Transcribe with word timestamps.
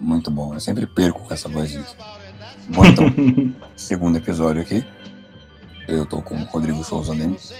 Muito 0.00 0.30
bom. 0.30 0.54
Eu 0.54 0.60
sempre 0.60 0.86
perco 0.86 1.20
com 1.20 1.34
essa 1.34 1.48
voz. 1.48 1.78
Bom, 2.68 2.84
então, 2.86 3.06
segundo 3.76 4.16
episódio 4.16 4.62
aqui. 4.62 4.84
Eu 5.86 6.06
tô 6.06 6.22
com 6.22 6.36
o 6.36 6.44
Rodrigo 6.44 6.82
Souza 6.84 7.12
Lemos, 7.12 7.52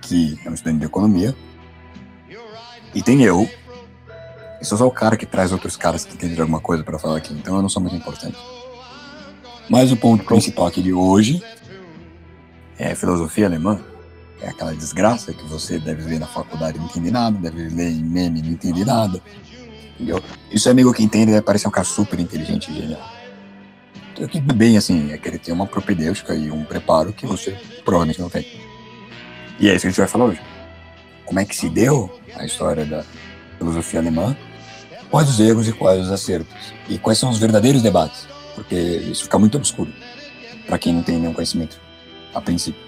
que 0.00 0.38
é 0.44 0.50
um 0.50 0.54
estudante 0.54 0.80
de 0.80 0.86
economia. 0.86 1.36
E 2.94 3.02
tem 3.02 3.22
eu. 3.22 3.48
E 4.60 4.64
sou 4.64 4.78
só 4.78 4.86
o 4.86 4.90
cara 4.90 5.16
que 5.16 5.26
traz 5.26 5.52
outros 5.52 5.76
caras 5.76 6.04
que 6.04 6.14
entendem 6.14 6.40
alguma 6.40 6.60
coisa 6.60 6.82
para 6.82 6.98
falar 6.98 7.18
aqui, 7.18 7.34
então 7.34 7.56
eu 7.56 7.62
não 7.62 7.68
sou 7.68 7.82
muito 7.82 7.94
importante. 7.94 8.38
Mas 9.68 9.92
o 9.92 9.96
ponto 9.96 10.24
principal 10.24 10.66
aqui 10.66 10.80
de 10.80 10.94
hoje 10.94 11.42
é 12.78 12.94
filosofia 12.94 13.46
alemã. 13.46 13.78
É 14.40 14.48
aquela 14.48 14.74
desgraça 14.74 15.32
que 15.32 15.44
você 15.44 15.78
deve 15.78 16.02
ver 16.02 16.18
na 16.18 16.26
faculdade 16.26 16.78
e 16.78 16.80
não 16.80 16.86
entende 16.86 17.10
nada, 17.10 17.36
deve 17.38 17.68
ler 17.68 17.90
em 17.90 18.02
meme 18.02 18.38
e 18.38 18.42
não 18.42 18.50
entende 18.50 18.84
nada. 18.84 19.20
Entendeu? 19.96 20.22
Isso 20.50 20.68
é 20.68 20.72
amigo 20.72 20.92
que 20.92 21.02
entende 21.02 21.32
deve 21.32 21.42
parecer 21.42 21.66
um 21.66 21.70
cara 21.70 21.86
super 21.86 22.20
inteligente 22.20 22.70
e 22.70 22.74
genial. 22.74 23.00
Então, 24.12 24.28
que 24.28 24.40
bem 24.40 24.76
assim, 24.76 25.12
é 25.12 25.18
que 25.18 25.28
ele 25.28 25.38
tem 25.38 25.52
uma 25.52 25.66
propedêutica 25.66 26.34
e 26.34 26.50
um 26.50 26.64
preparo 26.64 27.12
que 27.12 27.26
você 27.26 27.56
provavelmente 27.84 28.20
não 28.20 28.28
tem. 28.28 28.46
E 29.58 29.68
é 29.68 29.74
isso 29.74 29.82
que 29.82 29.86
a 29.86 29.90
gente 29.90 29.98
vai 29.98 30.08
falar 30.08 30.26
hoje. 30.26 30.40
Como 31.24 31.40
é 31.40 31.44
que 31.44 31.56
se 31.56 31.68
deu 31.68 32.18
a 32.34 32.44
história 32.44 32.84
da 32.84 33.04
filosofia 33.58 34.00
alemã, 34.00 34.36
quais 35.10 35.28
os 35.28 35.40
erros 35.40 35.68
e 35.68 35.72
quais 35.72 36.00
os 36.00 36.12
acertos, 36.12 36.72
e 36.88 36.98
quais 36.98 37.18
são 37.18 37.30
os 37.30 37.38
verdadeiros 37.38 37.82
debates, 37.82 38.28
porque 38.54 38.74
isso 38.74 39.24
fica 39.24 39.38
muito 39.38 39.56
obscuro 39.56 39.92
para 40.66 40.78
quem 40.78 40.92
não 40.92 41.02
tem 41.02 41.18
nenhum 41.18 41.32
conhecimento 41.32 41.80
a 42.34 42.40
princípio. 42.40 42.86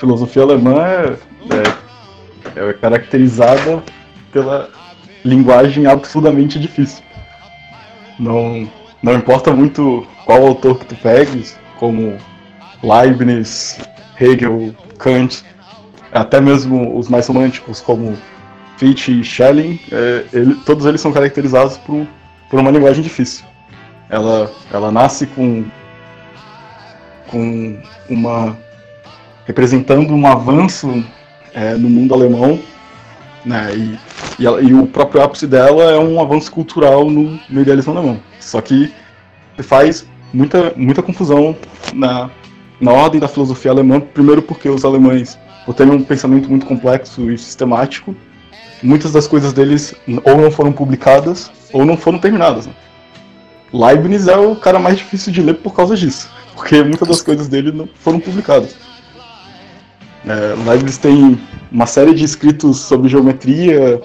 filosofia 0.00 0.42
alemã 0.42 0.82
é, 0.82 1.12
é, 1.12 1.79
é 2.56 2.72
caracterizada 2.74 3.82
pela 4.32 4.68
linguagem 5.24 5.86
absurdamente 5.86 6.58
difícil. 6.58 7.02
Não, 8.18 8.70
não 9.02 9.14
importa 9.14 9.52
muito 9.52 10.06
qual 10.24 10.46
autor 10.46 10.78
que 10.78 10.86
tu 10.86 10.96
pegues, 10.96 11.58
como 11.78 12.16
Leibniz, 12.82 13.80
Hegel, 14.18 14.74
Kant, 14.98 15.44
até 16.12 16.40
mesmo 16.40 16.98
os 16.98 17.08
mais 17.08 17.26
românticos, 17.26 17.80
como 17.80 18.16
Fichte 18.76 19.20
e 19.20 19.24
Schelling, 19.24 19.80
é, 19.90 20.24
ele, 20.32 20.54
todos 20.66 20.86
eles 20.86 21.00
são 21.00 21.12
caracterizados 21.12 21.76
por, 21.78 22.06
por 22.48 22.60
uma 22.60 22.70
linguagem 22.70 23.02
difícil. 23.02 23.44
Ela, 24.08 24.50
ela 24.72 24.90
nasce 24.90 25.26
com, 25.26 25.64
com 27.28 27.78
uma 28.08 28.56
representando 29.46 30.12
um 30.12 30.26
avanço 30.26 31.04
é, 31.54 31.74
no 31.74 31.88
mundo 31.88 32.14
alemão, 32.14 32.60
né? 33.44 33.74
E, 33.74 33.98
e, 34.38 34.46
ela, 34.46 34.60
e, 34.60 34.74
o 34.74 34.86
próprio 34.86 35.22
ápice 35.22 35.46
dela 35.46 35.90
é 35.92 35.98
um 35.98 36.20
avanço 36.20 36.50
cultural 36.50 37.10
no, 37.10 37.38
no 37.48 37.60
idealismo 37.60 37.96
alemão. 37.96 38.20
Só 38.38 38.60
que 38.60 38.92
faz 39.62 40.06
muita, 40.32 40.72
muita 40.76 41.02
confusão 41.02 41.56
na, 41.94 42.30
na 42.80 42.92
ordem 42.92 43.20
da 43.20 43.28
filosofia 43.28 43.70
alemã, 43.70 44.00
primeiro 44.00 44.42
porque 44.42 44.68
os 44.68 44.84
alemães, 44.84 45.38
por 45.66 45.74
terem 45.74 45.92
um 45.92 46.02
pensamento 46.02 46.48
muito 46.48 46.66
complexo 46.66 47.30
e 47.30 47.36
sistemático, 47.36 48.14
muitas 48.82 49.12
das 49.12 49.26
coisas 49.26 49.52
deles 49.52 49.94
ou 50.24 50.36
não 50.36 50.50
foram 50.50 50.72
publicadas 50.72 51.50
ou 51.72 51.84
não 51.84 51.96
foram 51.96 52.18
terminadas. 52.18 52.66
Né? 52.66 52.72
Leibniz 53.72 54.26
é 54.26 54.36
o 54.36 54.56
cara 54.56 54.78
mais 54.78 54.98
difícil 54.98 55.32
de 55.32 55.42
ler 55.42 55.54
por 55.54 55.74
causa 55.74 55.96
disso, 55.96 56.30
porque 56.54 56.82
muitas 56.82 57.06
das 57.06 57.22
coisas 57.22 57.48
dele 57.48 57.70
não 57.70 57.88
foram 57.94 58.18
publicadas. 58.18 58.74
É, 60.26 60.54
Leibniz 60.68 60.98
tem 60.98 61.40
uma 61.70 61.86
série 61.86 62.14
de 62.14 62.24
escritos 62.24 62.78
sobre 62.80 63.08
geometria, 63.08 64.00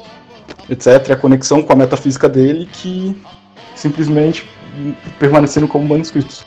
etc., 0.69 1.11
a 1.11 1.15
conexão 1.15 1.61
com 1.61 1.73
a 1.73 1.75
metafísica 1.75 2.29
dele, 2.29 2.69
que 2.71 3.15
simplesmente 3.75 4.47
permaneceram 5.19 5.67
como 5.67 5.87
manuscritos. 5.87 6.45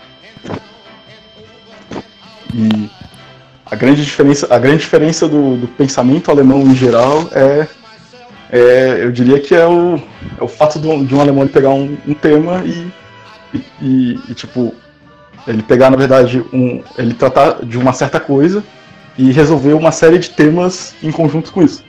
E 2.55 2.91
a 3.67 3.77
grande 3.77 4.03
diferença, 4.03 4.47
a 4.51 4.59
grande 4.59 4.79
diferença 4.79 5.29
do, 5.29 5.57
do 5.57 5.69
pensamento 5.69 6.31
alemão 6.31 6.63
em 6.63 6.75
geral 6.75 7.29
é, 7.33 7.69
é, 8.51 9.05
eu 9.05 9.13
diria 9.13 9.39
que 9.39 9.55
é 9.55 9.67
o, 9.67 9.97
é 10.41 10.43
o 10.43 10.49
fato 10.49 10.79
de 10.79 10.89
um, 10.89 11.05
de 11.05 11.15
um 11.15 11.21
alemão 11.21 11.47
pegar 11.47 11.71
um, 11.71 11.97
um 12.07 12.15
tema 12.15 12.63
e, 12.65 12.91
e, 13.83 14.19
e, 14.31 14.35
tipo, 14.35 14.75
ele 15.47 15.63
pegar, 15.63 15.91
na 15.91 15.97
verdade, 15.97 16.43
um, 16.53 16.83
ele 16.97 17.13
tratar 17.13 17.65
de 17.65 17.77
uma 17.77 17.93
certa 17.93 18.19
coisa 18.19 18.65
e 19.19 19.33
resolver 19.33 19.75
uma 19.75 19.91
série 19.91 20.19
de 20.19 20.31
temas 20.31 20.95
em 21.03 21.11
conjunto 21.11 21.53
com 21.53 21.61
isso. 21.61 21.85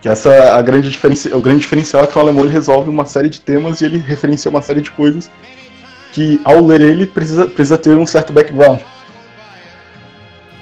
Que 0.00 0.08
essa 0.08 0.32
é 0.32 0.50
a 0.50 0.62
grande 0.62 0.88
diferença, 0.88 1.36
o 1.36 1.40
grande 1.40 1.60
diferencial 1.60 2.04
é 2.04 2.06
que 2.06 2.16
o 2.16 2.20
alemão 2.20 2.44
ele 2.44 2.52
resolve 2.52 2.88
uma 2.88 3.04
série 3.04 3.28
de 3.28 3.40
temas 3.40 3.80
e 3.80 3.84
ele 3.84 3.98
referencia 3.98 4.50
uma 4.50 4.62
série 4.62 4.80
de 4.80 4.90
coisas 4.92 5.30
que 6.12 6.40
ao 6.44 6.64
ler 6.64 6.80
ele 6.80 7.06
precisa, 7.06 7.46
precisa 7.46 7.78
ter 7.78 7.96
um 7.96 8.06
certo 8.06 8.32
background. 8.32 8.80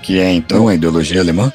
Que 0.02 0.18
é 0.18 0.32
então 0.32 0.68
a 0.68 0.74
ideologia 0.74 1.20
alemã? 1.20 1.52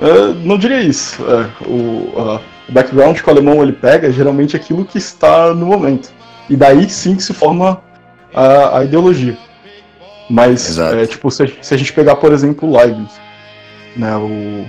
Uh, 0.00 0.34
não 0.44 0.58
diria 0.58 0.80
isso. 0.80 1.22
Uh, 1.22 1.68
o, 1.68 2.20
uh, 2.20 2.40
o, 2.68 2.72
background 2.72 3.20
que 3.20 3.28
o 3.28 3.30
alemão 3.30 3.62
ele 3.62 3.72
pega 3.72 4.08
é 4.08 4.12
geralmente 4.12 4.56
aquilo 4.56 4.84
que 4.84 4.98
está 4.98 5.54
no 5.54 5.66
momento. 5.66 6.10
E 6.50 6.56
daí 6.56 6.88
sim 6.88 7.14
que 7.14 7.22
se 7.22 7.32
forma 7.32 7.80
a, 8.34 8.78
a 8.78 8.84
ideologia. 8.84 9.36
Mas, 10.28 10.78
é, 10.78 11.06
tipo, 11.06 11.30
se, 11.30 11.54
se, 11.60 11.74
a 11.74 11.76
gente 11.76 11.92
pegar, 11.92 12.16
por 12.16 12.32
exemplo, 12.32 12.68
o 12.68 12.76
Leibniz, 12.76 13.20
né, 13.96 14.16
o, 14.16 14.66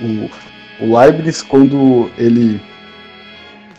o, 0.00 0.30
o 0.84 0.98
Leibniz, 0.98 1.42
quando 1.42 2.10
ele, 2.16 2.60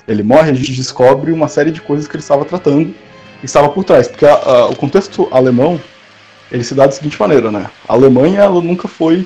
ele 0.08 0.24
morre, 0.24 0.52
a 0.52 0.54
gente 0.54 0.74
descobre 0.74 1.32
uma 1.32 1.48
série 1.48 1.72
de 1.72 1.82
coisas 1.82 2.08
que 2.08 2.16
ele 2.16 2.24
estava 2.24 2.44
tratando 2.44 2.94
e 3.42 3.46
estava 3.46 3.70
por 3.70 3.84
trás. 3.84 4.08
Porque 4.08 4.26
a, 4.26 4.34
a, 4.34 4.66
o 4.70 4.76
contexto 4.76 5.28
alemão, 5.32 5.80
ele 6.52 6.64
se 6.64 6.76
dá 6.76 6.86
da 6.86 6.92
seguinte 6.92 7.20
maneira, 7.20 7.52
né? 7.52 7.70
A 7.88 7.94
Alemanha, 7.94 8.42
ela 8.42 8.62
nunca 8.62 8.88
foi 8.88 9.26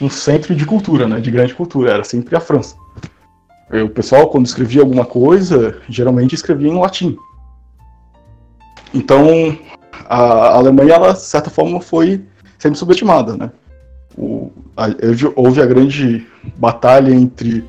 um 0.00 0.08
centro 0.08 0.54
de 0.54 0.64
cultura, 0.64 1.06
né, 1.06 1.20
de 1.20 1.30
grande 1.30 1.54
cultura, 1.54 1.92
era 1.92 2.04
sempre 2.04 2.34
a 2.34 2.40
França. 2.40 2.74
O 3.84 3.88
pessoal, 3.88 4.28
quando 4.28 4.46
escrevia 4.46 4.80
alguma 4.80 5.04
coisa, 5.04 5.78
geralmente 5.88 6.34
escrevia 6.34 6.68
em 6.68 6.78
latim. 6.78 7.16
Então, 8.92 9.56
a 10.08 10.56
Alemanha, 10.56 10.94
ela, 10.94 11.12
de 11.12 11.20
certa 11.20 11.50
forma, 11.50 11.80
foi 11.80 12.24
sendo 12.58 12.76
subestimada, 12.76 13.36
né? 13.36 13.50
O, 14.16 14.50
a, 14.76 14.86
houve 15.36 15.62
a 15.62 15.66
grande 15.66 16.26
batalha 16.56 17.12
entre 17.12 17.64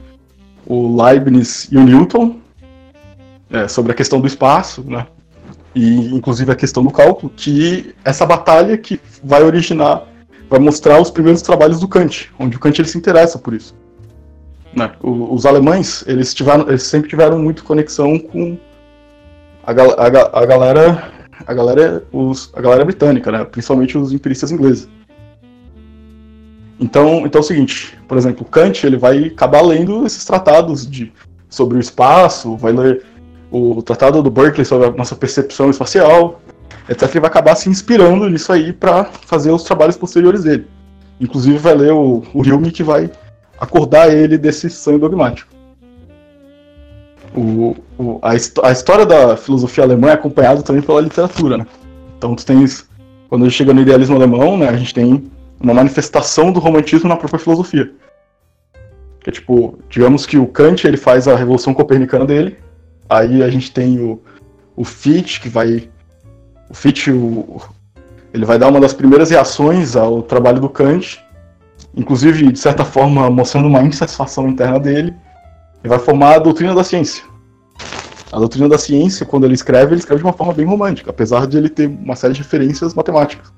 o 0.66 1.02
Leibniz 1.02 1.68
e 1.72 1.78
o 1.78 1.84
Newton 1.84 2.38
é, 3.50 3.68
sobre 3.68 3.92
a 3.92 3.96
questão 3.96 4.20
do 4.20 4.28
espaço, 4.28 4.84
né? 4.88 5.08
E 5.74 6.14
inclusive 6.14 6.52
a 6.52 6.56
questão 6.56 6.84
do 6.84 6.92
cálculo, 6.92 7.32
que 7.36 7.96
essa 8.04 8.26
batalha 8.26 8.78
que 8.78 9.00
vai 9.24 9.44
originar, 9.44 10.04
vai 10.50 10.60
mostrar 10.60 11.00
os 11.00 11.10
primeiros 11.10 11.42
trabalhos 11.42 11.80
do 11.80 11.88
Kant, 11.88 12.30
onde 12.38 12.58
o 12.58 12.60
Kant 12.60 12.82
ele 12.82 12.90
se 12.90 12.98
interessa 12.98 13.40
por 13.40 13.54
isso. 13.54 13.74
Né? 14.76 14.92
O, 15.02 15.34
os 15.34 15.46
alemães, 15.46 16.04
eles, 16.08 16.34
tiveram, 16.34 16.68
eles 16.68 16.84
sempre 16.84 17.10
tiveram 17.10 17.40
muito 17.40 17.64
conexão 17.64 18.20
com 18.20 18.58
a, 19.64 19.72
a, 19.72 20.42
a 20.42 20.46
galera 20.46 21.12
a 21.46 21.54
galera, 21.54 22.04
os, 22.12 22.52
a 22.54 22.62
galera 22.62 22.86
britânica, 22.86 23.32
né? 23.32 23.44
principalmente 23.44 23.98
os 23.98 24.12
empiristas 24.12 24.52
ingleses. 24.52 24.88
Então, 26.80 27.26
então 27.26 27.40
é 27.40 27.44
o 27.44 27.48
seguinte, 27.48 27.98
por 28.08 28.18
exemplo, 28.18 28.44
Kant 28.44 28.86
ele 28.86 28.98
vai 28.98 29.26
acabar 29.26 29.62
lendo 29.62 30.06
esses 30.06 30.26
tratados 30.26 30.90
de, 30.90 31.14
sobre 31.48 31.78
o 31.78 31.80
espaço, 31.80 32.58
vai 32.58 32.72
ler 32.72 33.06
o 33.52 33.84
tratado 33.84 34.24
do 34.24 34.32
Berkeley 34.32 34.66
sobre 34.66 34.88
a 34.88 34.92
nossa 34.92 35.16
percepção 35.16 35.70
espacial, 35.70 36.42
etc. 36.90 37.04
Ele 37.04 37.20
vai 37.20 37.30
acabar 37.30 37.56
se 37.56 37.70
inspirando 37.70 38.28
nisso 38.30 38.52
aí 38.52 38.74
para 38.74 39.06
fazer 39.06 39.52
os 39.52 39.64
trabalhos 39.64 39.98
posteriores 39.98 40.44
dele. 40.44 40.66
Inclusive 41.20 41.58
vai 41.60 41.76
ler 41.76 41.92
o, 41.92 42.24
o 42.34 42.42
Hume 42.42 42.72
que 42.72 42.82
vai 42.82 43.12
acordar 43.60 44.12
ele 44.12 44.38
desse 44.38 44.70
sonho 44.70 44.98
dogmático. 44.98 45.61
O, 47.36 47.76
o, 47.98 48.20
a, 48.22 48.32
a, 48.32 48.72
história 48.72 49.06
da 49.06 49.38
filosofia 49.38 49.84
alemã 49.84 50.10
é 50.10 50.14
acompanhada 50.14 50.62
também 50.62 50.82
pela 50.82 51.00
literatura, 51.00 51.58
né? 51.58 51.66
Então 52.18 52.36
tu 52.36 52.46
tens, 52.46 52.88
quando 53.30 53.50
chega 53.50 53.74
no 53.74 53.82
idealismo 53.82 54.16
alemão, 54.16 54.58
né, 54.58 54.68
a 54.68 54.76
gente 54.76 54.94
tem 54.94 55.32
uma 55.60 55.74
manifestação 55.74 56.52
do 56.52 56.60
romantismo 56.60 57.08
na 57.08 57.16
própria 57.16 57.40
filosofia. 57.40 57.92
Que 59.22 59.30
é 59.30 59.34
tipo, 59.34 59.80
digamos 59.90 60.26
que 60.26 60.38
o 60.38 60.48
Kant 60.48 60.86
ele 60.86 60.98
faz 60.98 61.28
a 61.28 61.36
revolução 61.36 61.74
copernicana 61.74 62.26
dele, 62.26 62.58
aí 63.10 63.44
a 63.44 63.50
gente 63.50 63.72
tem 63.72 64.00
o, 64.00 64.22
o 64.76 64.84
Fichte, 64.84 65.40
que 65.40 65.48
vai... 65.48 65.90
O 66.70 66.74
Fichte, 66.74 67.12
o, 67.12 67.62
ele 68.34 68.46
vai 68.46 68.58
dar 68.58 68.68
uma 68.68 68.80
das 68.80 68.94
primeiras 68.94 69.30
reações 69.30 69.96
ao 69.96 70.22
trabalho 70.22 70.60
do 70.60 70.70
Kant, 70.70 71.24
inclusive, 71.96 72.52
de 72.52 72.60
certa 72.60 72.84
forma, 72.84 73.30
mostrando 73.30 73.68
uma 73.68 73.84
insatisfação 73.84 74.48
interna 74.48 74.80
dele, 74.80 75.14
ele 75.84 75.90
vai 75.90 76.00
formar 76.00 76.36
a 76.36 76.40
doutrina 76.40 76.74
da 76.74 76.84
ciência. 76.84 77.24
A 78.32 78.40
doutrina 78.40 78.70
da 78.70 78.78
ciência, 78.78 79.26
quando 79.26 79.46
ele 79.46 79.56
escreve, 79.56 79.94
ele 79.94 80.00
escreve 80.00 80.22
de 80.22 80.26
uma 80.26 80.34
forma 80.34 80.54
bem 80.54 80.66
romântica, 80.66 81.10
apesar 81.10 81.46
de 81.48 81.58
ele 81.58 81.70
ter 81.70 81.88
uma 81.88 82.16
série 82.16 82.34
de 82.34 82.40
referências 82.40 82.94
matemáticas. 82.94 83.52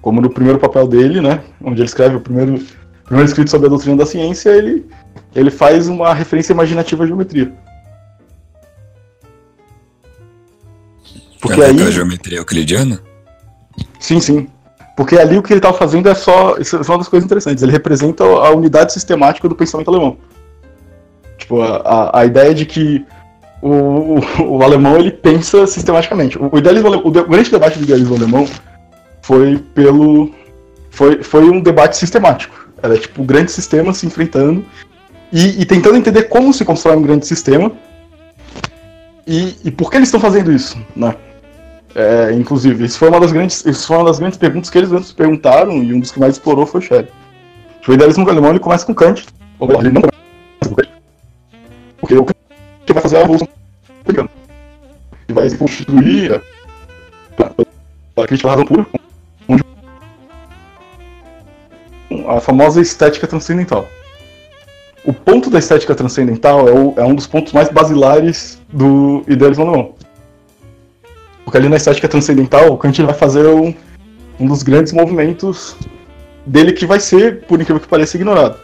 Como 0.00 0.20
no 0.20 0.30
primeiro 0.30 0.58
papel 0.58 0.86
dele, 0.86 1.20
né, 1.20 1.42
onde 1.60 1.80
ele 1.80 1.88
escreve 1.88 2.16
o 2.16 2.20
primeiro, 2.20 2.62
primeiro 3.04 3.28
escrito 3.28 3.50
sobre 3.50 3.66
a 3.66 3.70
doutrina 3.70 3.96
da 3.96 4.06
ciência, 4.06 4.50
ele, 4.50 4.86
ele 5.34 5.50
faz 5.50 5.88
uma 5.88 6.14
referência 6.14 6.52
imaginativa 6.52 7.02
à 7.02 7.06
geometria. 7.06 7.52
Porque 11.40 11.62
aí... 11.62 11.82
a 11.82 11.90
geometria 11.90 12.38
euclidiana? 12.38 13.00
Sim, 13.98 14.20
sim. 14.20 14.48
Porque 14.96 15.18
ali 15.18 15.36
o 15.36 15.42
que 15.42 15.52
ele 15.52 15.58
estava 15.58 15.76
fazendo 15.76 16.08
é 16.08 16.14
só. 16.14 16.56
Isso 16.58 16.76
é 16.76 16.80
uma 16.80 16.98
das 16.98 17.08
coisas 17.08 17.24
interessantes. 17.24 17.62
Ele 17.62 17.72
representa 17.72 18.24
a 18.24 18.50
unidade 18.50 18.92
sistemática 18.92 19.48
do 19.48 19.54
pensamento 19.54 19.88
alemão. 19.88 20.16
Tipo, 21.46 21.62
a, 21.62 22.10
a 22.12 22.26
ideia 22.26 22.52
de 22.52 22.66
que 22.66 23.06
o, 23.62 23.68
o, 23.68 24.20
o, 24.42 24.62
alemão 24.64 24.98
ele 24.98 25.12
pensa 25.12 25.64
sistematicamente. 25.64 26.36
O, 26.36 26.58
idealismo, 26.58 26.90
o, 26.90 27.06
o 27.06 27.10
grande 27.10 27.52
debate 27.52 27.78
do 27.78 27.84
idealismo 27.84 28.16
alemão 28.16 28.48
foi 29.22 29.56
pelo. 29.72 30.32
Foi, 30.90 31.22
foi 31.22 31.48
um 31.48 31.60
debate 31.60 31.96
sistemático. 31.96 32.68
Era 32.82 32.98
tipo 32.98 33.22
grandes 33.22 33.54
sistemas 33.54 33.98
se 33.98 34.06
enfrentando 34.06 34.64
e, 35.32 35.62
e 35.62 35.64
tentando 35.64 35.96
entender 35.96 36.24
como 36.24 36.52
se 36.52 36.64
constrói 36.64 36.96
um 36.96 37.02
grande 37.02 37.26
sistema 37.26 37.70
e, 39.24 39.54
e 39.64 39.70
por 39.70 39.88
que 39.88 39.98
eles 39.98 40.08
estão 40.08 40.20
fazendo 40.20 40.50
isso, 40.50 40.76
né? 40.96 41.14
É, 41.94 42.32
inclusive, 42.32 42.84
isso 42.84 42.98
foi, 42.98 43.08
uma 43.08 43.20
das 43.20 43.30
grandes, 43.30 43.64
isso 43.64 43.86
foi 43.86 43.96
uma 43.96 44.06
das 44.06 44.18
grandes 44.18 44.36
perguntas 44.36 44.68
que 44.68 44.78
eles 44.78 44.90
mesmos 44.90 45.12
perguntaram, 45.12 45.82
e 45.82 45.94
um 45.94 46.00
dos 46.00 46.10
que 46.10 46.18
mais 46.20 46.34
explorou 46.34 46.66
foi 46.66 46.80
o 46.80 46.82
Schelling. 46.82 47.08
O 47.86 47.92
idealismo 47.92 48.28
alemão 48.28 48.50
ele 48.50 48.58
começa 48.58 48.84
com 48.84 48.94
Kant, 48.94 49.24
ele 49.60 49.90
não 49.90 50.02
começa 50.02 50.68
com 50.68 50.74
Kant, 50.74 50.95
porque 52.06 52.14
o 52.14 52.24
Kant 52.24 52.38
vai 52.92 53.02
fazer 53.02 53.16
a 53.16 53.20
revolução 53.20 53.48
americana. 54.04 54.30
E 55.28 55.32
vai 55.32 55.50
se 55.50 55.58
constituir 55.58 56.40
a 57.36 58.26
crítica 58.26 58.48
da 58.48 58.54
razão 58.54 58.64
pura, 58.64 58.86
onde 59.48 59.64
a 62.28 62.40
famosa 62.40 62.80
estética 62.80 63.26
transcendental. 63.26 63.88
O 65.04 65.12
ponto 65.12 65.50
da 65.50 65.58
estética 65.58 65.96
transcendental 65.96 66.68
é, 66.68 66.72
o, 66.72 66.94
é 66.96 67.04
um 67.04 67.14
dos 67.14 67.26
pontos 67.26 67.52
mais 67.52 67.68
basilares 67.68 68.60
do 68.72 69.24
idealismo 69.26 69.64
alemão. 69.64 69.94
Porque 71.44 71.58
ali 71.58 71.68
na 71.68 71.76
estética 71.76 72.08
transcendental, 72.08 72.72
o 72.72 72.78
Kant 72.78 73.02
vai 73.02 73.14
fazer 73.14 73.46
um, 73.46 73.74
um 74.38 74.46
dos 74.46 74.62
grandes 74.62 74.92
movimentos 74.92 75.76
dele 76.44 76.72
que 76.72 76.86
vai 76.86 77.00
ser, 77.00 77.42
por 77.46 77.60
incrível 77.60 77.80
que 77.80 77.88
pareça, 77.88 78.16
ignorado. 78.16 78.58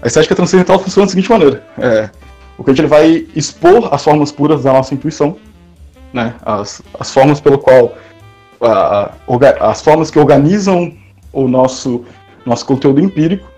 A 0.00 0.06
estética 0.06 0.36
transcendental 0.36 0.78
funciona 0.78 1.06
da 1.06 1.10
seguinte 1.10 1.30
maneira: 1.30 1.64
é, 1.78 2.10
o 2.58 2.64
Kant 2.64 2.80
ele 2.80 2.88
vai 2.88 3.26
expor 3.34 3.92
as 3.92 4.02
formas 4.02 4.30
puras 4.30 4.62
da 4.62 4.72
nossa 4.72 4.94
intuição, 4.94 5.36
né, 6.12 6.34
as, 6.42 6.82
as 6.98 7.12
formas 7.12 7.40
pelo 7.40 7.58
qual 7.58 7.94
a, 8.60 9.10
a, 9.28 9.70
as 9.70 9.82
formas 9.82 10.10
que 10.10 10.18
organizam 10.18 10.92
o 11.32 11.48
nosso 11.48 12.04
nosso 12.46 12.66
conteúdo 12.66 13.00
empírico 13.00 13.48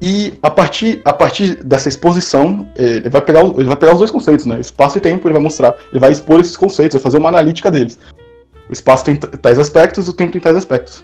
e 0.00 0.34
a 0.42 0.50
partir, 0.50 1.00
a 1.04 1.12
partir 1.12 1.64
dessa 1.64 1.88
exposição, 1.88 2.68
ele 2.76 3.08
vai, 3.08 3.22
pegar, 3.22 3.42
ele 3.42 3.64
vai 3.64 3.76
pegar 3.76 3.92
os 3.92 3.98
dois 3.98 4.10
conceitos, 4.10 4.44
né? 4.44 4.60
Espaço 4.60 4.98
e 4.98 5.00
tempo, 5.00 5.26
ele 5.26 5.32
vai 5.32 5.42
mostrar, 5.42 5.74
ele 5.90 5.98
vai 5.98 6.12
expor 6.12 6.38
esses 6.40 6.56
conceitos, 6.56 6.94
vai 6.94 7.02
fazer 7.02 7.18
uma 7.18 7.30
analítica 7.30 7.70
deles. 7.70 7.98
O 8.68 8.72
espaço 8.72 9.04
tem 9.04 9.16
tais 9.16 9.58
aspectos, 9.58 10.08
o 10.08 10.12
tempo 10.12 10.32
tem 10.32 10.40
tais 10.40 10.56
aspectos. 10.56 11.02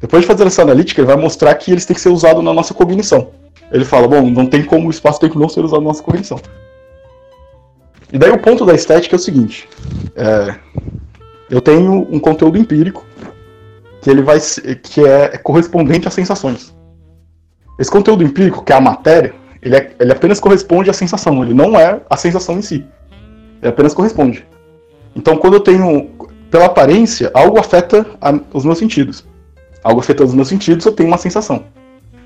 Depois 0.00 0.22
de 0.22 0.26
fazer 0.26 0.46
essa 0.46 0.62
analítica, 0.62 1.00
ele 1.00 1.06
vai 1.06 1.16
mostrar 1.16 1.54
que 1.54 1.70
eles 1.70 1.84
têm 1.84 1.94
que 1.94 2.00
ser 2.00 2.08
usados 2.08 2.42
na 2.42 2.52
nossa 2.52 2.74
cognição. 2.74 3.30
Ele 3.70 3.84
fala, 3.84 4.06
bom, 4.06 4.28
não 4.28 4.46
tem 4.46 4.62
como 4.62 4.88
o 4.88 4.90
espaço 4.90 5.20
tempo 5.20 5.38
não 5.38 5.48
ser 5.48 5.64
usado 5.64 5.80
na 5.80 5.88
nossa 5.88 6.02
cognição. 6.02 6.40
E 8.12 8.18
daí 8.18 8.30
o 8.30 8.38
ponto 8.38 8.66
da 8.66 8.74
estética 8.74 9.16
é 9.16 9.18
o 9.18 9.20
seguinte: 9.20 9.68
é, 10.14 10.54
eu 11.48 11.60
tenho 11.60 12.06
um 12.10 12.18
conteúdo 12.18 12.58
empírico 12.58 13.06
que 14.02 14.10
ele 14.10 14.20
vai 14.20 14.38
que 14.82 15.06
é 15.06 15.38
correspondente 15.38 16.06
às 16.06 16.14
sensações. 16.14 16.74
Esse 17.78 17.90
conteúdo 17.90 18.22
empírico, 18.22 18.62
que 18.62 18.72
é 18.72 18.76
a 18.76 18.80
matéria, 18.80 19.34
ele, 19.62 19.76
é, 19.76 19.94
ele 19.98 20.12
apenas 20.12 20.40
corresponde 20.40 20.90
à 20.90 20.92
sensação, 20.92 21.42
ele 21.42 21.54
não 21.54 21.78
é 21.78 22.00
a 22.10 22.16
sensação 22.16 22.58
em 22.58 22.62
si. 22.62 22.84
Ele 23.62 23.70
apenas 23.70 23.94
corresponde. 23.94 24.46
Então, 25.16 25.36
quando 25.36 25.54
eu 25.54 25.60
tenho, 25.60 26.10
pela 26.50 26.66
aparência, 26.66 27.30
algo 27.32 27.58
afeta 27.58 28.04
a, 28.20 28.38
os 28.52 28.64
meus 28.64 28.78
sentidos. 28.78 29.24
Algo 29.82 30.00
afetando 30.00 30.30
os 30.30 30.34
meus 30.34 30.48
sentidos, 30.48 30.86
eu 30.86 30.92
tenho 30.92 31.08
uma 31.08 31.18
sensação. 31.18 31.64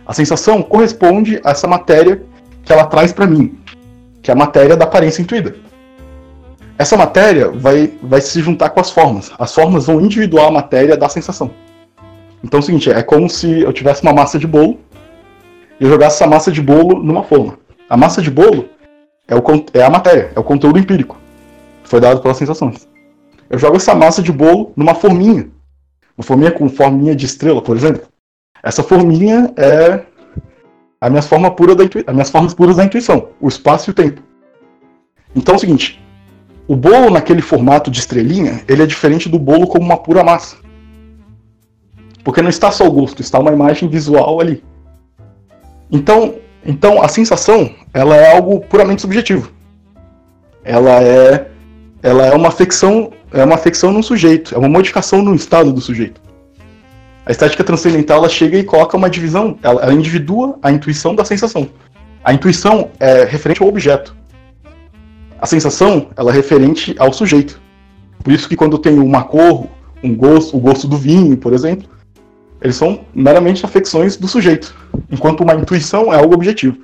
A 0.07 0.13
sensação 0.13 0.63
corresponde 0.63 1.41
a 1.45 1.51
essa 1.51 1.67
matéria 1.67 2.23
que 2.65 2.73
ela 2.73 2.85
traz 2.85 3.13
para 3.13 3.27
mim, 3.27 3.59
que 4.23 4.31
é 4.31 4.35
a 4.35 4.37
matéria 4.37 4.77
da 4.77 4.85
aparência 4.85 5.23
intuída. 5.23 5.55
Essa 6.79 6.97
matéria 6.97 7.51
vai, 7.51 7.93
vai 8.03 8.21
se 8.21 8.41
juntar 8.41 8.71
com 8.71 8.81
as 8.81 8.91
formas. 8.91 9.33
As 9.39 9.55
formas 9.55 9.87
vão 9.87 10.01
individuar 10.01 10.49
a 10.49 10.51
matéria 10.51 10.97
da 10.97 11.09
sensação. 11.09 11.51
Então 12.45 12.59
é 12.59 12.63
o 12.63 12.65
seguinte, 12.65 12.91
é 12.91 13.03
como 13.03 13.31
se 13.31 13.63
eu 13.63 13.73
tivesse 13.73 14.03
uma 14.03 14.13
massa 14.13 14.39
de 14.39 14.47
bolo 14.47 14.79
e 15.81 15.85
eu 15.85 15.91
jogasse 15.91 16.17
essa 16.17 16.27
massa 16.27 16.53
de 16.53 16.61
bolo 16.61 17.03
numa 17.03 17.23
forma. 17.23 17.59
A 17.89 17.97
massa 17.97 18.21
de 18.21 18.31
bolo 18.31 18.69
é, 19.27 19.35
o, 19.35 19.43
é 19.73 19.83
a 19.83 19.91
matéria, 19.91 20.31
é 20.35 20.39
o 20.39 20.45
conteúdo 20.45 20.79
empírico. 20.79 21.17
Foi 21.85 22.01
dado 22.01 22.21
pelas 22.21 22.37
sensações. 22.37 22.87
Eu 23.49 23.59
jogo 23.59 23.77
essa 23.77 23.95
massa 23.95 24.23
de 24.23 24.33
bolo 24.33 24.73
numa 24.77 24.95
forminha. 24.95 25.49
Uma 26.17 26.25
forminha 26.25 26.51
com 26.51 26.69
forminha 26.69 27.15
de 27.15 27.27
estrela, 27.27 27.61
por 27.61 27.77
exemplo. 27.77 28.03
Essa 28.63 28.83
forminha 28.83 29.53
é 29.57 30.03
a 31.01 31.11
minha 31.11 31.23
forma 31.23 31.51
pura 31.51 31.75
da 31.75 31.85
as 31.85 32.15
minhas 32.15 32.31
formas 32.31 32.55
puras 32.55 32.77
da 32.77 32.85
intuição, 32.85 33.29
o 33.41 33.49
espaço 33.49 33.91
e 33.91 33.93
o 33.93 33.95
tempo. 33.95 34.23
Então 35.35 35.55
é 35.55 35.57
o 35.57 35.61
seguinte, 35.61 36.03
o 36.67 36.75
bolo 36.75 37.11
naquele 37.11 37.43
formato 37.43 37.91
de 37.91 37.99
estrelinha, 37.99 38.65
ele 38.67 38.83
é 38.83 38.87
diferente 38.87 39.29
do 39.29 39.39
bolo 39.39 39.67
como 39.67 39.85
uma 39.85 39.97
pura 39.97 40.25
massa. 40.25 40.57
Porque 42.25 42.43
não 42.43 42.49
está 42.49 42.73
só 42.73 42.87
o 42.87 42.91
gosto, 42.91 43.21
está 43.21 43.39
uma 43.39 43.53
imagem 43.53 43.89
visual 43.89 44.41
ali. 44.41 44.65
Então, 45.93 46.37
então 46.65 47.01
a 47.03 47.09
sensação, 47.09 47.71
ela 47.93 48.17
é 48.17 48.35
algo 48.35 48.61
puramente 48.61 49.03
subjetivo. 49.03 49.53
Ela 50.65 51.03
é 51.03 51.51
ela 52.03 52.27
é 52.27 52.35
uma 52.35 52.49
afecção, 52.49 53.11
é 53.41 53.45
uma 53.45 53.55
afecção 53.55 53.93
no 53.93 54.03
sujeito, 54.03 54.55
é 54.55 54.59
uma 54.59 54.69
modificação 54.69 55.23
no 55.23 55.35
estado 55.35 55.73
do 55.73 55.81
sujeito. 55.81 56.21
A 57.25 57.33
estética 57.33 57.65
transcendental 57.65 58.19
ela 58.19 58.29
chega 58.29 58.57
e 58.57 58.65
coloca 58.65 58.97
uma 58.97 59.11
divisão, 59.11 59.59
ela, 59.63 59.83
ela 59.83 59.93
individua 59.93 60.59
a 60.63 60.71
intuição 60.71 61.15
da 61.15 61.25
sensação. 61.25 61.69
A 62.25 62.33
intuição 62.33 62.91
é 62.99 63.25
referente 63.25 63.63
ao 63.63 63.69
objeto. 63.69 64.17
A 65.39 65.47
sensação 65.47 66.09
ela 66.17 66.31
é 66.31 66.35
referente 66.35 66.95
ao 66.99 67.13
sujeito. 67.13 67.61
Por 68.23 68.33
isso 68.33 68.49
que 68.49 68.57
quando 68.57 68.79
tenho 68.79 69.05
uma 69.05 69.25
cor, 69.25 69.67
um 70.03 70.15
gosto, 70.15 70.57
o 70.57 70.61
gosto 70.61 70.89
do 70.89 70.97
vinho, 70.97 71.37
por 71.37 71.53
exemplo, 71.53 71.89
eles 72.61 72.77
são 72.77 73.05
meramente 73.15 73.65
afecções 73.65 74.17
do 74.17 74.27
sujeito, 74.27 74.75
enquanto 75.11 75.43
uma 75.43 75.55
intuição 75.55 76.13
é 76.13 76.17
algo 76.17 76.35
objetivo. 76.35 76.79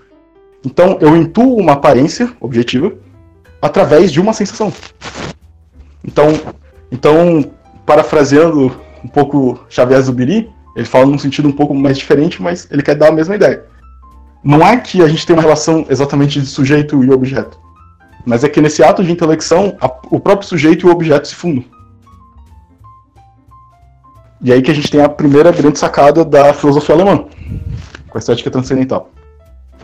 Então, 0.65 0.99
eu 1.01 1.17
intuo 1.17 1.57
uma 1.57 1.73
aparência 1.73 2.31
objetiva 2.41 2.93
através 3.61 4.13
de 4.13 4.21
uma 4.21 4.33
sensação. 4.33 4.73
Então, 6.05 6.29
então 6.91 7.45
parafraseando 7.87 8.77
um 9.05 9.09
pouco 9.09 9.61
Xavier 9.69 10.01
Zubiri, 10.01 10.51
ele 10.75 10.87
fala 10.87 11.07
num 11.07 11.19
sentido 11.19 11.49
um 11.49 11.53
pouco 11.53 11.75
mais 11.75 11.99
diferente, 11.99 12.41
mas 12.41 12.69
ele 12.71 12.83
quer 12.83 12.95
dar 12.95 13.09
a 13.09 13.13
mesma 13.13 13.35
ideia. 13.35 13.65
Não 14.43 14.67
é 14.67 14.77
que 14.77 15.03
a 15.03 15.09
gente 15.09 15.27
tem 15.27 15.35
uma 15.35 15.43
relação 15.43 15.87
exatamente 15.89 16.41
de 16.41 16.47
sujeito 16.47 17.03
e 17.05 17.11
objeto, 17.11 17.59
mas 18.25 18.43
é 18.43 18.49
que 18.49 18.61
nesse 18.61 18.83
ato 18.83 19.03
de 19.05 19.13
intelecção, 19.13 19.77
a, 19.81 19.87
o 20.11 20.19
próprio 20.19 20.49
sujeito 20.49 20.87
e 20.87 20.91
o 20.91 20.93
objeto 20.93 21.29
se 21.29 21.35
fundem. 21.35 21.67
E 24.41 24.53
aí 24.53 24.61
que 24.61 24.71
a 24.71 24.75
gente 24.75 24.91
tem 24.91 25.01
a 25.01 25.09
primeira 25.09 25.53
grande 25.53 25.79
sacada 25.79 26.25
da 26.25 26.53
filosofia 26.53 26.95
alemã, 26.95 27.25
com 28.09 28.19
a 28.19 28.21
estética 28.21 28.51
transcendental. 28.51 29.11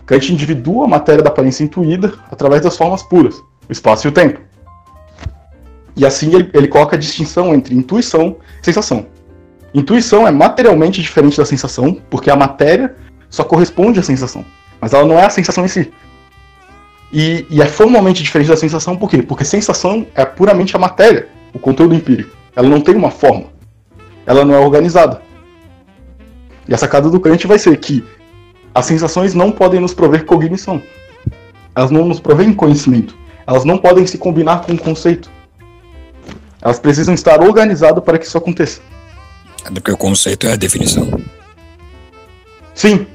Kant 0.04 0.32
individua 0.32 0.87
a 0.87 0.88
matéria 0.88 1.22
da 1.22 1.28
aparência 1.28 1.62
intuída 1.62 2.14
através 2.30 2.62
das 2.62 2.76
formas 2.76 3.02
puras, 3.02 3.37
o 3.68 3.70
espaço 3.70 4.06
e 4.06 4.08
o 4.08 4.12
tempo. 4.12 4.40
E 5.98 6.06
assim 6.06 6.34
ele, 6.34 6.48
ele 6.54 6.68
coloca 6.68 6.96
a 6.96 6.98
distinção 6.98 7.52
entre 7.54 7.74
intuição 7.74 8.36
e 8.62 8.64
sensação. 8.64 9.06
Intuição 9.74 10.26
é 10.26 10.30
materialmente 10.30 11.02
diferente 11.02 11.36
da 11.36 11.44
sensação, 11.44 12.00
porque 12.08 12.30
a 12.30 12.36
matéria 12.36 12.96
só 13.28 13.44
corresponde 13.44 14.00
à 14.00 14.02
sensação, 14.02 14.44
mas 14.80 14.94
ela 14.94 15.04
não 15.04 15.18
é 15.18 15.26
a 15.26 15.30
sensação 15.30 15.64
em 15.66 15.68
si. 15.68 15.92
E, 17.12 17.46
e, 17.50 17.60
é 17.60 17.66
formalmente 17.66 18.22
diferente 18.22 18.48
da 18.48 18.56
sensação, 18.56 18.96
por 18.96 19.10
quê? 19.10 19.22
Porque 19.22 19.44
sensação 19.44 20.06
é 20.14 20.24
puramente 20.24 20.74
a 20.76 20.78
matéria, 20.78 21.28
o 21.52 21.58
conteúdo 21.58 21.94
empírico. 21.94 22.34
Ela 22.54 22.68
não 22.68 22.80
tem 22.80 22.94
uma 22.94 23.10
forma 23.10 23.46
ela 24.28 24.44
não 24.44 24.54
é 24.54 24.58
organizada. 24.58 25.22
E 26.68 26.74
a 26.74 26.76
sacada 26.76 27.08
do 27.08 27.18
Kant 27.18 27.46
vai 27.46 27.58
ser 27.58 27.74
que 27.78 28.04
as 28.74 28.84
sensações 28.84 29.32
não 29.32 29.50
podem 29.50 29.80
nos 29.80 29.94
prover 29.94 30.26
cognição. 30.26 30.82
Elas 31.74 31.90
não 31.90 32.04
nos 32.06 32.20
provêm 32.20 32.52
conhecimento. 32.52 33.16
Elas 33.46 33.64
não 33.64 33.78
podem 33.78 34.06
se 34.06 34.18
combinar 34.18 34.60
com 34.60 34.74
o 34.74 34.78
conceito. 34.78 35.30
Elas 36.60 36.78
precisam 36.78 37.14
estar 37.14 37.40
organizadas 37.42 38.02
para 38.02 38.18
que 38.18 38.26
isso 38.26 38.36
aconteça. 38.36 38.80
É 39.64 39.70
porque 39.70 39.92
o 39.92 39.96
conceito 39.96 40.46
é 40.46 40.52
a 40.52 40.56
definição. 40.56 41.20
Sim. 42.74 43.06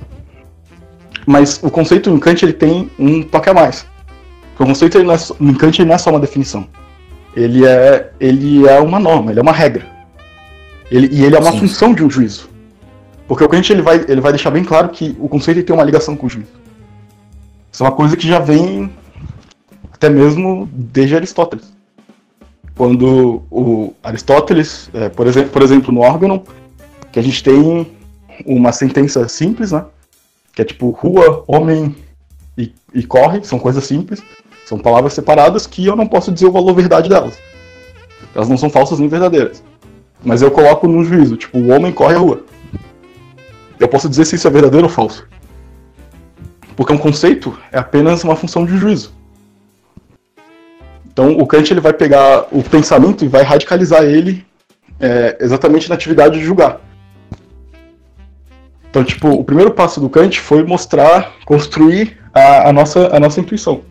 Mas 1.25 1.59
o 1.63 1.69
conceito 1.69 2.09
em 2.09 2.19
Kant 2.19 2.43
ele 2.43 2.53
tem 2.53 2.89
um 2.99 3.23
toque 3.23 3.49
a 3.49 3.53
mais. 3.53 3.85
O 4.59 4.65
conceito 4.65 4.97
ele 4.97 5.05
não 5.05 5.13
é, 5.13 5.17
em 5.39 5.53
Kant 5.53 5.79
ele 5.79 5.87
não 5.87 5.95
é 5.95 5.97
só 5.97 6.09
uma 6.09 6.19
definição. 6.19 6.67
Ele 7.35 7.65
é, 7.65 8.11
ele 8.19 8.67
é 8.67 8.79
uma 8.79 8.99
norma, 8.99 9.31
ele 9.31 9.39
é 9.39 9.41
uma 9.41 9.51
regra. 9.51 9.85
Ele, 10.91 11.09
e 11.11 11.23
ele 11.23 11.35
é 11.35 11.39
uma 11.39 11.51
Sim. 11.51 11.59
função 11.61 11.93
de 11.93 12.03
um 12.03 12.09
juízo. 12.09 12.49
Porque 13.27 13.43
o 13.43 13.49
Kant 13.49 13.71
ele 13.71 13.81
vai, 13.81 14.05
ele 14.07 14.21
vai 14.21 14.31
deixar 14.31 14.51
bem 14.51 14.63
claro 14.63 14.89
que 14.89 15.15
o 15.19 15.27
conceito 15.27 15.63
tem 15.63 15.75
uma 15.75 15.83
ligação 15.83 16.15
com 16.15 16.27
o 16.27 16.29
juízo. 16.29 16.51
Isso 17.71 17.83
é 17.83 17.87
uma 17.87 17.95
coisa 17.95 18.15
que 18.15 18.27
já 18.27 18.39
vem 18.39 18.93
até 19.91 20.09
mesmo 20.09 20.69
desde 20.71 21.15
Aristóteles. 21.15 21.73
Quando 22.75 23.43
o 23.51 23.93
Aristóteles, 24.01 24.89
é, 24.93 25.09
por, 25.09 25.27
exemplo, 25.27 25.51
por 25.51 25.61
exemplo, 25.61 25.93
no 25.93 26.01
órgão, 26.01 26.43
que 27.11 27.19
a 27.19 27.21
gente 27.21 27.43
tem 27.43 27.87
uma 28.45 28.71
sentença 28.71 29.27
simples, 29.27 29.71
né? 29.71 29.85
Que 30.53 30.61
é 30.63 30.65
tipo 30.65 30.89
rua, 30.89 31.43
homem 31.47 31.95
e, 32.57 32.73
e 32.93 33.03
corre, 33.03 33.43
são 33.43 33.59
coisas 33.59 33.83
simples, 33.83 34.23
são 34.65 34.79
palavras 34.79 35.13
separadas 35.13 35.67
que 35.67 35.85
eu 35.85 35.95
não 35.95 36.07
posso 36.07 36.31
dizer 36.31 36.47
o 36.47 36.51
valor 36.51 36.73
verdade 36.73 37.09
delas. 37.09 37.37
Elas 38.33 38.49
não 38.49 38.57
são 38.57 38.69
falsas 38.69 38.99
nem 38.99 39.07
verdadeiras. 39.07 39.63
Mas 40.23 40.41
eu 40.41 40.49
coloco 40.49 40.87
no 40.87 41.03
juízo, 41.03 41.37
tipo, 41.37 41.57
o 41.57 41.69
homem 41.69 41.91
corre 41.91 42.15
a 42.15 42.19
rua. 42.19 42.43
Eu 43.79 43.87
posso 43.87 44.09
dizer 44.09 44.25
se 44.25 44.35
isso 44.35 44.47
é 44.47 44.51
verdadeiro 44.51 44.87
ou 44.87 44.91
falso. 44.91 45.27
Porque 46.75 46.93
um 46.93 46.97
conceito 46.97 47.57
é 47.71 47.77
apenas 47.77 48.23
uma 48.23 48.35
função 48.35 48.65
de 48.65 48.77
juízo. 48.77 49.13
Então 51.13 51.37
o 51.37 51.45
Kant 51.45 51.71
ele 51.71 51.79
vai 51.79 51.93
pegar 51.93 52.47
o 52.51 52.63
pensamento 52.63 53.23
e 53.23 53.27
vai 53.27 53.43
radicalizar 53.43 54.03
ele 54.03 54.43
é, 54.99 55.37
exatamente 55.39 55.87
na 55.87 55.95
atividade 55.95 56.39
de 56.39 56.43
julgar. 56.43 56.81
Então, 58.89 59.03
tipo, 59.03 59.29
o 59.29 59.43
primeiro 59.43 59.71
passo 59.71 59.99
do 59.99 60.09
Kant 60.09 60.39
foi 60.39 60.63
mostrar, 60.63 61.33
construir 61.45 62.17
a, 62.33 62.69
a 62.69 62.73
nossa, 62.73 63.15
a 63.15 63.19
nossa 63.19 63.39
intuição. 63.39 63.81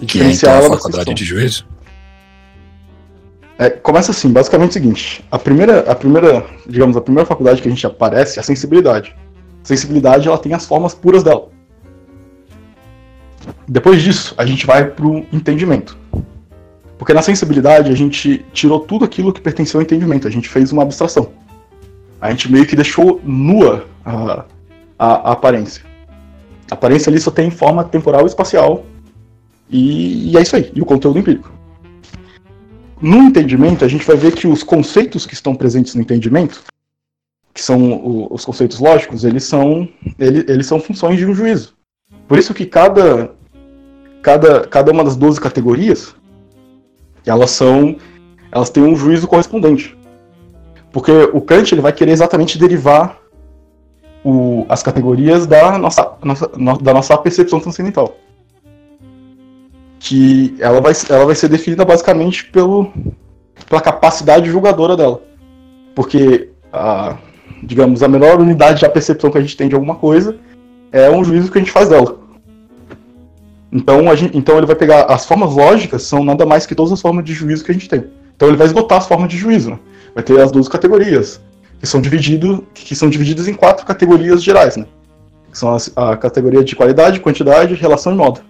E 0.00 0.06
que 0.06 0.20
é, 0.20 0.32
então, 0.32 0.50
a 0.50 0.76
faculdade 0.76 1.14
de 1.14 1.24
juízo? 1.24 1.66
É, 3.58 3.70
começa 3.70 4.10
assim, 4.10 4.30
basicamente 4.30 4.68
é 4.68 4.70
o 4.70 4.74
seguinte: 4.74 5.24
a 5.30 5.38
primeira, 5.38 5.80
a 5.90 5.94
primeira, 5.94 6.44
digamos, 6.66 6.96
a 6.96 7.00
primeira 7.00 7.26
faculdade 7.26 7.62
que 7.62 7.68
a 7.68 7.70
gente 7.70 7.86
aparece 7.86 8.38
é 8.38 8.40
a 8.40 8.44
sensibilidade. 8.44 9.16
A 9.64 9.66
sensibilidade 9.66 10.28
ela 10.28 10.38
tem 10.38 10.52
as 10.52 10.66
formas 10.66 10.94
puras 10.94 11.22
dela. 11.22 11.48
Depois 13.68 14.02
disso, 14.02 14.34
a 14.36 14.46
gente 14.46 14.66
vai 14.66 14.84
pro 14.84 15.26
entendimento. 15.32 15.96
Porque 16.98 17.12
na 17.12 17.22
sensibilidade 17.22 17.90
a 17.90 17.94
gente 17.94 18.44
tirou 18.52 18.80
tudo 18.80 19.04
aquilo 19.04 19.32
que 19.32 19.40
pertenceu 19.40 19.78
ao 19.78 19.84
entendimento, 19.84 20.26
a 20.26 20.30
gente 20.30 20.48
fez 20.48 20.72
uma 20.72 20.82
abstração. 20.82 21.30
A 22.20 22.30
gente 22.30 22.50
meio 22.50 22.66
que 22.66 22.74
deixou 22.74 23.20
nua 23.22 23.86
a, 24.04 24.44
a, 24.98 25.30
a 25.30 25.32
aparência. 25.32 25.84
A 26.70 26.74
aparência 26.74 27.10
ali 27.10 27.20
só 27.20 27.30
tem 27.30 27.50
forma 27.50 27.84
temporal 27.84 28.22
e 28.22 28.26
espacial. 28.26 28.84
E, 29.68 30.30
e 30.32 30.36
é 30.36 30.42
isso 30.42 30.56
aí, 30.56 30.70
e 30.74 30.80
o 30.80 30.86
conteúdo 30.86 31.18
empírico. 31.18 31.52
No 33.00 33.18
entendimento, 33.18 33.84
a 33.84 33.88
gente 33.88 34.06
vai 34.06 34.16
ver 34.16 34.32
que 34.32 34.46
os 34.46 34.62
conceitos 34.62 35.26
que 35.26 35.34
estão 35.34 35.54
presentes 35.54 35.94
no 35.94 36.00
entendimento, 36.00 36.62
que 37.52 37.62
são 37.62 37.92
o, 37.92 38.32
os 38.32 38.44
conceitos 38.44 38.80
lógicos, 38.80 39.24
eles 39.24 39.44
são, 39.44 39.88
ele, 40.18 40.44
eles 40.48 40.66
são 40.66 40.80
funções 40.80 41.18
de 41.18 41.26
um 41.26 41.34
juízo. 41.34 41.74
Por 42.26 42.38
isso 42.38 42.54
que 42.54 42.64
cada, 42.64 43.34
cada, 44.22 44.66
cada 44.66 44.92
uma 44.92 45.04
das 45.04 45.16
12 45.16 45.40
categorias, 45.40 46.14
elas 47.24 47.50
são, 47.50 47.96
elas 48.50 48.70
têm 48.70 48.82
um 48.82 48.96
juízo 48.96 49.26
correspondente. 49.26 49.96
Porque 50.92 51.12
o 51.32 51.40
Kant 51.40 51.72
ele 51.72 51.82
vai 51.82 51.92
querer 51.92 52.12
exatamente 52.12 52.58
derivar 52.58 53.18
o, 54.24 54.64
as 54.68 54.82
categorias 54.82 55.46
da 55.46 55.78
nossa, 55.78 56.16
nossa, 56.22 56.48
da 56.80 56.94
nossa 56.94 57.16
percepção 57.18 57.60
transcendental 57.60 58.16
que 59.98 60.54
ela 60.60 60.80
vai, 60.80 60.92
ela 61.08 61.26
vai 61.26 61.34
ser 61.34 61.48
definida 61.48 61.84
basicamente 61.84 62.44
pelo, 62.44 62.92
pela 63.68 63.80
capacidade 63.80 64.48
julgadora 64.48 64.96
dela. 64.96 65.20
Porque, 65.96 66.50
a, 66.72 67.16
digamos, 67.62 68.02
a 68.04 68.08
menor 68.08 68.40
unidade 68.40 68.80
de 68.80 68.88
percepção 68.88 69.30
que 69.32 69.38
a 69.38 69.40
gente 69.40 69.56
tem 69.56 69.68
de 69.68 69.74
alguma 69.74 69.96
coisa 69.96 70.38
é 70.92 71.10
um 71.10 71.24
juízo 71.24 71.50
que 71.50 71.58
a 71.58 71.60
gente 71.60 71.72
faz 71.72 71.88
dela. 71.88 72.18
Então, 73.76 74.16
gente, 74.16 74.34
então 74.34 74.56
ele 74.56 74.64
vai 74.64 74.74
pegar 74.74 75.02
as 75.04 75.26
formas 75.26 75.54
lógicas, 75.54 76.02
são 76.02 76.24
nada 76.24 76.46
mais 76.46 76.64
que 76.64 76.74
todas 76.74 76.92
as 76.92 77.00
formas 77.00 77.22
de 77.22 77.34
juízo 77.34 77.62
que 77.62 77.70
a 77.70 77.74
gente 77.74 77.90
tem. 77.90 78.04
Então 78.34 78.48
ele 78.48 78.56
vai 78.56 78.66
esgotar 78.66 78.96
as 78.96 79.06
formas 79.06 79.28
de 79.28 79.36
juízo. 79.36 79.72
Né? 79.72 79.78
Vai 80.14 80.24
ter 80.24 80.40
as 80.40 80.50
duas 80.50 80.66
categorias, 80.66 81.38
que 81.78 81.86
são, 81.86 82.00
dividido, 82.00 82.66
que 82.72 82.96
são 82.96 83.10
divididas 83.10 83.46
em 83.48 83.52
quatro 83.52 83.84
categorias 83.84 84.42
gerais, 84.42 84.78
né? 84.78 84.86
Que 85.52 85.58
são 85.58 85.74
as, 85.74 85.92
a 85.94 86.16
categoria 86.16 86.64
de 86.64 86.74
qualidade, 86.74 87.20
quantidade, 87.20 87.74
relação 87.74 88.14
e 88.14 88.16
modo 88.16 88.40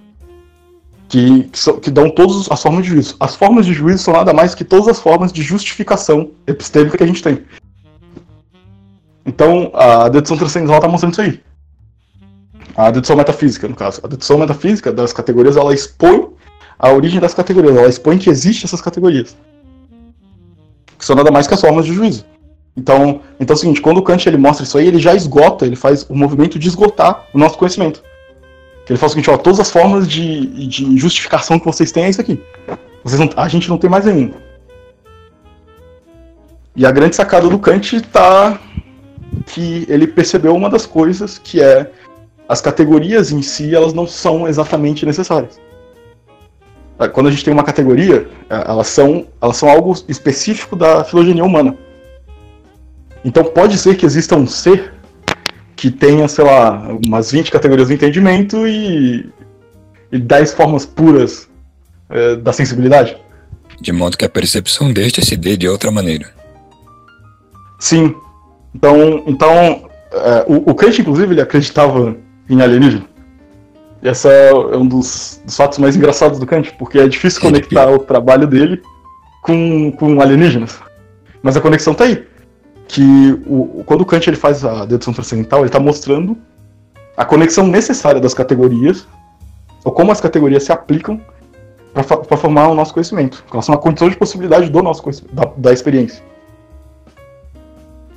que, 1.09 1.45
que, 1.45 1.59
so, 1.59 1.75
que, 1.75 1.90
dão 1.90 2.09
todas 2.09 2.49
as 2.49 2.62
formas 2.62 2.85
de 2.85 2.90
juízo. 2.90 3.16
As 3.18 3.35
formas 3.35 3.66
de 3.66 3.73
juízo 3.73 4.04
são 4.04 4.14
nada 4.14 4.33
mais 4.33 4.54
que 4.54 4.64
todas 4.64 4.87
as 4.87 5.00
formas 5.00 5.33
de 5.33 5.42
justificação 5.42 6.30
epistêmica 6.47 6.97
que 6.97 7.04
a 7.04 7.06
gente 7.06 7.23
tem. 7.23 7.45
Então, 9.25 9.73
a 9.75 10.09
dedução 10.09 10.37
transcendental 10.37 10.76
está 10.76 10.88
mostrando 10.88 11.12
isso 11.12 11.21
aí. 11.21 11.40
A 12.76 12.90
dedução 12.90 13.16
metafísica, 13.16 13.66
no 13.66 13.75
caso. 13.75 14.00
A 14.04 14.09
dedução 14.09 14.38
metafísica 14.38 14.92
das 14.92 15.12
categorias, 15.12 15.56
ela 15.56 15.73
expõe 15.73 16.28
a 16.78 16.92
origem 16.92 17.18
das 17.18 17.33
categorias, 17.33 17.76
ela 17.76 17.88
expõe 17.88 18.18
que 18.18 18.28
existem 18.28 18.64
essas 18.64 18.83
categorias. 18.83 19.35
Que 20.99 21.04
são 21.04 21.16
nada 21.16 21.30
mais 21.30 21.47
que 21.47 21.54
as 21.54 21.61
formas 21.61 21.87
de 21.87 21.95
juízo. 21.95 22.25
Então, 22.76 23.23
então 23.40 23.54
é 23.54 23.56
o 23.56 23.59
seguinte, 23.59 23.80
quando 23.80 23.99
o 23.99 24.02
Kant 24.02 24.28
ele 24.28 24.37
mostra 24.37 24.64
isso 24.64 24.76
aí, 24.76 24.87
ele 24.87 24.99
já 24.99 25.14
esgota, 25.14 25.64
ele 25.64 25.76
faz 25.76 26.04
o 26.11 26.14
movimento 26.14 26.59
de 26.59 26.68
esgotar 26.68 27.26
o 27.33 27.38
nosso 27.38 27.56
conhecimento. 27.56 28.02
Ele 28.88 28.99
fala 28.99 29.06
o 29.06 29.11
seguinte, 29.11 29.30
ó, 29.30 29.38
todas 29.38 29.59
as 29.59 29.71
formas 29.71 30.06
de, 30.06 30.68
de 30.68 30.99
justificação 30.99 31.59
que 31.59 31.64
vocês 31.64 31.90
têm 31.90 32.04
é 32.04 32.11
isso 32.11 32.21
aqui. 32.21 32.40
Vocês 33.02 33.18
não, 33.18 33.30
a 33.37 33.49
gente 33.49 33.68
não 33.68 33.78
tem 33.78 33.88
mais 33.88 34.04
nenhum. 34.04 34.33
E 36.76 36.85
a 36.85 36.92
grande 36.92 37.16
sacada 37.16 37.49
do 37.49 37.59
Kant 37.59 38.00
tá 38.02 38.61
que 39.47 39.87
ele 39.88 40.06
percebeu 40.06 40.54
uma 40.54 40.68
das 40.68 40.87
coisas 40.87 41.38
que 41.38 41.61
é 41.61 41.90
as 42.48 42.60
categorias 42.60 43.32
em 43.32 43.42
si 43.42 43.74
elas 43.74 43.92
não 43.92 44.06
são 44.06 44.46
exatamente 44.46 45.04
necessárias. 45.04 45.60
Quando 47.12 47.26
a 47.26 47.30
gente 47.30 47.44
tem 47.44 47.52
uma 47.52 47.64
categoria, 47.64 48.26
é, 48.48 48.70
elas 48.70 48.86
são, 48.86 49.26
elas 49.40 49.56
são 49.58 49.68
algo 49.68 49.92
específico 50.08 50.74
da 50.74 51.04
filogenia 51.04 51.44
humana. 51.44 51.76
Então 53.22 53.44
pode 53.44 53.76
ser 53.76 53.96
que 53.96 54.06
exista 54.06 54.34
um 54.34 54.46
ser 54.46 54.94
que 55.74 55.90
tenha, 55.90 56.26
sei 56.26 56.44
lá, 56.44 56.88
umas 57.06 57.32
20 57.32 57.50
categorias 57.50 57.88
de 57.88 57.94
entendimento 57.94 58.66
e, 58.66 59.30
e 60.10 60.18
10 60.18 60.54
formas 60.54 60.86
puras 60.86 61.50
é, 62.08 62.36
da 62.36 62.52
sensibilidade. 62.52 63.16
De 63.78 63.92
modo 63.92 64.16
que 64.16 64.24
a 64.24 64.28
percepção 64.28 64.90
deste 64.90 65.22
se 65.22 65.36
dê 65.36 65.54
de 65.54 65.68
outra 65.68 65.90
maneira. 65.90 66.32
Sim. 67.78 68.14
Então, 68.74 69.22
então 69.26 69.90
é, 70.12 70.44
o, 70.46 70.70
o 70.70 70.74
Kant, 70.74 70.98
inclusive, 70.98 71.34
ele 71.34 71.42
acreditava 71.42 72.16
em 72.48 72.60
alienígena. 72.60 73.06
E 74.02 74.08
esse 74.08 74.28
é 74.28 74.54
um 74.54 74.86
dos, 74.86 75.40
dos 75.44 75.56
fatos 75.56 75.78
mais 75.78 75.96
engraçados 75.96 76.38
do 76.38 76.46
Kant, 76.46 76.74
porque 76.78 76.98
é 76.98 77.08
difícil 77.08 77.40
conectar 77.40 77.90
o 77.90 77.98
trabalho 77.98 78.46
dele 78.46 78.82
com, 79.42 79.90
com 79.92 80.20
alienígenas. 80.20 80.80
Mas 81.42 81.56
a 81.56 81.60
conexão 81.60 81.94
tá 81.94 82.04
aí 82.04 82.26
que 82.88 83.40
o, 83.46 83.82
quando 83.84 84.02
o 84.02 84.04
Kant 84.06 84.28
ele 84.28 84.36
faz 84.36 84.64
a 84.64 84.84
dedução 84.84 85.12
transcendental, 85.12 85.60
ele 85.60 85.68
está 85.68 85.80
mostrando 85.80 86.36
a 87.16 87.24
conexão 87.24 87.66
necessária 87.66 88.20
das 88.20 88.34
categorias, 88.34 89.06
ou 89.84 89.92
como 89.92 90.12
as 90.12 90.20
categorias 90.20 90.64
se 90.64 90.72
aplicam 90.72 91.20
para 91.92 92.36
formar 92.36 92.68
o 92.68 92.74
nosso 92.74 92.92
conhecimento, 92.92 93.42
elas 93.50 93.64
são 93.64 93.74
a 93.74 93.78
condição 93.78 94.08
de 94.10 94.16
possibilidade 94.16 94.68
do 94.68 94.82
nosso 94.82 95.02
da, 95.32 95.50
da 95.56 95.72
experiência. 95.72 96.22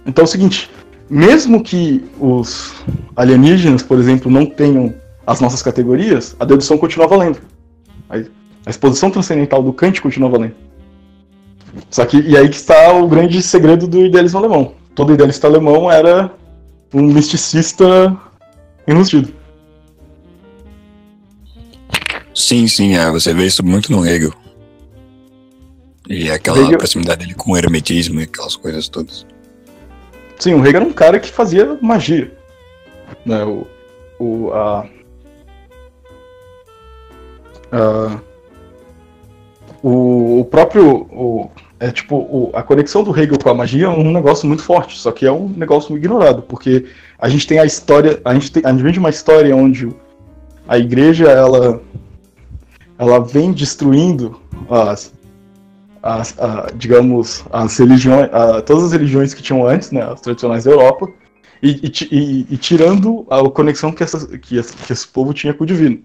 Então 0.05 0.24
é 0.24 0.25
o 0.25 0.27
seguinte, 0.27 0.69
mesmo 1.10 1.63
que 1.63 2.04
os 2.20 2.74
alienígenas, 3.16 3.82
por 3.82 3.98
exemplo, 3.98 4.32
não 4.32 4.46
tenham 4.46 4.94
as 5.25 5.42
nossas 5.42 5.62
categorias, 5.62 6.36
a 6.39 6.46
dedução 6.46 6.78
continua 6.78 7.08
valendo. 7.08 7.39
A 8.10 8.70
exposição 8.70 9.10
transcendental 9.10 9.63
do 9.63 9.74
Kant 9.74 10.01
continua 10.01 10.30
valendo. 10.30 10.56
Só 11.89 12.06
que, 12.06 12.20
e 12.20 12.38
aí 12.38 12.50
que 12.50 12.56
está 12.56 12.94
o 12.94 13.08
grande 13.08 13.42
segredo 13.42 13.88
do 13.88 14.06
idealismo 14.06 14.39
alemão. 14.39 14.74
Todo 14.96 15.13
idealista 15.13 15.48
alemão 15.48 15.92
era 15.92 16.32
um 16.94 17.01
misticista 17.01 18.18
enrustido. 18.88 19.34
Sim, 22.34 22.68
sim, 22.68 22.96
é, 22.96 23.10
você 23.12 23.34
vê 23.34 23.46
isso 23.46 23.63
muito 23.63 23.92
no 23.92 24.06
Hegel. 24.06 24.34
E 26.08 26.32
aquela 26.32 26.60
Hegel... 26.60 26.78
proximidade 26.78 27.22
dele 27.22 27.36
com 27.36 27.51
o 27.51 27.58
hermetismo 27.58 28.20
e 28.20 28.24
aquelas 28.24 28.56
coisas 28.56 28.88
todas. 28.89 29.25
Sim, 30.39 30.53
o 30.53 30.62
Hegel 30.62 30.77
era 30.77 30.86
um 30.86 30.93
cara 30.93 31.19
que 31.19 31.29
fazia 31.29 31.77
magia. 31.81 32.31
Né, 33.25 33.43
o, 33.43 33.67
o, 34.17 34.53
a, 34.53 34.86
a, 37.74 38.19
o, 39.84 40.39
o 40.39 40.46
próprio. 40.46 41.08
O, 41.12 41.51
é 41.81 41.91
tipo, 41.91 42.15
o, 42.15 42.51
a 42.53 42.63
conexão 42.63 43.03
do 43.03 43.17
Hegel 43.17 43.38
com 43.38 43.50
a 43.50 43.53
magia 43.53 43.86
é 43.86 43.89
um 43.89 44.12
negócio 44.12 44.48
muito 44.48 44.63
forte, 44.63 44.98
só 44.98 45.12
que 45.12 45.25
é 45.25 45.31
um 45.31 45.50
negócio 45.50 45.96
ignorado, 45.96 46.41
porque 46.41 46.86
a 47.17 47.29
gente 47.29 47.48
tem 47.48 47.60
a 47.60 47.65
história, 47.65 48.19
a 48.24 48.34
gente, 48.34 48.51
tem, 48.51 48.63
a 48.65 48.72
gente 48.72 48.84
vem 48.84 48.91
de 48.91 49.00
uma 49.00 49.10
história 49.10 49.55
onde 49.55 49.89
a 50.67 50.77
igreja, 50.77 51.29
ela, 51.29 51.81
ela 52.98 53.19
vem 53.19 53.53
destruindo 53.53 54.39
as, 54.69 55.13
as 56.01 56.38
a, 56.39 56.68
digamos, 56.75 57.46
as 57.51 57.77
religiões, 57.77 58.29
a, 58.34 58.62
todas 58.62 58.86
as 58.86 58.91
religiões 58.91 59.34
que 59.34 59.41
tinham 59.41 59.65
antes, 59.68 59.91
né, 59.91 60.03
as 60.03 60.22
tradicionais 60.22 60.63
da 60.63 60.72
Europa, 60.72 61.08
e, 61.62 61.91
e, 62.12 62.48
e, 62.50 62.58
tirando 62.58 63.25
a 63.29 63.50
conexão 63.50 63.91
que, 63.91 64.01
essa, 64.01 64.38
que, 64.38 64.58
esse, 64.58 64.75
que 64.77 64.94
esse 64.94 65.08
povo 65.08 65.34
tinha 65.34 65.53
com 65.53 65.63
o 65.63 65.68
divino. 65.68 66.01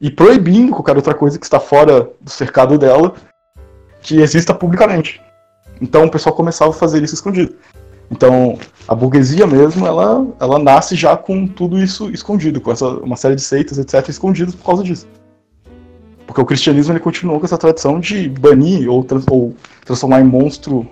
E 0.00 0.10
proibindo 0.10 0.72
qualquer 0.72 0.96
outra 0.96 1.14
coisa 1.14 1.38
que 1.38 1.44
está 1.44 1.60
fora 1.60 2.10
do 2.20 2.30
cercado 2.30 2.78
dela 2.78 3.14
que 4.00 4.20
exista 4.20 4.54
publicamente. 4.54 5.20
Então 5.80 6.06
o 6.06 6.10
pessoal 6.10 6.34
começava 6.34 6.70
a 6.70 6.74
fazer 6.74 7.02
isso 7.02 7.14
escondido. 7.14 7.54
Então 8.10 8.58
a 8.86 8.94
burguesia 8.94 9.46
mesmo, 9.46 9.86
ela, 9.86 10.26
ela 10.40 10.58
nasce 10.58 10.96
já 10.96 11.16
com 11.16 11.46
tudo 11.46 11.78
isso 11.78 12.10
escondido, 12.10 12.60
com 12.60 12.72
essa, 12.72 12.86
uma 12.88 13.16
série 13.16 13.34
de 13.34 13.42
seitas, 13.42 13.76
etc., 13.76 14.08
escondidos 14.08 14.54
por 14.54 14.64
causa 14.64 14.82
disso. 14.82 15.06
Porque 16.28 16.42
o 16.42 16.44
cristianismo 16.44 16.92
ele 16.92 17.00
continuou 17.00 17.40
com 17.40 17.46
essa 17.46 17.56
tradição 17.56 17.98
de 17.98 18.28
banir 18.28 18.86
ou, 18.86 19.04
ou 19.30 19.54
transformar 19.82 20.20
em 20.20 20.24
monstro 20.24 20.86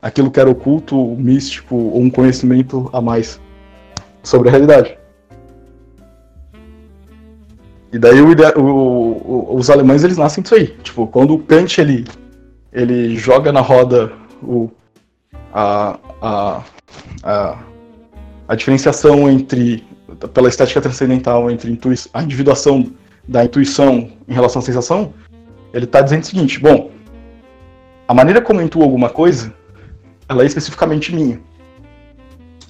aquilo 0.00 0.30
que 0.30 0.38
era 0.38 0.48
oculto, 0.48 0.96
místico 1.16 1.74
ou 1.74 2.00
um 2.00 2.08
conhecimento 2.08 2.88
a 2.92 3.00
mais 3.00 3.40
sobre 4.22 4.48
a 4.48 4.52
realidade. 4.52 4.96
E 7.92 7.98
daí 7.98 8.20
o, 8.20 8.30
o, 8.60 9.56
os 9.56 9.68
alemães 9.70 10.04
eles 10.04 10.16
nascem 10.16 10.40
disso 10.40 10.54
aí. 10.54 10.68
Tipo, 10.84 11.08
quando 11.08 11.34
o 11.34 11.38
Kant 11.40 11.80
ele, 11.80 12.04
ele 12.72 13.16
joga 13.16 13.50
na 13.50 13.60
roda 13.60 14.12
o, 14.40 14.70
a, 15.52 15.98
a, 16.22 16.62
a, 17.24 17.58
a 18.46 18.54
diferenciação 18.54 19.28
entre, 19.28 19.84
pela 20.32 20.48
estética 20.48 20.80
transcendental, 20.80 21.50
entre 21.50 21.76
a 22.12 22.22
individuação 22.22 22.92
da 23.26 23.44
intuição 23.44 24.10
em 24.28 24.32
relação 24.32 24.60
à 24.60 24.64
sensação, 24.64 25.14
ele 25.72 25.84
está 25.84 26.00
dizendo 26.00 26.22
o 26.22 26.26
seguinte: 26.26 26.60
bom, 26.60 26.90
a 28.06 28.14
maneira 28.14 28.40
como 28.40 28.60
eu 28.60 28.64
intuo 28.64 28.82
alguma 28.82 29.10
coisa 29.10 29.52
ela 30.28 30.42
é 30.42 30.46
especificamente 30.46 31.14
minha. 31.14 31.40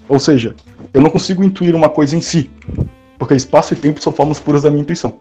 Ou 0.08 0.18
seja, 0.18 0.54
eu 0.92 1.00
não 1.00 1.11
consigo 1.11 1.42
intuir 1.42 1.75
uma 1.75 1.88
coisa 1.88 2.16
em 2.16 2.20
si, 2.20 2.50
porque 3.18 3.34
espaço 3.34 3.75
e 3.75 3.76
tempo 3.76 4.02
são 4.02 4.12
formas 4.12 4.38
puras 4.38 4.62
da 4.62 4.70
minha 4.70 4.82
intuição. 4.82 5.20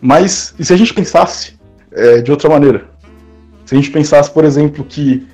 Mas 0.00 0.54
e 0.58 0.64
se 0.64 0.72
a 0.72 0.76
gente 0.76 0.92
pensasse 0.92 1.58
é, 1.92 2.20
de 2.20 2.30
outra 2.30 2.48
maneira? 2.48 2.88
Se 3.64 3.74
a 3.74 3.78
gente 3.78 3.90
pensasse, 3.90 4.30
por 4.30 4.44
exemplo, 4.44 4.84
que 4.84 5.26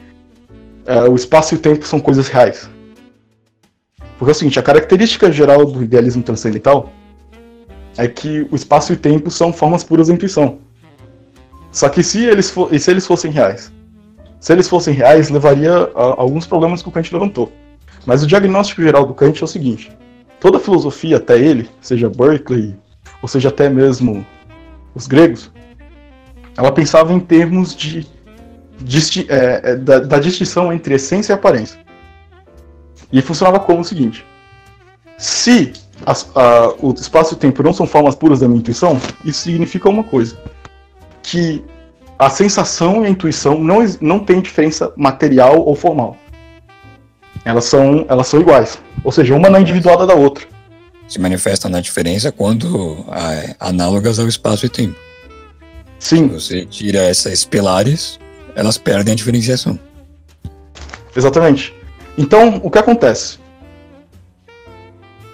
é, 0.86 1.02
o 1.02 1.14
espaço 1.14 1.54
e 1.54 1.58
o 1.58 1.60
tempo 1.60 1.86
são 1.86 2.00
coisas 2.00 2.28
reais. 2.28 2.68
Porque 4.18 4.30
é 4.30 4.32
o 4.32 4.34
seguinte, 4.34 4.58
a 4.58 4.62
característica 4.62 5.30
geral 5.32 5.64
do 5.64 5.82
idealismo 5.82 6.22
transcendental 6.22 6.92
é 7.96 8.08
que 8.08 8.46
o 8.50 8.56
espaço 8.56 8.92
e 8.92 8.96
o 8.96 8.98
tempo 8.98 9.30
são 9.30 9.52
formas 9.52 9.84
puras 9.84 10.08
da 10.08 10.14
intuição. 10.14 10.58
Só 11.70 11.88
que 11.88 12.02
se 12.02 12.24
eles, 12.24 12.54
se 12.78 12.90
eles 12.90 13.06
fossem 13.06 13.30
reais, 13.30 13.72
se 14.38 14.52
eles 14.52 14.68
fossem 14.68 14.92
reais, 14.92 15.30
levaria 15.30 15.72
a 15.94 16.20
alguns 16.20 16.46
problemas 16.46 16.82
que 16.82 16.88
o 16.88 16.92
Kant 16.92 17.12
levantou. 17.12 17.52
Mas 18.04 18.22
o 18.22 18.26
diagnóstico 18.26 18.82
geral 18.82 19.06
do 19.06 19.14
Kant 19.14 19.40
é 19.40 19.44
o 19.44 19.48
seguinte: 19.48 19.90
toda 20.40 20.58
filosofia 20.58 21.16
até 21.16 21.38
ele, 21.38 21.70
seja 21.80 22.10
Berkeley, 22.10 22.74
ou 23.22 23.28
seja 23.28 23.48
até 23.48 23.68
mesmo 23.68 24.26
os 24.94 25.06
gregos, 25.06 25.50
ela 26.56 26.72
pensava 26.72 27.12
em 27.12 27.20
termos 27.20 27.74
de, 27.74 28.06
de 28.80 29.30
é, 29.30 29.60
é, 29.62 29.76
da, 29.76 30.00
da, 30.00 30.18
distinção 30.18 30.72
entre 30.72 30.94
essência 30.94 31.32
e 31.32 31.34
aparência. 31.34 31.78
E 33.12 33.22
funcionava 33.22 33.60
como 33.60 33.80
o 33.80 33.84
seguinte: 33.84 34.26
se 35.16 35.72
as, 36.06 36.30
a, 36.34 36.74
o 36.80 36.92
espaço 36.92 37.34
e 37.34 37.36
o 37.36 37.38
tempo 37.38 37.62
não 37.62 37.72
são 37.72 37.86
formas 37.86 38.14
puras 38.14 38.40
da 38.40 38.48
minha 38.48 38.60
intuição, 38.60 39.00
isso 39.24 39.42
significa 39.42 39.88
uma 39.88 40.04
coisa: 40.04 40.36
que 41.22 41.64
a 42.18 42.30
sensação 42.30 43.02
e 43.02 43.06
a 43.06 43.10
intuição 43.10 43.58
não, 43.58 43.84
não 44.00 44.18
tem 44.20 44.40
diferença 44.40 44.92
material 44.96 45.60
ou 45.60 45.74
formal. 45.74 46.16
Elas 47.44 47.64
são, 47.64 48.06
elas 48.08 48.28
são 48.28 48.40
iguais. 48.40 48.78
Ou 49.02 49.10
seja, 49.10 49.34
uma 49.34 49.50
não 49.50 49.58
é 49.58 49.62
individuada 49.62 50.06
da 50.06 50.14
outra. 50.14 50.46
Se 51.08 51.18
manifestam 51.18 51.70
na 51.70 51.80
diferença 51.80 52.30
quando 52.30 53.04
é, 53.10 53.56
análogas 53.58 54.18
ao 54.18 54.28
espaço 54.28 54.66
e 54.66 54.68
tempo. 54.68 54.96
Sim. 55.98 56.28
Se 56.28 56.34
você 56.34 56.66
tira 56.66 56.98
essas 56.98 57.44
pilares, 57.44 58.18
elas 58.54 58.78
perdem 58.78 59.12
a 59.12 59.16
diferenciação. 59.16 59.78
Exatamente. 61.16 61.74
Então, 62.16 62.60
o 62.62 62.70
que 62.70 62.78
acontece? 62.78 63.38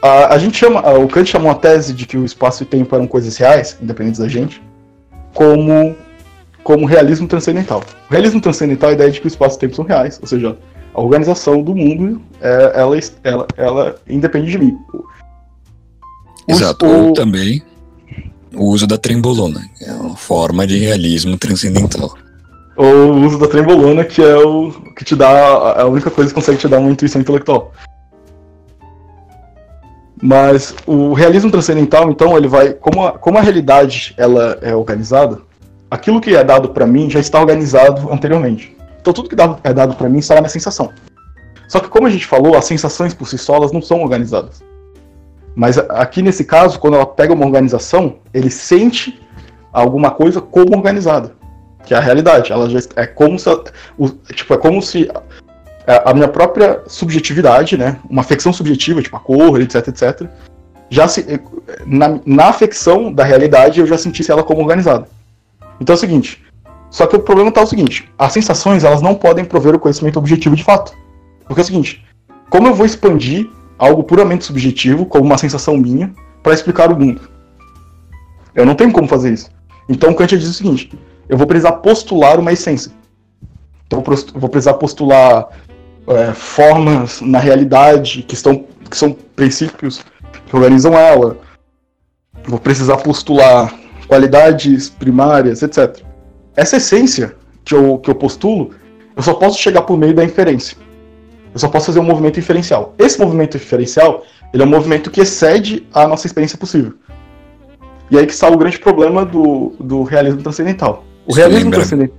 A, 0.03 0.35
a 0.35 0.39
gente 0.39 0.57
chama, 0.57 0.81
o 0.99 1.09
Kant 1.09 1.29
chamou 1.29 1.51
a 1.51 1.55
tese 1.55 1.93
de 1.93 2.07
que 2.07 2.17
o 2.17 2.25
espaço 2.25 2.63
e 2.63 2.67
tempo 2.67 2.95
eram 2.95 3.07
coisas 3.07 3.37
reais, 3.37 3.77
independentes 3.83 4.21
da 4.21 4.29
gente, 4.29 4.63
como 5.35 5.97
como 6.69 6.85
realismo 6.85 7.27
transcendental. 7.27 7.83
O 8.11 8.13
realismo 8.13 8.43
transcendental 8.43 8.91
é 8.91 8.93
a 8.93 8.95
ideia 8.95 9.11
de 9.11 9.21
que 9.21 9.27
o 9.27 9.29
espaço 9.29 9.57
e 9.57 9.61
tempo 9.61 9.75
são 9.75 9.87
reais, 9.87 10.19
ou 10.21 10.29
seja, 10.29 10.55
a 10.93 11.01
organização 11.01 11.63
do 11.63 11.75
mundo 11.75 12.21
é, 12.43 12.73
ela, 12.75 12.99
ela, 13.25 13.47
ela 13.57 13.97
independe 14.07 14.51
de 14.51 14.59
mim. 14.59 14.77
Exato, 16.47 16.85
o... 16.85 17.07
ou 17.07 17.13
também 17.15 17.63
o 18.55 18.67
uso 18.67 18.87
da 18.87 18.99
trembolona, 18.99 19.63
que 19.79 19.85
é 19.85 19.93
uma 19.93 20.17
forma 20.17 20.67
de 20.67 20.79
realismo 20.79 21.39
transcendental. 21.39 22.19
Ou 22.77 23.13
o 23.13 23.25
uso 23.25 23.39
da 23.39 23.47
trembolona, 23.47 24.05
que 24.05 24.21
é 24.21 24.37
o 24.37 24.71
que 24.95 25.05
te 25.05 25.17
dá 25.17 25.81
a 25.81 25.87
única 25.87 26.11
coisa 26.11 26.31
que 26.31 26.35
consegue 26.35 26.59
te 26.59 26.69
dar 26.69 26.81
uma 26.81 26.91
intuição 26.91 27.21
intelectual. 27.21 27.73
Mas 30.21 30.75
o 30.87 31.13
realismo 31.13 31.51
transcendental, 31.51 32.11
então, 32.11 32.37
ele 32.37 32.49
vai 32.49 32.73
como 32.73 33.07
a, 33.07 33.13
como 33.13 33.39
a 33.39 33.41
realidade 33.41 34.15
ela 34.17 34.59
é 34.63 34.75
organizada, 34.75 35.41
aquilo 35.91 36.21
que 36.21 36.35
é 36.35 36.43
dado 36.43 36.71
para 36.71 36.87
mim 36.87 37.09
já 37.09 37.21
está 37.21 37.41
organizado 37.41 38.13
anteriormente. 38.13 38.77
Então 39.01 39.13
tudo 39.13 39.29
que 39.29 39.37
é 39.65 39.73
dado 39.73 39.95
para 39.95 40.09
mim 40.09 40.19
está 40.19 40.35
na 40.35 40.43
minha 40.43 40.51
sensação. 40.51 40.91
Só 41.69 41.81
que 41.81 41.89
como 41.89 42.07
a 42.07 42.11
gente 42.11 42.27
falou, 42.27 42.57
as 42.57 42.65
sensações 42.65 43.15
por 43.15 43.29
si 43.29 43.39
só 43.39 43.57
elas 43.57 43.73
não 43.73 43.81
são 43.81 44.03
organizadas. 44.03 44.63
Mas 45.55 45.79
aqui 45.79 46.23
nesse 46.23 46.45
caso, 46.45 46.79
quando 46.79 46.95
ela 46.95 47.07
pega 47.07 47.33
uma 47.33 47.47
organização, 47.47 48.17
ele 48.33 48.51
sente 48.51 49.21
alguma 49.73 50.11
coisa 50.11 50.41
como 50.41 50.77
organizada, 50.77 51.33
que 51.85 51.95
é 51.95 51.97
a 51.97 52.01
realidade. 52.01 52.53
Ela 52.53 52.69
já 52.69 52.81
é 52.97 53.07
como 53.07 53.39
se, 53.39 53.51
tipo, 54.35 54.55
é 54.55 54.59
como 54.59 54.81
se 54.83 55.11
a, 55.89 56.11
a 56.11 56.15
minha 56.15 56.29
própria 56.29 56.83
subjetividade, 56.87 57.79
né, 57.79 57.99
uma 58.09 58.21
afecção 58.21 58.53
subjetiva, 58.53 59.03
tipo 59.03 59.17
a 59.17 59.21
cor, 59.21 59.61
etc, 59.61 59.89
etc, 59.89 60.29
já 60.91 61.09
se, 61.09 61.41
na, 61.87 62.21
na 62.25 62.45
afecção 62.47 63.13
da 63.13 63.25
realidade 63.25 63.81
eu 63.81 63.87
já 63.87 63.97
sentisse 63.97 64.31
ela 64.31 64.43
como 64.43 64.61
organizada. 64.61 65.09
Então 65.81 65.95
é 65.95 65.97
o 65.97 66.01
seguinte, 66.01 66.45
só 66.91 67.07
que 67.07 67.17
o 67.17 67.21
problema 67.21 67.49
está 67.49 67.63
o 67.63 67.67
seguinte, 67.67 68.11
as 68.19 68.33
sensações 68.33 68.85
elas 68.85 69.01
não 69.01 69.15
podem 69.15 69.45
prover 69.45 69.75
o 69.75 69.79
conhecimento 69.79 70.19
objetivo 70.19 70.55
de 70.55 70.65
fato. 70.65 70.93
Porque 71.47 71.61
é 71.61 71.65
o 71.65 71.67
seguinte, 71.67 72.05
como 72.51 72.67
eu 72.67 72.75
vou 72.75 72.85
expandir 72.85 73.49
algo 73.79 74.03
puramente 74.05 74.45
subjetivo, 74.45 75.07
como 75.07 75.25
uma 75.25 75.39
sensação 75.39 75.77
minha, 75.77 76.13
para 76.43 76.53
explicar 76.53 76.93
o 76.93 76.99
mundo? 76.99 77.31
Eu 78.55 78.67
não 78.67 78.75
tenho 78.75 78.93
como 78.93 79.09
fazer 79.09 79.33
isso. 79.33 79.51
Então 79.89 80.13
Kant 80.13 80.37
diz 80.37 80.49
o 80.49 80.53
seguinte, 80.53 80.93
eu 81.29 81.39
vou 81.39 81.47
precisar 81.47 81.73
postular 81.73 82.39
uma 82.39 82.53
essência. 82.53 82.93
Então 83.87 84.03
eu 84.07 84.41
vou 84.41 84.49
precisar 84.51 84.75
postular 84.75 85.49
é, 86.09 86.33
formas 86.33 87.21
na 87.21 87.39
realidade 87.39 88.23
que, 88.23 88.35
estão, 88.35 88.65
que 88.89 88.97
são 88.97 89.13
princípios 89.13 90.05
que 90.47 90.57
organizam 90.57 90.95
ela. 90.95 91.39
Vou 92.45 92.59
precisar 92.59 92.97
postular 92.99 93.75
qualidades 94.07 94.89
primárias, 94.89 95.63
etc. 95.63 96.03
Essa 96.57 96.79
essência 96.79 97.37
que 97.65 97.75
eu, 97.75 97.99
que 97.99 98.11
eu 98.11 98.15
postulo, 98.15 98.71
eu 99.15 99.23
só 99.23 99.35
posso 99.35 99.59
chegar 99.59 99.83
por 99.83 99.99
meio 99.99 100.15
da 100.15 100.25
inferência. 100.25 100.77
Eu 101.53 101.61
só 101.61 101.69
posso 101.69 101.87
fazer 101.87 102.01
um 102.01 102.05
movimento 102.05 102.39
inferencial. 102.39 102.95
Esse 102.99 103.19
movimento 103.19 103.57
inferencial, 103.57 104.25
ele 104.53 104.63
é 104.63 104.67
um 104.67 104.71
movimento 104.71 105.11
que 105.11 105.21
excede 105.21 105.87
a 105.93 106.07
nossa 106.07 106.27
experiência 106.27 106.57
possível. 106.57 106.95
E 108.11 108.17
aí 108.17 108.25
que 108.27 108.33
está 108.33 108.49
o 108.49 108.57
grande 108.57 108.79
problema 108.79 109.25
do, 109.27 109.75
do 109.79 110.03
realismo 110.03 110.43
transcendental. 110.43 111.05
O 111.27 111.31
Isso 111.31 111.39
realismo 111.39 111.71
transcendental. 111.71 112.17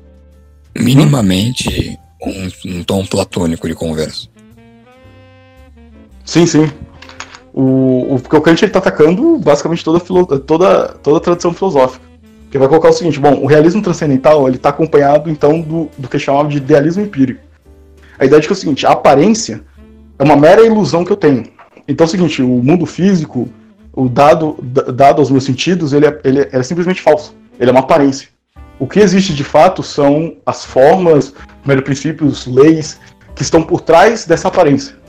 Minimamente 0.77 1.97
um, 2.21 2.77
um 2.77 2.83
tom 2.83 3.05
platônico 3.05 3.67
de 3.67 3.75
conversa. 3.75 4.27
Sim, 6.25 6.45
sim. 6.45 6.71
O, 7.53 8.15
o, 8.15 8.19
porque 8.19 8.35
o 8.35 8.41
Kant 8.41 8.63
está 8.63 8.79
atacando 8.79 9.37
basicamente 9.37 9.83
toda, 9.83 9.99
toda, 10.39 10.87
toda 11.01 11.17
a 11.17 11.21
tradição 11.21 11.53
filosófica. 11.53 12.05
Que 12.51 12.57
vai 12.57 12.67
colocar 12.67 12.89
o 12.89 12.93
seguinte: 12.93 13.19
bom, 13.19 13.35
o 13.41 13.45
realismo 13.45 13.81
transcendental 13.81 14.47
ele 14.47 14.57
está 14.57 14.69
acompanhado 14.69 15.29
então 15.29 15.61
do, 15.61 15.89
do 15.97 16.07
que 16.07 16.17
é 16.17 16.19
chamado 16.19 16.49
de 16.49 16.57
idealismo 16.57 17.03
empírico. 17.03 17.41
A 18.17 18.25
ideia 18.25 18.41
de 18.41 18.47
que 18.47 18.53
é 18.53 18.55
o 18.55 18.57
seguinte: 18.57 18.85
a 18.85 18.91
aparência 18.91 19.63
é 20.17 20.23
uma 20.23 20.35
mera 20.35 20.65
ilusão 20.65 21.03
que 21.03 21.11
eu 21.11 21.17
tenho. 21.17 21.45
Então 21.87 22.05
é 22.05 22.07
o 22.07 22.11
seguinte: 22.11 22.41
o 22.41 22.47
mundo 22.47 22.85
físico, 22.85 23.49
o 23.93 24.07
dado, 24.07 24.57
dado 24.93 25.19
aos 25.19 25.31
meus 25.31 25.43
sentidos, 25.43 25.93
ele 25.93 26.05
é, 26.05 26.19
ele 26.23 26.47
é 26.51 26.63
simplesmente 26.63 27.01
falso. 27.01 27.35
Ele 27.59 27.69
é 27.69 27.73
uma 27.73 27.81
aparência. 27.81 28.29
O 28.79 28.87
que 28.87 28.99
existe 28.99 29.33
de 29.33 29.43
fato 29.43 29.83
são 29.83 30.37
as 30.45 30.63
formas, 30.63 31.33
primeiro 31.59 31.83
princípios, 31.83 32.47
leis 32.47 32.99
que 33.35 33.41
estão 33.41 33.61
por 33.61 33.81
trás 33.81 34.25
dessa 34.25 34.47
aparência 34.47 34.99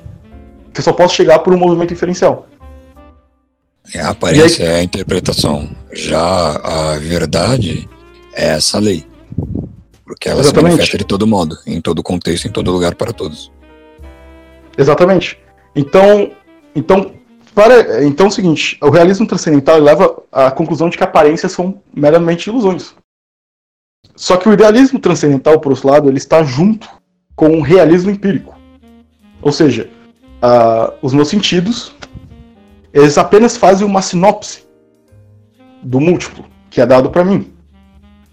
que 0.72 0.80
eu 0.80 0.84
só 0.84 0.92
posso 0.92 1.14
chegar 1.14 1.40
por 1.40 1.52
um 1.52 1.58
movimento 1.58 1.92
inferencial. 1.92 2.46
É, 3.94 4.00
a 4.00 4.10
aparência 4.10 4.64
aí... 4.64 4.72
é 4.72 4.78
a 4.78 4.82
interpretação. 4.82 5.68
Já 5.92 6.56
a 6.56 6.98
verdade 6.98 7.88
é 8.34 8.50
essa 8.50 8.78
lei. 8.78 9.04
Porque 10.04 10.28
ela 10.28 10.40
Exatamente. 10.40 10.72
se 10.72 10.76
manifesta 10.76 10.98
de 10.98 11.04
todo 11.04 11.26
modo, 11.26 11.56
em 11.66 11.80
todo 11.80 12.02
contexto, 12.02 12.46
em 12.46 12.50
todo 12.50 12.70
lugar, 12.70 12.94
para 12.94 13.12
todos. 13.12 13.50
Exatamente. 14.76 15.38
Então, 15.74 16.30
então, 16.74 17.12
para, 17.54 18.04
então 18.04 18.26
é 18.26 18.28
o 18.28 18.32
seguinte, 18.32 18.76
o 18.80 18.90
realismo 18.90 19.26
transcendental 19.26 19.78
leva 19.78 20.22
à 20.30 20.50
conclusão 20.50 20.88
de 20.88 20.96
que 20.96 21.04
aparências 21.04 21.52
são 21.52 21.80
meramente 21.94 22.48
ilusões. 22.48 22.94
Só 24.20 24.36
que 24.36 24.48
o 24.48 24.52
idealismo 24.52 24.98
transcendental, 24.98 25.58
por 25.58 25.72
outro 25.72 25.88
lado, 25.88 26.08
ele 26.08 26.18
está 26.18 26.42
junto 26.42 26.86
com 27.34 27.58
o 27.58 27.62
realismo 27.62 28.10
empírico. 28.10 28.54
Ou 29.40 29.50
seja, 29.50 29.88
uh, 30.42 30.92
os 31.00 31.14
meus 31.14 31.28
sentidos, 31.28 31.94
eles 32.92 33.16
apenas 33.16 33.56
fazem 33.56 33.86
uma 33.86 34.02
sinopse 34.02 34.64
do 35.82 35.98
múltiplo 35.98 36.44
que 36.68 36.82
é 36.82 36.86
dado 36.86 37.08
para 37.08 37.24
mim. 37.24 37.50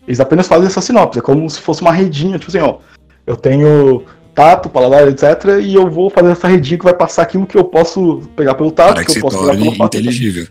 Eles 0.06 0.20
apenas 0.20 0.48
fazem 0.48 0.68
essa 0.68 0.82
sinopse, 0.82 1.20
é 1.20 1.22
como 1.22 1.50
se 1.50 1.60
fosse 1.60 1.82
uma 1.82 1.92
redinha, 1.92 2.38
tipo 2.38 2.52
assim, 2.52 2.60
ó, 2.66 2.80
eu 3.26 3.36
tenho 3.36 4.04
tato, 4.36 4.70
paladar, 4.70 5.08
etc, 5.08 5.60
e 5.62 5.74
eu 5.74 5.90
vou 5.90 6.10
fazer 6.10 6.32
essa 6.32 6.48
redinha 6.48 6.78
que 6.78 6.84
vai 6.84 6.94
passar 6.94 7.24
aquilo 7.24 7.48
que 7.48 7.58
eu 7.58 7.64
posso 7.64 8.22
pegar 8.36 8.56
pelo 8.56 8.72
tato, 8.72 8.96
para 8.96 9.06
que, 9.06 9.14
que 9.14 9.18
eu 9.18 9.22
posso 9.22 9.40
pegar 9.40 9.54
pelo 9.54 9.86
inteligível. 9.86 10.48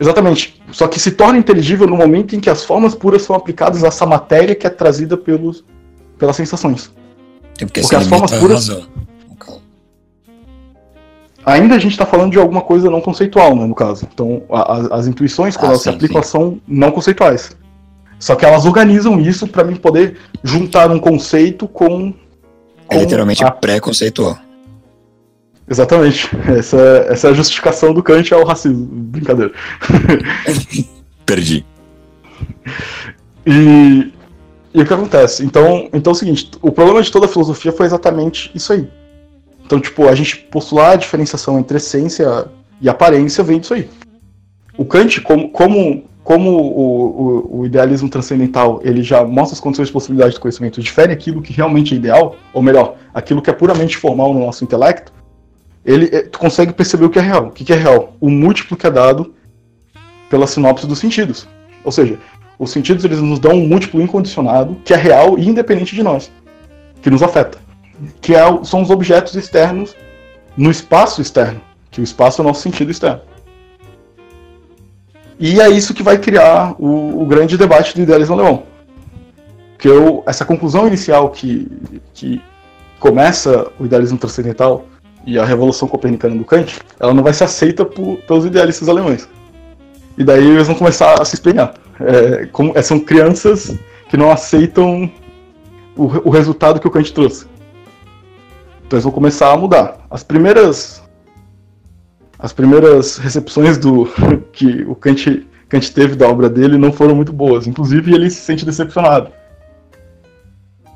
Exatamente. 0.00 0.60
Só 0.70 0.86
que 0.86 1.00
se 1.00 1.10
torna 1.12 1.38
inteligível 1.38 1.86
no 1.86 1.96
momento 1.96 2.36
em 2.36 2.40
que 2.40 2.48
as 2.48 2.64
formas 2.64 2.94
puras 2.94 3.22
são 3.22 3.34
aplicadas 3.34 3.82
a 3.82 3.88
essa 3.88 4.06
matéria 4.06 4.54
que 4.54 4.66
é 4.66 4.70
trazida 4.70 5.16
pelos, 5.16 5.64
pelas 6.18 6.36
sensações. 6.36 6.90
Tem 7.56 7.66
porque, 7.66 7.80
Porque 7.80 7.86
se 7.86 7.96
as 7.96 8.06
formas 8.06 8.30
puras-. 8.32 8.70
Ainda 11.44 11.76
a 11.76 11.78
gente 11.78 11.92
está 11.92 12.04
falando 12.04 12.32
de 12.32 12.38
alguma 12.38 12.60
coisa 12.60 12.90
não 12.90 13.00
conceitual, 13.00 13.56
né, 13.56 13.64
no 13.64 13.74
caso. 13.74 14.06
Então, 14.12 14.42
a- 14.50 14.72
a- 14.76 14.96
as 14.98 15.06
intuições, 15.06 15.56
quando 15.56 15.70
Ah, 15.70 15.72
elas 15.72 15.82
se 15.82 15.88
sim, 15.90 15.96
aplicam, 15.96 16.22
sim. 16.22 16.28
são 16.28 16.60
não 16.68 16.90
conceituais. 16.90 17.56
Só 18.18 18.34
que 18.34 18.44
elas 18.44 18.66
organizam 18.66 19.18
isso 19.20 19.46
para 19.46 19.64
mim 19.64 19.76
poder 19.76 20.18
juntar 20.44 20.90
um 20.90 20.98
conceito 20.98 21.66
com. 21.66 22.12
É 22.90 22.94
com 22.96 23.00
literalmente 23.00 23.42
a- 23.44 23.50
pré-conceitual. 23.50 24.36
Exatamente. 25.70 26.30
Essa, 26.48 26.76
é- 26.76 27.12
essa 27.12 27.28
é 27.28 27.30
a 27.30 27.34
justificação 27.34 27.92
do 27.92 28.02
Kant 28.02 28.32
ao 28.32 28.44
racismo. 28.44 28.86
Brincadeira. 28.86 29.52
Perdi. 31.26 31.64
E, 33.46 34.12
e 34.74 34.82
o 34.82 34.86
que 34.86 34.94
acontece? 34.94 35.44
Então, 35.44 35.88
então 35.92 36.12
é 36.12 36.14
o 36.14 36.18
seguinte, 36.18 36.50
o 36.62 36.70
problema 36.70 37.02
de 37.02 37.10
toda 37.10 37.26
a 37.26 37.28
filosofia 37.28 37.72
foi 37.72 37.86
exatamente 37.86 38.50
isso 38.54 38.72
aí. 38.72 38.88
Então, 39.64 39.78
tipo, 39.78 40.08
a 40.08 40.14
gente 40.14 40.36
postular 40.36 40.92
a 40.92 40.96
diferenciação 40.96 41.58
entre 41.58 41.76
essência 41.76 42.46
e 42.80 42.88
aparência 42.88 43.44
vem 43.44 43.60
disso 43.60 43.74
aí. 43.74 43.88
O 44.78 44.84
Kant, 44.84 45.20
como, 45.20 45.50
como, 45.50 46.04
como 46.24 46.50
o, 46.50 47.56
o, 47.56 47.60
o 47.60 47.66
idealismo 47.66 48.08
transcendental 48.08 48.80
ele 48.82 49.02
já 49.02 49.24
mostra 49.24 49.54
as 49.54 49.60
condições 49.60 49.88
de 49.88 49.92
possibilidade 49.92 50.34
do 50.34 50.40
conhecimento, 50.40 50.80
difere 50.80 51.12
aquilo 51.12 51.42
que 51.42 51.52
realmente 51.52 51.92
é 51.92 51.96
ideal, 51.98 52.36
ou 52.54 52.62
melhor, 52.62 52.96
aquilo 53.12 53.42
que 53.42 53.50
é 53.50 53.52
puramente 53.52 53.96
formal 53.98 54.32
no 54.32 54.40
nosso 54.40 54.64
intelecto, 54.64 55.12
ele, 55.88 56.10
eh, 56.12 56.20
tu 56.20 56.38
consegue 56.38 56.74
perceber 56.74 57.06
o 57.06 57.10
que 57.10 57.18
é 57.18 57.22
real. 57.22 57.46
O 57.46 57.50
que 57.50 57.72
é 57.72 57.76
real? 57.76 58.12
O 58.20 58.28
múltiplo 58.28 58.76
que 58.76 58.86
é 58.86 58.90
dado 58.90 59.34
pela 60.28 60.46
sinopse 60.46 60.86
dos 60.86 60.98
sentidos. 60.98 61.48
Ou 61.82 61.90
seja, 61.90 62.18
os 62.58 62.70
sentidos 62.70 63.06
eles 63.06 63.20
nos 63.22 63.38
dão 63.38 63.52
um 63.52 63.66
múltiplo 63.66 64.02
incondicionado 64.02 64.76
que 64.84 64.92
é 64.92 64.96
real 64.96 65.38
e 65.38 65.48
independente 65.48 65.94
de 65.94 66.02
nós, 66.02 66.30
que 67.00 67.08
nos 67.08 67.22
afeta, 67.22 67.56
que 68.20 68.34
é 68.34 68.64
são 68.64 68.82
os 68.82 68.90
objetos 68.90 69.34
externos 69.34 69.96
no 70.58 70.70
espaço 70.70 71.22
externo, 71.22 71.60
que 71.90 72.02
o 72.02 72.04
espaço 72.04 72.42
é 72.42 72.44
o 72.44 72.48
nosso 72.48 72.60
sentido 72.60 72.90
externo. 72.90 73.22
E 75.40 75.58
é 75.58 75.70
isso 75.70 75.94
que 75.94 76.02
vai 76.02 76.18
criar 76.18 76.74
o, 76.78 77.22
o 77.22 77.24
grande 77.24 77.56
debate 77.56 77.94
do 77.94 78.02
idealismo 78.02 78.34
alemão. 78.34 78.64
Que 79.78 79.88
eu, 79.88 80.22
essa 80.26 80.44
conclusão 80.44 80.86
inicial 80.86 81.30
que, 81.30 81.66
que 82.12 82.42
começa 82.98 83.70
o 83.78 83.86
idealismo 83.86 84.18
transcendental 84.18 84.84
e 85.26 85.38
a 85.38 85.44
revolução 85.44 85.88
copernicana 85.88 86.34
do 86.36 86.44
Kant, 86.44 86.78
ela 86.98 87.12
não 87.12 87.22
vai 87.22 87.32
ser 87.32 87.44
aceita 87.44 87.84
por, 87.84 88.16
pelos 88.18 88.44
idealistas 88.44 88.88
alemães. 88.88 89.28
E 90.16 90.24
daí 90.24 90.46
eles 90.46 90.66
vão 90.66 90.76
começar 90.76 91.20
a 91.20 91.24
se 91.24 91.34
espelhar. 91.34 91.74
É, 92.00 92.46
como, 92.46 92.72
é, 92.76 92.82
são 92.82 92.98
crianças 92.98 93.76
que 94.08 94.16
não 94.16 94.30
aceitam 94.30 95.10
o, 95.96 96.04
o 96.28 96.30
resultado 96.30 96.80
que 96.80 96.86
o 96.86 96.90
Kant 96.90 97.12
trouxe. 97.12 97.46
Então 98.86 98.96
eles 98.96 99.04
vão 99.04 99.12
começar 99.12 99.52
a 99.52 99.56
mudar. 99.56 99.98
As 100.10 100.22
primeiras 100.22 101.02
as 102.38 102.52
primeiras 102.52 103.16
recepções 103.16 103.76
do 103.76 104.06
que 104.52 104.82
o 104.88 104.94
Kant, 104.94 105.46
Kant 105.68 105.92
teve 105.92 106.14
da 106.14 106.28
obra 106.28 106.48
dele 106.48 106.78
não 106.78 106.92
foram 106.92 107.14
muito 107.14 107.32
boas. 107.32 107.66
Inclusive 107.66 108.14
ele 108.14 108.30
se 108.30 108.40
sente 108.40 108.64
decepcionado. 108.64 109.30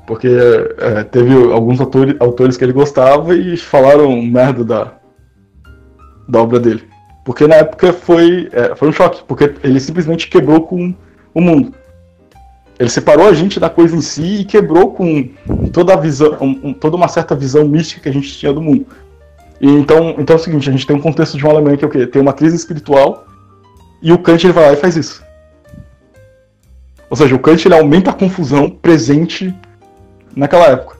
Porque 0.05 0.27
é, 0.27 1.03
teve 1.03 1.33
alguns 1.51 1.79
autores, 1.79 2.15
autores 2.19 2.57
que 2.57 2.63
ele 2.63 2.73
gostava 2.73 3.35
e 3.35 3.55
falaram 3.55 4.21
merda 4.21 4.63
da, 4.63 4.93
da 6.27 6.41
obra 6.41 6.59
dele. 6.59 6.83
Porque 7.23 7.47
na 7.47 7.55
época 7.55 7.93
foi, 7.93 8.49
é, 8.51 8.75
foi 8.75 8.89
um 8.89 8.91
choque, 8.91 9.23
porque 9.25 9.53
ele 9.63 9.79
simplesmente 9.79 10.27
quebrou 10.27 10.61
com 10.61 10.93
o 11.33 11.41
mundo. 11.41 11.73
Ele 12.77 12.89
separou 12.89 13.27
a 13.27 13.33
gente 13.33 13.59
da 13.59 13.69
coisa 13.69 13.95
em 13.95 14.01
si 14.01 14.41
e 14.41 14.45
quebrou 14.45 14.91
com 14.91 15.29
toda 15.71 15.93
a 15.93 15.97
visão, 15.97 16.37
um- 16.41 16.73
toda 16.73 16.97
uma 16.97 17.07
certa 17.07 17.33
visão 17.33 17.65
mística 17.65 18.01
que 18.01 18.09
a 18.09 18.13
gente 18.13 18.37
tinha 18.37 18.51
do 18.51 18.61
mundo. 18.61 18.85
E 19.61 19.69
então, 19.69 20.15
então 20.17 20.35
é 20.35 20.39
o 20.39 20.41
seguinte, 20.43 20.67
a 20.67 20.71
gente 20.73 20.85
tem 20.85 20.95
um 20.95 21.01
contexto 21.01 21.37
de 21.37 21.45
um 21.45 21.49
alemão 21.49 21.77
que 21.77 21.85
é 21.85 21.87
o 21.87 21.91
quê? 21.91 22.05
Tem 22.05 22.21
uma 22.21 22.33
crise 22.33 22.57
espiritual 22.57 23.25
e 24.01 24.11
o 24.11 24.17
Kant 24.17 24.43
ele 24.45 24.51
vai 24.51 24.65
lá 24.65 24.73
e 24.73 24.75
faz 24.75 24.97
isso. 24.97 25.23
Ou 27.09 27.15
seja, 27.15 27.35
o 27.35 27.39
Kant 27.39 27.65
ele 27.65 27.75
aumenta 27.75 28.09
a 28.09 28.13
confusão 28.13 28.69
presente 28.69 29.53
naquela 30.35 30.65
época. 30.67 30.97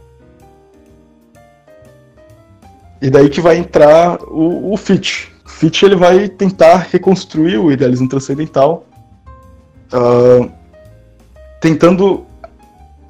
E 3.02 3.10
daí 3.10 3.30
que 3.30 3.42
vai 3.42 3.58
entrar 3.58 4.22
o, 4.24 4.72
o 4.72 4.78
Fichte. 4.78 5.32
O 5.46 5.50
Fichte 5.50 5.86
ele 5.86 5.96
vai 5.96 6.30
tentar 6.30 6.88
reconstruir 6.92 7.58
o 7.58 7.72
idealismo 7.72 8.08
transcendental, 8.08 8.86
ah, 9.92 10.48
tentando, 11.60 12.26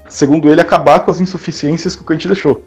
segundo 0.09 0.49
ele, 0.49 0.61
acabar 0.61 1.01
com 1.01 1.11
as 1.11 1.21
insuficiências 1.21 1.95
que 1.95 2.01
o 2.01 2.05
Kant 2.05 2.27
deixou. 2.27 2.63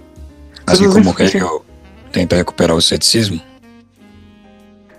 Assim 0.66 0.86
como 0.88 1.00
insuficiências- 1.00 1.42
Hegel 1.42 1.64
tenta 2.12 2.36
recuperar 2.36 2.76
o 2.76 2.80
ceticismo. 2.82 3.40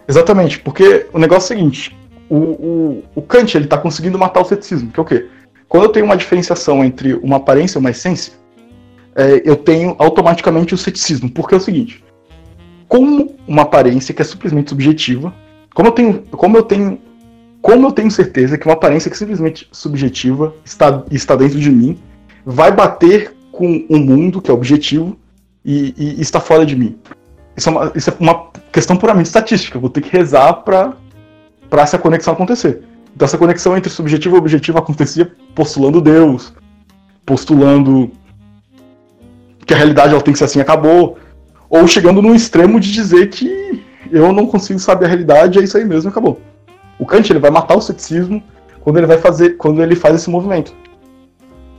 Exatamente, 0.07 0.59
porque 0.59 1.07
o 1.13 1.19
negócio 1.19 1.53
é 1.53 1.55
o 1.55 1.59
seguinte: 1.59 1.97
o, 2.29 2.35
o, 2.37 3.03
o 3.15 3.21
Kant 3.21 3.55
ele 3.55 3.65
está 3.65 3.77
conseguindo 3.77 4.17
matar 4.17 4.41
o 4.41 4.45
ceticismo, 4.45 4.91
que 4.91 4.99
é 4.99 5.03
o 5.03 5.05
quê? 5.05 5.27
Quando 5.67 5.83
eu 5.83 5.89
tenho 5.89 6.05
uma 6.05 6.15
diferenciação 6.15 6.83
entre 6.83 7.13
uma 7.15 7.37
aparência 7.37 7.77
e 7.77 7.79
uma 7.79 7.89
essência, 7.89 8.33
é, 9.17 9.41
eu 9.43 9.55
tenho 9.55 9.95
automaticamente 9.97 10.75
o 10.75 10.77
ceticismo, 10.77 11.29
porque 11.29 11.55
é 11.55 11.57
o 11.57 11.61
seguinte: 11.61 12.03
como 12.87 13.35
uma 13.47 13.63
aparência 13.63 14.13
que 14.13 14.21
é 14.21 14.25
simplesmente 14.25 14.69
subjetiva, 14.69 15.33
como 15.73 15.89
eu 15.89 15.91
tenho, 15.91 16.23
como 16.31 16.55
eu 16.55 16.63
tenho, 16.63 16.99
como 17.61 17.87
eu 17.87 17.91
tenho 17.91 18.11
certeza 18.11 18.57
que 18.57 18.67
uma 18.67 18.75
aparência 18.75 19.09
que 19.09 19.15
é 19.15 19.19
simplesmente 19.19 19.67
subjetiva 19.71 20.53
está, 20.63 21.03
está 21.11 21.35
dentro 21.35 21.59
de 21.59 21.71
mim, 21.71 21.97
vai 22.45 22.71
bater 22.71 23.33
com 23.51 23.83
um 23.89 23.97
mundo 23.97 24.39
que 24.39 24.51
é 24.51 24.53
objetivo 24.53 25.17
e, 25.65 25.93
e 25.97 26.21
está 26.21 26.39
fora 26.39 26.63
de 26.63 26.75
mim? 26.75 26.97
Isso 27.57 27.69
é, 27.69 27.71
uma, 27.71 27.91
isso 27.95 28.09
é 28.11 28.13
uma 28.19 28.51
questão 28.71 28.95
puramente 28.95 29.25
estatística. 29.25 29.79
Vou 29.79 29.89
ter 29.89 30.01
que 30.01 30.15
rezar 30.15 30.53
para 30.53 30.95
para 31.69 31.81
essa 31.81 31.97
conexão 31.97 32.33
acontecer. 32.33 32.83
Então 33.13 33.25
essa 33.25 33.37
conexão 33.37 33.75
entre 33.75 33.91
subjetivo 33.91 34.35
e 34.35 34.39
objetivo 34.39 34.77
acontecia 34.77 35.29
postulando 35.55 35.99
Deus, 35.99 36.53
postulando 37.25 38.11
que 39.67 39.73
a 39.73 39.77
realidade 39.77 40.13
ela 40.13 40.21
tem 40.21 40.31
que 40.31 40.37
ser 40.39 40.45
assim, 40.45 40.61
acabou, 40.61 41.17
ou 41.69 41.85
chegando 41.87 42.21
num 42.21 42.33
extremo 42.33 42.79
de 42.79 42.91
dizer 42.91 43.29
que 43.29 43.83
eu 44.09 44.31
não 44.31 44.47
consigo 44.47 44.79
saber 44.79 45.05
a 45.05 45.09
realidade, 45.09 45.59
é 45.59 45.63
isso 45.63 45.77
aí 45.77 45.83
mesmo, 45.83 46.09
acabou. 46.09 46.39
O 46.97 47.05
Kant 47.05 47.29
ele 47.29 47.39
vai 47.39 47.51
matar 47.51 47.75
o 47.75 47.81
ceticismo 47.81 48.41
quando 48.79 48.97
ele 48.97 49.05
vai 49.05 49.17
fazer, 49.17 49.57
quando 49.57 49.83
ele 49.83 49.95
faz 49.95 50.15
esse 50.15 50.29
movimento. 50.29 50.73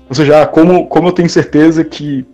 Ou 0.09 0.14
seja, 0.14 0.46
como, 0.46 0.87
como 0.87 1.09
eu 1.09 1.12
tenho 1.12 1.29
certeza 1.29 1.83
que 1.83 2.27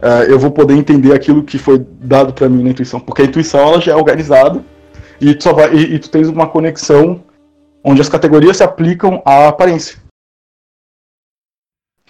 ah, 0.00 0.24
eu 0.24 0.38
vou 0.38 0.50
poder 0.50 0.74
entender 0.74 1.12
aquilo 1.12 1.42
que 1.42 1.58
foi 1.58 1.84
dado 2.00 2.32
para 2.32 2.48
mim 2.48 2.62
na 2.62 2.70
intuição, 2.70 3.00
porque 3.00 3.22
a 3.22 3.24
intuição 3.24 3.60
ela 3.60 3.80
já 3.80 3.92
é 3.92 3.96
organizada 3.96 4.64
e 5.20 5.34
tu, 5.34 5.44
só 5.44 5.52
vai, 5.52 5.74
e, 5.74 5.94
e 5.94 5.98
tu 5.98 6.10
tens 6.10 6.28
uma 6.28 6.46
conexão 6.46 7.20
onde 7.84 8.00
as 8.00 8.08
categorias 8.08 8.56
se 8.56 8.62
aplicam 8.64 9.20
à 9.24 9.48
aparência. 9.48 9.98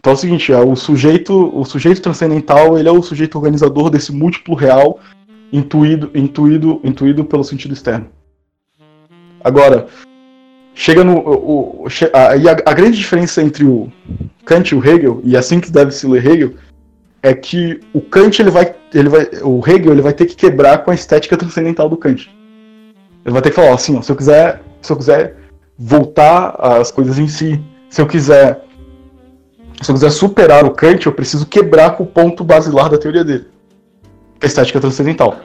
Então 0.02 0.14
é 0.14 0.16
o 0.16 0.18
seguinte, 0.18 0.52
é, 0.52 0.58
o 0.58 0.74
sujeito, 0.74 1.56
o 1.56 1.64
sujeito 1.64 2.02
transcendental, 2.02 2.76
ele 2.76 2.88
é 2.88 2.92
o 2.92 3.00
sujeito 3.00 3.36
organizador 3.36 3.88
desse 3.88 4.10
múltiplo 4.10 4.56
real 4.56 4.98
intuído, 5.52 6.10
intuído, 6.12 6.80
intuído 6.82 7.24
pelo 7.24 7.44
sentido 7.44 7.72
externo. 7.72 8.08
Agora, 9.44 9.86
chega 10.74 11.04
no 11.04 11.18
o, 11.18 11.84
o, 11.84 11.86
a, 12.12 12.70
a 12.70 12.74
grande 12.74 12.96
diferença 12.96 13.40
entre 13.40 13.62
o 13.64 13.92
Kant 14.44 14.72
e 14.72 14.74
o 14.74 14.84
Hegel, 14.84 15.20
e 15.22 15.36
é 15.36 15.38
assim 15.38 15.60
que 15.60 15.70
deve 15.70 15.92
se 15.92 16.04
ler 16.04 16.26
Hegel, 16.26 16.54
é 17.22 17.32
que 17.32 17.78
o 17.92 18.00
Kant 18.00 18.42
ele 18.42 18.50
vai, 18.50 18.74
ele 18.92 19.08
vai, 19.08 19.28
o 19.44 19.62
Hegel 19.64 19.92
ele 19.92 20.02
vai 20.02 20.12
ter 20.12 20.26
que 20.26 20.34
quebrar 20.34 20.78
com 20.78 20.90
a 20.90 20.94
estética 20.94 21.36
transcendental 21.36 21.88
do 21.88 21.96
Kant. 21.96 22.28
Ele 23.24 23.32
vai 23.32 23.40
ter 23.40 23.50
que 23.50 23.56
falar 23.56 23.74
assim, 23.74 23.96
ó, 23.96 24.02
se 24.02 24.10
eu 24.10 24.16
quiser, 24.16 24.60
se 24.80 24.90
eu 24.90 24.96
quiser 24.96 25.36
voltar 25.78 26.56
às 26.58 26.90
coisas 26.90 27.20
em 27.20 27.28
si, 27.28 27.62
se 27.88 28.02
eu 28.02 28.06
quiser, 28.08 28.64
se 29.82 29.90
eu 29.90 29.94
quiser 29.94 30.10
superar 30.10 30.64
o 30.64 30.70
Kant, 30.70 31.06
eu 31.06 31.12
preciso 31.12 31.46
quebrar 31.46 31.96
com 31.96 32.04
o 32.04 32.06
ponto 32.06 32.44
basilar 32.44 32.88
da 32.88 32.98
teoria 32.98 33.24
dele. 33.24 33.46
a 34.40 34.46
estética 34.46 34.80
transcendental. 34.80 35.36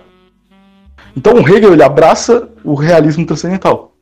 Então 1.15 1.33
o 1.33 1.39
Hegel 1.39 1.73
ele 1.73 1.83
abraça 1.83 2.47
o 2.63 2.75
realismo 2.75 3.25
transcendental. 3.25 3.93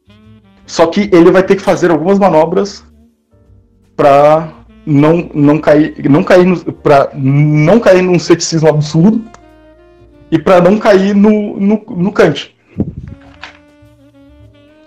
Só 0.66 0.88
que 0.88 1.10
ele 1.14 1.32
vai 1.32 1.44
ter 1.44 1.56
que 1.56 1.62
fazer 1.62 1.92
algumas 1.92 2.20
manobras 2.20 2.84
para 3.96 4.54
não, 4.86 5.30
não 5.34 5.60
cair 5.60 6.10
não 6.10 6.24
cair 6.24 6.46
para 6.84 7.12
não 7.14 7.80
cair 7.80 8.02
num 8.02 8.20
ceticismo 8.20 8.68
absurdo 8.68 9.24
e 10.32 10.38
para 10.38 10.60
não 10.60 10.78
cair 10.78 11.16
no, 11.16 11.58
no, 11.58 11.86
no 11.88 12.12
Kant. 12.12 12.54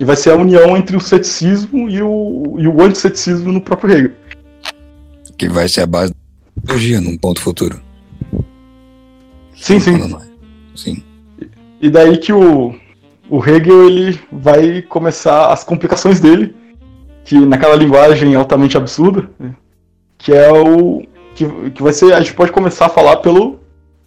E 0.00 0.04
vai 0.04 0.16
ser 0.16 0.30
a 0.30 0.36
união 0.36 0.76
entre 0.76 0.96
o 0.96 1.00
ceticismo 1.00 1.88
e 1.88 2.02
o, 2.02 2.56
e 2.58 2.68
o 2.68 2.82
anticeticismo 2.82 3.50
no 3.50 3.60
próprio 3.60 3.94
Hegel. 3.94 4.12
Que 5.38 5.48
vai 5.48 5.68
ser 5.68 5.82
a 5.82 5.86
base 5.86 6.12
da 6.12 6.62
teologia 6.66 7.00
num 7.00 7.16
ponto 7.16 7.40
futuro. 7.40 7.80
Sim, 9.56 9.80
sim. 9.80 10.16
Sim. 10.74 11.02
E 11.80 11.88
daí 11.88 12.18
que 12.18 12.32
o, 12.32 12.74
o 13.30 13.44
Hegel 13.44 13.88
ele 13.88 14.20
vai 14.30 14.82
começar 14.82 15.52
as 15.52 15.64
complicações 15.64 16.20
dele, 16.20 16.54
que 17.24 17.38
naquela 17.38 17.76
linguagem 17.76 18.34
altamente 18.34 18.76
absurda, 18.76 19.30
que 20.16 20.32
é 20.32 20.50
o 20.52 21.02
que, 21.34 21.70
que 21.70 21.82
vai 21.82 21.92
ser 21.92 22.12
a 22.12 22.20
gente 22.20 22.34
pode 22.34 22.52
começar 22.52 22.86
a 22.86 22.90
falar 22.90 23.16
pelo 23.18 23.58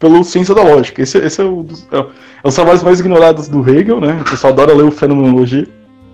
pelo 0.02 0.24
ciência 0.24 0.56
da 0.56 0.64
lógica. 0.64 1.04
Esse, 1.04 1.20
esse 1.20 1.40
é, 1.40 1.44
o, 1.44 1.66
é, 1.92 1.98
é 2.00 2.48
os 2.48 2.56
trabalhos 2.56 2.82
mais 2.82 3.00
ignorados 3.00 3.48
do 3.48 3.62
Hegel, 3.70 4.02
né? 4.02 4.20
O 4.20 4.30
pessoal 4.30 4.52
adora 4.52 4.74
ler 4.74 4.84
o 4.84 4.92
fenomenologia. 4.92 5.68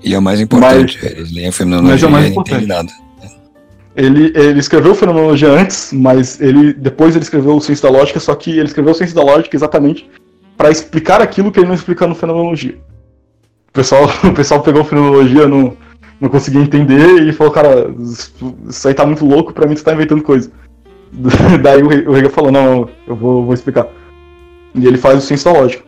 E 0.04 0.14
é 0.14 0.20
o 0.20 0.22
mais 0.22 0.42
importante, 0.42 1.00
mas, 1.02 1.12
eles 1.12 1.32
leem 1.34 1.48
a 1.48 1.52
fenomenologia 1.54 2.08
é 2.08 2.12
mais 2.12 2.28
importante. 2.28 2.64
e 2.66 2.68
não 2.68 2.76
nada. 2.76 3.07
Ele, 3.98 4.32
ele 4.36 4.60
escreveu 4.60 4.94
fenomenologia 4.94 5.50
antes, 5.50 5.92
mas 5.92 6.40
ele 6.40 6.72
depois 6.72 7.16
ele 7.16 7.24
escreveu 7.24 7.56
o 7.56 7.62
ciência 7.62 7.90
da 7.90 7.98
lógica, 7.98 8.20
só 8.20 8.36
que 8.36 8.52
ele 8.52 8.68
escreveu 8.68 8.94
ciência 8.94 9.16
da 9.16 9.24
lógica 9.24 9.58
exatamente 9.58 10.08
para 10.56 10.70
explicar 10.70 11.20
aquilo 11.20 11.52
que 11.52 11.60
ele 11.60 11.68
não 11.68 11.74
explica 11.74 12.06
no 12.06 12.14
fenomenologia. 12.14 12.78
O 13.70 13.72
pessoal, 13.72 14.04
o 14.24 14.34
pessoal 14.34 14.62
pegou 14.62 14.84
fenomenologia, 14.84 15.48
não, 15.48 15.76
não 16.22 16.30
conseguia 16.30 16.62
entender 16.62 17.24
e 17.24 17.34
falou, 17.34 17.52
cara, 17.52 17.92
isso 18.70 18.88
aí 18.88 18.94
tá 18.94 19.04
muito 19.04 19.26
louco, 19.26 19.52
pra 19.52 19.66
mim 19.66 19.76
você 19.76 19.84
tá 19.84 19.94
inventando 19.94 20.22
coisa. 20.22 20.52
Daí 21.64 21.82
o 21.82 22.16
Hegel 22.16 22.30
falou, 22.30 22.52
não, 22.52 22.88
eu 23.08 23.16
vou, 23.16 23.46
vou 23.46 23.54
explicar. 23.56 23.88
E 24.76 24.86
ele 24.86 24.98
faz 25.00 25.18
o 25.18 25.26
ciência 25.26 25.52
da 25.52 25.60
lógica. 25.60 25.84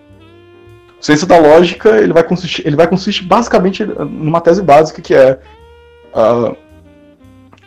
O 0.99 1.05
ciência 1.05 1.27
da 1.27 1.37
lógica 1.37 2.01
ele 2.01 2.13
vai 2.13 2.23
consistir, 2.23 2.65
ele 2.65 2.75
vai 2.75 2.87
consistir 2.87 3.23
basicamente 3.25 3.85
numa 3.85 4.41
tese 4.41 4.63
básica 4.63 4.99
que 4.99 5.13
é 5.13 5.39
a, 6.11 6.55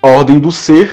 a 0.03 0.09
ordem 0.09 0.39
do 0.39 0.51
ser 0.51 0.93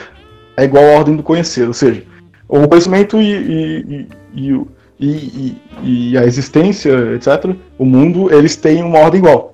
é 0.55 0.63
igual 0.63 0.83
à 0.83 0.97
ordem 0.97 1.15
do 1.15 1.23
conhecer, 1.23 1.67
ou 1.67 1.73
seja, 1.73 2.03
o 2.47 2.67
conhecimento 2.67 3.19
e, 3.19 4.07
e, 4.33 4.67
e, 4.99 5.57
e, 5.83 6.17
a 6.17 6.25
existência, 6.25 6.91
etc., 7.15 7.55
o 7.77 7.85
mundo, 7.85 8.33
eles 8.33 8.55
têm 8.55 8.83
uma 8.83 8.99
ordem 8.99 9.19
igual. 9.19 9.53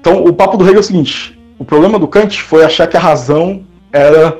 Então, 0.00 0.24
o 0.24 0.32
papo 0.32 0.56
do 0.56 0.64
Hegel 0.64 0.76
é 0.76 0.80
o 0.80 0.82
seguinte: 0.82 1.38
o 1.58 1.64
problema 1.64 1.98
do 1.98 2.08
Kant 2.08 2.42
foi 2.42 2.64
achar 2.64 2.86
que 2.86 2.96
a 2.96 3.00
razão 3.00 3.64
era 3.92 4.38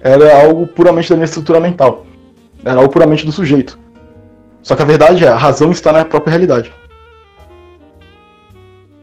era 0.00 0.40
algo 0.40 0.66
puramente 0.66 1.08
da 1.10 1.16
minha 1.16 1.24
estrutura 1.24 1.58
mental. 1.58 2.06
Era 2.64 2.78
algo 2.78 2.92
puramente 2.92 3.26
do 3.26 3.32
sujeito. 3.32 3.78
Só 4.62 4.76
que 4.76 4.82
a 4.82 4.84
verdade 4.84 5.24
é, 5.24 5.28
a 5.28 5.36
razão 5.36 5.70
está 5.72 5.92
na 5.92 6.04
própria 6.04 6.30
realidade. 6.30 6.72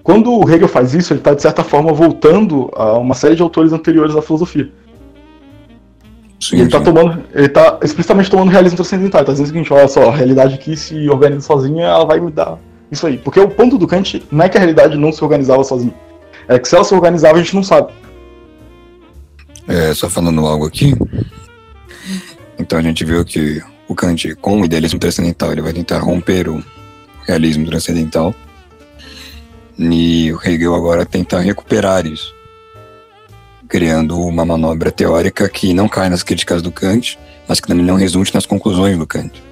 Quando 0.05 0.31
o 0.31 0.47
Hegel 0.47 0.67
faz 0.67 0.93
isso, 0.93 1.13
ele 1.13 1.19
está, 1.19 1.33
de 1.33 1.41
certa 1.41 1.63
forma, 1.63 1.91
voltando 1.91 2.69
a 2.75 2.95
uma 2.95 3.15
série 3.15 3.33
de 3.33 3.41
autores 3.41 3.73
anteriores 3.73 4.13
da 4.13 4.21
filosofia. 4.21 4.71
Sim, 6.39 6.57
ele 6.57 6.65
está 6.65 6.79
tomando, 6.79 7.23
ele 7.33 7.49
tá 7.49 7.79
explicitamente 7.81 8.29
tomando 8.29 8.51
realismo 8.51 8.75
transcendental. 8.75 9.21
Ele 9.21 9.25
tá 9.25 9.31
dizendo 9.31 9.47
o 9.47 9.49
seguinte, 9.49 9.73
olha 9.73 9.87
só, 9.87 10.07
a 10.07 10.15
realidade 10.15 10.53
aqui 10.53 10.77
se 10.77 11.09
organiza 11.09 11.41
sozinha, 11.41 11.85
ela 11.87 12.05
vai 12.05 12.19
me 12.19 12.29
dar 12.29 12.59
isso 12.91 13.07
aí. 13.07 13.17
Porque 13.17 13.39
o 13.39 13.49
ponto 13.49 13.79
do 13.79 13.87
Kant 13.87 14.23
não 14.31 14.45
é 14.45 14.47
que 14.47 14.57
a 14.57 14.59
realidade 14.59 14.95
não 14.95 15.11
se 15.11 15.23
organizava 15.23 15.63
sozinha. 15.63 15.95
É 16.47 16.59
que 16.59 16.67
se 16.67 16.75
ela 16.75 16.83
se 16.83 16.93
organizava, 16.93 17.39
a 17.39 17.41
gente 17.41 17.55
não 17.55 17.63
sabe. 17.63 17.91
É, 19.67 19.91
só 19.95 20.07
falando 20.07 20.45
algo 20.45 20.67
aqui. 20.67 20.93
Então 22.59 22.77
a 22.77 22.81
gente 22.83 23.03
viu 23.03 23.25
que 23.25 23.59
o 23.87 23.95
Kant, 23.95 24.35
com 24.35 24.61
o 24.61 24.65
idealismo 24.65 24.99
transcendental, 24.99 25.51
ele 25.51 25.63
vai 25.63 25.73
tentar 25.73 25.97
romper 25.97 26.47
o 26.47 26.63
realismo 27.25 27.65
transcendental. 27.65 28.35
E 29.77 30.31
o 30.31 30.39
Hegel 30.41 30.73
agora 30.73 31.05
tenta 31.05 31.39
recuperar 31.39 32.05
isso, 32.05 32.33
criando 33.67 34.17
uma 34.19 34.45
manobra 34.45 34.89
teórica 34.89 35.49
que 35.49 35.73
não 35.73 35.89
cai 35.89 36.09
nas 36.09 36.23
críticas 36.23 36.61
do 36.61 36.71
Kant, 36.71 37.19
mas 37.47 37.59
que 37.59 37.67
também 37.67 37.85
não 37.85 37.95
resulte 37.95 38.33
nas 38.33 38.45
conclusões 38.45 38.97
do 38.97 39.05
Kant. 39.05 39.43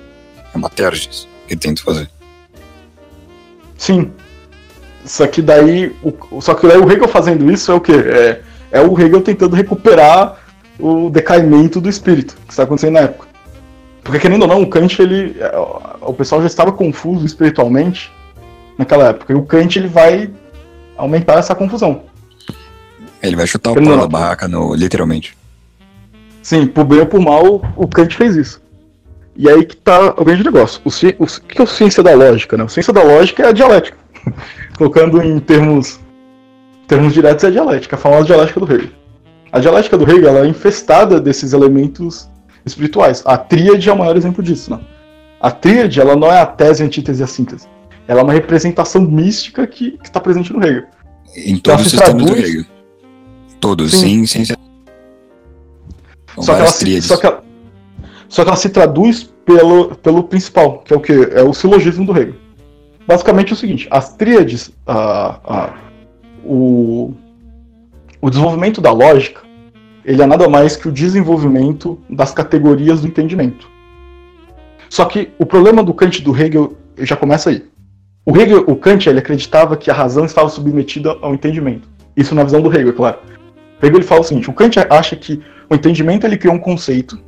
É 0.54 0.58
uma 0.58 0.70
tergis 0.70 1.28
que 1.46 1.54
ele 1.54 1.60
tenta 1.60 1.84
fazer. 1.84 2.10
Sim. 3.78 4.12
Só 5.04 5.28
que 5.28 5.42
daí, 5.42 5.94
o, 6.02 6.40
só 6.40 6.54
que 6.54 6.66
daí 6.68 6.78
o 6.78 6.90
Hegel 6.90 7.10
fazendo 7.10 7.52
isso 7.52 7.70
é 7.70 7.76
o 7.76 7.82
quê? 7.82 7.92
É, 7.92 8.42
é 8.72 8.82
o 8.82 8.98
Hegel 8.98 9.22
tentando 9.22 9.58
recuperar 9.58 10.38
o 10.80 11.10
decaimento 11.10 11.82
do 11.82 11.90
espírito 11.90 12.38
que 12.48 12.54
está 12.54 12.64
acontecendo 12.64 12.94
na 12.94 13.02
época. 13.02 13.28
Porque 14.02 14.20
querendo 14.20 14.44
ou 14.44 14.48
não, 14.48 14.62
o 14.62 14.70
Kant, 14.70 15.02
ele, 15.02 15.36
é, 15.38 15.52
o 16.00 16.14
pessoal 16.14 16.40
já 16.40 16.48
estava 16.48 16.72
confuso 16.72 17.26
espiritualmente 17.26 18.10
naquela 18.78 19.10
época. 19.10 19.34
E 19.34 19.36
o 19.36 19.44
Kant 19.44 19.78
ele 19.78 19.88
vai 19.88 20.30
aumentar 20.98 21.36
essa 21.36 21.56
confusão. 21.56 22.04
Ele 23.22 23.36
vai 23.36 23.48
chutar 23.48 23.72
o 23.72 23.76
pau 23.76 23.98
na 23.98 24.08
barraca, 24.08 24.48
no, 24.48 24.74
literalmente. 24.76 25.38
Sim, 26.42 26.68
por 26.68 26.84
bem 26.84 27.00
ou 27.00 27.06
por 27.06 27.22
mal, 27.22 27.62
o 27.76 27.88
Kant 27.88 28.16
fez 28.16 28.36
isso. 28.36 28.62
E 29.36 29.50
aí 29.50 29.66
que 29.66 29.76
tá 29.76 30.14
o 30.18 30.26
grande 30.26 30.44
negócio. 30.44 30.82
O, 30.84 30.90
o, 30.90 31.26
o 31.26 31.42
que 31.42 31.60
é 31.60 31.64
o 31.64 31.68
ciência 31.68 32.04
da 32.04 32.14
lógica? 32.14 32.58
Né? 32.58 32.64
O 32.64 32.70
ciência 32.70 32.94
da 32.94 33.02
lógica 33.02 33.44
é 33.44 33.48
a 33.48 33.52
dialética. 33.52 33.98
Colocando 34.78 35.22
em 35.22 35.40
termos 35.40 36.00
termos 36.88 37.14
diretos, 37.14 37.44
é 37.44 37.48
a 37.48 37.52
dialética, 37.52 37.96
a 37.96 38.00
famosa 38.00 38.26
dialética 38.26 38.60
do 38.60 38.72
Hegel. 38.72 38.90
A 39.52 39.60
dialética 39.60 39.98
do 39.98 40.10
Hegel 40.10 40.38
é 40.38 40.48
infestada 40.48 41.20
desses 41.20 41.54
elementos 41.54 42.30
espirituais. 42.66 43.24
A 43.26 43.38
tríade 43.38 43.90
é 43.90 43.94
o 43.94 43.98
maior 43.98 44.16
exemplo 44.18 44.44
disso. 44.44 44.72
Né? 44.72 44.80
A 45.40 45.52
tríade 45.52 46.00
ela 46.00 46.16
não 46.16 46.32
é 46.32 46.40
a 46.40 46.46
tese, 46.46 46.84
a 46.84 46.86
antítese 46.86 47.22
e 47.22 47.24
a 47.24 47.28
síntese. 47.28 47.68
Ela 48.08 48.22
é 48.22 48.24
uma 48.24 48.34
representação 48.34 49.02
mística 49.02 49.66
que 49.66 49.98
está 50.04 50.20
presente 50.20 50.52
no 50.52 50.63
Hegel. 50.63 50.86
Em 51.36 51.58
todos 51.58 51.86
os 51.86 51.92
sistemas 51.92 52.24
traduz... 52.24 52.42
do 52.42 52.48
Hegel. 52.48 52.66
Todos, 53.60 53.92
sim, 53.92 54.26
sim. 54.26 54.46
sim. 54.46 54.54
Só 56.39 56.54
que, 56.54 56.60
ela 56.62 56.68
se, 56.68 57.02
só, 57.02 57.18
que 57.18 57.26
ela, 57.26 57.44
só 58.28 58.44
que 58.44 58.50
ela 58.50 58.58
se 58.58 58.70
traduz 58.70 59.24
pelo, 59.46 59.96
pelo 59.96 60.24
principal, 60.24 60.80
que 60.80 60.94
é 60.94 60.98
o 60.98 61.00
que? 61.00 61.13
É 61.32 61.44
o 61.44 61.54
silogismo 61.54 62.06
do 62.06 62.18
Hegel. 62.18 62.36
Basicamente 63.08 63.52
é 63.52 63.54
o 63.54 63.58
seguinte, 63.58 63.88
as 63.92 64.16
tríades, 64.16 64.72
a, 64.88 65.39
a, 65.44 65.74
o, 66.44 67.13
o 68.22 68.30
desenvolvimento 68.30 68.82
da 68.82 68.92
lógica 68.92 69.44
ele 70.06 70.22
é 70.22 70.26
nada 70.26 70.50
mais 70.50 70.76
que 70.76 70.88
o 70.88 70.92
desenvolvimento 70.92 72.00
das 72.10 72.34
categorias 72.34 73.02
do 73.02 73.08
entendimento. 73.08 73.70
Só 74.89 75.06
que 75.06 75.32
o 75.39 75.46
problema 75.46 75.84
do 75.84 75.94
Kant 75.94 76.20
e 76.20 76.22
do 76.22 76.38
Hegel 76.38 76.76
já 77.00 77.16
começa 77.16 77.50
aí. 77.50 77.66
O 78.26 78.38
Hegel, 78.38 78.64
o 78.68 78.76
Kant, 78.76 79.10
ele 79.10 79.20
acreditava 79.20 79.76
que 79.76 79.92
a 79.92 79.94
razão 79.94 80.24
estava 80.24 80.48
submetida 80.48 81.18
ao 81.22 81.34
entendimento. 81.34 81.90
Isso 82.16 82.34
na 82.34 82.44
visão 82.44 82.62
do 82.62 82.74
Hegel, 82.74 82.90
é 82.90 82.94
claro. 82.94 83.18
O 83.82 83.86
Hegel 83.86 83.98
ele 83.98 84.06
fala 84.06 84.22
o 84.22 84.24
seguinte: 84.24 84.50
o 84.50 84.54
Kant 84.54 84.80
acha 84.90 85.16
que 85.16 85.42
o 85.70 85.76
entendimento 85.76 86.26
ele 86.26 86.38
cria 86.38 86.54
um 86.54 86.60
conceito, 86.60 87.20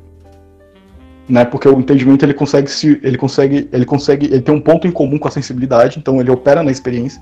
né? 1.28 1.44
Porque 1.44 1.68
o 1.68 1.78
entendimento 1.78 2.24
ele 2.24 2.32
consegue 2.32 2.70
se, 2.70 2.98
ele 3.02 3.18
consegue, 3.18 3.68
ele 3.72 3.84
consegue, 3.84 4.26
ele 4.26 4.40
tem 4.40 4.54
um 4.54 4.60
ponto 4.60 4.86
em 4.86 4.90
comum 4.90 5.18
com 5.18 5.28
a 5.28 5.30
sensibilidade, 5.30 5.98
então 5.98 6.18
ele 6.18 6.30
opera 6.30 6.62
na 6.62 6.70
experiência. 6.70 7.20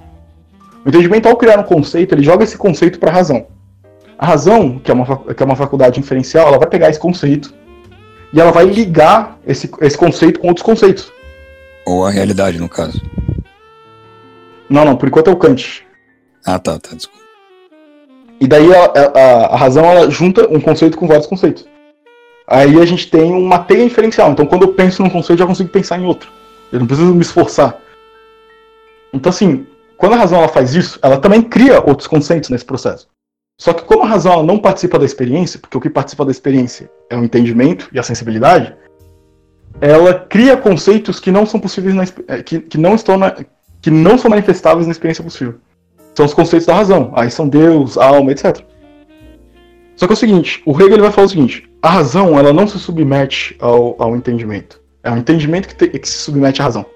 O 0.84 0.88
entendimento, 0.88 1.28
ao 1.28 1.36
criar 1.36 1.58
um 1.58 1.64
conceito, 1.64 2.14
ele 2.14 2.22
joga 2.22 2.44
esse 2.44 2.56
conceito 2.56 3.00
para 3.00 3.10
a 3.10 3.14
razão. 3.14 3.46
A 4.16 4.26
razão, 4.26 4.78
que 4.78 4.90
é, 4.90 4.94
uma, 4.94 5.34
que 5.34 5.42
é 5.42 5.46
uma 5.46 5.56
faculdade 5.56 5.98
inferencial, 5.98 6.46
ela 6.46 6.58
vai 6.58 6.68
pegar 6.68 6.90
esse 6.90 7.00
conceito 7.00 7.52
e 8.32 8.40
ela 8.40 8.52
vai 8.52 8.66
ligar 8.66 9.38
esse, 9.44 9.68
esse 9.80 9.98
conceito 9.98 10.38
com 10.38 10.48
outros 10.48 10.64
conceitos. 10.64 11.12
Ou 11.86 12.06
a 12.06 12.10
realidade, 12.10 12.58
no 12.58 12.68
caso. 12.68 13.02
Não, 14.74 14.84
não, 14.84 14.96
por 14.96 15.06
enquanto 15.06 15.28
é 15.28 15.32
o 15.32 15.36
Kant. 15.36 15.86
Ah, 16.44 16.58
tá, 16.58 16.76
tá, 16.80 16.96
desculpa. 16.96 17.24
E 18.40 18.48
daí 18.48 18.74
a, 18.74 18.84
a, 18.84 19.54
a 19.54 19.56
razão 19.56 19.84
ela 19.84 20.10
junta 20.10 20.52
um 20.52 20.60
conceito 20.60 20.98
com 20.98 21.06
vários 21.06 21.28
conceitos. 21.28 21.64
Aí 22.44 22.76
a 22.80 22.84
gente 22.84 23.08
tem 23.08 23.32
uma 23.32 23.60
teia 23.60 23.84
inferencial. 23.84 24.32
Então 24.32 24.44
quando 24.44 24.62
eu 24.62 24.74
penso 24.74 25.00
num 25.00 25.08
conceito, 25.08 25.38
eu 25.38 25.44
já 25.44 25.46
consigo 25.46 25.68
pensar 25.68 26.00
em 26.00 26.04
outro. 26.04 26.28
Eu 26.72 26.80
não 26.80 26.88
preciso 26.88 27.14
me 27.14 27.22
esforçar. 27.22 27.78
Então, 29.12 29.30
assim, 29.30 29.64
quando 29.96 30.14
a 30.14 30.16
razão 30.16 30.40
ela 30.40 30.48
faz 30.48 30.74
isso, 30.74 30.98
ela 31.00 31.18
também 31.18 31.40
cria 31.40 31.78
outros 31.78 32.08
conceitos 32.08 32.50
nesse 32.50 32.64
processo. 32.64 33.06
Só 33.60 33.72
que 33.72 33.84
como 33.84 34.02
a 34.02 34.08
razão 34.08 34.42
não 34.42 34.58
participa 34.58 34.98
da 34.98 35.04
experiência, 35.04 35.60
porque 35.60 35.78
o 35.78 35.80
que 35.80 35.88
participa 35.88 36.24
da 36.24 36.32
experiência 36.32 36.90
é 37.08 37.16
o 37.16 37.22
entendimento 37.22 37.88
e 37.92 37.98
a 38.00 38.02
sensibilidade, 38.02 38.74
ela 39.80 40.14
cria 40.14 40.56
conceitos 40.56 41.20
que 41.20 41.30
não 41.30 41.46
são 41.46 41.60
possíveis 41.60 41.94
na, 41.94 42.02
eh, 42.26 42.42
que, 42.42 42.58
que 42.58 42.76
não 42.76 42.96
estão 42.96 43.16
na, 43.16 43.36
que 43.84 43.90
não 43.90 44.16
são 44.16 44.30
manifestáveis 44.30 44.86
na 44.86 44.92
experiência 44.92 45.22
possível. 45.22 45.56
São 46.14 46.24
os 46.24 46.32
conceitos 46.32 46.66
da 46.66 46.74
razão. 46.74 47.12
Aí 47.14 47.30
são 47.30 47.46
Deus, 47.46 47.98
alma, 47.98 48.32
etc. 48.32 48.62
Só 49.94 50.06
que 50.06 50.12
é 50.12 50.14
o 50.14 50.16
seguinte, 50.16 50.62
o 50.64 50.72
Hegel 50.72 50.94
ele 50.94 51.02
vai 51.02 51.12
falar 51.12 51.26
o 51.26 51.28
seguinte: 51.28 51.70
a 51.82 51.90
razão 51.90 52.38
ela 52.38 52.50
não 52.50 52.66
se 52.66 52.78
submete 52.78 53.54
ao, 53.60 53.94
ao 54.02 54.16
entendimento. 54.16 54.80
É 55.02 55.10
um 55.10 55.18
entendimento 55.18 55.68
que, 55.68 55.74
te, 55.74 55.98
que 55.98 56.08
se 56.08 56.16
submete 56.16 56.62
à 56.62 56.64
razão. 56.64 56.86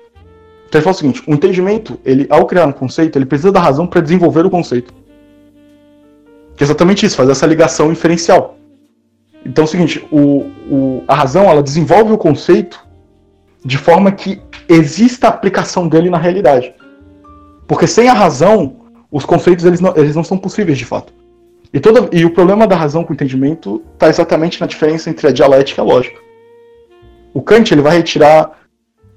Então 0.66 0.78
ele 0.78 0.82
fala 0.82 0.94
o 0.94 0.98
seguinte: 0.98 1.22
o 1.26 1.34
entendimento, 1.34 2.00
ele, 2.06 2.26
ao 2.30 2.46
criar 2.46 2.64
um 2.64 2.72
conceito, 2.72 3.18
ele 3.18 3.26
precisa 3.26 3.52
da 3.52 3.60
razão 3.60 3.86
para 3.86 4.00
desenvolver 4.00 4.46
o 4.46 4.50
conceito. 4.50 4.94
Que 6.56 6.62
é 6.62 6.64
exatamente 6.64 7.04
isso, 7.04 7.16
fazer 7.16 7.32
essa 7.32 7.46
ligação 7.46 7.92
inferencial. 7.92 8.56
Então 9.44 9.64
é 9.64 9.66
o 9.66 9.70
seguinte: 9.70 10.02
o, 10.10 10.46
o, 10.70 11.04
a 11.06 11.14
razão 11.14 11.50
ela 11.50 11.62
desenvolve 11.62 12.14
o 12.14 12.16
conceito 12.16 12.82
de 13.62 13.76
forma 13.76 14.10
que 14.10 14.40
exista 14.66 15.26
a 15.26 15.30
aplicação 15.30 15.86
dele 15.86 16.08
na 16.08 16.16
realidade. 16.16 16.77
Porque 17.68 17.86
sem 17.86 18.08
a 18.08 18.14
razão, 18.14 18.76
os 19.12 19.26
conceitos 19.26 19.64
eles 19.66 19.78
não, 19.78 19.94
eles 19.94 20.16
não 20.16 20.24
são 20.24 20.38
possíveis 20.38 20.78
de 20.78 20.86
fato. 20.86 21.12
E, 21.72 21.78
toda, 21.78 22.08
e 22.10 22.24
o 22.24 22.30
problema 22.30 22.66
da 22.66 22.74
razão 22.74 23.04
com 23.04 23.12
o 23.12 23.14
entendimento 23.14 23.82
está 23.92 24.08
exatamente 24.08 24.58
na 24.58 24.66
diferença 24.66 25.10
entre 25.10 25.28
a 25.28 25.30
dialética 25.30 25.80
e 25.80 25.84
a 25.84 25.86
lógica. 25.86 26.18
O 27.34 27.42
Kant 27.42 27.70
ele 27.70 27.82
vai 27.82 27.98
retirar 27.98 28.58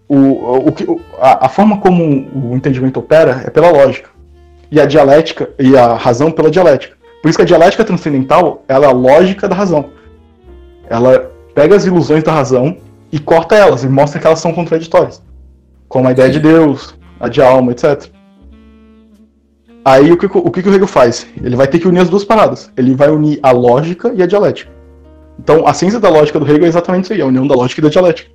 o, 0.07 0.17
o, 0.17 1.01
a, 1.17 1.45
a 1.45 1.49
forma 1.49 1.79
como 1.79 2.03
o 2.03 2.53
entendimento 2.53 2.99
opera 2.99 3.43
é 3.45 3.49
pela 3.49 3.71
lógica. 3.71 4.09
E 4.69 4.81
a 4.81 4.85
dialética 4.85 5.49
e 5.57 5.77
a 5.77 5.95
razão 5.95 6.29
pela 6.29 6.51
dialética. 6.51 6.97
Por 7.21 7.29
isso 7.29 7.37
que 7.37 7.43
a 7.43 7.47
dialética 7.47 7.85
transcendental 7.85 8.65
ela 8.67 8.85
é 8.85 8.89
a 8.89 8.93
lógica 8.93 9.47
da 9.47 9.55
razão. 9.55 9.91
Ela 10.89 11.31
pega 11.55 11.73
as 11.73 11.85
ilusões 11.85 12.23
da 12.23 12.33
razão 12.33 12.77
e 13.11 13.19
corta 13.19 13.55
elas 13.55 13.85
e 13.85 13.87
mostra 13.87 14.19
que 14.19 14.27
elas 14.27 14.39
são 14.39 14.53
contraditórias. 14.53 15.21
Como 15.87 16.07
a 16.09 16.11
ideia 16.11 16.29
de 16.29 16.39
Deus, 16.39 16.95
a 17.17 17.29
de 17.29 17.41
alma, 17.41 17.71
etc. 17.71 18.09
Aí 19.83 20.11
o 20.11 20.17
que, 20.17 20.25
o 20.25 20.51
que, 20.51 20.61
que 20.61 20.69
o 20.69 20.73
Hegel 20.73 20.87
faz? 20.87 21.25
Ele 21.43 21.55
vai 21.55 21.67
ter 21.67 21.79
que 21.79 21.87
unir 21.87 22.01
as 22.01 22.09
duas 22.09 22.23
paradas. 22.23 22.71
Ele 22.77 22.93
vai 22.93 23.09
unir 23.09 23.39
a 23.41 23.51
lógica 23.51 24.13
e 24.15 24.21
a 24.21 24.27
dialética. 24.27 24.71
Então 25.39 25.67
a 25.67 25.73
ciência 25.73 25.99
da 25.99 26.09
lógica 26.09 26.39
do 26.39 26.45
Hegel 26.45 26.65
é 26.65 26.67
exatamente 26.67 27.05
isso 27.05 27.13
aí, 27.13 27.21
a 27.21 27.25
união 27.25 27.47
da 27.47 27.55
lógica 27.55 27.81
e 27.81 27.83
da 27.83 27.89
dialética. 27.89 28.29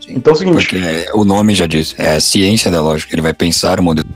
Sim, 0.00 0.14
então 0.16 0.32
é 0.32 0.34
o 0.34 0.38
seguinte. 0.38 0.54
Porque 0.54 1.06
o 1.14 1.24
nome 1.24 1.54
já 1.54 1.66
diz, 1.66 1.94
é 1.96 2.16
a 2.16 2.20
ciência 2.20 2.70
da 2.70 2.82
lógica, 2.82 3.14
ele 3.14 3.22
vai 3.22 3.32
pensar 3.32 3.78
o 3.78 3.82
modelo 3.82 4.08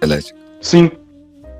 dialético. 0.00 0.38
Sim. 0.60 0.90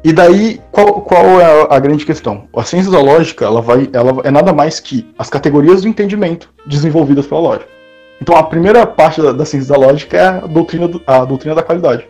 E 0.04 0.12
daí, 0.12 0.60
qual, 0.70 1.02
qual 1.02 1.24
é 1.40 1.44
a, 1.44 1.76
a, 1.76 1.78
grande 1.78 2.06
questão? 2.06 2.44
A 2.56 2.62
ciência 2.62 2.90
da 2.90 3.00
lógica, 3.00 3.44
ela 3.44 3.60
vai, 3.60 3.90
ela 3.92 4.22
é 4.24 4.30
nada 4.30 4.52
mais 4.52 4.78
que 4.78 5.06
as 5.18 5.28
categorias 5.28 5.82
do 5.82 5.88
entendimento 5.88 6.48
desenvolvidas 6.64 7.26
pela 7.26 7.40
lógica. 7.40 7.68
Então 8.22 8.36
a 8.36 8.42
primeira 8.42 8.86
parte 8.86 9.20
da, 9.20 9.32
da 9.32 9.44
ciência 9.44 9.74
da 9.74 9.78
lógica 9.78 10.16
é 10.16 10.26
a 10.26 10.40
doutrina, 10.46 10.86
do, 10.86 11.02
a 11.06 11.24
doutrina 11.24 11.54
da 11.54 11.62
qualidade 11.62 12.06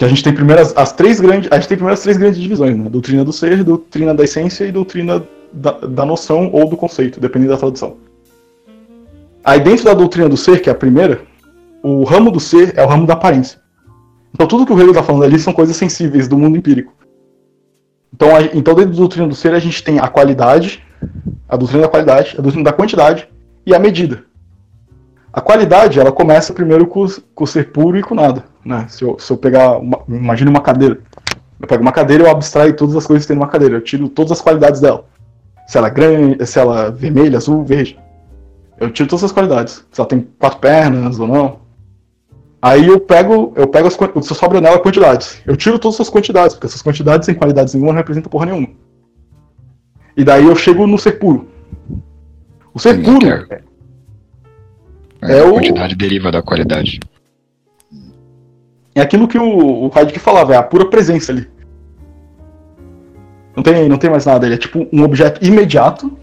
que 0.00 0.04
a 0.06 0.08
gente 0.08 0.24
tem 0.24 0.32
primeiras 0.32 0.74
as 0.74 0.94
três 0.94 1.20
grandes, 1.20 1.52
a 1.52 1.56
gente 1.56 1.68
tem 1.68 1.76
primeiro 1.76 1.92
as 1.92 2.00
três 2.00 2.16
grandes 2.16 2.40
divisões, 2.40 2.74
né? 2.74 2.88
Doutrina 2.88 3.22
do 3.22 3.34
ser, 3.34 3.62
doutrina 3.62 4.14
da 4.14 4.24
essência 4.24 4.64
e 4.64 4.72
doutrina 4.72 5.22
da, 5.52 5.72
da 5.72 6.06
noção 6.06 6.48
ou 6.54 6.66
do 6.70 6.74
conceito, 6.74 7.20
dependendo 7.20 7.52
da 7.52 7.58
tradução. 7.58 7.98
Aí 9.44 9.60
dentro 9.60 9.84
da 9.84 9.92
doutrina 9.92 10.26
do 10.26 10.38
ser, 10.38 10.62
que 10.62 10.70
é 10.70 10.72
a 10.72 10.74
primeira, 10.74 11.20
o 11.82 12.02
ramo 12.02 12.30
do 12.30 12.40
ser 12.40 12.72
é 12.78 12.82
o 12.82 12.86
ramo 12.86 13.06
da 13.06 13.12
aparência. 13.12 13.60
Então 14.32 14.46
tudo 14.46 14.64
que 14.64 14.72
o 14.72 14.78
Hegel 14.78 14.92
está 14.92 15.02
falando 15.02 15.24
ali 15.24 15.38
são 15.38 15.52
coisas 15.52 15.76
sensíveis 15.76 16.26
do 16.26 16.38
mundo 16.38 16.56
empírico. 16.56 16.94
Então, 18.14 18.34
a, 18.34 18.40
então 18.40 18.74
dentro 18.74 18.92
da 18.92 18.96
doutrina 18.96 19.28
do 19.28 19.34
ser 19.34 19.52
a 19.52 19.58
gente 19.58 19.84
tem 19.84 19.98
a 19.98 20.08
qualidade, 20.08 20.82
a 21.46 21.58
doutrina 21.58 21.82
da 21.82 21.90
qualidade, 21.90 22.36
a 22.38 22.40
doutrina 22.40 22.64
da 22.64 22.72
quantidade 22.72 23.28
e 23.66 23.74
a 23.74 23.78
medida. 23.78 24.24
A 25.30 25.42
qualidade, 25.42 26.00
ela 26.00 26.10
começa 26.10 26.54
primeiro 26.54 26.86
com, 26.86 27.06
com 27.34 27.44
o 27.44 27.46
ser 27.46 27.70
puro 27.70 27.98
e 27.98 28.02
com 28.02 28.14
nada. 28.14 28.48
Né? 28.64 28.86
Se, 28.88 29.02
eu, 29.02 29.18
se 29.18 29.32
eu 29.32 29.36
pegar, 29.36 29.78
uma, 29.78 30.02
imagine 30.08 30.50
uma 30.50 30.60
cadeira. 30.60 30.98
Eu 31.60 31.68
pego 31.68 31.82
uma 31.82 31.92
cadeira 31.92 32.24
e 32.24 32.26
eu 32.26 32.30
abstraio 32.30 32.74
todas 32.74 32.96
as 32.96 33.06
coisas 33.06 33.24
que 33.24 33.28
tem 33.28 33.36
numa 33.36 33.48
cadeira. 33.48 33.76
Eu 33.76 33.80
tiro 33.80 34.08
todas 34.08 34.32
as 34.32 34.40
qualidades 34.40 34.80
dela. 34.80 35.04
Se 35.66 35.78
ela 35.78 35.88
é 35.88 35.90
grande, 35.90 36.46
se 36.46 36.58
ela 36.58 36.86
é 36.86 36.90
vermelha, 36.90 37.36
azul, 37.36 37.64
verde. 37.64 37.98
Eu 38.78 38.90
tiro 38.90 39.08
todas 39.08 39.24
as 39.24 39.32
qualidades. 39.32 39.84
Se 39.92 40.00
ela 40.00 40.08
tem 40.08 40.26
quatro 40.38 40.58
pernas 40.58 41.18
ou 41.20 41.28
não. 41.28 41.60
Aí 42.62 42.86
eu 42.86 43.00
pego, 43.00 43.52
eu 43.56 43.66
pego 43.66 43.88
as 43.88 43.94
se 43.94 44.34
sobra 44.34 44.60
nela 44.60 44.78
quantidades. 44.78 45.40
Eu 45.46 45.56
tiro 45.56 45.78
todas 45.78 46.00
as 46.00 46.10
quantidades, 46.10 46.54
porque 46.54 46.66
essas 46.66 46.82
quantidades 46.82 47.26
sem 47.26 47.34
qualidades 47.34 47.72
nenhuma 47.72 47.92
não 47.92 47.98
representam 47.98 48.30
porra 48.30 48.46
nenhuma. 48.46 48.68
E 50.16 50.24
daí 50.24 50.44
eu 50.44 50.54
chego 50.54 50.86
no 50.86 50.98
ser 50.98 51.12
puro. 51.12 51.48
O 52.74 52.78
ser 52.78 53.02
puro 53.02 53.26
é, 53.26 53.62
é, 55.22 55.40
a 55.40 55.50
quantidade 55.50 55.94
o... 55.94 55.98
deriva 55.98 56.30
da 56.30 56.42
qualidade. 56.42 57.00
É 58.94 59.00
aquilo 59.00 59.28
que 59.28 59.38
o, 59.38 59.86
o 59.86 59.92
Heidegger 59.94 60.20
falava, 60.20 60.54
é 60.54 60.56
a 60.56 60.62
pura 60.62 60.88
presença 60.88 61.32
ali. 61.32 61.48
Não 63.54 63.62
tem, 63.62 63.88
não 63.88 63.98
tem 63.98 64.10
mais 64.10 64.26
nada, 64.26 64.46
ele 64.46 64.54
é 64.54 64.58
tipo 64.58 64.88
um 64.92 65.02
objeto 65.02 65.44
imediato. 65.44 66.16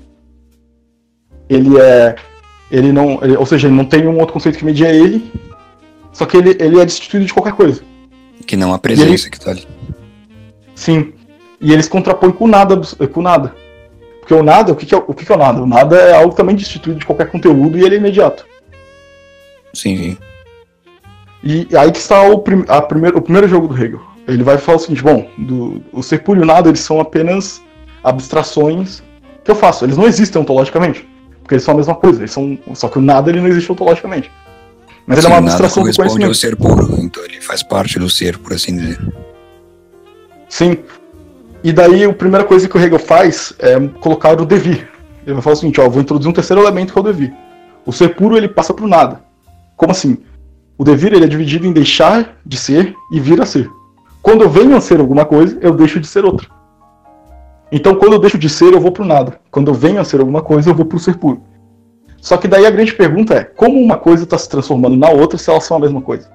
Ele 1.50 1.80
é. 1.80 2.16
Ele 2.72 2.92
não. 2.92 3.20
Ele, 3.24 3.38
ou 3.38 3.46
seja, 3.46 3.68
ele 3.68 3.76
não 3.76 3.86
tem 3.86 4.08
um 4.08 4.18
outro 4.20 4.34
conceito 4.34 4.58
que 4.58 4.66
media 4.66 4.90
ele. 4.90 5.32
Só 6.12 6.26
que 6.26 6.36
ele, 6.36 6.58
ele 6.60 6.80
é 6.80 6.86
destituído 6.86 7.26
de 7.26 7.34
qualquer 7.34 7.54
coisa. 7.54 7.82
Que 8.46 8.58
não 8.58 8.74
a 8.74 8.80
presença 8.80 9.26
ele, 9.26 9.30
que 9.30 9.40
tá 9.40 9.52
ali. 9.52 9.68
Sim. 10.76 11.14
E 11.60 11.74
eles 11.74 11.88
contrapõem 11.88 12.32
com 12.32 12.48
nada, 12.48 12.80
com 13.14 13.22
nada. 13.22 13.54
Porque 14.20 14.34
o 14.34 14.44
nada, 14.44 14.74
o 14.74 14.76
que, 14.76 14.86
que 14.86 14.94
é, 14.94 14.98
o 14.98 15.14
que, 15.14 15.26
que 15.26 15.32
é 15.32 15.36
o 15.36 15.38
nada? 15.38 15.62
O 15.62 15.66
nada 15.66 15.96
é 15.96 16.16
algo 16.16 16.36
também 16.36 16.56
destituído 16.56 17.00
de 17.00 17.06
qualquer 17.06 17.32
conteúdo 17.32 17.78
e 17.78 17.84
ele 17.84 17.96
é 17.96 17.98
imediato. 17.98 18.46
Sim, 19.74 19.98
sim. 19.98 20.18
E 21.44 21.68
aí 21.78 21.92
que 21.92 22.00
está 22.00 22.22
o, 22.24 22.40
prim 22.40 22.64
a 22.68 22.82
primeiro, 22.82 23.18
o 23.18 23.22
primeiro 23.22 23.48
jogo 23.48 23.68
do 23.68 23.76
Hegel. 23.76 24.02
Ele 24.28 24.44
vai 24.44 24.58
falar 24.58 24.78
o 24.78 24.82
seguinte, 24.82 25.04
bom, 25.04 25.30
do, 25.38 25.82
o 25.92 26.04
ser 26.04 26.20
puro 26.20 26.40
e 26.40 26.44
o 26.44 26.46
nada, 26.46 26.68
eles 26.68 26.82
são 26.82 27.00
apenas 27.00 27.62
abstrações 28.04 29.02
que 29.44 29.52
eu 29.52 29.56
faço. 29.56 29.86
Eles 29.86 29.96
não 29.96 30.06
existem 30.06 30.42
ontologicamente. 30.42 31.08
Porque 31.42 31.56
eles 31.56 31.64
são 31.64 31.74
a 31.74 31.78
mesma 31.78 31.96
coisa. 31.96 32.20
Eles 32.20 32.32
são, 32.32 32.58
só 32.74 32.90
que 32.90 32.98
o 32.98 33.02
nada 33.02 33.30
ele 33.30 33.40
não 33.40 33.48
existe 33.48 33.72
ontologicamente. 33.72 34.30
Mas 35.06 35.20
Sim, 35.20 35.28
ele 35.28 35.34
é 35.34 35.40
uma 35.40 35.48
abstração 35.48 35.84
do 35.84 35.96
conhecimento. 35.96 36.28
ao 36.28 36.34
ser 36.34 36.56
puro, 36.58 36.96
então 37.00 37.24
ele 37.24 37.40
faz 37.40 37.64
parte 37.64 37.98
do 37.98 38.10
ser, 38.10 38.38
por 38.38 38.52
assim 38.52 38.76
dizer. 38.76 39.00
Sim. 40.50 40.78
E 41.64 41.72
daí 41.72 42.04
a 42.04 42.14
primeira 42.14 42.46
coisa 42.46 42.68
que 42.68 42.78
o 42.78 42.82
Hegel 42.82 43.00
faz 43.00 43.54
é 43.60 43.80
colocar 44.02 44.40
o 44.40 44.46
devir. 44.46 44.90
Ele 45.26 45.34
vai 45.34 45.42
falar 45.42 45.54
o 45.54 45.58
seguinte, 45.58 45.80
ó, 45.80 45.90
vou 45.90 46.02
introduzir 46.02 46.30
um 46.30 46.34
terceiro 46.34 46.62
elemento 46.62 46.92
que 46.92 47.00
é 47.00 47.02
o 47.02 47.06
devir. 47.06 47.34
O 47.86 47.94
ser 47.94 48.16
puro 48.16 48.36
ele 48.36 48.50
passa 48.50 48.74
para 48.74 48.84
o 48.84 48.88
nada. 48.88 49.22
Como 49.78 49.92
assim? 49.92 50.18
O 50.78 50.84
devir 50.84 51.14
ele 51.14 51.26
é 51.26 51.28
dividido 51.28 51.66
em 51.66 51.74
deixar 51.74 52.38
de 52.46 52.58
ser 52.58 52.96
e 53.12 53.20
vir 53.20 53.42
a 53.42 53.46
ser. 53.46 53.70
Quando 54.22 54.44
eu 54.44 54.50
venho 54.50 54.76
a 54.76 54.82
ser 54.82 55.00
alguma 55.00 55.26
coisa, 55.26 55.58
eu 55.62 55.74
deixo 55.74 56.00
de 56.00 56.08
ser 56.08 56.24
outra. 56.24 56.48
Então, 57.72 57.96
quando 57.96 58.14
eu 58.14 58.20
deixo 58.20 58.38
de 58.38 58.50
ser, 58.50 58.74
eu 58.74 58.80
vou 58.80 58.92
pro 58.92 59.06
nada. 59.06 59.40
Quando 59.50 59.70
eu 59.70 59.74
venho 59.74 60.00
a 60.00 60.04
ser 60.04 60.20
alguma 60.20 60.42
coisa, 60.42 60.70
eu 60.70 60.76
vou 60.76 60.86
pro 60.86 61.00
ser 61.00 61.18
puro. 61.18 61.42
Só 62.22 62.38
que 62.38 62.48
daí 62.48 62.66
a 62.66 62.72
grande 62.72 62.94
pergunta 62.94 63.34
é: 63.34 63.44
como 63.44 63.80
uma 63.80 63.98
coisa 63.98 64.24
está 64.24 64.38
se 64.38 64.50
transformando 64.50 64.96
na 64.96 65.10
outra 65.10 65.38
se 65.38 65.50
elas 65.50 65.64
são 65.64 65.78
a 65.78 65.80
mesma 65.80 66.02
coisa? 66.02 66.30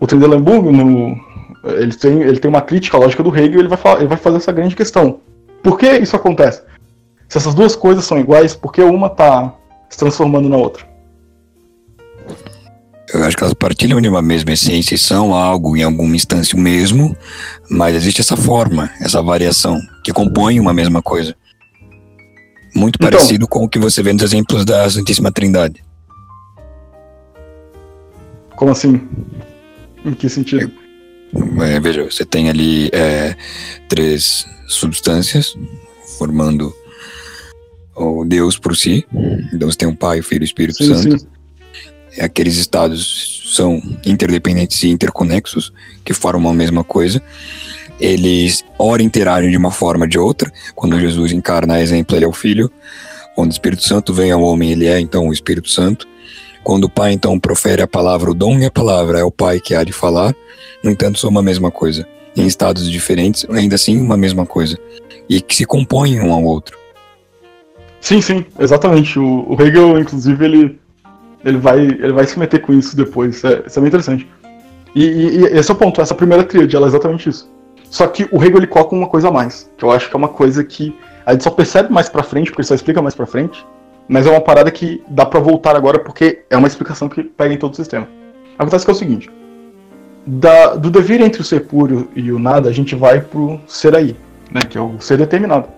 O 0.00 0.06
Trendelenburg, 0.06 0.70
no, 0.70 1.16
ele, 1.64 1.94
tem, 1.94 2.20
ele 2.20 2.38
tem 2.38 2.48
uma 2.48 2.60
crítica 2.60 2.98
lógica 2.98 3.22
do 3.22 3.34
Hegel 3.34 3.54
e 3.54 3.58
ele 3.58 3.68
vai, 3.68 3.78
falar, 3.78 3.98
ele 3.98 4.08
vai 4.08 4.18
fazer 4.18 4.36
essa 4.36 4.52
grande 4.52 4.76
questão. 4.76 5.20
Por 5.62 5.78
que 5.78 5.90
isso 5.98 6.14
acontece? 6.14 6.62
Se 7.28 7.38
essas 7.38 7.54
duas 7.54 7.74
coisas 7.74 8.04
são 8.04 8.18
iguais, 8.18 8.54
por 8.54 8.70
que 8.70 8.82
uma 8.82 9.06
está 9.06 9.54
se 9.88 9.98
transformando 9.98 10.48
na 10.48 10.56
outra? 10.56 10.93
Eu 13.12 13.22
acho 13.22 13.36
que 13.36 13.42
elas 13.42 13.54
partilham 13.54 14.00
de 14.00 14.08
uma 14.08 14.22
mesma 14.22 14.52
essência 14.52 14.94
e 14.94 14.98
são 14.98 15.34
algo 15.34 15.76
em 15.76 15.82
alguma 15.82 16.16
instância 16.16 16.56
o 16.56 16.60
mesmo, 16.60 17.16
mas 17.68 17.94
existe 17.94 18.20
essa 18.20 18.36
forma, 18.36 18.90
essa 19.00 19.22
variação, 19.22 19.78
que 20.02 20.12
compõe 20.12 20.58
uma 20.58 20.72
mesma 20.72 21.02
coisa. 21.02 21.36
Muito 22.74 22.96
então, 22.96 23.10
parecido 23.10 23.46
com 23.46 23.64
o 23.64 23.68
que 23.68 23.78
você 23.78 24.02
vê 24.02 24.12
nos 24.12 24.22
exemplos 24.22 24.64
da 24.64 24.88
Santíssima 24.88 25.30
Trindade. 25.30 25.84
Como 28.56 28.72
assim? 28.72 29.00
Em 30.04 30.12
que 30.12 30.28
sentido? 30.28 30.72
É, 31.62 31.80
veja, 31.80 32.04
você 32.04 32.24
tem 32.24 32.48
ali 32.48 32.88
é, 32.92 33.36
três 33.88 34.46
substâncias 34.66 35.56
formando 36.18 36.74
o 37.94 38.24
Deus 38.24 38.58
por 38.58 38.76
si. 38.76 39.06
Então 39.52 39.70
você 39.70 39.78
tem 39.78 39.88
o 39.88 39.96
Pai, 39.96 40.20
o 40.20 40.24
Filho 40.24 40.42
e 40.42 40.44
o 40.44 40.46
Espírito 40.46 40.78
sim, 40.78 40.94
Santo. 40.94 41.18
Sim. 41.18 41.26
Aqueles 42.20 42.56
estados 42.56 43.42
são 43.54 43.82
interdependentes 44.04 44.82
e 44.82 44.88
interconexos, 44.88 45.72
que 46.04 46.12
formam 46.12 46.52
a 46.52 46.54
mesma 46.54 46.84
coisa. 46.84 47.22
Eles, 48.00 48.64
ora, 48.78 49.02
interagem 49.02 49.50
de 49.50 49.56
uma 49.56 49.70
forma 49.70 50.04
ou 50.04 50.08
de 50.08 50.18
outra. 50.18 50.52
Quando 50.74 50.98
Jesus 50.98 51.32
encarna, 51.32 51.80
exemplo, 51.80 52.16
ele 52.16 52.24
é 52.24 52.28
o 52.28 52.32
Filho. 52.32 52.70
Quando 53.34 53.50
o 53.50 53.52
Espírito 53.52 53.82
Santo 53.82 54.12
vem 54.12 54.30
ao 54.30 54.42
homem, 54.42 54.72
ele 54.72 54.86
é, 54.86 55.00
então, 55.00 55.28
o 55.28 55.32
Espírito 55.32 55.68
Santo. 55.68 56.06
Quando 56.62 56.84
o 56.84 56.90
Pai, 56.90 57.12
então, 57.12 57.38
profere 57.38 57.82
a 57.82 57.86
palavra, 57.86 58.30
o 58.30 58.34
dom 58.34 58.58
e 58.58 58.64
a 58.64 58.70
palavra 58.70 59.18
é 59.18 59.24
o 59.24 59.30
Pai 59.30 59.60
que 59.60 59.74
há 59.74 59.84
de 59.84 59.92
falar. 59.92 60.34
No 60.82 60.90
entanto, 60.90 61.18
são 61.18 61.30
uma 61.30 61.42
mesma 61.42 61.70
coisa. 61.70 62.06
Em 62.36 62.46
estados 62.46 62.90
diferentes, 62.90 63.46
ainda 63.50 63.74
assim, 63.76 64.00
uma 64.00 64.16
mesma 64.16 64.46
coisa. 64.46 64.78
E 65.28 65.40
que 65.40 65.54
se 65.54 65.64
compõem 65.64 66.20
um 66.20 66.32
ao 66.32 66.42
outro. 66.42 66.76
Sim, 68.00 68.20
sim, 68.20 68.44
exatamente. 68.58 69.18
O, 69.18 69.46
o 69.48 69.62
Hegel, 69.62 69.98
inclusive, 69.98 70.44
ele, 70.44 70.78
ele, 71.44 71.58
vai, 71.58 71.80
ele 71.80 72.12
vai 72.12 72.24
se 72.24 72.38
meter 72.38 72.60
com 72.60 72.72
isso 72.72 72.96
depois. 72.96 73.36
Isso 73.36 73.46
é, 73.46 73.62
isso 73.66 73.78
é 73.78 73.82
bem 73.82 73.88
interessante. 73.88 74.28
E, 74.94 75.04
e, 75.04 75.38
e, 75.40 75.44
esse 75.58 75.70
é 75.70 75.74
o 75.74 75.76
ponto, 75.76 76.00
essa 76.00 76.14
primeira 76.14 76.44
tríade, 76.44 76.74
ela 76.74 76.86
é 76.86 76.88
exatamente 76.88 77.28
isso. 77.28 77.52
Só 77.90 78.06
que 78.06 78.28
o 78.32 78.42
Hegel 78.42 78.58
ele 78.58 78.66
coloca 78.66 78.94
uma 78.94 79.08
coisa 79.08 79.28
a 79.28 79.30
mais, 79.30 79.70
que 79.76 79.84
eu 79.84 79.90
acho 79.90 80.08
que 80.08 80.16
é 80.16 80.18
uma 80.18 80.28
coisa 80.28 80.64
que 80.64 80.96
A 81.26 81.32
gente 81.32 81.44
só 81.44 81.50
percebe 81.50 81.92
mais 81.92 82.08
pra 82.08 82.22
frente, 82.22 82.50
porque 82.50 82.62
ele 82.62 82.68
só 82.68 82.74
explica 82.74 83.00
mais 83.00 83.14
pra 83.14 83.26
frente. 83.26 83.64
Mas 84.08 84.26
é 84.26 84.30
uma 84.30 84.40
parada 84.40 84.70
que 84.70 85.02
dá 85.08 85.24
pra 85.24 85.40
voltar 85.40 85.74
agora, 85.74 85.98
porque 85.98 86.44
é 86.50 86.56
uma 86.56 86.68
explicação 86.68 87.08
que 87.08 87.22
pega 87.22 87.54
em 87.54 87.56
todo 87.56 87.72
o 87.72 87.76
sistema. 87.76 88.06
Acontece 88.58 88.84
que 88.84 88.90
é 88.90 88.94
o 88.94 88.96
seguinte: 88.96 89.30
da, 90.26 90.74
do 90.74 90.90
devir 90.90 91.20
entre 91.20 91.40
o 91.40 91.44
ser 91.44 91.60
puro 91.60 92.08
e 92.14 92.30
o 92.30 92.38
nada, 92.38 92.68
a 92.68 92.72
gente 92.72 92.94
vai 92.94 93.20
pro 93.20 93.60
ser 93.66 93.94
aí, 93.94 94.16
né? 94.50 94.60
Que 94.68 94.76
é 94.76 94.80
o 94.80 95.00
ser 95.00 95.18
determinado. 95.18 95.68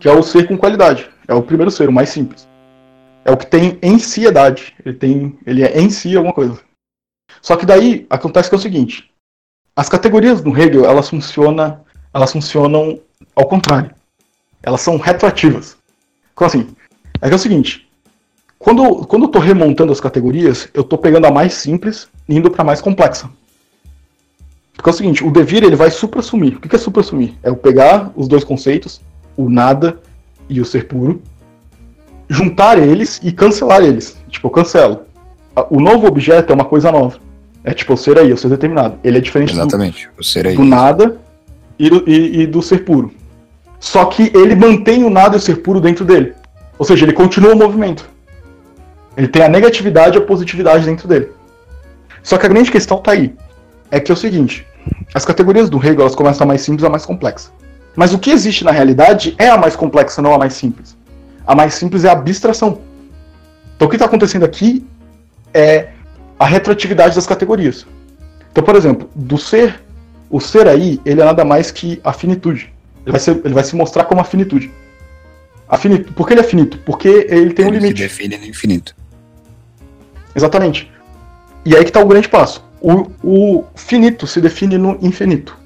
Que 0.00 0.08
é 0.08 0.12
o 0.12 0.22
ser 0.22 0.48
com 0.48 0.56
qualidade. 0.56 1.08
É 1.28 1.34
o 1.34 1.42
primeiro 1.42 1.70
ser, 1.70 1.88
o 1.88 1.92
mais 1.92 2.08
simples. 2.08 2.48
É 3.24 3.30
o 3.30 3.36
que 3.36 3.46
tem 3.46 3.78
em 3.82 3.98
si 3.98 4.26
idade. 4.26 4.74
Ele, 4.84 4.96
tem, 4.96 5.38
ele 5.46 5.62
é 5.62 5.80
em 5.80 5.90
si 5.90 6.16
alguma 6.16 6.34
coisa. 6.34 6.58
Só 7.40 7.56
que 7.56 7.66
daí 7.66 8.06
acontece 8.10 8.48
que 8.48 8.54
é 8.54 8.58
o 8.58 8.60
seguinte: 8.60 9.10
as 9.74 9.88
categorias 9.88 10.42
no 10.42 10.56
Hegel 10.56 10.84
elas 10.84 11.08
funcionam, 11.08 11.80
elas 12.12 12.32
funcionam 12.32 13.00
ao 13.34 13.46
contrário. 13.46 13.90
Elas 14.62 14.80
são 14.80 14.96
retroativas. 14.96 15.76
Como 16.34 16.46
assim? 16.46 16.68
É 17.20 17.28
que 17.28 17.32
é 17.32 17.36
o 17.36 17.38
seguinte: 17.38 17.88
quando, 18.58 19.06
quando 19.06 19.22
eu 19.22 19.26
estou 19.26 19.42
remontando 19.42 19.92
as 19.92 20.00
categorias, 20.00 20.68
eu 20.74 20.82
estou 20.82 20.98
pegando 20.98 21.26
a 21.26 21.30
mais 21.30 21.54
simples 21.54 22.08
e 22.28 22.36
indo 22.36 22.50
para 22.50 22.62
a 22.62 22.64
mais 22.64 22.80
complexa. 22.80 23.30
Porque 24.74 24.88
é 24.88 24.92
o 24.92 24.96
seguinte: 24.96 25.24
o 25.24 25.30
devir 25.30 25.62
ele 25.62 25.76
vai 25.76 25.90
supra-assumir. 25.90 26.56
O 26.56 26.60
que 26.60 26.74
é 26.74 26.78
supra-assumir? 26.78 27.38
É 27.42 27.48
eu 27.48 27.56
pegar 27.56 28.12
os 28.14 28.28
dois 28.28 28.44
conceitos, 28.44 29.00
o 29.36 29.48
nada 29.48 30.00
e 30.48 30.60
o 30.60 30.64
ser 30.64 30.86
puro, 30.86 31.22
juntar 32.28 32.78
eles 32.78 33.20
e 33.22 33.32
cancelar 33.32 33.82
eles. 33.82 34.16
Tipo, 34.28 34.48
eu 34.48 34.50
cancelo. 34.50 35.02
O 35.70 35.80
novo 35.80 36.06
objeto 36.06 36.52
é 36.52 36.54
uma 36.54 36.64
coisa 36.64 36.90
nova. 36.90 37.18
É 37.64 37.72
tipo 37.72 37.92
o 37.92 37.96
ser 37.96 38.18
aí, 38.18 38.32
o 38.32 38.36
ser 38.36 38.48
determinado. 38.48 38.96
Ele 39.04 39.18
é 39.18 39.20
diferente 39.20 39.52
Exatamente, 39.52 40.08
do, 40.08 40.20
o 40.20 40.24
ser 40.24 40.46
aí. 40.46 40.56
do 40.56 40.64
nada 40.64 41.16
e 41.78 41.88
do, 41.88 42.04
e, 42.08 42.42
e 42.42 42.46
do 42.46 42.60
ser 42.62 42.84
puro. 42.84 43.12
Só 43.78 44.04
que 44.06 44.32
ele 44.34 44.54
mantém 44.54 45.04
o 45.04 45.10
nada 45.10 45.36
e 45.36 45.38
o 45.38 45.40
ser 45.40 45.56
puro 45.56 45.80
dentro 45.80 46.04
dele. 46.04 46.34
Ou 46.78 46.84
seja, 46.84 47.04
ele 47.04 47.12
continua 47.12 47.52
o 47.52 47.56
movimento. 47.56 48.08
Ele 49.16 49.28
tem 49.28 49.42
a 49.42 49.48
negatividade 49.48 50.16
e 50.16 50.22
a 50.22 50.24
positividade 50.24 50.84
dentro 50.84 51.06
dele. 51.06 51.30
Só 52.22 52.38
que 52.38 52.46
a 52.46 52.48
grande 52.48 52.70
questão 52.70 52.98
tá 52.98 53.12
aí. 53.12 53.34
É 53.90 54.00
que 54.00 54.10
é 54.10 54.14
o 54.14 54.16
seguinte: 54.16 54.66
as 55.14 55.24
categorias 55.24 55.68
do 55.68 55.78
Hegel 55.78 56.00
elas 56.00 56.14
começam 56.14 56.44
a 56.44 56.48
mais 56.48 56.62
simples 56.62 56.84
a 56.84 56.90
mais 56.90 57.04
complexa. 57.04 57.50
Mas 57.94 58.14
o 58.14 58.18
que 58.18 58.30
existe 58.30 58.64
na 58.64 58.70
realidade 58.70 59.34
é 59.38 59.48
a 59.48 59.58
mais 59.58 59.76
complexa, 59.76 60.22
não 60.22 60.32
a 60.32 60.38
mais 60.38 60.54
simples. 60.54 60.91
A 61.46 61.54
mais 61.54 61.74
simples 61.74 62.04
é 62.04 62.08
a 62.08 62.12
abstração. 62.12 62.80
Então 63.76 63.86
o 63.86 63.90
que 63.90 63.96
está 63.96 64.06
acontecendo 64.06 64.44
aqui 64.44 64.84
é 65.52 65.88
a 66.38 66.46
retroatividade 66.46 67.14
das 67.14 67.26
categorias. 67.26 67.86
Então, 68.50 68.62
por 68.62 68.76
exemplo, 68.76 69.08
do 69.14 69.38
ser, 69.38 69.80
o 70.28 70.40
ser 70.40 70.68
aí, 70.68 71.00
ele 71.04 71.20
é 71.20 71.24
nada 71.24 71.44
mais 71.44 71.70
que 71.70 72.00
a 72.04 72.12
finitude. 72.12 72.72
Ele 73.04 73.12
vai, 73.12 73.20
ser, 73.20 73.40
ele 73.44 73.54
vai 73.54 73.64
se 73.64 73.74
mostrar 73.74 74.04
como 74.04 74.20
a 74.20 74.24
finitude. 74.24 74.70
A 75.68 75.78
finito, 75.78 76.12
por 76.12 76.26
que 76.26 76.34
ele 76.34 76.40
é 76.40 76.44
finito? 76.44 76.78
Porque 76.78 77.08
ele 77.08 77.54
tem 77.54 77.66
ele 77.66 77.76
um 77.76 77.80
limite. 77.80 78.02
se 78.02 78.08
define 78.08 78.36
no 78.36 78.46
infinito. 78.46 78.94
Exatamente. 80.34 80.90
E 81.64 81.74
aí 81.74 81.82
que 81.82 81.90
está 81.90 82.00
o 82.00 82.06
grande 82.06 82.28
passo. 82.28 82.64
O, 82.80 83.10
o 83.22 83.64
finito 83.74 84.26
se 84.26 84.40
define 84.40 84.76
no 84.76 84.98
infinito. 85.00 85.56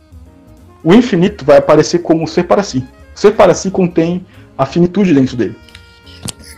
O 0.85 0.95
infinito 0.95 1.45
vai 1.45 1.57
aparecer 1.57 2.01
como 2.01 2.29
ser 2.29 2.45
para 2.45 2.63
si. 2.63 2.85
Ser 3.15 3.33
para 3.33 3.55
si 3.55 3.71
contém 3.71 4.25
a 4.57 4.65
finitude 4.65 5.13
dentro 5.15 5.37
dele. 5.37 5.57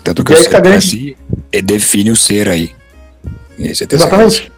Tanto 0.02 0.24
que 0.24 0.32
o 0.32 0.50
tá 0.50 0.60
grande- 0.60 0.86
si, 0.86 1.16
define 1.62 2.10
o 2.10 2.16
ser 2.16 2.48
aí. 2.48 2.72
É 3.58 3.70
Exatamente. 3.70 4.52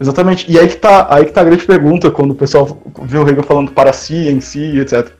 Exatamente. 0.00 0.50
E 0.50 0.58
aí 0.58 0.68
que 0.68 0.76
tá, 0.76 1.06
aí 1.14 1.24
que 1.26 1.32
tá 1.32 1.42
a 1.42 1.44
grande 1.44 1.64
pergunta 1.64 2.10
quando 2.10 2.32
o 2.32 2.34
pessoal 2.34 2.76
vê 3.02 3.18
o 3.18 3.28
Hegel 3.28 3.42
falando 3.42 3.70
para 3.70 3.92
si, 3.92 4.28
em 4.28 4.40
si, 4.40 4.78
etc. 4.78 5.10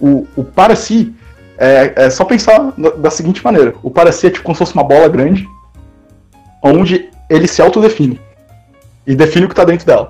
O, 0.00 0.26
o 0.36 0.44
para 0.44 0.76
si 0.76 1.14
é, 1.56 1.92
é 1.96 2.10
só 2.10 2.24
pensar 2.24 2.72
da, 2.76 2.90
da 2.90 3.10
seguinte 3.10 3.42
maneira: 3.42 3.74
o 3.82 3.90
para 3.90 4.12
si 4.12 4.26
é 4.26 4.30
tipo 4.30 4.44
como 4.44 4.54
se 4.54 4.58
fosse 4.60 4.74
uma 4.74 4.84
bola 4.84 5.08
grande, 5.08 5.46
onde 6.62 7.08
ele 7.30 7.48
se 7.48 7.62
autodefine 7.62 8.20
e 9.06 9.14
define 9.14 9.46
o 9.46 9.48
que 9.48 9.54
está 9.54 9.64
dentro 9.64 9.86
dela. 9.86 10.08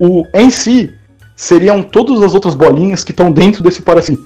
O 0.00 0.24
em 0.34 0.50
si 0.50 0.92
seriam 1.34 1.82
todas 1.82 2.22
as 2.22 2.34
outras 2.34 2.54
bolinhas 2.54 3.02
que 3.02 3.10
estão 3.10 3.30
dentro 3.30 3.62
desse 3.62 3.82
para 3.82 4.00
si. 4.02 4.18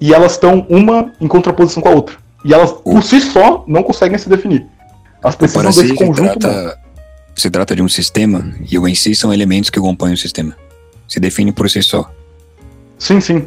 E 0.00 0.12
elas 0.12 0.32
estão 0.32 0.66
uma 0.68 1.12
em 1.20 1.26
contraposição 1.26 1.82
com 1.82 1.88
a 1.88 1.92
outra. 1.92 2.16
E 2.44 2.52
elas, 2.52 2.72
por 2.72 3.02
si 3.02 3.20
só, 3.20 3.64
não 3.66 3.82
conseguem 3.82 4.18
se 4.18 4.28
definir. 4.28 4.66
Elas 5.22 5.34
precisam 5.34 5.72
si, 5.72 5.82
desse 5.82 5.96
se 5.96 6.04
conjunto. 6.04 6.38
trata, 6.38 6.78
se 7.34 7.50
trata 7.50 7.74
de 7.74 7.82
um 7.82 7.88
sistema 7.88 8.52
e 8.70 8.78
o 8.78 8.86
em 8.86 8.94
si 8.94 9.14
são 9.14 9.32
elementos 9.32 9.70
que 9.70 9.80
compõem 9.80 10.12
o 10.12 10.16
sistema. 10.18 10.54
Se 11.08 11.18
define 11.18 11.52
por 11.52 11.70
si 11.70 11.82
só. 11.82 12.10
Sim, 12.98 13.20
sim. 13.20 13.46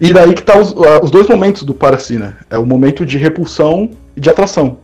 E 0.00 0.12
daí 0.12 0.34
que 0.34 0.42
tá 0.42 0.58
os, 0.58 0.72
ah, 0.72 1.00
os 1.02 1.10
dois 1.10 1.28
momentos 1.28 1.62
do 1.62 1.74
para 1.74 1.98
si, 1.98 2.16
né? 2.18 2.36
É 2.50 2.58
o 2.58 2.66
momento 2.66 3.04
de 3.04 3.18
repulsão 3.18 3.90
e 4.16 4.20
de 4.20 4.30
atração. 4.30 4.78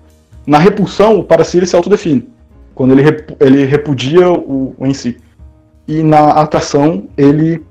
Na 0.47 0.59
repulsão, 0.59 1.18
o 1.18 1.24
para 1.24 1.45
si 1.45 1.59
ele 1.59 1.66
se 1.66 1.76
autodefine. 1.76 2.28
Quando 2.74 2.93
ele, 2.93 3.03
repu- 3.03 3.37
ele 3.41 3.64
repudia 3.64 4.28
o, 4.31 4.74
o 4.78 4.87
em 4.87 4.95
si. 4.95 5.16
E 5.87 6.03
na 6.03 6.31
atração, 6.31 7.09
ele, 7.16 7.62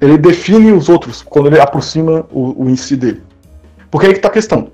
ele 0.00 0.18
define 0.18 0.72
os 0.72 0.88
outros, 0.88 1.22
quando 1.22 1.46
ele 1.46 1.60
aproxima 1.60 2.26
o, 2.30 2.64
o 2.64 2.68
em 2.70 2.76
si 2.76 2.96
dele. 2.96 3.22
Porque 3.90 4.06
aí 4.06 4.14
que 4.14 4.20
tá 4.20 4.28
a 4.28 4.32
questão. 4.32 4.68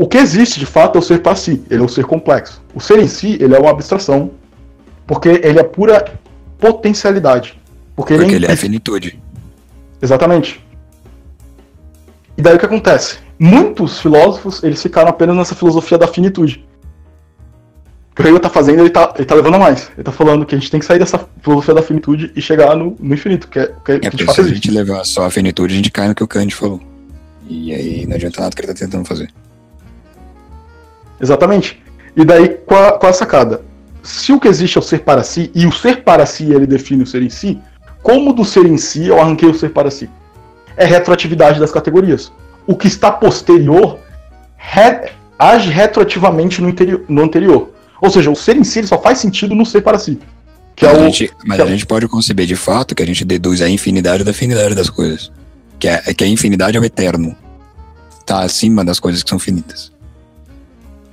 O 0.00 0.08
que 0.08 0.16
existe 0.16 0.58
de 0.58 0.64
fato 0.64 0.96
é 0.96 0.98
o 0.98 1.02
ser 1.02 1.20
para 1.20 1.36
si, 1.36 1.62
ele 1.68 1.82
é 1.82 1.84
o 1.84 1.88
ser 1.88 2.06
complexo. 2.06 2.62
O 2.74 2.80
ser 2.80 2.98
em 3.00 3.06
si, 3.06 3.36
ele 3.38 3.54
é 3.54 3.58
uma 3.58 3.68
abstração, 3.68 4.30
porque 5.06 5.28
ele 5.28 5.60
é 5.60 5.62
pura 5.62 6.14
potencialidade. 6.58 7.60
Porque, 7.94 8.14
Porque 8.14 8.24
ele 8.24 8.32
é 8.32 8.36
ele 8.36 8.46
é 8.46 8.52
a 8.52 8.56
finitude. 8.56 9.22
Exatamente. 10.00 10.64
E 12.34 12.40
daí 12.40 12.56
o 12.56 12.58
que 12.58 12.64
acontece? 12.64 13.18
Muitos 13.38 14.00
filósofos, 14.00 14.62
eles 14.62 14.80
ficaram 14.82 15.10
apenas 15.10 15.36
nessa 15.36 15.54
filosofia 15.54 15.98
da 15.98 16.08
finitude. 16.08 16.66
O 18.12 18.14
que 18.14 18.22
o 18.22 18.26
Hegel 18.26 18.40
tá 18.40 18.48
fazendo, 18.48 18.80
ele 18.80 18.88
tá, 18.88 19.12
ele 19.16 19.26
tá 19.26 19.34
levando 19.34 19.56
a 19.56 19.58
mais. 19.58 19.90
Ele 19.98 20.04
tá 20.04 20.12
falando 20.12 20.46
que 20.46 20.54
a 20.54 20.58
gente 20.58 20.70
tem 20.70 20.80
que 20.80 20.86
sair 20.86 20.98
dessa 20.98 21.28
filosofia 21.42 21.74
da 21.74 21.82
finitude 21.82 22.32
e 22.34 22.40
chegar 22.40 22.74
no, 22.74 22.96
no 22.98 23.14
infinito, 23.14 23.48
que 23.48 23.58
é 23.58 23.64
o 23.64 23.80
que, 23.82 23.92
É 23.92 23.98
que 23.98 24.08
de 24.08 24.10
porque 24.12 24.24
fato 24.24 24.36
se 24.36 24.40
a 24.50 24.54
gente 24.54 24.70
levar 24.70 25.04
só 25.04 25.26
a 25.26 25.30
finitude, 25.30 25.74
a 25.74 25.76
gente 25.76 25.90
cai 25.90 26.08
no 26.08 26.14
que 26.14 26.24
o 26.24 26.26
Kant 26.26 26.54
falou. 26.54 26.80
E 27.46 27.74
aí 27.74 28.06
não 28.06 28.16
adianta 28.16 28.40
nada 28.40 28.56
que 28.56 28.62
ele 28.62 28.68
tá 28.68 28.74
tentando 28.74 29.04
fazer. 29.04 29.30
Exatamente. 31.20 31.82
E 32.16 32.24
daí, 32.24 32.48
qual, 32.66 32.82
a- 32.88 32.92
qual 32.98 33.10
a 33.10 33.12
sacada? 33.12 33.62
Se 34.02 34.32
o 34.32 34.40
que 34.40 34.48
existe 34.48 34.78
é 34.78 34.80
o 34.80 34.84
ser 34.84 35.00
para 35.00 35.22
si, 35.22 35.50
e 35.54 35.66
o 35.66 35.72
ser 35.72 36.02
para 36.02 36.24
si 36.26 36.52
ele 36.52 36.66
define 36.66 37.02
o 37.02 37.06
ser 37.06 37.22
em 37.22 37.28
si, 37.30 37.58
como 38.02 38.32
do 38.32 38.44
ser 38.44 38.64
em 38.66 38.78
si 38.78 39.06
eu 39.08 39.20
arranquei 39.20 39.48
o 39.48 39.54
ser 39.54 39.70
para 39.70 39.90
si? 39.90 40.08
É 40.76 40.84
retroatividade 40.86 41.60
das 41.60 41.70
categorias. 41.70 42.32
O 42.66 42.74
que 42.74 42.86
está 42.86 43.10
posterior 43.12 43.98
re- 44.56 45.10
age 45.38 45.68
retroativamente 45.70 46.62
no, 46.62 46.68
interior- 46.68 47.04
no 47.08 47.22
anterior. 47.22 47.70
Ou 48.00 48.08
seja, 48.10 48.30
o 48.30 48.36
ser 48.36 48.56
em 48.56 48.64
si 48.64 48.86
só 48.86 48.98
faz 49.00 49.18
sentido 49.18 49.54
no 49.54 49.66
ser 49.66 49.82
para 49.82 49.98
si. 49.98 50.18
Que 50.74 50.86
é 50.86 50.88
mas 50.88 50.96
a 50.96 51.00
o, 51.00 51.04
gente, 51.04 51.30
mas 51.44 51.58
é 51.58 51.62
a 51.62 51.66
o- 51.66 51.68
gente 51.68 51.84
pode 51.84 52.08
conceber 52.08 52.46
de 52.46 52.56
fato 52.56 52.94
que 52.94 53.02
a 53.02 53.06
gente 53.06 53.22
deduz 53.24 53.60
a 53.60 53.68
infinidade 53.68 54.24
da 54.24 54.30
afinidade 54.30 54.74
das 54.74 54.88
coisas. 54.88 55.30
Que, 55.78 55.88
é, 55.88 55.98
que 56.14 56.24
a 56.24 56.26
infinidade 56.26 56.76
é 56.78 56.80
o 56.80 56.84
eterno. 56.84 57.36
Tá 58.24 58.40
acima 58.40 58.82
das 58.84 58.98
coisas 58.98 59.22
que 59.22 59.28
são 59.28 59.38
finitas. 59.38 59.92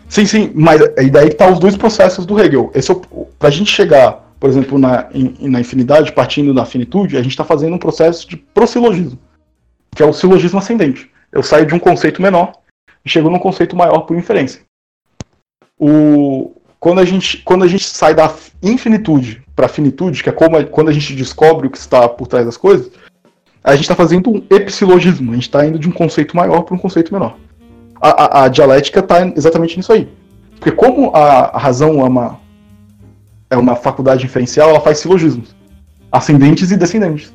Sim, 0.09 0.25
sim, 0.25 0.51
mas 0.55 0.81
e 0.97 1.09
daí 1.09 1.29
que 1.29 1.35
tá 1.35 1.49
os 1.51 1.59
dois 1.59 1.75
processos 1.75 2.25
do 2.25 2.39
Hegel. 2.39 2.71
Esse 2.73 2.91
é 2.91 2.93
o, 2.93 3.25
pra 3.37 3.49
gente 3.49 3.71
chegar, 3.71 4.31
por 4.39 4.49
exemplo, 4.49 4.77
na, 4.79 5.07
in- 5.13 5.35
na 5.49 5.59
infinidade, 5.59 6.11
partindo 6.13 6.53
da 6.53 6.65
finitude, 6.65 7.17
a 7.17 7.21
gente 7.21 7.31
está 7.31 7.43
fazendo 7.43 7.75
um 7.75 7.79
processo 7.79 8.27
de 8.27 8.37
prosilogismo, 8.37 9.19
que 9.95 10.01
é 10.01 10.05
o 10.05 10.13
silogismo 10.13 10.59
ascendente. 10.59 11.11
Eu 11.31 11.43
saio 11.43 11.65
de 11.65 11.75
um 11.75 11.79
conceito 11.79 12.21
menor 12.21 12.53
e 13.03 13.09
chego 13.09 13.29
num 13.29 13.39
conceito 13.39 13.75
maior 13.75 14.01
por 14.01 14.17
inferência. 14.17 14.61
O, 15.79 16.53
quando, 16.79 16.99
a 16.99 17.05
gente, 17.05 17.37
quando 17.43 17.63
a 17.63 17.67
gente 17.67 17.83
sai 17.83 18.15
da 18.15 18.33
infinitude 18.63 19.43
para 19.55 19.65
a 19.65 19.69
finitude, 19.69 20.23
que 20.23 20.29
é 20.29 20.31
como 20.31 20.57
a- 20.57 20.63
quando 20.63 20.89
a 20.89 20.93
gente 20.93 21.13
descobre 21.15 21.67
o 21.67 21.69
que 21.69 21.77
está 21.77 22.07
por 22.07 22.27
trás 22.27 22.45
das 22.45 22.57
coisas, 22.57 22.89
a 23.63 23.71
gente 23.75 23.81
está 23.83 23.95
fazendo 23.95 24.29
um 24.29 24.41
epsilogismo, 24.49 25.31
a 25.31 25.35
gente 25.35 25.43
está 25.43 25.65
indo 25.65 25.77
de 25.77 25.89
um 25.89 25.91
conceito 25.91 26.35
maior 26.35 26.61
para 26.61 26.73
um 26.75 26.79
conceito 26.79 27.13
menor 27.13 27.37
a, 28.01 28.09
a- 28.09 28.43
a 28.45 28.47
dialética 28.47 28.99
está 28.99 29.25
exatamente 29.27 29.77
nisso 29.77 29.91
aí. 29.93 30.07
Porque 30.55 30.71
como 30.71 31.11
a, 31.15 31.55
a 31.55 31.57
razão 31.57 31.99
é 31.99 32.03
uma, 32.03 32.39
é 33.49 33.57
uma 33.57 33.75
faculdade 33.75 34.25
inferencial, 34.25 34.69
ela 34.69 34.79
faz 34.81 34.99
silogismos. 34.99 35.55
Ascendentes 36.11 36.71
e 36.71 36.77
descendentes. 36.77 37.33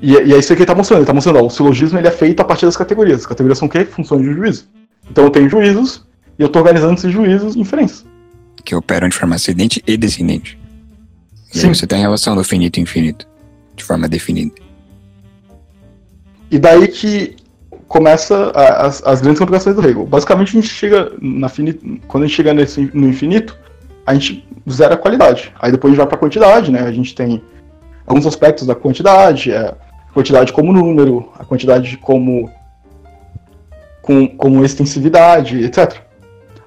E, 0.00 0.16
é- 0.16 0.24
e 0.26 0.32
é 0.34 0.38
isso 0.38 0.48
que 0.48 0.54
ele 0.54 0.62
está 0.62 0.74
mostrando. 0.74 0.98
Ele 1.00 1.04
está 1.04 1.14
mostrando, 1.14 1.38
ó, 1.40 1.46
o 1.46 1.50
silogismo 1.50 1.98
ele 1.98 2.08
é 2.08 2.10
feito 2.10 2.40
a 2.40 2.44
partir 2.44 2.64
das 2.66 2.76
categorias. 2.76 3.20
As 3.20 3.26
categorias 3.26 3.58
são 3.58 3.68
o 3.68 3.70
quê? 3.70 3.84
Funções 3.84 4.22
de 4.22 4.32
juízo. 4.32 4.68
Então 5.10 5.24
eu 5.24 5.30
tenho 5.30 5.48
juízos 5.48 6.06
e 6.38 6.42
eu 6.42 6.46
estou 6.46 6.60
organizando 6.62 6.94
esses 6.94 7.12
juízos 7.12 7.56
em 7.56 7.60
inferências. 7.60 8.06
Que 8.64 8.74
operam 8.74 9.08
de 9.08 9.16
forma 9.16 9.34
ascendente 9.36 9.82
e 9.86 9.96
descendente. 9.96 10.58
E 11.52 11.58
Sim. 11.58 11.68
aí 11.68 11.74
você 11.74 11.86
tem 11.86 11.98
a 11.98 12.02
relação 12.02 12.36
do 12.36 12.44
finito 12.44 12.78
e 12.78 12.82
infinito. 12.82 13.26
De 13.74 13.82
forma 13.84 14.08
definida. 14.08 14.54
E 16.50 16.58
daí 16.58 16.86
que 16.88 17.36
começa 17.90 18.52
a- 18.54 18.86
as, 18.86 19.04
as 19.04 19.20
grandes 19.20 19.40
complicações 19.40 19.74
do 19.74 19.84
Hegel. 19.84 20.06
Basicamente, 20.06 20.56
a 20.56 20.60
gente 20.60 20.72
chega 20.72 21.10
na 21.20 21.48
fini, 21.48 21.72
quando 22.06 22.22
a 22.22 22.26
gente 22.28 22.36
chega 22.36 22.54
nesse, 22.54 22.88
no 22.94 23.08
infinito, 23.08 23.58
a 24.06 24.14
gente 24.14 24.48
zera 24.70 24.94
a 24.94 24.96
qualidade. 24.96 25.52
Aí 25.60 25.72
depois 25.72 25.90
a 25.90 25.92
gente 25.94 25.98
vai 25.98 26.06
para 26.06 26.14
a 26.16 26.20
quantidade, 26.20 26.70
né? 26.70 26.82
A 26.82 26.92
gente 26.92 27.12
tem 27.16 27.42
alguns 28.06 28.24
aspectos 28.28 28.64
da 28.64 28.76
quantidade, 28.76 29.50
é, 29.50 29.74
quantidade 30.14 30.52
como 30.52 30.72
número, 30.72 31.30
a 31.36 31.44
quantidade 31.44 31.96
como, 31.96 32.48
com, 34.00 34.28
como 34.36 34.64
extensividade, 34.64 35.60
etc. 35.64 35.96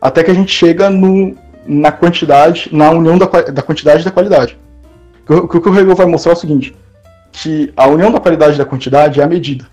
Até 0.02 0.26
que 0.26 0.32
a 0.32 0.36
gente 0.36 0.52
chega 0.52 0.90
no, 0.90 1.38
na 1.66 1.94
quantidade, 1.94 2.68
na 2.70 2.92
união 2.92 3.18
da, 3.18 3.28
da 3.28 3.62
quantidade 3.62 4.02
e 4.02 4.06
da 4.06 4.12
qualidade. 4.12 4.60
O 5.30 5.48
que 5.48 5.70
o 5.70 5.74
Hegel 5.74 5.96
vai 5.96 6.06
mostrar 6.06 6.34
é 6.34 6.36
o 6.36 6.38
seguinte, 6.38 6.76
que 7.32 7.72
a 7.78 7.88
união 7.88 8.12
da 8.12 8.20
qualidade 8.20 8.56
e 8.56 8.58
da 8.58 8.66
quantidade 8.66 9.22
é 9.22 9.24
a 9.24 9.28
medida. 9.28 9.72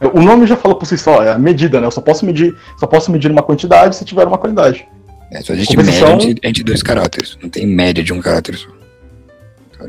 O 0.00 0.22
nome 0.22 0.46
já 0.46 0.56
fala 0.56 0.76
por 0.76 0.86
si 0.86 0.96
só, 0.96 1.22
é 1.22 1.32
a 1.32 1.38
medida, 1.38 1.80
né? 1.80 1.86
Eu 1.86 1.90
só 1.90 2.00
posso 2.00 2.24
medir, 2.24 2.54
só 2.78 2.86
posso 2.86 3.10
medir 3.10 3.30
uma 3.30 3.42
quantidade 3.42 3.96
se 3.96 4.04
tiver 4.04 4.26
uma 4.26 4.38
qualidade. 4.38 4.86
É, 5.30 5.40
só 5.40 5.52
existe 5.52 5.76
Composição... 5.76 6.10
média 6.10 6.30
entre, 6.30 6.48
entre 6.48 6.62
dois 6.62 6.82
caracteres, 6.82 7.36
não 7.42 7.48
tem 7.48 7.66
média 7.66 8.02
de 8.02 8.12
um 8.12 8.20
caráter 8.20 8.56
só. 8.56 8.68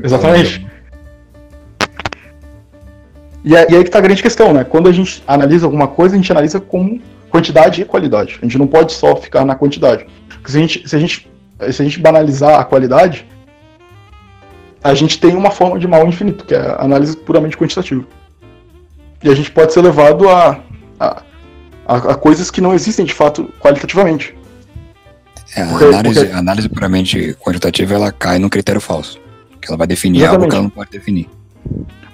Exatamente. 0.02 0.66
E, 3.44 3.56
é, 3.56 3.70
e 3.70 3.76
aí 3.76 3.84
que 3.84 3.90
tá 3.90 3.98
a 3.98 4.02
grande 4.02 4.22
questão, 4.22 4.52
né? 4.52 4.64
Quando 4.64 4.88
a 4.88 4.92
gente 4.92 5.22
analisa 5.26 5.66
alguma 5.66 5.86
coisa, 5.86 6.14
a 6.14 6.18
gente 6.18 6.30
analisa 6.30 6.60
com 6.60 7.00
quantidade 7.30 7.80
e 7.80 7.84
qualidade. 7.84 8.38
A 8.42 8.44
gente 8.44 8.58
não 8.58 8.66
pode 8.66 8.92
só 8.92 9.16
ficar 9.16 9.44
na 9.44 9.54
quantidade. 9.54 10.06
Porque 10.28 10.50
se 10.50 10.58
a 10.58 10.60
gente, 10.60 10.88
se 10.88 10.96
a 10.96 10.98
gente, 10.98 11.30
se 11.70 11.82
a 11.82 11.84
gente 11.84 12.00
banalizar 12.00 12.58
a 12.58 12.64
qualidade, 12.64 13.26
a 14.82 14.92
gente 14.94 15.18
tem 15.20 15.34
uma 15.34 15.50
forma 15.50 15.78
de 15.78 15.86
mal 15.86 16.06
infinito, 16.06 16.44
que 16.44 16.54
é 16.54 16.58
a 16.58 16.82
análise 16.82 17.16
puramente 17.16 17.56
quantitativa. 17.56 18.04
E 19.22 19.28
a 19.28 19.34
gente 19.34 19.50
pode 19.50 19.72
ser 19.72 19.82
levado 19.82 20.28
a, 20.28 20.62
a, 20.98 21.22
a 21.86 22.14
coisas 22.14 22.50
que 22.50 22.60
não 22.60 22.74
existem 22.74 23.04
de 23.04 23.12
fato 23.12 23.52
qualitativamente. 23.60 24.34
É, 25.56 25.62
a 25.62 25.66
porque, 25.66 25.84
análise, 25.84 26.20
porque... 26.20 26.32
análise 26.32 26.68
puramente 26.68 27.36
quantitativa 27.40 27.94
ela 27.94 28.12
cai 28.12 28.38
num 28.38 28.48
critério 28.48 28.80
falso. 28.80 29.20
Que 29.60 29.68
ela 29.68 29.76
vai 29.76 29.86
definir 29.86 30.20
Exatamente. 30.20 30.42
algo 30.42 30.50
que 30.50 30.56
ela 30.56 30.62
não 30.62 30.70
pode 30.70 30.90
definir. 30.90 31.28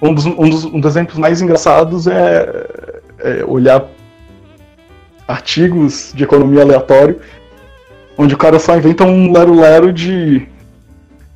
Um 0.01 0.13
dos, 0.13 0.25
um 0.25 0.49
dos, 0.49 0.65
um 0.65 0.79
dos 0.79 0.91
exemplos 0.91 1.17
mais 1.17 1.41
engraçados 1.41 2.07
é, 2.07 2.67
é 3.19 3.45
olhar 3.45 3.85
artigos 5.27 6.11
de 6.13 6.23
economia 6.23 6.61
aleatório, 6.61 7.19
onde 8.17 8.33
o 8.33 8.37
cara 8.37 8.59
só 8.59 8.75
inventa 8.77 9.03
um 9.03 9.31
lero-lero 9.31 9.91
de, 9.91 10.47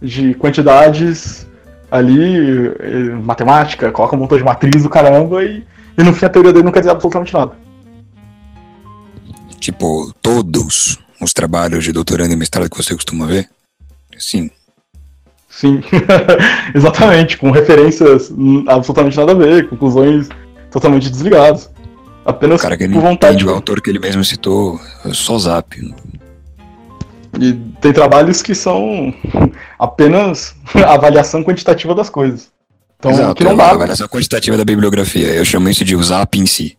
de 0.02 0.34
quantidades 0.36 1.48
ali, 1.92 2.68
eh, 2.80 3.16
matemática, 3.22 3.92
coloca 3.92 4.16
um 4.16 4.20
montão 4.20 4.38
de 4.38 4.44
matriz 4.44 4.82
do 4.82 4.90
caramba 4.90 5.44
e, 5.44 5.64
e 5.98 6.04
no 6.04 6.14
fim 6.14 6.26
a 6.26 6.30
teoria 6.30 6.54
dele 6.54 6.66
não 6.66 6.72
quer 6.72 6.80
dizer 6.80 6.92
absolutamente 6.92 7.34
nada. 7.34 7.52
Tipo, 9.60 10.12
todos 10.22 10.98
os 11.22 11.34
trabalhos 11.34 11.84
de 11.84 11.92
doutorando 11.92 12.34
e 12.34 12.36
mestrado 12.36 12.70
que 12.70 12.78
você 12.78 12.96
costuma 12.96 13.28
ver? 13.28 13.48
Sim. 14.18 14.50
Sim, 15.50 15.84
exatamente, 16.74 17.38
com 17.38 17.52
referências 17.52 18.32
absolutamente 18.68 19.18
nada 19.18 19.34
a 19.34 19.36
ver, 19.36 19.70
conclusões 19.70 20.30
totalmente 20.72 21.10
desligadas. 21.10 21.70
Apenas 22.26 22.60
o 22.60 22.64
cara 22.64 22.78
que 22.78 22.84
ele 22.86 22.94
por 22.94 23.02
vontade. 23.02 23.46
o 23.46 23.50
autor 23.50 23.82
que 23.82 23.90
ele 23.90 24.00
mesmo 24.00 24.24
citou, 24.24 24.80
só 25.12 25.38
zap. 25.38 25.76
E 27.40 27.54
tem 27.80 27.94
trabalhos 27.94 28.42
que 28.42 28.54
são 28.54 29.14
apenas 29.80 30.56
avaliação 30.86 31.44
quantitativa 31.44 31.96
das 31.96 32.10
coisas. 32.10 32.52
Então, 33.00 33.12
Exato, 33.12 33.36
que 33.36 33.44
não 33.44 33.56
dá. 33.56 33.72
avaliação 33.72 34.08
quantitativa 34.08 34.58
da 34.58 34.66
bibliografia. 34.66 35.28
Eu 35.28 35.44
chamo 35.44 35.70
isso 35.70 35.84
de 35.84 35.96
zap 36.04 36.38
em 36.38 36.46
si. 36.46 36.78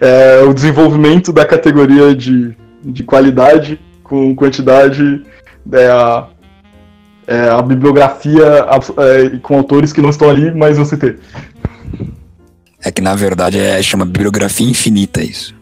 é, 0.00 0.42
o 0.42 0.52
desenvolvimento 0.52 1.32
da 1.32 1.44
categoria 1.44 2.14
de, 2.14 2.56
de 2.84 3.02
qualidade 3.04 3.80
com 4.02 4.34
quantidade 4.34 5.24
é 5.72 5.86
a, 5.86 6.26
é 7.26 7.48
a 7.50 7.62
bibliografia 7.62 8.66
é, 8.98 9.38
com 9.38 9.56
autores 9.56 9.92
que 9.92 10.00
não 10.00 10.10
estão 10.10 10.28
ali, 10.28 10.52
mas 10.52 10.78
eu 10.78 10.84
citei. 10.84 11.16
É 12.82 12.90
que 12.90 13.00
na 13.00 13.14
verdade 13.14 13.58
é, 13.58 13.80
chama 13.82 14.04
bibliografia 14.04 14.68
infinita 14.68 15.22
isso. 15.22 15.54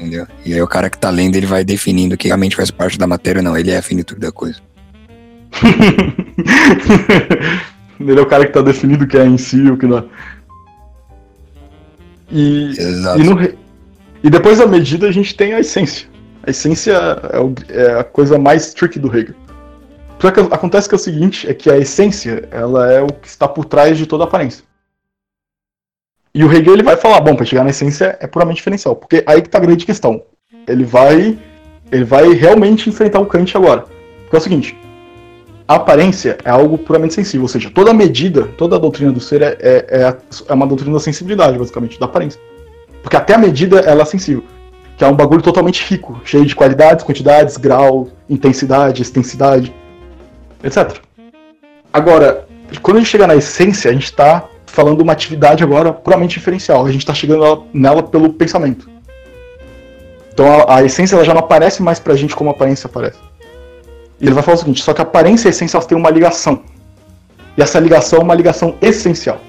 Entendeu? 0.00 0.26
E 0.46 0.54
aí 0.54 0.62
o 0.62 0.66
cara 0.66 0.88
que 0.88 0.96
tá 0.96 1.10
lendo, 1.10 1.36
ele 1.36 1.44
vai 1.44 1.62
definindo 1.62 2.16
que 2.16 2.28
realmente 2.28 2.56
faz 2.56 2.70
parte 2.70 2.98
da 2.98 3.06
matéria, 3.06 3.42
não. 3.42 3.54
Ele 3.54 3.70
é 3.70 3.76
a 3.76 3.82
finitude 3.82 4.18
da 4.18 4.32
coisa. 4.32 4.58
ele 8.00 8.18
é 8.18 8.22
o 8.22 8.26
cara 8.26 8.46
que 8.46 8.52
tá 8.52 8.62
definindo 8.62 9.04
o 9.04 9.06
que 9.06 9.18
é 9.18 9.26
em 9.26 9.36
si, 9.36 9.60
o 9.70 9.76
que 9.76 9.84
não 9.86 9.98
é. 9.98 10.04
E, 12.30 12.70
Exato. 12.70 13.20
E, 13.20 13.24
no, 13.24 13.38
e 14.24 14.30
depois 14.30 14.58
da 14.58 14.66
medida 14.66 15.06
a 15.06 15.12
gente 15.12 15.34
tem 15.36 15.52
a 15.52 15.60
essência. 15.60 16.08
A 16.46 16.50
essência 16.50 16.94
é, 17.68 17.82
é 17.82 18.00
a 18.00 18.04
coisa 18.04 18.38
mais 18.38 18.72
tricky 18.72 18.98
do 18.98 19.14
Hegel. 19.14 19.34
Só 20.18 20.30
que 20.30 20.40
acontece 20.40 20.88
que 20.88 20.94
é 20.94 20.96
o 20.96 21.00
seguinte, 21.00 21.46
é 21.46 21.52
que 21.52 21.70
a 21.70 21.76
essência, 21.76 22.48
ela 22.50 22.90
é 22.90 23.02
o 23.02 23.08
que 23.08 23.28
está 23.28 23.46
por 23.46 23.66
trás 23.66 23.98
de 23.98 24.06
toda 24.06 24.24
a 24.24 24.26
aparência. 24.26 24.64
E 26.34 26.44
o 26.44 26.52
Hegel 26.52 26.74
ele 26.74 26.82
vai 26.82 26.96
falar, 26.96 27.20
bom, 27.20 27.34
para 27.34 27.44
chegar 27.44 27.64
na 27.64 27.70
essência 27.70 28.16
é 28.20 28.26
puramente 28.26 28.56
diferencial, 28.56 28.94
porque 28.94 29.22
aí 29.26 29.42
que 29.42 29.48
tá 29.48 29.58
a 29.58 29.60
grande 29.60 29.84
questão. 29.84 30.22
Ele 30.68 30.84
vai 30.84 31.38
ele 31.90 32.04
vai 32.04 32.32
realmente 32.32 32.88
enfrentar 32.88 33.18
o 33.18 33.26
Kant 33.26 33.56
agora. 33.56 33.84
Porque 34.22 34.36
é 34.36 34.38
o 34.38 34.42
seguinte, 34.42 34.78
a 35.66 35.74
aparência 35.74 36.38
é 36.44 36.50
algo 36.50 36.78
puramente 36.78 37.14
sensível, 37.14 37.42
ou 37.42 37.48
seja, 37.48 37.70
toda 37.70 37.92
medida, 37.92 38.48
toda 38.56 38.76
a 38.76 38.78
doutrina 38.78 39.12
do 39.12 39.20
ser 39.20 39.42
é, 39.42 39.56
é, 39.60 39.86
é, 39.90 40.16
é 40.48 40.52
uma 40.52 40.66
doutrina 40.66 40.92
da 40.92 41.00
sensibilidade, 41.00 41.58
basicamente, 41.58 41.98
da 41.98 42.06
aparência. 42.06 42.40
Porque 43.02 43.16
até 43.16 43.34
a 43.34 43.38
medida 43.38 43.80
ela 43.80 44.02
é 44.02 44.04
sensível, 44.04 44.44
que 44.96 45.04
é 45.04 45.06
um 45.06 45.14
bagulho 45.14 45.42
totalmente 45.42 45.84
rico, 45.88 46.20
cheio 46.24 46.44
de 46.44 46.54
qualidades, 46.54 47.04
quantidades, 47.04 47.56
grau, 47.56 48.08
intensidade, 48.28 49.02
extensidade, 49.02 49.74
etc. 50.62 50.98
Agora, 51.92 52.46
quando 52.82 52.98
a 52.98 53.00
gente 53.00 53.10
chega 53.10 53.26
na 53.26 53.36
essência, 53.36 53.90
a 53.90 53.94
gente 53.94 54.04
está 54.04 54.49
falando 54.70 55.00
uma 55.00 55.12
atividade 55.12 55.62
agora 55.62 55.92
puramente 55.92 56.38
diferencial. 56.38 56.86
A 56.86 56.92
gente 56.92 57.02
está 57.02 57.14
chegando 57.14 57.66
nela 57.72 58.02
pelo 58.02 58.32
pensamento. 58.32 58.88
Então 60.32 60.46
a, 60.46 60.76
a, 60.76 60.84
essência 60.84 61.16
ela 61.16 61.24
já 61.24 61.34
não 61.34 61.40
aparece 61.40 61.82
mais 61.82 61.98
pra 61.98 62.14
gente 62.14 62.34
como 62.34 62.50
a 62.50 62.52
aparência 62.52 62.86
aparece. 62.86 63.18
E 64.20 64.24
ele 64.24 64.34
vai 64.34 64.42
falar 64.42 64.56
o 64.56 64.60
seguinte: 64.60 64.82
só 64.82 64.92
que 64.92 65.00
a 65.00 65.04
aparência 65.04 65.46
e 65.46 65.48
a 65.48 65.50
essência 65.50 65.76
elas 65.76 65.86
têm 65.86 65.98
uma 65.98 66.10
ligação. 66.10 66.62
E 67.56 67.62
essa 67.62 67.78
ligação 67.78 68.20
é 68.20 68.22
uma 68.22 68.34
ligação 68.34 68.76
essencial. 68.80 69.40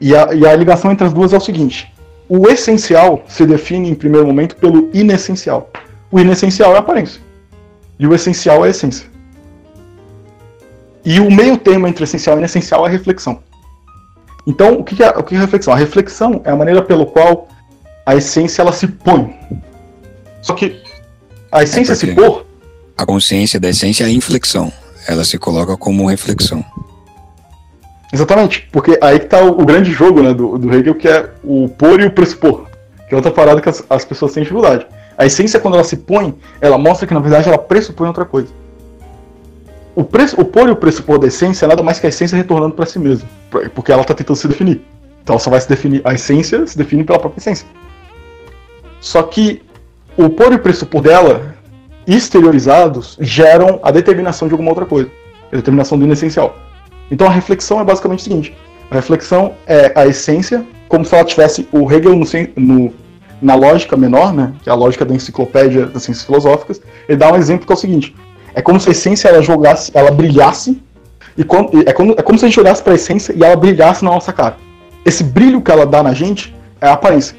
E 0.00 0.16
a, 0.16 0.32
e 0.32 0.46
a 0.46 0.54
ligação 0.54 0.90
entre 0.90 1.06
as 1.06 1.12
duas 1.12 1.32
é 1.32 1.36
o 1.36 1.40
seguinte: 1.40 1.92
o 2.28 2.48
essencial 2.48 3.22
se 3.28 3.44
define 3.44 3.90
em 3.90 3.94
primeiro 3.94 4.26
momento 4.26 4.56
pelo 4.56 4.88
inessencial. 4.94 5.70
O 6.10 6.18
inessencial 6.18 6.72
é 6.72 6.76
a 6.76 6.80
aparência. 6.80 7.20
E 7.98 8.06
o 8.06 8.14
essencial 8.14 8.64
é 8.64 8.68
a 8.68 8.70
essência. 8.70 9.06
E 11.04 11.18
o 11.18 11.30
meio 11.30 11.58
termo 11.58 11.86
entre 11.86 12.04
essencial 12.04 12.36
e 12.36 12.38
inessencial 12.38 12.86
é 12.86 12.88
a 12.88 12.92
reflexão. 12.92 13.42
Então, 14.46 14.74
o 14.74 14.84
que 14.84 15.02
é, 15.02 15.08
o 15.10 15.22
que 15.22 15.34
é 15.34 15.38
reflexão? 15.38 15.72
A 15.72 15.76
reflexão 15.76 16.40
é 16.44 16.50
a 16.50 16.56
maneira 16.56 16.82
pelo 16.82 17.06
qual 17.06 17.48
a 18.04 18.16
essência 18.16 18.62
ela 18.62 18.72
se 18.72 18.86
põe. 18.86 19.36
Só 20.40 20.54
que 20.54 20.82
a 21.50 21.62
essência 21.62 21.92
é 21.92 21.94
se 21.94 22.08
pôr. 22.14 22.44
A 22.96 23.06
consciência 23.06 23.60
da 23.60 23.68
essência 23.68 24.04
é 24.04 24.06
a 24.06 24.10
inflexão. 24.10 24.72
Ela 25.06 25.24
se 25.24 25.38
coloca 25.38 25.76
como 25.76 26.06
reflexão. 26.06 26.64
Exatamente, 28.12 28.68
porque 28.70 28.98
aí 29.00 29.18
que 29.18 29.26
tá 29.26 29.42
o, 29.42 29.60
o 29.60 29.64
grande 29.64 29.90
jogo 29.90 30.22
né, 30.22 30.34
do, 30.34 30.58
do, 30.58 30.74
Hegel, 30.74 30.94
que 30.94 31.08
é 31.08 31.30
o 31.42 31.68
pôr 31.68 32.00
e 32.00 32.06
o 32.06 32.10
pressupor. 32.10 32.66
Que 33.08 33.14
é 33.14 33.16
outra 33.16 33.30
parada 33.30 33.60
que 33.60 33.68
as, 33.68 33.82
as 33.88 34.04
pessoas 34.04 34.32
têm 34.32 34.42
dificuldade. 34.42 34.86
A 35.16 35.24
essência, 35.24 35.60
quando 35.60 35.74
ela 35.74 35.84
se 35.84 35.96
põe, 35.96 36.34
ela 36.60 36.76
mostra 36.76 37.06
que 37.06 37.14
na 37.14 37.20
verdade 37.20 37.48
ela 37.48 37.58
pressupõe 37.58 38.08
outra 38.08 38.24
coisa. 38.24 38.52
O, 39.94 40.04
preço, 40.04 40.40
o 40.40 40.44
pôr 40.44 40.68
e 40.68 40.72
o 40.72 40.76
pressupor 40.76 41.18
da 41.18 41.26
essência 41.26 41.66
é 41.66 41.68
nada 41.68 41.82
mais 41.82 41.98
que 41.98 42.06
a 42.06 42.08
essência 42.08 42.36
retornando 42.36 42.74
para 42.74 42.86
si 42.86 42.98
mesma, 42.98 43.28
porque 43.74 43.92
ela 43.92 44.02
está 44.02 44.14
tentando 44.14 44.36
se 44.36 44.48
definir. 44.48 44.80
Então 45.22 45.34
ela 45.34 45.40
só 45.40 45.50
vai 45.50 45.60
se 45.60 45.68
definir, 45.68 46.00
a 46.04 46.14
essência 46.14 46.66
se 46.66 46.76
define 46.76 47.04
pela 47.04 47.18
própria 47.18 47.40
essência. 47.40 47.66
Só 49.00 49.22
que 49.22 49.62
o 50.16 50.30
pôr 50.30 50.52
e 50.52 50.56
o 50.56 50.58
pressupor 50.58 51.02
dela, 51.02 51.54
exteriorizados, 52.06 53.18
geram 53.20 53.80
a 53.82 53.90
determinação 53.90 54.48
de 54.48 54.54
alguma 54.54 54.70
outra 54.70 54.86
coisa, 54.86 55.10
a 55.52 55.56
determinação 55.56 55.98
do 55.98 56.04
inessencial. 56.04 56.56
Então 57.10 57.26
a 57.26 57.30
reflexão 57.30 57.80
é 57.80 57.84
basicamente 57.84 58.20
o 58.20 58.22
seguinte: 58.22 58.56
a 58.90 58.94
reflexão 58.94 59.54
é 59.66 59.92
a 59.94 60.06
essência, 60.06 60.64
como 60.88 61.04
se 61.04 61.14
ela 61.14 61.24
tivesse 61.24 61.68
o 61.70 61.90
Hegel 61.90 62.16
no, 62.16 62.26
no, 62.56 62.94
na 63.40 63.54
lógica 63.54 63.96
menor, 63.96 64.32
né, 64.32 64.52
que 64.62 64.68
é 64.68 64.72
a 64.72 64.76
lógica 64.76 65.04
da 65.04 65.14
enciclopédia 65.14 65.86
das 65.86 66.02
ciências 66.04 66.24
filosóficas. 66.24 66.80
Ele 67.08 67.18
dá 67.18 67.30
um 67.32 67.36
exemplo 67.36 67.66
que 67.66 67.72
é 67.72 67.76
o 67.76 67.78
seguinte: 67.78 68.14
é 68.54 68.62
como 68.62 68.78
se 68.78 68.88
a 68.88 68.92
essência 68.92 69.28
ela 69.28 69.42
jogasse, 69.42 69.90
ela 69.94 70.10
brilhasse, 70.10 70.80
e 71.36 71.42
é, 71.42 71.92
como, 71.92 72.14
é 72.16 72.22
como 72.22 72.38
se 72.38 72.44
a 72.44 72.48
gente 72.48 72.60
olhasse 72.60 72.82
para 72.82 72.92
a 72.92 72.96
essência 72.96 73.32
e 73.32 73.42
ela 73.42 73.56
brilhasse 73.56 74.04
na 74.04 74.10
nossa 74.10 74.32
cara. 74.32 74.56
Esse 75.04 75.24
brilho 75.24 75.60
que 75.62 75.70
ela 75.70 75.86
dá 75.86 76.02
na 76.02 76.12
gente 76.12 76.54
é 76.80 76.86
a 76.86 76.92
aparência. 76.92 77.36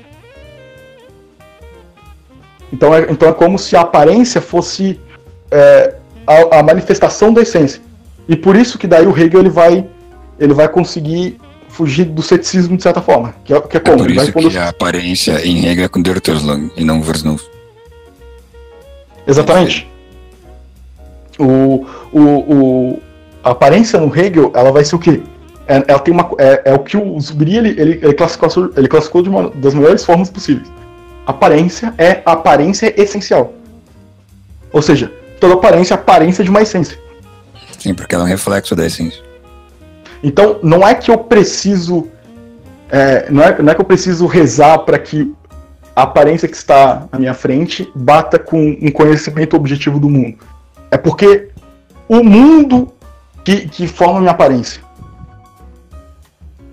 Então 2.71 2.93
é, 2.93 3.05
então 3.09 3.29
é 3.29 3.33
como 3.33 3.59
se 3.59 3.75
a 3.75 3.81
aparência 3.81 4.41
fosse 4.41 4.99
é, 5.51 5.95
a, 6.25 6.59
a, 6.59 6.63
manifestação 6.63 7.31
da 7.31 7.41
essência. 7.41 7.81
E 8.27 8.35
por 8.35 8.55
isso 8.55 8.79
que 8.79 8.87
daí 8.87 9.05
o 9.05 9.15
Hegel 9.15 9.41
ele 9.41 9.49
vai, 9.49 9.85
ele 10.39 10.53
vai 10.53 10.67
conseguir 10.67 11.39
fugir 11.69 12.05
do 12.05 12.23
ceticismo 12.23 12.75
de 12.75 12.81
certa 12.81 13.01
forma. 13.01 13.35
Que 13.45 13.53
é, 13.53 13.61
que 13.61 13.77
é 13.77 13.79
como? 13.79 14.03
É 14.03 14.07
por 14.07 14.11
isso 14.11 14.31
que 14.31 14.57
a 14.57 14.69
aparência 14.69 15.45
em 15.45 15.67
Hegel 15.67 15.85
é 15.85 15.87
com 15.87 16.01
Der 16.01 16.19
e 16.75 16.83
não 16.83 17.01
Versnuff. 17.03 17.45
Exatamente 19.27 19.92
o, 21.39 21.85
o, 22.11 22.19
o, 22.21 23.01
a 23.43 23.51
aparência 23.51 23.99
no 23.99 24.15
Hegel 24.15 24.51
ela 24.55 24.71
vai 24.71 24.83
ser 24.83 24.95
o 24.95 24.99
quê? 24.99 25.21
é, 25.67 25.83
ela 25.87 25.99
tem 25.99 26.13
uma, 26.13 26.29
é, 26.37 26.61
é 26.65 26.73
o 26.73 26.79
que 26.79 26.97
o 26.97 27.19
Zubiri 27.19 27.57
ele, 27.57 27.69
ele, 27.69 27.99
ele, 28.01 28.13
classificou, 28.13 28.71
ele 28.75 28.87
classificou 28.87 29.21
de 29.21 29.29
uma 29.29 29.49
das 29.49 29.73
melhores 29.73 30.03
formas 30.03 30.29
possíveis. 30.29 30.67
Aparência 31.25 31.93
é 31.97 32.21
aparência 32.25 32.93
essencial. 33.01 33.53
Ou 34.71 34.81
seja, 34.81 35.11
toda 35.39 35.53
aparência 35.53 35.93
é 35.93 35.95
aparência 35.95 36.43
de 36.43 36.49
uma 36.49 36.61
essência. 36.61 36.97
Sim, 37.79 37.93
porque 37.93 38.13
ela 38.13 38.23
é 38.23 38.27
um 38.27 38.29
reflexo 38.29 38.75
da 38.75 38.85
essência. 38.85 39.21
Então, 40.21 40.59
não 40.63 40.85
é 40.87 40.95
que 40.95 41.11
eu 41.11 41.17
preciso. 41.17 42.07
É, 42.89 43.29
não, 43.29 43.43
é, 43.43 43.61
não 43.61 43.71
é 43.71 43.75
que 43.75 43.81
eu 43.81 43.85
preciso 43.85 44.25
rezar 44.25 44.79
para 44.79 44.99
que 44.99 45.33
a 45.95 46.03
aparência 46.03 46.47
que 46.47 46.55
está 46.55 47.07
à 47.11 47.19
minha 47.19 47.33
frente 47.33 47.89
bata 47.95 48.37
com 48.37 48.77
um 48.81 48.91
conhecimento 48.91 49.55
objetivo 49.55 49.99
do 49.99 50.09
mundo. 50.09 50.37
É 50.93 50.97
porque 50.97 51.49
o 52.07 52.23
mundo 52.23 52.93
que, 53.43 53.67
que 53.67 53.87
forma 53.87 54.19
a 54.19 54.21
minha 54.21 54.31
aparência 54.31 54.79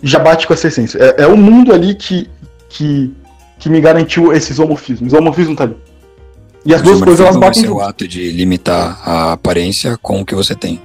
já 0.02 0.18
bate 0.18 0.46
com 0.46 0.52
essa 0.52 0.68
essência. 0.68 0.98
É, 0.98 1.22
é 1.22 1.26
o 1.26 1.38
mundo 1.38 1.72
ali 1.72 1.94
que, 1.94 2.28
que, 2.68 3.14
que 3.58 3.70
me 3.70 3.80
garantiu 3.80 4.30
esse 4.30 4.52
isomorfismo. 4.52 5.06
O 5.06 5.08
isomorfismo 5.08 5.56
tá 5.56 5.64
ali. 5.64 5.76
E 6.66 6.74
as 6.74 6.82
duas 6.82 7.00
coisas 7.00 7.20
elas 7.24 7.38
batem 7.38 7.64
junto. 7.64 7.76
o 7.76 7.80
ato 7.80 8.06
de 8.06 8.30
limitar 8.30 9.00
a 9.08 9.32
aparência 9.32 9.96
com 10.02 10.20
o 10.20 10.26
que 10.26 10.34
você 10.34 10.54
tem. 10.54 10.82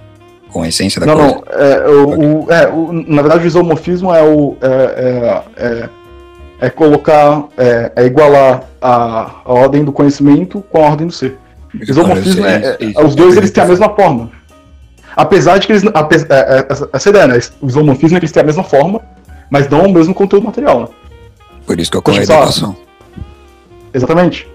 Com 0.49 0.61
a 0.61 0.69
essência 0.69 1.01
da 1.01 1.07
não, 1.07 1.17
coisa. 1.17 1.35
Não, 1.35 1.61
é, 1.61 1.89
o, 1.89 2.45
o, 2.45 2.51
é, 2.51 2.67
o, 2.69 2.93
na 2.93 3.21
verdade 3.21 3.43
o 3.43 3.47
isomorfismo 3.47 4.13
é 4.13 4.23
o. 4.23 4.55
É, 4.61 5.43
é, 5.57 5.65
é, 5.65 5.89
é 6.61 6.69
colocar. 6.69 7.49
É, 7.57 7.91
é, 7.97 8.05
igualar 8.05 8.63
a, 8.81 9.41
a 9.43 9.51
ordem 9.51 9.83
do 9.83 9.91
conhecimento 9.91 10.63
com 10.71 10.77
a 10.77 10.87
ordem 10.87 11.07
do 11.07 11.13
ser. 11.13 11.37
Isomorfismo 11.81 12.45
é, 12.45 12.77
é, 12.79 13.03
Os 13.03 13.15
dois 13.15 13.37
eles 13.37 13.51
têm 13.51 13.63
a 13.63 13.67
mesma 13.67 13.89
forma. 13.89 14.31
Apesar 15.15 15.57
de 15.57 15.67
que 15.67 15.73
eles. 15.73 15.83
Apesar, 15.93 16.27
essa 16.91 17.09
ideia, 17.09 17.27
né? 17.27 17.39
O 17.61 17.67
isomorfismo 17.67 18.17
é 18.17 18.19
eles 18.19 18.31
têm 18.31 18.43
a 18.43 18.45
mesma 18.45 18.63
forma, 18.63 19.01
mas 19.49 19.69
não 19.69 19.85
o 19.85 19.93
mesmo 19.93 20.13
conteúdo 20.13 20.45
material, 20.45 20.81
né? 20.81 20.87
Por 21.65 21.79
isso 21.79 21.89
que 21.89 21.97
ocorre 21.97 22.19
a 22.19 22.23
educação. 22.23 22.75
Exatamente. 23.93 24.47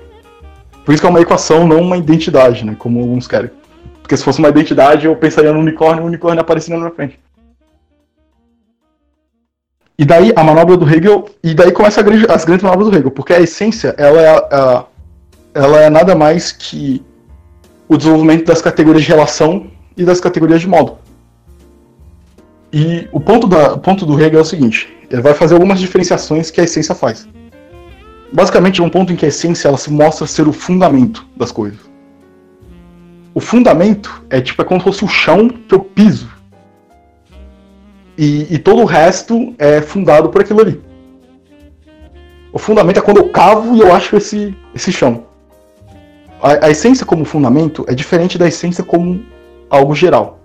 Por 0.84 0.92
isso 0.92 1.00
que 1.00 1.06
é 1.06 1.10
uma 1.10 1.20
equação, 1.20 1.66
não 1.66 1.80
uma 1.80 1.96
identidade, 1.96 2.64
né? 2.64 2.76
Como 2.78 3.00
alguns 3.00 3.26
querem. 3.26 3.50
Porque 4.02 4.16
se 4.16 4.24
fosse 4.24 4.38
uma 4.38 4.48
identidade, 4.48 5.06
eu 5.06 5.16
pensaria 5.16 5.52
no 5.52 5.60
unicórnio 5.60 6.02
e 6.02 6.04
o 6.04 6.06
unicórnio 6.06 6.40
apareceria 6.40 6.76
na 6.76 6.84
minha 6.84 6.94
frente. 6.94 7.18
E 9.98 10.04
daí 10.04 10.32
a 10.34 10.42
manobra 10.42 10.76
do 10.76 10.88
Hegel, 10.88 11.26
e 11.44 11.54
daí 11.54 11.72
começa 11.72 12.00
grande, 12.02 12.26
as 12.30 12.44
grandes 12.44 12.64
manobras 12.64 12.88
do 12.88 12.96
Hegel, 12.96 13.10
porque 13.10 13.34
a 13.34 13.40
essência, 13.40 13.94
ela 13.98 14.20
é, 14.20 14.28
a, 14.50 14.84
ela 15.54 15.80
é 15.82 15.90
nada 15.90 16.14
mais 16.14 16.52
que 16.52 17.04
o 17.90 17.96
desenvolvimento 17.96 18.46
das 18.46 18.62
categorias 18.62 19.02
de 19.02 19.08
relação 19.08 19.66
e 19.96 20.04
das 20.04 20.20
categorias 20.20 20.60
de 20.60 20.68
modo. 20.68 20.98
E 22.72 23.08
o 23.10 23.18
ponto, 23.18 23.48
da, 23.48 23.74
o 23.74 23.80
ponto 23.80 24.06
do 24.06 24.14
Hegel 24.14 24.38
é 24.38 24.42
o 24.42 24.44
seguinte: 24.44 24.88
ele 25.10 25.20
vai 25.20 25.34
fazer 25.34 25.54
algumas 25.54 25.80
diferenciações 25.80 26.52
que 26.52 26.60
a 26.60 26.64
essência 26.64 26.94
faz. 26.94 27.28
Basicamente, 28.32 28.80
é 28.80 28.84
um 28.84 28.88
ponto 28.88 29.12
em 29.12 29.16
que 29.16 29.24
a 29.24 29.28
essência 29.28 29.66
ela 29.66 29.76
se 29.76 29.90
mostra 29.90 30.24
ser 30.24 30.46
o 30.46 30.52
fundamento 30.52 31.26
das 31.36 31.50
coisas. 31.50 31.80
O 33.34 33.40
fundamento 33.40 34.24
é 34.30 34.40
tipo 34.40 34.62
é 34.62 34.64
como 34.64 34.80
se 34.80 34.84
fosse 34.84 35.04
o 35.04 35.08
chão 35.08 35.48
que 35.48 35.74
eu 35.74 35.80
piso. 35.80 36.30
E, 38.16 38.54
e 38.54 38.58
todo 38.58 38.82
o 38.82 38.84
resto 38.84 39.52
é 39.58 39.80
fundado 39.80 40.28
por 40.28 40.42
aquilo 40.42 40.60
ali. 40.60 40.80
O 42.52 42.58
fundamento 42.58 42.98
é 42.98 43.02
quando 43.02 43.16
eu 43.16 43.30
cavo 43.30 43.74
e 43.74 43.80
eu 43.80 43.92
acho 43.92 44.16
esse, 44.16 44.56
esse 44.74 44.92
chão. 44.92 45.29
A, 46.42 46.66
a 46.66 46.70
essência 46.70 47.04
como 47.04 47.24
fundamento 47.24 47.84
é 47.88 47.94
diferente 47.94 48.38
da 48.38 48.48
essência 48.48 48.82
como 48.82 49.22
algo 49.68 49.94
geral. 49.94 50.40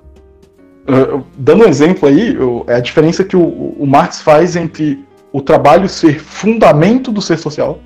Uh, 0.88 1.24
dando 1.38 1.66
um 1.66 1.68
exemplo 1.68 2.08
aí, 2.08 2.38
é 2.68 2.76
a 2.76 2.80
diferença 2.80 3.24
que 3.24 3.36
o, 3.36 3.76
o 3.80 3.88
Marx 3.88 4.22
faz 4.22 4.56
entre 4.56 5.04
o 5.32 5.42
trabalho 5.42 5.90
ser 5.90 6.20
fundamento 6.20 7.12
do 7.12 7.22
ser 7.22 7.38
social 7.38 7.80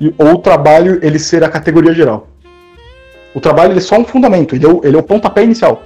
e, 0.00 0.14
ou 0.16 0.34
o 0.34 0.38
trabalho 0.38 1.00
ele 1.02 1.18
ser 1.18 1.42
a 1.42 1.48
categoria 1.48 1.92
geral. 1.92 2.28
O 3.34 3.40
trabalho 3.40 3.76
é 3.76 3.80
só 3.80 3.98
um 3.98 4.04
fundamento, 4.04 4.54
ele 4.54 4.64
é, 4.64 4.68
o, 4.68 4.80
ele 4.84 4.96
é 4.96 4.98
o 4.98 5.02
pontapé 5.02 5.42
inicial. 5.42 5.82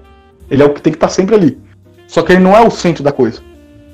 Ele 0.51 0.63
é 0.63 0.67
o 0.67 0.75
que 0.75 0.83
tem 0.83 0.93
que 0.93 0.97
estar 0.97 1.09
sempre 1.09 1.35
ali. 1.35 1.59
Só 2.07 2.23
que 2.23 2.33
ele 2.33 2.43
não 2.43 2.57
é 2.57 2.61
o 2.61 2.71
centro 2.71 3.03
da 3.03 3.13
coisa. 3.13 3.41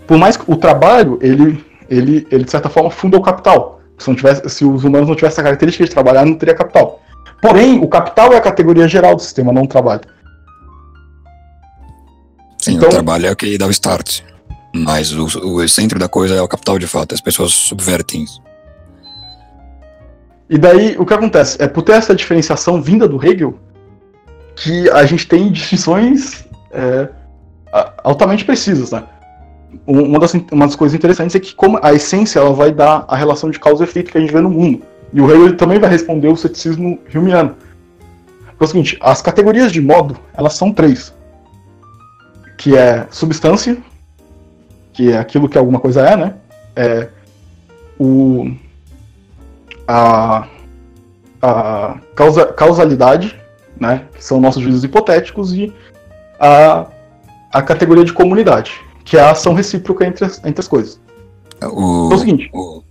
Por 0.07 0.16
mais 0.16 0.37
que 0.37 0.51
o 0.51 0.57
trabalho, 0.57 1.18
ele, 1.20 1.64
ele, 1.89 2.26
ele 2.30 2.45
de 2.45 2.51
certa 2.51 2.68
forma 2.68 2.91
funda 2.91 3.16
o 3.16 3.22
capital. 3.22 3.80
Se, 3.99 4.09
não 4.09 4.16
tivesse, 4.16 4.49
se 4.49 4.64
os 4.64 4.84
humanos 4.84 5.09
não 5.09 5.14
tivessem 5.14 5.43
a 5.43 5.45
característica 5.45 5.84
de 5.84 5.91
trabalhar, 5.91 6.24
não 6.24 6.34
teria 6.34 6.55
capital. 6.55 7.01
Porém, 7.41 7.78
o 7.78 7.89
capital 7.89 8.32
é 8.32 8.37
a 8.37 8.41
categoria 8.41 8.89
geral 8.89 9.14
do 9.14 9.22
sistema, 9.22 9.53
não 9.53 9.62
o 9.62 9.68
trabalho. 9.68 10.03
Sim, 12.59 12.74
então, 12.74 12.89
o 12.89 12.93
trabalho 12.93 13.26
é 13.26 13.30
o 13.30 13.37
que 13.37 13.57
dá 13.57 13.66
o 13.66 13.70
start. 13.70 14.22
Mas 14.74 15.12
o, 15.12 15.24
o 15.24 15.68
centro 15.68 15.99
da 15.99 16.09
coisa 16.09 16.34
é 16.34 16.43
o 16.43 16.49
capital 16.49 16.78
de 16.78 16.87
fato. 16.87 17.14
As 17.14 17.20
pessoas 17.20 17.53
subvertem 17.53 18.24
isso. 18.24 18.43
E 20.49 20.59
daí, 20.59 20.97
o 20.99 21.05
que 21.05 21.14
acontece? 21.14 21.61
É 21.61 21.66
por 21.66 21.82
ter 21.82 21.93
essa 21.93 22.14
diferenciação 22.14 22.80
vinda 22.80 23.09
do 23.09 23.24
Hegel 23.24 23.59
que 24.55 24.89
a 24.91 25.05
gente 25.05 25.26
tem 25.26 25.51
distinções 25.51 26.45
é, 26.72 27.09
altamente 28.03 28.45
precisas, 28.45 28.91
né? 28.91 29.05
Uma 29.87 30.18
das, 30.18 30.32
uma 30.51 30.66
das 30.66 30.76
coisas 30.76 30.95
interessantes 30.95 31.37
é 31.37 31.41
que 31.41 31.55
como 31.55 31.78
a 31.82 31.93
essência 31.93 32.39
ela 32.39 32.53
vai 32.53 32.72
dar 32.72 33.05
a 33.09 33.16
relação 33.16 33.51
de 33.51 33.59
causa 33.59 33.84
e 33.84 33.87
efeito 33.87 34.11
que 34.11 34.16
a 34.16 34.20
gente 34.20 34.32
vê 34.32 34.41
no 34.41 34.49
mundo. 34.49 34.82
E 35.17 35.21
o 35.23 35.31
Hegel 35.31 35.57
também 35.57 35.79
vai 35.79 35.89
responder 35.89 36.29
o 36.29 36.37
ceticismo 36.37 36.99
humiano. 37.14 37.57
É 38.61 38.62
o 38.62 38.67
seguinte, 38.67 38.99
as 39.01 39.23
categorias 39.23 39.73
de 39.73 39.81
modo, 39.81 40.19
elas 40.35 40.53
são 40.53 40.71
três 40.71 41.14
que 42.59 42.77
é 42.77 43.07
substância, 43.11 43.79
que 44.93 45.11
é 45.11 45.17
aquilo 45.17 45.49
que 45.49 45.57
alguma 45.57 45.81
coisa 45.81 46.07
é, 46.07 46.17
né? 46.19 46.35
É 46.75 47.09
o, 47.99 48.51
a, 49.89 50.47
a 51.41 51.99
causa, 52.14 52.47
causalidade, 52.53 53.41
né? 53.81 54.05
Que 54.12 54.23
são 54.23 54.39
nossos 54.39 54.62
juízos 54.62 54.85
hipotéticos, 54.85 55.55
e 55.55 55.73
a, 56.39 56.89
a 57.55 57.62
categoria 57.62 58.05
de 58.05 58.12
comunidade, 58.12 58.79
que 59.03 59.17
é 59.17 59.21
a 59.21 59.31
ação 59.31 59.55
recíproca 59.55 60.05
entre 60.05 60.27
as, 60.27 60.45
entre 60.45 60.61
as 60.61 60.69
coisas. 60.69 61.01
O, 61.62 62.07
então 62.07 62.12
é 62.12 62.14
o 62.14 62.19
seguinte. 62.19 62.51
O, 62.53 62.83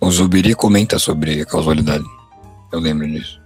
o 0.00 0.10
Zubiri 0.10 0.54
comenta 0.54 0.98
sobre 0.98 1.42
a 1.42 1.46
causalidade. 1.46 2.04
Eu 2.72 2.80
lembro 2.80 3.06
disso. 3.06 3.40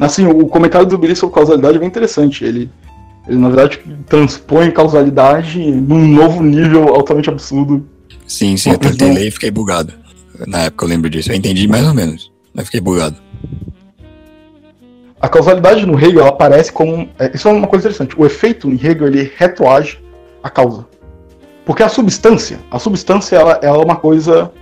Assim, 0.00 0.26
o 0.26 0.46
comentário 0.46 0.86
do 0.86 0.90
Zubiri 0.90 1.16
sobre 1.16 1.34
causalidade 1.34 1.76
é 1.76 1.80
bem 1.80 1.88
interessante. 1.88 2.44
Ele, 2.44 2.70
ele, 3.26 3.38
na 3.38 3.48
verdade, 3.48 3.80
transpõe 4.06 4.70
causalidade 4.70 5.58
num 5.58 6.06
novo 6.06 6.42
nível 6.42 6.94
altamente 6.94 7.30
absurdo. 7.30 7.86
Sim, 8.26 8.56
sim, 8.56 8.70
eu 8.70 8.78
tentei 8.78 9.12
ler 9.12 9.28
e 9.28 9.30
fiquei 9.30 9.50
bugado. 9.50 9.92
Na 10.46 10.64
época 10.64 10.84
eu 10.84 10.88
lembro 10.88 11.10
disso. 11.10 11.32
Eu 11.32 11.36
entendi 11.36 11.66
mais 11.66 11.86
ou 11.86 11.94
menos, 11.94 12.30
mas 12.54 12.66
fiquei 12.66 12.80
bugado. 12.80 13.16
A 15.20 15.28
causalidade 15.28 15.84
no 15.84 15.98
Hegel 15.98 16.20
ela 16.20 16.28
aparece 16.28 16.70
como. 16.70 17.08
É, 17.18 17.32
isso 17.34 17.48
é 17.48 17.52
uma 17.52 17.66
coisa 17.66 17.88
interessante. 17.88 18.14
O 18.16 18.24
efeito 18.24 18.68
em 18.68 18.74
Hegel 18.74 19.08
ele 19.08 19.32
retroage 19.36 19.98
a 20.42 20.48
causa. 20.48 20.86
Porque 21.64 21.82
a 21.82 21.88
substância, 21.88 22.60
a 22.70 22.78
substância 22.78 23.36
ela, 23.36 23.58
ela 23.62 23.78
é 23.78 23.84
uma 23.84 23.96
coisa. 23.96 24.52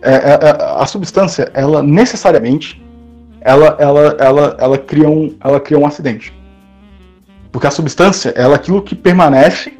É, 0.00 0.12
é, 0.12 0.14
é 0.14 0.82
a 0.82 0.86
substância, 0.86 1.50
ela 1.54 1.82
necessariamente, 1.82 2.82
ela, 3.40 3.76
ela, 3.78 4.16
ela, 4.18 4.56
ela, 4.58 4.78
cria 4.78 5.08
um, 5.08 5.34
ela 5.42 5.60
cria 5.60 5.78
um 5.78 5.86
acidente. 5.86 6.32
Porque 7.50 7.66
a 7.66 7.70
substância 7.70 8.32
é 8.36 8.44
aquilo 8.44 8.82
que 8.82 8.94
permanece 8.94 9.72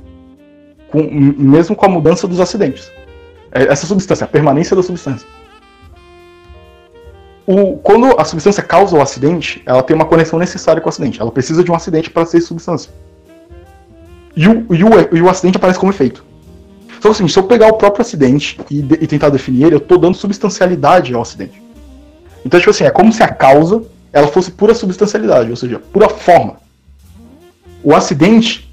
com, 0.90 1.02
mesmo 1.02 1.76
com 1.76 1.86
a 1.86 1.88
mudança 1.88 2.26
dos 2.26 2.40
acidentes. 2.40 2.90
É 3.52 3.64
essa 3.64 3.86
substância, 3.86 4.24
a 4.24 4.28
permanência 4.28 4.74
da 4.74 4.82
substância. 4.82 5.26
O, 7.46 7.78
quando 7.78 8.20
a 8.20 8.24
substância 8.24 8.62
causa 8.62 8.96
o 8.96 9.00
acidente, 9.00 9.62
ela 9.64 9.82
tem 9.82 9.96
uma 9.96 10.04
conexão 10.04 10.38
necessária 10.38 10.82
com 10.82 10.88
o 10.88 10.90
acidente. 10.90 11.20
Ela 11.20 11.30
precisa 11.30 11.64
de 11.64 11.70
um 11.70 11.74
acidente 11.74 12.10
para 12.10 12.26
ser 12.26 12.40
substância. 12.40 12.92
E 14.36 14.46
o, 14.46 14.66
e 14.74 14.84
o, 14.84 15.16
e 15.16 15.22
o 15.22 15.28
acidente 15.30 15.56
aparece 15.56 15.78
como 15.78 15.90
efeito. 15.90 16.24
Só 17.00 17.08
que 17.08 17.08
assim, 17.08 17.28
se 17.28 17.38
eu 17.38 17.44
pegar 17.44 17.68
o 17.68 17.74
próprio 17.74 18.02
acidente 18.02 18.60
e, 18.70 18.82
de, 18.82 18.94
e 18.94 19.06
tentar 19.06 19.28
definir 19.28 19.64
ele, 19.64 19.74
eu 19.74 19.78
estou 19.78 19.98
dando 19.98 20.16
substancialidade 20.16 21.14
ao 21.14 21.22
acidente. 21.22 21.62
Então, 22.44 22.58
tipo 22.58 22.70
assim, 22.70 22.84
é 22.84 22.90
como 22.90 23.12
se 23.12 23.22
a 23.22 23.28
causa 23.28 23.82
ela 24.12 24.26
fosse 24.28 24.50
pura 24.50 24.74
substancialidade, 24.74 25.50
ou 25.50 25.56
seja, 25.56 25.78
pura 25.92 26.08
forma 26.08 26.56
o 27.82 27.94
acidente 27.94 28.68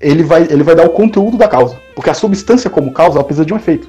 ele 0.00 0.22
vai, 0.22 0.42
ele 0.42 0.62
vai 0.62 0.74
dar 0.74 0.86
o 0.86 0.90
conteúdo 0.90 1.36
da 1.36 1.48
causa. 1.48 1.76
Porque 1.94 2.10
a 2.10 2.14
substância 2.14 2.70
como 2.70 2.92
causa 2.92 3.18
ela 3.18 3.24
precisa 3.24 3.44
de 3.44 3.52
um 3.52 3.56
efeito. 3.56 3.88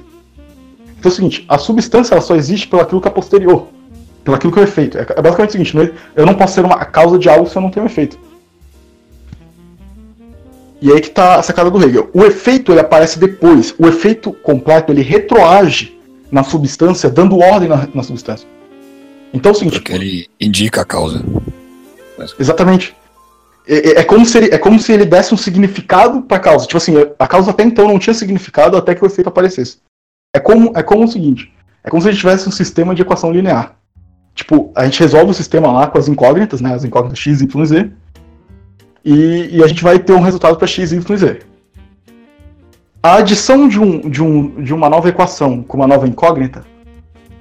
Então 0.98 1.10
é 1.10 1.12
o 1.12 1.14
seguinte, 1.14 1.44
a 1.48 1.56
substância 1.56 2.14
ela 2.14 2.20
só 2.20 2.36
existe 2.36 2.68
pelo 2.68 2.82
aquilo 2.82 3.00
que 3.00 3.08
é 3.08 3.10
posterior. 3.10 3.68
Pelo 4.24 4.36
aquilo 4.36 4.52
que 4.52 4.58
é 4.58 4.62
o 4.62 4.64
efeito. 4.64 4.98
É, 4.98 5.02
é 5.02 5.22
basicamente 5.22 5.50
o 5.50 5.52
seguinte, 5.52 5.78
é, 5.78 6.20
eu 6.20 6.26
não 6.26 6.34
posso 6.34 6.54
ser 6.54 6.64
uma 6.64 6.84
causa 6.84 7.18
de 7.18 7.28
algo 7.28 7.48
se 7.48 7.56
eu 7.56 7.62
não 7.62 7.70
tenho 7.70 7.84
um 7.84 7.88
efeito. 7.88 8.18
E 10.80 10.90
aí 10.90 11.00
que 11.00 11.08
está 11.08 11.36
a 11.36 11.42
sacada 11.42 11.70
do 11.70 11.82
Hegel. 11.82 12.08
O 12.12 12.24
efeito 12.24 12.72
ele 12.72 12.80
aparece 12.80 13.18
depois. 13.18 13.74
O 13.78 13.86
efeito 13.86 14.32
completo 14.32 14.92
ele 14.92 15.02
retroage 15.02 15.98
na 16.30 16.42
substância, 16.42 17.10
dando 17.10 17.38
ordem 17.38 17.68
na, 17.68 17.88
na 17.94 18.02
substância. 18.02 18.48
Então 19.32 19.50
é 19.50 19.54
o 19.54 19.58
seguinte. 19.58 19.74
Porque 19.74 19.92
ele 19.92 20.28
indica 20.40 20.80
a 20.80 20.84
causa. 20.84 21.22
Exatamente. 22.38 22.94
É, 23.66 24.00
é, 24.00 24.04
como 24.04 24.24
se 24.24 24.38
ele, 24.38 24.54
é 24.54 24.58
como 24.58 24.78
se 24.80 24.92
ele 24.92 25.04
desse 25.04 25.34
um 25.34 25.36
significado 25.36 26.22
para 26.22 26.38
a 26.38 26.40
causa. 26.40 26.66
Tipo 26.66 26.78
assim, 26.78 26.94
a 27.18 27.26
causa 27.26 27.50
até 27.50 27.62
então 27.62 27.86
não 27.86 27.98
tinha 27.98 28.14
significado 28.14 28.76
até 28.76 28.94
que 28.94 29.04
o 29.04 29.06
efeito 29.06 29.28
aparecesse. 29.28 29.78
É 30.34 30.40
como, 30.40 30.72
é 30.74 30.82
como 30.82 31.04
o 31.04 31.08
seguinte: 31.08 31.52
é 31.84 31.90
como 31.90 32.02
se 32.02 32.08
a 32.08 32.10
gente 32.10 32.20
tivesse 32.20 32.48
um 32.48 32.52
sistema 32.52 32.94
de 32.94 33.02
equação 33.02 33.30
linear. 33.30 33.76
Tipo, 34.34 34.72
a 34.74 34.84
gente 34.84 35.00
resolve 35.00 35.30
o 35.30 35.34
sistema 35.34 35.70
lá 35.70 35.86
com 35.86 35.98
as 35.98 36.08
incógnitas, 36.08 36.60
né? 36.60 36.74
As 36.74 36.84
incógnitas 36.84 37.18
x, 37.18 37.40
y, 37.40 37.64
z. 37.66 37.92
E, 39.04 39.56
e 39.56 39.64
a 39.64 39.66
gente 39.66 39.82
vai 39.82 39.98
ter 39.98 40.12
um 40.12 40.20
resultado 40.20 40.56
para 40.56 40.66
x, 40.66 40.92
y, 40.92 41.16
z. 41.16 41.40
A 43.02 43.16
adição 43.16 43.66
de, 43.66 43.80
um, 43.80 44.10
de, 44.10 44.22
um, 44.22 44.62
de 44.62 44.74
uma 44.74 44.90
nova 44.90 45.08
equação 45.08 45.62
com 45.62 45.78
uma 45.78 45.86
nova 45.86 46.06
incógnita 46.06 46.64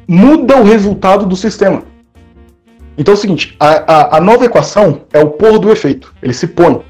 muda 0.07 0.57
o 0.57 0.63
resultado 0.63 1.25
do 1.25 1.35
sistema. 1.35 1.83
Então 2.97 3.13
é 3.13 3.17
o 3.17 3.19
seguinte, 3.19 3.55
a, 3.59 3.93
a, 3.93 4.17
a 4.17 4.21
nova 4.21 4.45
equação 4.45 5.01
é 5.11 5.19
o 5.19 5.29
por 5.29 5.59
do 5.59 5.71
efeito, 5.71 6.13
ele 6.21 6.33
se 6.33 6.47
põe. 6.47 6.81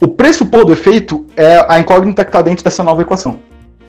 O 0.00 0.08
pressupor 0.08 0.64
do 0.64 0.72
efeito 0.72 1.26
é 1.36 1.64
a 1.68 1.78
incógnita 1.78 2.24
que 2.24 2.30
está 2.30 2.40
dentro 2.40 2.64
dessa 2.64 2.82
nova 2.82 3.02
equação. 3.02 3.38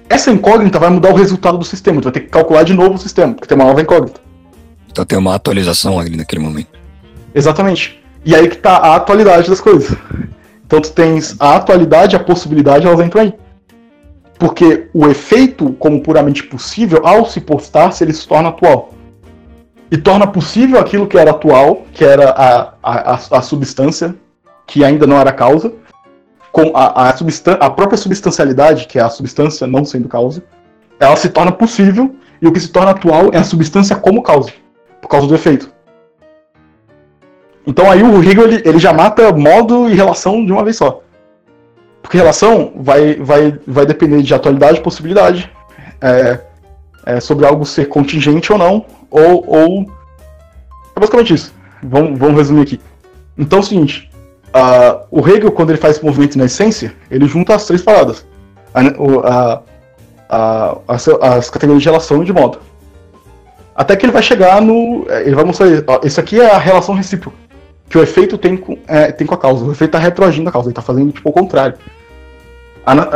Essa 0.09 0.29
incógnita 0.29 0.77
vai 0.77 0.89
mudar 0.89 1.09
o 1.09 1.15
resultado 1.15 1.57
do 1.57 1.63
sistema, 1.63 2.01
tu 2.01 2.05
vai 2.05 2.11
ter 2.11 2.19
que 2.21 2.27
calcular 2.27 2.63
de 2.63 2.73
novo 2.73 2.95
o 2.95 2.97
sistema, 2.97 3.33
porque 3.33 3.47
tem 3.47 3.57
uma 3.57 3.65
nova 3.65 3.81
incógnita. 3.81 4.19
Então 4.89 5.05
tem 5.05 5.17
uma 5.17 5.35
atualização 5.35 5.97
ali 5.97 6.17
naquele 6.17 6.41
momento. 6.41 6.67
Exatamente. 7.33 8.00
E 8.23 8.35
aí 8.35 8.47
que 8.47 8.55
está 8.55 8.77
a 8.77 8.95
atualidade 8.95 9.49
das 9.49 9.61
coisas. 9.61 9.95
Então 10.65 10.79
tu 10.79 10.91
tens 10.91 11.35
a 11.39 11.55
atualidade 11.55 12.15
a 12.15 12.19
possibilidade, 12.19 12.87
elas 12.87 13.05
entram 13.05 13.23
aí. 13.23 13.33
Porque 14.39 14.87
o 14.93 15.07
efeito, 15.07 15.73
como 15.73 16.01
puramente 16.01 16.43
possível, 16.43 17.05
ao 17.05 17.25
se 17.25 17.41
postar-se, 17.41 18.03
ele 18.03 18.13
se 18.13 18.27
torna 18.27 18.49
atual 18.49 18.91
e 19.91 19.97
torna 19.97 20.25
possível 20.25 20.79
aquilo 20.79 21.05
que 21.05 21.17
era 21.17 21.31
atual, 21.31 21.83
que 21.91 22.05
era 22.05 22.29
a, 22.29 22.73
a, 22.81 23.13
a 23.15 23.41
substância, 23.41 24.15
que 24.65 24.85
ainda 24.85 25.05
não 25.05 25.19
era 25.19 25.33
causa, 25.33 25.73
com 26.49 26.71
a, 26.73 27.09
a, 27.09 27.09
a 27.09 27.69
própria 27.69 27.97
substancialidade, 27.97 28.87
que 28.87 28.97
é 28.97 29.01
a 29.01 29.09
substância 29.09 29.67
não 29.67 29.83
sendo 29.83 30.07
causa, 30.07 30.41
ela 30.97 31.17
se 31.17 31.27
torna 31.27 31.51
possível, 31.51 32.15
e 32.41 32.47
o 32.47 32.53
que 32.53 32.59
se 32.59 32.69
torna 32.69 32.91
atual 32.91 33.31
é 33.33 33.37
a 33.37 33.43
substância 33.43 33.95
como 33.95 34.23
causa, 34.23 34.51
por 35.01 35.09
causa 35.09 35.27
do 35.27 35.35
efeito. 35.35 35.69
Então 37.65 37.89
aí 37.89 38.01
o 38.01 38.23
Hegel 38.23 38.43
ele, 38.45 38.61
ele 38.65 38.79
já 38.79 38.91
mata 38.91 39.31
modo 39.31 39.89
e 39.89 39.93
relação 39.93 40.45
de 40.45 40.51
uma 40.51 40.63
vez 40.63 40.77
só. 40.77 41.01
Porque 42.01 42.17
relação 42.17 42.73
vai, 42.75 43.15
vai, 43.15 43.59
vai 43.67 43.85
depender 43.85 44.21
de 44.21 44.33
atualidade 44.33 44.79
e 44.79 44.81
possibilidade. 44.81 45.51
É, 46.01 46.39
é, 47.05 47.19
sobre 47.19 47.45
algo 47.45 47.65
ser 47.65 47.87
contingente 47.87 48.51
ou 48.51 48.57
não, 48.57 48.85
ou, 49.09 49.43
ou... 49.47 49.81
É 50.95 50.99
basicamente 50.99 51.33
isso. 51.33 51.53
Vamos, 51.83 52.17
vamos 52.17 52.37
resumir 52.37 52.61
aqui. 52.61 52.79
Então 53.37 53.59
é 53.59 53.61
o 53.61 53.65
seguinte, 53.65 54.11
uh, 54.47 55.05
o 55.09 55.27
Hegel, 55.27 55.51
quando 55.51 55.69
ele 55.69 55.79
faz 55.79 55.95
esse 55.95 56.05
movimento 56.05 56.37
na 56.37 56.45
essência, 56.45 56.93
ele 57.09 57.27
junta 57.27 57.55
as 57.55 57.65
três 57.65 57.81
paradas. 57.81 58.25
A, 58.73 58.81
a, 59.27 59.61
a, 60.29 60.77
as, 60.87 61.07
as 61.07 61.49
categorias 61.49 61.83
de 61.83 61.89
relação 61.89 62.21
e 62.21 62.25
de 62.25 62.33
modo. 62.33 62.59
Até 63.75 63.95
que 63.95 64.05
ele 64.05 64.13
vai 64.13 64.21
chegar 64.21 64.61
no... 64.61 65.05
Ele 65.09 65.35
vai 65.35 65.43
mostrar, 65.43 65.67
ó, 65.87 66.01
isso 66.03 66.19
aqui 66.19 66.39
é 66.39 66.51
a 66.51 66.57
relação 66.57 66.93
recíproca. 66.93 67.37
Que 67.91 67.97
o 67.97 68.01
efeito 68.01 68.37
tem 68.37 68.55
com, 68.55 68.77
é, 68.87 69.11
tem 69.11 69.27
com 69.27 69.35
a 69.35 69.37
causa. 69.37 69.65
O 69.65 69.71
efeito 69.73 69.89
está 69.89 69.99
retroagindo 69.99 70.47
a 70.47 70.51
causa, 70.51 70.67
ele 70.67 70.71
está 70.71 70.81
fazendo 70.81 71.11
tipo 71.11 71.29
o 71.29 71.33
contrário. 71.33 71.77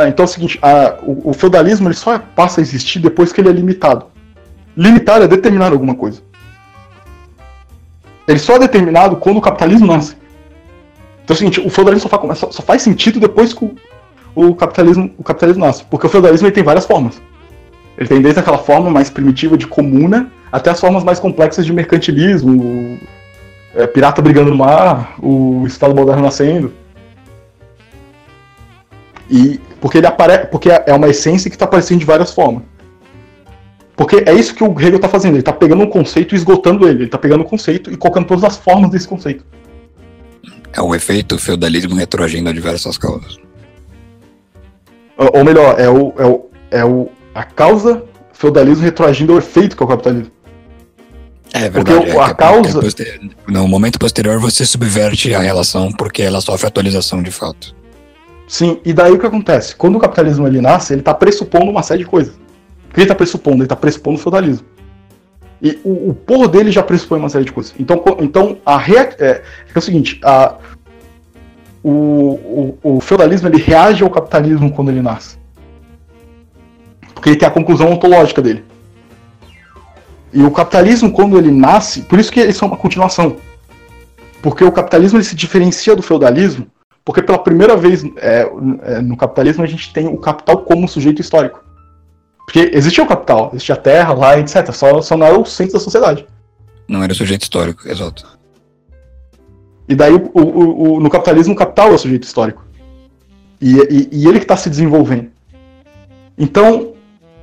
Então 0.06 0.22
é 0.22 0.28
o 0.28 0.28
seguinte, 0.28 0.58
a, 0.60 0.98
o, 1.02 1.30
o, 1.30 1.32
feudalismo 1.32 1.88
ele 1.88 1.94
só 1.94 2.18
passa 2.18 2.60
a 2.60 2.62
existir 2.62 2.98
depois 2.98 3.32
que 3.32 3.40
ele 3.40 3.48
é 3.48 3.52
limitado. 3.52 4.04
Limitar 4.76 5.22
é 5.22 5.26
determinar 5.26 5.72
alguma 5.72 5.94
coisa. 5.94 6.20
Ele 8.28 8.38
só 8.38 8.56
é 8.56 8.58
determinado 8.58 9.16
quando 9.16 9.38
o 9.38 9.40
capitalismo 9.40 9.86
nasce. 9.86 10.14
Então 11.24 11.32
é 11.32 11.32
o 11.32 11.36
seguinte, 11.36 11.60
o 11.60 11.70
feudalismo 11.70 12.10
só 12.10 12.18
faz, 12.18 12.38
só, 12.38 12.50
só 12.52 12.62
faz 12.62 12.82
sentido 12.82 13.18
depois 13.18 13.54
que 13.54 13.64
o, 13.64 13.74
o, 14.34 14.54
capitalismo, 14.54 15.10
o 15.16 15.24
capitalismo 15.24 15.64
nasce. 15.64 15.84
Porque 15.84 16.06
o 16.06 16.10
feudalismo 16.10 16.46
ele 16.46 16.54
tem 16.54 16.62
várias 16.62 16.84
formas. 16.84 17.20
Ele 17.96 18.08
tem 18.08 18.20
desde 18.20 18.40
aquela 18.40 18.58
forma 18.58 18.90
mais 18.90 19.08
primitiva 19.08 19.56
de 19.56 19.66
comuna 19.66 20.30
até 20.52 20.68
as 20.68 20.78
formas 20.78 21.02
mais 21.02 21.18
complexas 21.18 21.64
de 21.64 21.72
mercantilismo, 21.72 22.98
é, 23.76 23.86
pirata 23.86 24.22
brigando 24.22 24.50
no 24.50 24.56
mar, 24.56 25.14
o 25.22 25.64
Estado 25.66 25.94
moderno 25.94 26.22
nascendo. 26.22 26.72
E 29.30 29.60
porque 29.80 29.98
ele 29.98 30.06
aparece, 30.06 30.46
porque 30.46 30.70
é 30.70 30.92
uma 30.94 31.08
essência 31.08 31.50
que 31.50 31.56
está 31.56 31.66
aparecendo 31.66 32.00
de 32.00 32.06
várias 32.06 32.32
formas. 32.32 32.62
Porque 33.96 34.24
é 34.26 34.32
isso 34.32 34.54
que 34.54 34.62
o 34.62 34.78
Hegel 34.78 34.96
está 34.96 35.08
fazendo. 35.08 35.32
Ele 35.32 35.40
está 35.40 35.52
pegando 35.52 35.82
um 35.82 35.88
conceito 35.88 36.34
e 36.34 36.36
esgotando 36.36 36.86
ele. 36.86 36.98
Ele 36.98 37.04
está 37.04 37.18
pegando 37.18 37.40
o 37.40 37.44
um 37.44 37.48
conceito 37.48 37.90
e 37.90 37.96
colocando 37.96 38.26
todas 38.26 38.44
as 38.44 38.56
formas 38.56 38.90
desse 38.90 39.08
conceito. 39.08 39.44
É 40.72 40.82
o 40.82 40.94
efeito 40.94 41.38
feudalismo 41.38 41.94
retroagindo 41.94 42.50
a 42.50 42.52
diversas 42.52 42.98
causas. 42.98 43.38
Ou 45.16 45.42
melhor, 45.44 45.80
é 45.80 45.88
o, 45.88 46.12
é 46.18 46.26
o, 46.26 46.50
é 46.70 46.84
o 46.84 47.08
a 47.34 47.42
causa 47.42 48.04
feudalismo 48.32 48.84
retroagindo 48.84 49.32
ao 49.32 49.38
efeito 49.38 49.76
que 49.76 49.82
é 49.82 49.86
o 49.86 49.88
capitalismo. 49.88 50.30
É 51.52 51.68
verdade. 51.70 51.98
Porque 51.98 52.10
é, 52.10 52.20
a 52.20 52.28
é 52.28 52.34
causa. 52.34 52.80
No 53.48 53.66
momento 53.68 53.98
posterior 53.98 54.38
você 54.38 54.66
subverte 54.66 55.34
a 55.34 55.40
relação 55.40 55.92
porque 55.92 56.22
ela 56.22 56.40
sofre 56.40 56.66
atualização 56.66 57.22
de 57.22 57.30
fato. 57.30 57.74
Sim, 58.48 58.80
e 58.84 58.92
daí 58.92 59.12
o 59.12 59.18
que 59.18 59.26
acontece? 59.26 59.74
Quando 59.74 59.96
o 59.96 59.98
capitalismo 59.98 60.46
ele 60.46 60.60
nasce, 60.60 60.92
ele 60.92 61.00
está 61.00 61.12
pressupondo 61.12 61.70
uma 61.70 61.82
série 61.82 62.04
de 62.04 62.08
coisas. 62.08 62.34
O 62.34 62.94
que 62.94 63.00
ele 63.00 63.04
está 63.04 63.14
pressupondo? 63.14 63.56
Ele 63.56 63.64
está 63.64 63.76
pressupondo 63.76 64.18
o 64.18 64.22
feudalismo. 64.22 64.66
E 65.60 65.78
o, 65.82 66.16
o 66.28 66.48
dele 66.48 66.70
já 66.70 66.82
pressupõe 66.82 67.18
uma 67.18 67.28
série 67.28 67.44
de 67.44 67.52
coisas. 67.52 67.74
Então, 67.78 68.02
então 68.20 68.58
a 68.64 68.76
rea... 68.76 69.14
é, 69.18 69.42
é 69.74 69.78
o 69.78 69.80
seguinte, 69.80 70.20
a, 70.22 70.54
o, 71.82 71.90
o, 71.90 72.78
o, 72.96 73.00
feudalismo 73.00 73.48
ele 73.48 73.58
reage 73.58 74.02
ao 74.02 74.10
capitalismo 74.10 74.70
quando 74.72 74.90
ele 74.90 75.00
nasce. 75.00 75.38
Porque 77.14 77.30
ele 77.30 77.36
tem 77.36 77.48
a 77.48 77.50
conclusão 77.50 77.90
ontológica 77.90 78.42
dele. 78.42 78.64
E 80.32 80.42
o 80.42 80.50
capitalismo, 80.50 81.12
quando 81.12 81.38
ele 81.38 81.50
nasce, 81.50 82.02
por 82.02 82.18
isso 82.18 82.32
que 82.32 82.40
eles 82.40 82.56
são 82.56 82.68
uma 82.68 82.76
continuação. 82.76 83.36
Porque 84.42 84.64
o 84.64 84.72
capitalismo 84.72 85.18
ele 85.18 85.24
se 85.24 85.34
diferencia 85.34 85.96
do 85.96 86.02
feudalismo 86.02 86.70
porque 87.06 87.22
pela 87.22 87.38
primeira 87.38 87.76
vez 87.76 88.02
é, 88.16 88.50
é, 88.82 89.00
no 89.00 89.16
capitalismo 89.16 89.62
a 89.62 89.66
gente 89.66 89.92
tem 89.92 90.08
o 90.08 90.18
capital 90.18 90.58
como 90.62 90.88
sujeito 90.88 91.20
histórico. 91.20 91.64
Porque 92.44 92.72
existia 92.74 93.04
o 93.04 93.06
capital, 93.06 93.50
existia 93.52 93.76
a 93.76 93.78
terra 93.78 94.12
lá, 94.12 94.36
etc. 94.36 94.72
Só, 94.72 95.00
só 95.00 95.16
não 95.16 95.24
era 95.24 95.38
o 95.38 95.46
centro 95.46 95.74
da 95.74 95.78
sociedade. 95.78 96.26
Não 96.88 97.04
era 97.04 97.12
o 97.12 97.14
sujeito 97.14 97.42
histórico, 97.42 97.88
exato. 97.88 98.26
E 99.88 99.94
daí 99.94 100.14
o, 100.14 100.30
o, 100.34 100.94
o, 100.94 101.00
no 101.00 101.08
capitalismo 101.08 101.54
o 101.54 101.56
capital 101.56 101.92
é 101.92 101.94
o 101.94 101.98
sujeito 101.98 102.24
histórico. 102.24 102.64
E, 103.60 103.76
e, 103.76 104.08
e 104.10 104.26
ele 104.26 104.40
que 104.40 104.44
está 104.44 104.56
se 104.56 104.68
desenvolvendo. 104.68 105.30
Então, 106.36 106.94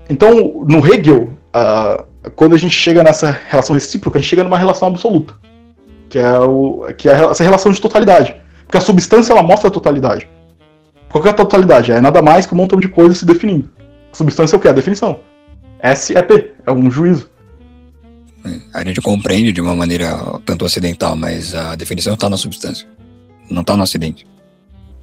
então 0.10 0.66
no 0.68 0.86
Hegel, 0.86 1.30
uh, 1.56 2.06
quando 2.36 2.56
a 2.56 2.58
gente 2.58 2.76
chega 2.76 3.04
nessa 3.04 3.32
relação 3.48 3.74
recíproca, 3.74 4.18
a 4.18 4.22
gente 4.22 4.30
chega 4.30 4.44
numa 4.44 4.58
relação 4.58 4.88
absoluta. 4.88 5.36
Que 6.10 6.20
é, 6.20 6.40
o, 6.40 6.88
que 6.98 7.10
é 7.10 7.14
essa 7.14 7.44
relação 7.44 7.72
de 7.72 7.82
totalidade. 7.82 8.36
Porque 8.66 8.78
a 8.78 8.82
substância 8.82 9.34
ela 9.34 9.44
mostra 9.44 9.68
a 9.68 9.72
totalidade. 9.72 10.30
Qual 11.10 11.22
que 11.22 11.28
é 11.28 11.32
a 11.32 11.36
totalidade? 11.36 11.92
É 11.92 12.02
nada 12.02 12.22
mais 12.22 12.46
que 12.46 12.54
um 12.54 12.58
montão 12.58 12.80
de 12.80 12.88
coisas 12.88 13.18
se 13.18 13.26
definindo. 13.26 13.70
A 14.12 14.16
substância 14.16 14.56
é 14.56 14.58
o 14.58 14.60
que? 14.60 14.68
A 14.68 14.74
definição. 14.74 15.20
S 15.80 16.16
é 16.16 16.22
P, 16.22 16.54
é 16.66 16.72
um 16.72 16.90
juízo. 16.90 17.30
A 18.74 18.84
gente 18.84 19.02
compreende 19.02 19.52
de 19.52 19.62
uma 19.62 19.76
maneira 19.76 20.18
tanto 20.46 20.66
ocidental, 20.66 21.16
mas 21.16 21.54
a 21.54 21.76
definição 21.76 22.14
está 22.14 22.30
na 22.30 22.38
substância, 22.38 22.88
não 23.50 23.62
está 23.62 23.78
no 23.78 23.84
acidente. 23.84 24.28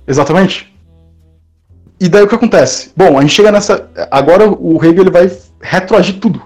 Exatamente. 0.07 0.73
E 2.01 2.09
daí 2.09 2.23
o 2.23 2.29
que 2.29 2.35
acontece? 2.35 2.93
Bom, 2.97 3.19
a 3.19 3.21
gente 3.21 3.35
chega 3.35 3.53
nessa. 3.53 3.89
Agora 4.11 4.51
o 4.51 4.83
Hegel 4.83 5.03
ele 5.03 5.11
vai 5.11 5.31
retroagir 5.61 6.19
tudo. 6.19 6.43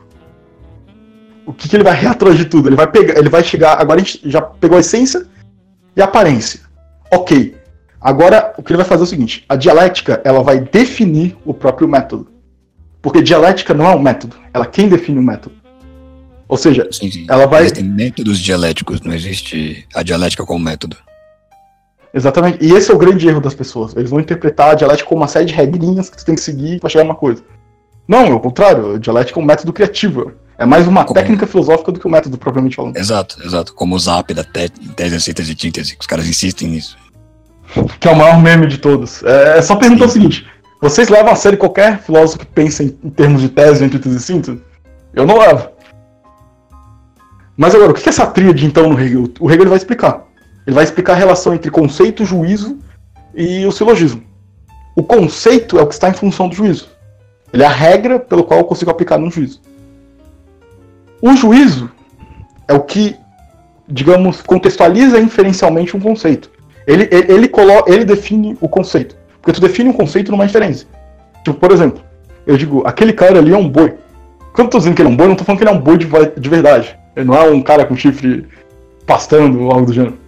O 1.46 1.52
que, 1.52 1.68
que 1.68 1.76
ele 1.76 1.84
vai 1.84 1.94
retroagir 1.98 2.48
tudo? 2.48 2.68
Ele 2.68 2.76
vai 2.76 2.86
pegar, 2.86 3.18
ele 3.18 3.28
vai 3.28 3.44
chegar. 3.44 3.80
Agora 3.80 4.00
a 4.00 4.04
gente 4.04 4.20
já 4.24 4.40
pegou 4.40 4.76
a 4.76 4.80
essência 4.80 5.26
e 5.96 6.00
a 6.00 6.04
aparência. 6.04 6.60
Ok. 7.12 7.56
Agora, 8.00 8.52
o 8.58 8.62
que 8.62 8.70
ele 8.70 8.76
vai 8.76 8.86
fazer 8.86 9.02
é 9.02 9.04
o 9.04 9.08
seguinte: 9.08 9.44
a 9.48 9.56
dialética 9.56 10.20
ela 10.24 10.42
vai 10.42 10.60
definir 10.60 11.36
o 11.44 11.54
próprio 11.54 11.88
método. 11.88 12.28
Porque 13.00 13.22
dialética 13.22 13.74
não 13.74 13.86
é 13.86 13.94
um 13.94 14.00
método, 14.00 14.36
ela 14.52 14.64
é 14.64 14.68
quem 14.68 14.88
define 14.88 15.18
o 15.18 15.22
método. 15.22 15.56
Ou 16.48 16.56
seja, 16.56 16.88
sim, 16.90 17.10
sim. 17.10 17.26
ela 17.28 17.46
vai. 17.46 17.62
Existem 17.62 17.84
métodos 17.84 18.38
dialéticos, 18.38 19.00
não 19.00 19.14
existe 19.14 19.86
a 19.94 20.02
dialética 20.02 20.44
como 20.44 20.64
método. 20.64 20.96
Exatamente. 22.12 22.64
E 22.64 22.72
esse 22.72 22.90
é 22.90 22.94
o 22.94 22.98
grande 22.98 23.26
erro 23.26 23.40
das 23.40 23.54
pessoas. 23.54 23.94
Eles 23.96 24.10
vão 24.10 24.20
interpretar 24.20 24.70
a 24.70 24.74
dialética 24.74 25.08
como 25.08 25.20
uma 25.20 25.28
série 25.28 25.46
de 25.46 25.54
regrinhas 25.54 26.08
que 26.08 26.18
você 26.18 26.24
tem 26.24 26.34
que 26.34 26.40
seguir 26.40 26.78
para 26.78 26.88
chegar 26.88 27.02
a 27.02 27.06
uma 27.06 27.14
coisa. 27.14 27.42
Não, 28.06 28.32
ao 28.32 28.40
contrário, 28.40 28.94
a 28.94 28.98
dialética 28.98 29.40
é 29.40 29.42
um 29.42 29.46
método 29.46 29.72
criativo. 29.72 30.32
É 30.56 30.64
mais 30.64 30.86
uma 30.86 31.04
como... 31.04 31.18
técnica 31.18 31.46
filosófica 31.46 31.90
do 31.90 31.98
que 31.98 32.06
um 32.06 32.10
método 32.10 32.38
propriamente 32.38 32.76
falando. 32.76 32.96
Exato, 32.96 33.42
exato. 33.44 33.74
Como 33.74 33.96
o 33.96 33.98
zap 33.98 34.32
da 34.32 34.44
te... 34.44 34.68
tese, 34.68 35.16
antítese 35.16 35.52
e 35.52 35.54
tíntese. 35.54 35.96
Os 35.98 36.06
caras 36.06 36.26
insistem 36.26 36.68
nisso. 36.68 36.96
Que 37.98 38.08
é 38.08 38.12
o 38.12 38.16
maior 38.16 38.40
meme 38.40 38.66
de 38.66 38.78
todos. 38.78 39.22
É, 39.24 39.58
é 39.58 39.62
só 39.62 39.74
perguntar 39.74 40.04
Sim. 40.04 40.10
o 40.10 40.12
seguinte: 40.12 40.46
vocês 40.80 41.08
levam 41.08 41.32
a 41.32 41.36
sério 41.36 41.58
qualquer 41.58 41.98
filósofo 42.00 42.40
que 42.40 42.46
pensa 42.46 42.84
em, 42.84 42.96
em 43.02 43.10
termos 43.10 43.40
de 43.40 43.48
tese, 43.48 43.84
antítese 43.84 44.16
e 44.16 44.20
síntese? 44.20 44.62
Eu 45.12 45.26
não 45.26 45.38
levo. 45.38 45.68
Mas 47.56 47.74
agora, 47.74 47.90
o 47.90 47.94
que 47.94 48.08
é 48.08 48.10
essa 48.10 48.26
tríade 48.26 48.66
então 48.66 48.88
no 48.88 49.00
Hegel? 49.00 49.28
O 49.40 49.50
Hegel 49.50 49.68
vai 49.68 49.78
explicar. 49.78 50.24
Ele 50.66 50.74
vai 50.74 50.84
explicar 50.84 51.12
a 51.12 51.16
relação 51.16 51.54
entre 51.54 51.70
conceito, 51.70 52.24
juízo 52.24 52.78
e 53.34 53.64
o 53.66 53.72
silogismo. 53.72 54.22
O 54.96 55.02
conceito 55.02 55.78
é 55.78 55.82
o 55.82 55.86
que 55.86 55.94
está 55.94 56.08
em 56.08 56.14
função 56.14 56.48
do 56.48 56.54
juízo. 56.54 56.88
Ele 57.52 57.62
é 57.62 57.66
a 57.66 57.70
regra 57.70 58.18
pelo 58.18 58.44
qual 58.44 58.60
eu 58.60 58.64
consigo 58.64 58.90
aplicar 58.90 59.18
num 59.18 59.30
juízo. 59.30 59.60
O 61.22 61.34
juízo 61.36 61.90
é 62.68 62.74
o 62.74 62.80
que, 62.80 63.16
digamos, 63.88 64.42
contextualiza 64.42 65.18
inferencialmente 65.18 65.96
um 65.96 66.00
conceito. 66.00 66.50
Ele, 66.86 67.08
ele, 67.10 67.32
ele, 67.32 67.48
coloca, 67.48 67.90
ele 67.90 68.04
define 68.04 68.56
o 68.60 68.68
conceito. 68.68 69.16
Porque 69.40 69.52
tu 69.52 69.60
define 69.60 69.90
um 69.90 69.92
conceito 69.92 70.30
numa 70.30 70.44
inferência. 70.44 70.86
Tipo, 71.44 71.58
por 71.58 71.72
exemplo, 71.72 72.02
eu 72.46 72.56
digo, 72.56 72.82
aquele 72.86 73.12
cara 73.12 73.38
ali 73.38 73.52
é 73.52 73.56
um 73.56 73.68
boi. 73.68 73.94
Quando 74.52 74.66
eu 74.66 74.70
tô 74.70 74.78
dizendo 74.78 74.94
que 74.94 75.02
ele 75.02 75.08
é 75.08 75.12
um 75.12 75.16
boi, 75.16 75.26
eu 75.26 75.30
não 75.30 75.36
tô 75.36 75.44
falando 75.44 75.58
que 75.58 75.64
ele 75.64 75.70
é 75.70 75.74
um 75.74 75.80
boi 75.80 75.98
de, 75.98 76.06
de 76.38 76.48
verdade. 76.48 76.96
Ele 77.16 77.26
não 77.26 77.34
é 77.34 77.50
um 77.50 77.62
cara 77.62 77.84
com 77.84 77.96
chifre 77.96 78.46
pastando 79.06 79.62
ou 79.62 79.70
algo 79.70 79.86
do 79.86 79.92
gênero. 79.92 80.18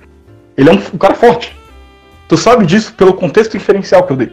Ele 0.57 0.71
é 0.71 0.73
um, 0.73 0.77
um 0.77 0.99
cara 0.99 1.15
forte. 1.15 1.57
Tu 2.29 2.37
sabe 2.37 2.67
disso 2.67 2.93
pelo 2.95 3.15
contexto 3.15 3.57
inferencial 3.57 4.03
que 4.05 4.13
eu 4.13 4.17
dei. 4.17 4.33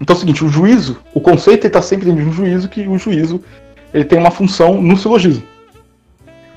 Então 0.00 0.14
é 0.14 0.16
o 0.16 0.20
seguinte, 0.20 0.44
o 0.44 0.48
juízo, 0.48 0.98
o 1.14 1.20
conceito 1.20 1.66
está 1.66 1.80
sempre 1.80 2.06
dentro 2.06 2.22
de 2.22 2.28
um 2.28 2.32
juízo, 2.32 2.68
que 2.68 2.86
o 2.86 2.98
juízo 2.98 3.42
ele 3.94 4.04
tem 4.04 4.18
uma 4.18 4.32
função 4.32 4.82
no 4.82 4.96
silogismo. 4.96 5.44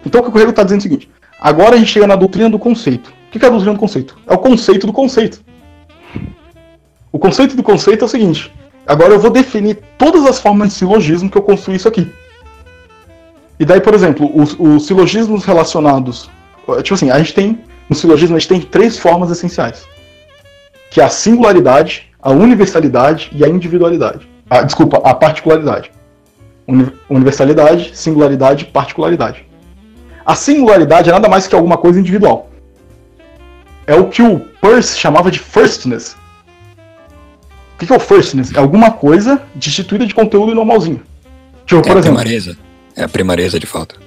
Então 0.04 0.20
o 0.20 0.24
que 0.24 0.30
o 0.30 0.32
Correio 0.32 0.50
está 0.50 0.64
dizendo 0.64 0.80
é 0.80 0.82
o 0.82 0.90
seguinte, 0.90 1.10
agora 1.40 1.76
a 1.76 1.78
gente 1.78 1.92
chega 1.92 2.08
na 2.08 2.16
doutrina 2.16 2.50
do 2.50 2.58
conceito. 2.58 3.14
O 3.28 3.32
que 3.32 3.46
é 3.46 3.48
a 3.48 3.52
doutrina 3.52 3.76
do 3.76 3.80
conceito? 3.80 4.18
É 4.26 4.34
o 4.34 4.38
conceito 4.40 4.88
do 4.88 4.94
conceito. 4.94 5.42
O 7.12 7.20
conceito 7.20 7.56
do 7.56 7.64
conceito 7.64 8.02
é 8.02 8.06
o 8.06 8.10
seguinte, 8.10 8.52
agora 8.86 9.14
eu 9.14 9.20
vou 9.20 9.30
definir 9.30 9.78
todas 9.98 10.26
as 10.26 10.40
formas 10.40 10.70
de 10.70 10.74
silogismo 10.74 11.30
que 11.30 11.38
eu 11.38 11.44
construí 11.44 11.78
isso 11.78 11.88
aqui. 11.88 12.12
E 13.60 13.66
daí, 13.66 13.82
por 13.82 13.94
exemplo, 13.94 14.30
os, 14.36 14.56
os 14.60 14.86
silogismos 14.86 15.44
relacionados. 15.44 16.30
Tipo 16.84 16.94
assim, 16.94 17.10
a 17.10 17.18
gente 17.18 17.34
tem. 17.34 17.60
No 17.90 17.96
silogismo 17.96 18.36
a 18.36 18.40
gente 18.40 18.50
tem 18.50 18.62
três 18.62 19.00
formas 19.00 19.32
essenciais. 19.32 19.86
Que 20.92 21.02
é 21.02 21.04
a 21.04 21.10
singularidade, 21.10 22.10
a 22.22 22.32
universalidade 22.32 23.32
e 23.34 23.44
a 23.44 23.48
individualidade. 23.48 24.30
Ah, 24.50 24.62
desculpa, 24.62 24.98
a 24.98 25.14
particularidade. 25.14 25.92
Uni 26.68 26.92
universalidade, 27.10 27.92
singularidade 27.96 28.66
particularidade. 28.66 29.46
A 30.26 30.36
singularidade 30.36 31.10
é 31.10 31.14
nada 31.14 31.30
mais 31.30 31.48
que 31.48 31.56
alguma 31.56 31.78
coisa 31.78 32.00
individual. 32.00 32.50
É 33.86 33.96
o 33.96 34.10
que 34.10 34.22
o 34.22 34.40
Peirce 34.62 35.00
chamava 35.00 35.32
de 35.32 35.40
firstness. 35.40 36.18
O 37.76 37.86
que 37.86 37.92
é 37.92 37.96
o 37.96 38.00
firstness? 38.00 38.54
É 38.54 38.60
alguma 38.60 38.92
coisa 38.92 39.42
destituída 39.56 40.06
de 40.06 40.14
conteúdo 40.14 40.54
normalzinho. 40.54 41.02
Tipo, 41.66 41.80
é 41.80 41.84
por 41.84 41.98
exemplo. 41.98 42.20
Primareza. 42.20 42.58
É 42.96 43.04
a 43.04 43.08
primareza 43.08 43.60
de 43.60 43.66
fato. 43.66 44.00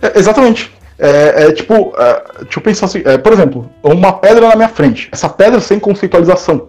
É, 0.00 0.18
exatamente. 0.18 0.72
É, 0.98 1.44
é, 1.44 1.52
tipo, 1.52 1.92
é, 1.98 2.22
deixa 2.42 2.58
eu 2.58 2.62
pensar 2.62 2.86
assim, 2.86 3.02
é, 3.04 3.18
por 3.18 3.32
exemplo, 3.32 3.70
uma 3.82 4.14
pedra 4.14 4.48
na 4.48 4.56
minha 4.56 4.68
frente. 4.68 5.08
Essa 5.12 5.28
pedra 5.28 5.60
sem 5.60 5.78
conceitualização. 5.78 6.68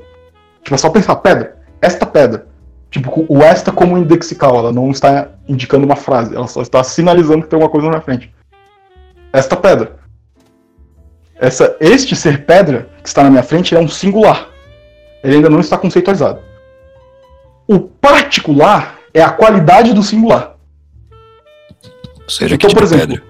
Tipo, 0.63 0.75
é 0.75 0.77
só 0.77 0.89
pensar, 0.89 1.15
pedra. 1.17 1.55
Esta 1.81 2.05
pedra. 2.05 2.47
Tipo, 2.89 3.25
o 3.27 3.41
esta 3.41 3.71
como 3.71 3.97
indexical, 3.97 4.57
ela 4.57 4.71
não 4.71 4.89
está 4.91 5.29
indicando 5.47 5.85
uma 5.85 5.95
frase, 5.95 6.35
ela 6.35 6.47
só 6.47 6.61
está 6.61 6.83
sinalizando 6.83 7.43
que 7.43 7.49
tem 7.49 7.57
alguma 7.57 7.71
coisa 7.71 7.85
na 7.85 7.91
minha 7.91 8.01
frente. 8.01 8.33
Esta 9.33 9.55
pedra. 9.55 9.97
Essa, 11.35 11.75
este 11.79 12.15
ser 12.15 12.45
pedra 12.45 12.89
que 13.01 13.07
está 13.07 13.23
na 13.23 13.29
minha 13.29 13.43
frente 13.43 13.75
é 13.75 13.79
um 13.79 13.87
singular. 13.87 14.49
Ele 15.23 15.35
ainda 15.35 15.49
não 15.49 15.59
está 15.59 15.77
conceitualizado. 15.77 16.39
O 17.67 17.79
particular 17.79 18.97
é 19.13 19.21
a 19.21 19.29
qualidade 19.29 19.93
do 19.93 20.01
singular. 20.01 20.55
Ou 22.23 22.29
seja, 22.29 22.55
então, 22.55 22.69
por 22.69 22.83
exemplo, 22.83 23.07
pedra. 23.07 23.23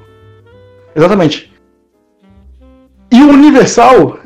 Exatamente. 0.95 1.53
E 3.11 3.21
o 3.21 3.29
universal 3.29 4.19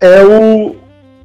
é 0.00 0.24
o, 0.24 0.76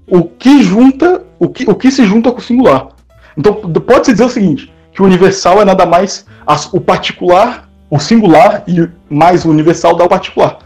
o 0.08 0.24
que 0.24 0.64
junta, 0.64 1.24
o 1.40 1.50
que, 1.50 1.70
o 1.70 1.76
que 1.76 1.92
se 1.92 2.06
junta 2.06 2.32
com 2.32 2.40
o 2.40 2.42
singular. 2.42 2.90
Então 3.38 3.54
pode-se 3.54 4.12
dizer 4.12 4.26
o 4.26 4.30
seguinte, 4.30 4.74
que 4.92 5.02
o 5.02 5.06
universal 5.06 5.62
é 5.62 5.66
nada 5.66 5.86
mais 5.86 6.26
o 6.74 6.82
particular, 6.82 7.70
o 7.90 8.00
singular 8.00 8.64
e 8.68 8.88
mais 9.10 9.46
o 9.46 9.50
universal 9.50 9.96
dá 9.96 10.06
o 10.06 10.10
particular. 10.10 10.60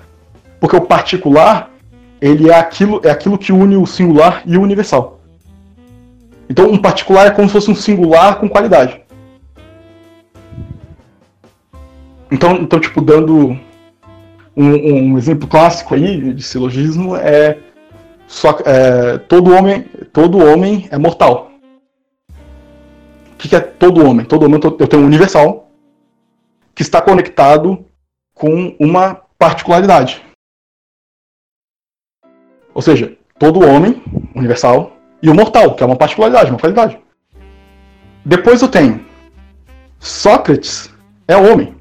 Porque 0.59 0.75
o 0.75 0.81
particular, 0.81 1.69
ele 2.21 2.49
é 2.49 2.57
aquilo, 2.57 3.01
é 3.03 3.11
aquilo 3.11 3.37
que 3.37 3.51
une 3.51 3.77
o 3.77 3.85
singular 3.85 4.41
e 4.45 4.57
o 4.57 4.61
universal. 4.61 5.19
Então 6.49 6.69
um 6.69 6.77
particular 6.77 7.27
é 7.27 7.31
como 7.31 7.47
se 7.47 7.53
fosse 7.53 7.71
um 7.71 7.75
singular 7.75 8.39
com 8.39 8.49
qualidade. 8.49 9.01
Então, 12.31 12.55
então 12.55 12.79
tipo, 12.79 13.01
dando 13.01 13.57
um, 14.55 15.11
um, 15.13 15.17
exemplo 15.17 15.47
clássico 15.47 15.95
aí 15.95 16.33
de 16.33 16.43
silogismo 16.43 17.15
é, 17.15 17.57
só, 18.27 18.57
é 18.65 19.17
todo 19.17 19.53
homem 19.53 19.85
todo 20.11 20.43
homem 20.43 20.87
é 20.91 20.97
mortal. 20.97 21.51
Que, 23.45 23.49
que 23.49 23.55
é 23.55 23.59
todo 23.59 24.03
homem? 24.03 24.25
Todo 24.25 24.43
homem 24.45 24.59
eu 24.63 24.87
tenho 24.87 25.03
um 25.03 25.05
universal 25.05 25.69
que 26.73 26.81
está 26.81 26.99
conectado 26.99 27.85
com 28.33 28.75
uma 28.79 29.21
particularidade. 29.37 30.25
Ou 32.73 32.81
seja, 32.81 33.15
todo 33.37 33.63
homem 33.63 34.01
universal 34.33 34.97
e 35.21 35.29
o 35.29 35.35
mortal, 35.35 35.75
que 35.75 35.83
é 35.83 35.85
uma 35.85 35.95
particularidade, 35.95 36.49
uma 36.49 36.59
qualidade. 36.59 36.99
Depois 38.25 38.63
eu 38.63 38.67
tenho 38.67 39.05
Sócrates 39.99 40.91
é 41.27 41.37
homem. 41.37 41.75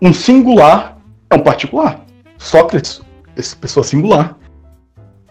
Um 0.00 0.12
singular 0.12 0.98
é 1.28 1.34
um 1.34 1.40
particular. 1.40 2.04
Sócrates, 2.38 3.02
essa 3.36 3.56
pessoa 3.56 3.82
singular, 3.82 4.36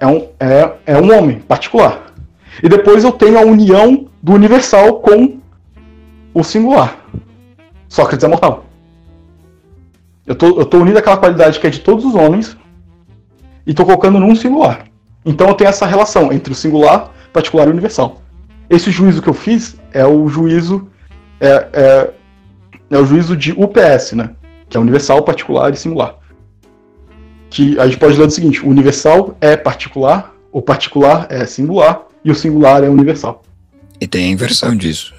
é 0.01 0.05
um, 0.05 0.27
é, 0.37 0.73
é 0.85 0.97
um 0.97 1.17
homem 1.17 1.39
particular. 1.39 2.13
E 2.61 2.67
depois 2.67 3.05
eu 3.05 3.11
tenho 3.13 3.39
a 3.39 3.41
união 3.41 4.09
do 4.21 4.33
universal 4.33 4.99
com 4.99 5.37
o 6.33 6.43
singular. 6.43 6.97
Sócrates 7.87 8.23
é 8.23 8.27
mortal. 8.27 8.65
Eu 10.25 10.35
tô, 10.35 10.59
eu 10.59 10.65
tô 10.65 10.79
unindo 10.79 10.97
aquela 10.97 11.17
qualidade 11.17 11.59
que 11.59 11.67
é 11.67 11.69
de 11.69 11.79
todos 11.79 12.03
os 12.03 12.15
homens 12.15 12.57
e 13.65 13.73
tô 13.73 13.85
colocando 13.85 14.19
num 14.19 14.35
singular. 14.35 14.85
Então 15.25 15.47
eu 15.47 15.53
tenho 15.53 15.69
essa 15.69 15.85
relação 15.85 16.31
entre 16.31 16.51
o 16.51 16.55
singular, 16.55 17.11
particular 17.31 17.67
e 17.67 17.71
universal. 17.71 18.21
Esse 18.69 18.91
juízo 18.91 19.21
que 19.21 19.29
eu 19.29 19.33
fiz 19.33 19.77
é 19.93 20.05
o 20.05 20.27
juízo 20.27 20.87
é, 21.39 21.67
é, 21.73 22.13
é 22.89 22.97
o 22.97 23.05
juízo 23.05 23.35
de 23.35 23.51
UPS, 23.53 24.13
né? 24.13 24.31
Que 24.69 24.75
é 24.75 24.79
universal, 24.79 25.23
particular 25.23 25.73
e 25.73 25.77
singular 25.77 26.17
que 27.49 27.79
a 27.79 27.85
gente 27.85 27.97
pode 27.97 28.17
ler 28.17 28.27
o 28.27 28.31
seguinte: 28.31 28.63
o 28.63 28.69
universal 28.69 29.37
é 29.41 29.55
particular, 29.55 30.33
o 30.51 30.61
particular 30.61 31.27
é 31.29 31.45
singular 31.45 32.01
e 32.23 32.31
o 32.31 32.35
singular 32.35 32.83
é 32.83 32.89
universal. 32.89 33.43
E 33.99 34.07
tem 34.07 34.25
a 34.25 34.31
inversão 34.31 34.75
disso. 34.75 35.13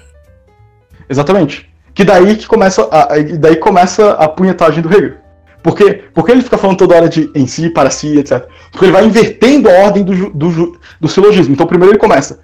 Exatamente. 1.09 1.69
Que 1.93 2.03
daí 2.03 2.35
que 2.35 2.47
começa 2.47 2.87
a, 2.91 3.07
daí 3.37 3.55
começa 3.57 4.11
a 4.11 4.27
punhetagem 4.27 4.81
do 4.81 4.93
Hegel. 4.93 5.15
Por 5.61 5.75
quê? 5.75 6.05
Porque 6.13 6.31
ele 6.31 6.41
fica 6.41 6.57
falando 6.57 6.77
toda 6.77 6.95
hora 6.95 7.09
de 7.09 7.29
em 7.35 7.45
si, 7.45 7.69
para 7.69 7.89
si, 7.89 8.17
etc. 8.17 8.47
Porque 8.71 8.85
ele 8.85 8.93
vai 8.93 9.05
invertendo 9.05 9.69
a 9.69 9.73
ordem 9.73 10.03
do, 10.03 10.29
do, 10.29 10.79
do 11.01 11.07
silogismo. 11.07 11.53
Então 11.53 11.67
primeiro 11.67 11.93
ele 11.93 11.99
começa. 11.99 12.39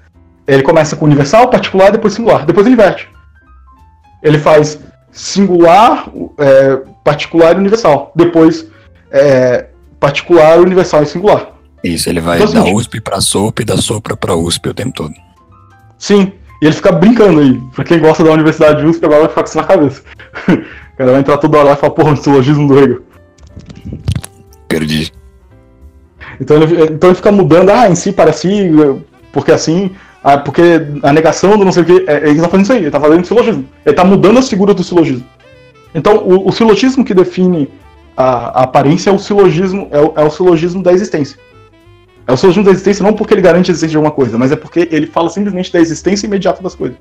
Ele 0.48 0.62
começa 0.62 0.96
com 0.96 1.06
universal, 1.06 1.50
particular, 1.50 1.92
depois 1.92 2.14
singular. 2.14 2.46
Depois 2.46 2.66
ele 2.66 2.74
inverte. 2.74 3.08
Ele 4.22 4.38
faz 4.38 4.80
singular, 5.12 6.10
é, 6.38 6.82
particular 7.04 7.56
e 7.56 7.60
universal. 7.60 8.12
Depois 8.16 8.68
é, 9.12 9.68
particular, 10.00 10.60
universal 10.60 11.04
e 11.04 11.06
singular. 11.06 11.52
Isso, 11.84 12.10
ele 12.10 12.20
vai 12.20 12.42
então, 12.42 12.52
da 12.52 12.62
assim, 12.62 12.74
USP 12.74 13.00
pra 13.00 13.22
SOP 13.22 13.62
e 13.62 13.66
da 13.66 13.78
SOPRA 13.78 14.18
pra 14.18 14.36
USP 14.36 14.70
o 14.70 14.74
tempo 14.74 14.92
todo. 14.92 15.14
Sim, 15.98 16.34
e 16.62 16.66
ele 16.66 16.74
fica 16.74 16.92
brincando 16.92 17.40
aí. 17.40 17.62
Pra 17.74 17.84
quem 17.84 18.00
gosta 18.00 18.24
da 18.24 18.32
Universidade 18.32 18.82
de 18.82 18.88
USP, 18.88 19.06
agora 19.06 19.22
vai 19.22 19.30
ficar 19.30 19.44
com 19.44 19.50
isso 19.50 19.58
na 19.58 19.64
cabeça. 19.64 20.02
o 20.50 20.98
cara 20.98 21.12
vai 21.12 21.20
entrar 21.20 21.38
toda 21.38 21.58
hora 21.58 21.70
lá 21.70 21.74
e 21.74 21.78
falar, 21.78 21.94
porra, 21.94 22.16
silogismo 22.16 22.68
do 22.68 22.80
Hegel. 22.80 23.02
Perdi. 24.68 25.12
Então 26.40 26.62
ele, 26.62 26.84
então 26.84 27.10
ele 27.10 27.16
fica 27.16 27.32
mudando, 27.32 27.70
ah, 27.70 27.90
em 27.90 27.96
si, 27.96 28.12
para 28.12 28.34
si, 28.34 28.70
porque 29.32 29.52
assim, 29.52 29.92
ah, 30.24 30.38
porque 30.38 30.62
a 31.04 31.14
negação 31.14 31.58
do 31.58 31.64
não 31.64 31.72
sei 31.72 31.84
o 31.84 31.86
que, 31.86 32.06
é, 32.08 32.30
ele 32.30 32.42
tá 32.42 32.50
fazendo 32.50 32.64
isso 32.64 32.74
aí, 32.74 32.80
ele 32.80 32.92
tá 32.92 33.00
fazendo 33.00 33.26
silogismo. 33.26 33.66
Ele 33.86 33.96
tá 33.96 34.04
mudando 34.04 34.40
as 34.40 34.50
figuras 34.50 34.76
do 34.76 34.84
silogismo. 34.84 35.26
Então, 35.94 36.18
o, 36.18 36.50
o 36.50 36.52
silogismo 36.52 37.06
que 37.06 37.14
define 37.14 37.70
a, 38.18 38.62
a 38.62 38.64
aparência 38.64 39.10
é 39.10 39.14
o 39.14 39.20
silogismo, 39.20 39.88
é 39.92 40.00
o, 40.00 40.14
é 40.16 40.24
o 40.24 40.30
silogismo 40.30 40.82
da 40.82 40.92
existência. 40.92 41.38
É 42.28 42.34
o 42.34 42.38
silogismo 42.38 42.64
da 42.64 42.72
existência 42.72 43.04
não 43.04 43.14
porque 43.14 43.34
ele 43.34 43.42
garante 43.42 43.70
a 43.70 43.72
existência 43.72 43.92
de 43.92 43.98
alguma 43.98 44.14
coisa, 44.14 44.38
mas 44.38 44.52
é 44.52 44.56
porque 44.56 44.88
ele 44.92 45.06
fala 45.06 45.30
simplesmente 45.30 45.72
da 45.72 45.80
existência 45.80 46.26
imediata 46.26 46.62
das 46.62 46.74
coisas. 46.74 46.98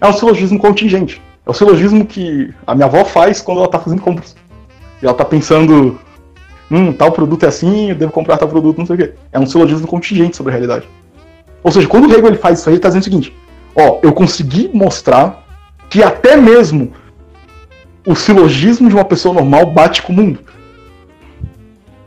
É 0.00 0.06
um 0.06 0.12
silogismo 0.12 0.58
contingente. 0.58 1.20
É 1.44 1.50
o 1.50 1.54
silogismo 1.54 2.06
que 2.06 2.52
a 2.66 2.74
minha 2.74 2.86
avó 2.86 3.04
faz 3.04 3.40
quando 3.40 3.58
ela 3.58 3.66
está 3.66 3.78
fazendo 3.78 4.00
compras. 4.00 4.36
E 5.00 5.04
ela 5.04 5.12
está 5.12 5.24
pensando, 5.24 5.98
hum, 6.70 6.92
tal 6.92 7.10
produto 7.10 7.44
é 7.44 7.48
assim, 7.48 7.90
eu 7.90 7.96
devo 7.96 8.12
comprar 8.12 8.38
tal 8.38 8.48
produto, 8.48 8.78
não 8.78 8.86
sei 8.86 8.94
o 8.94 8.98
quê. 8.98 9.12
É 9.32 9.38
um 9.40 9.46
silogismo 9.46 9.86
contingente 9.86 10.36
sobre 10.36 10.52
a 10.52 10.54
realidade. 10.54 10.88
Ou 11.62 11.72
seja, 11.72 11.88
quando 11.88 12.08
o 12.08 12.12
Hegel 12.12 12.28
ele 12.28 12.36
faz 12.36 12.60
isso 12.60 12.68
aí, 12.68 12.74
ele 12.74 12.78
está 12.78 12.88
dizendo 12.88 13.02
o 13.02 13.04
seguinte: 13.04 13.36
ó, 13.74 13.98
eu 14.02 14.12
consegui 14.12 14.70
mostrar 14.72 15.44
que 15.90 16.02
até 16.02 16.36
mesmo 16.36 16.92
o 18.06 18.14
silogismo 18.14 18.88
de 18.88 18.94
uma 18.94 19.04
pessoa 19.04 19.34
normal 19.34 19.66
bate 19.66 20.02
com 20.02 20.12
o 20.12 20.16
mundo. 20.16 20.40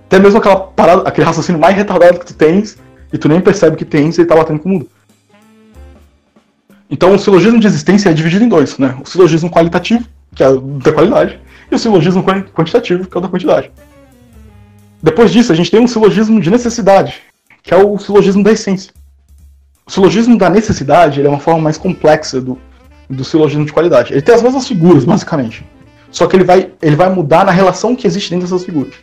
Até 0.05 0.19
mesmo 0.19 0.37
aquela 0.37 0.57
parada, 0.57 1.01
aquele 1.07 1.25
raciocínio 1.25 1.59
mais 1.59 1.75
retardado 1.75 2.19
que 2.19 2.25
tu 2.25 2.33
tens, 2.33 2.77
e 3.11 3.17
tu 3.17 3.27
nem 3.27 3.41
percebe 3.41 3.75
que 3.75 3.85
tens, 3.85 4.17
ele 4.17 4.27
tá 4.27 4.35
batendo 4.35 4.59
com 4.59 4.69
o 4.69 4.71
mundo. 4.73 4.89
Então 6.89 7.15
o 7.15 7.19
silogismo 7.19 7.59
de 7.59 7.67
existência 7.67 8.09
é 8.09 8.13
dividido 8.13 8.43
em 8.43 8.49
dois, 8.49 8.77
né? 8.77 8.95
O 9.03 9.09
silogismo 9.09 9.49
qualitativo, 9.49 10.05
que 10.35 10.43
é 10.43 10.47
da 10.83 10.91
qualidade, 10.91 11.39
e 11.71 11.75
o 11.75 11.79
silogismo 11.79 12.23
quantitativo, 12.23 13.07
que 13.07 13.17
é 13.17 13.19
o 13.19 13.21
da 13.21 13.27
quantidade. 13.27 13.71
Depois 15.01 15.31
disso, 15.31 15.51
a 15.51 15.55
gente 15.55 15.71
tem 15.71 15.79
um 15.79 15.87
silogismo 15.87 16.39
de 16.39 16.49
necessidade, 16.49 17.21
que 17.63 17.73
é 17.73 17.77
o 17.77 17.97
silogismo 17.97 18.43
da 18.43 18.51
essência. 18.51 18.91
O 19.85 19.91
silogismo 19.91 20.37
da 20.37 20.49
necessidade 20.49 21.25
é 21.25 21.29
uma 21.29 21.39
forma 21.39 21.61
mais 21.61 21.77
complexa 21.77 22.41
do, 22.41 22.57
do 23.09 23.23
silogismo 23.23 23.65
de 23.65 23.73
qualidade. 23.73 24.13
Ele 24.13 24.21
tem 24.21 24.33
as 24.33 24.41
mesmas 24.41 24.67
figuras, 24.67 25.05
basicamente. 25.05 25.65
Só 26.11 26.27
que 26.27 26.35
ele 26.35 26.43
vai, 26.43 26.71
ele 26.81 26.95
vai 26.95 27.09
mudar 27.09 27.45
na 27.45 27.51
relação 27.51 27.95
que 27.95 28.07
existe 28.07 28.29
dentro 28.31 28.47
dessas 28.47 28.65
figuras. 28.65 28.93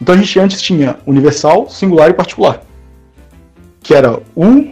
Então 0.00 0.14
a 0.14 0.18
gente 0.18 0.38
antes 0.38 0.60
tinha 0.60 0.98
universal, 1.06 1.68
singular 1.68 2.10
e 2.10 2.14
particular. 2.14 2.62
Que 3.82 3.94
era 3.94 4.20
U, 4.34 4.68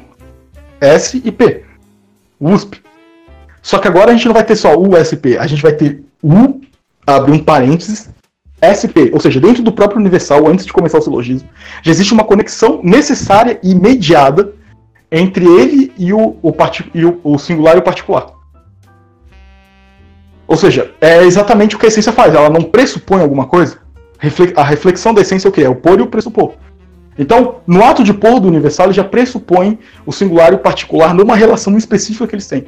S 0.80 1.20
e 1.24 1.32
P. 1.32 1.64
USP. 2.40 2.82
Só 3.62 3.78
que 3.78 3.88
agora 3.88 4.10
a 4.10 4.14
gente 4.14 4.26
não 4.26 4.34
vai 4.34 4.44
ter 4.44 4.56
só 4.56 4.76
USP, 4.76 5.38
a 5.38 5.46
gente 5.46 5.62
vai 5.62 5.72
ter 5.72 6.04
U, 6.22 6.60
abre 7.06 7.32
um 7.32 7.38
parênteses, 7.38 8.10
SP, 8.60 9.10
ou 9.12 9.20
seja, 9.20 9.40
dentro 9.40 9.62
do 9.62 9.72
próprio 9.72 10.00
universal, 10.00 10.46
antes 10.46 10.64
de 10.64 10.72
começar 10.72 10.98
o 10.98 11.02
silogismo, 11.02 11.48
já 11.82 11.90
existe 11.90 12.12
uma 12.12 12.24
conexão 12.24 12.80
necessária 12.82 13.58
e 13.62 13.72
imediata 13.72 14.52
entre 15.10 15.44
ele 15.46 15.92
e 15.96 16.12
o, 16.12 16.36
o, 16.42 16.54
e 16.94 17.04
o, 17.04 17.20
o 17.22 17.38
singular 17.38 17.76
e 17.76 17.78
o 17.78 17.82
particular. 17.82 18.32
Ou 20.46 20.56
seja, 20.56 20.92
é 21.00 21.22
exatamente 21.22 21.76
o 21.76 21.78
que 21.78 21.86
a 21.86 21.88
essência 21.88 22.12
faz, 22.12 22.34
ela 22.34 22.50
não 22.50 22.62
pressupõe 22.62 23.22
alguma 23.22 23.46
coisa. 23.46 23.78
A 24.56 24.64
reflexão 24.64 25.12
da 25.12 25.20
essência 25.20 25.48
é 25.48 25.50
o 25.50 25.52
que? 25.52 25.62
É 25.62 25.68
o 25.68 25.74
pôr 25.74 25.98
e 25.98 26.02
o 26.02 26.06
pressupor. 26.06 26.54
Então, 27.18 27.60
no 27.66 27.84
ato 27.84 28.02
de 28.02 28.12
pôr 28.12 28.40
do 28.40 28.48
universal, 28.48 28.86
ele 28.86 28.94
já 28.94 29.04
pressupõe 29.04 29.78
o 30.04 30.12
singular 30.12 30.52
e 30.52 30.56
o 30.56 30.58
particular 30.58 31.14
numa 31.14 31.36
relação 31.36 31.76
específica 31.76 32.26
que 32.26 32.34
eles 32.34 32.46
têm. 32.46 32.66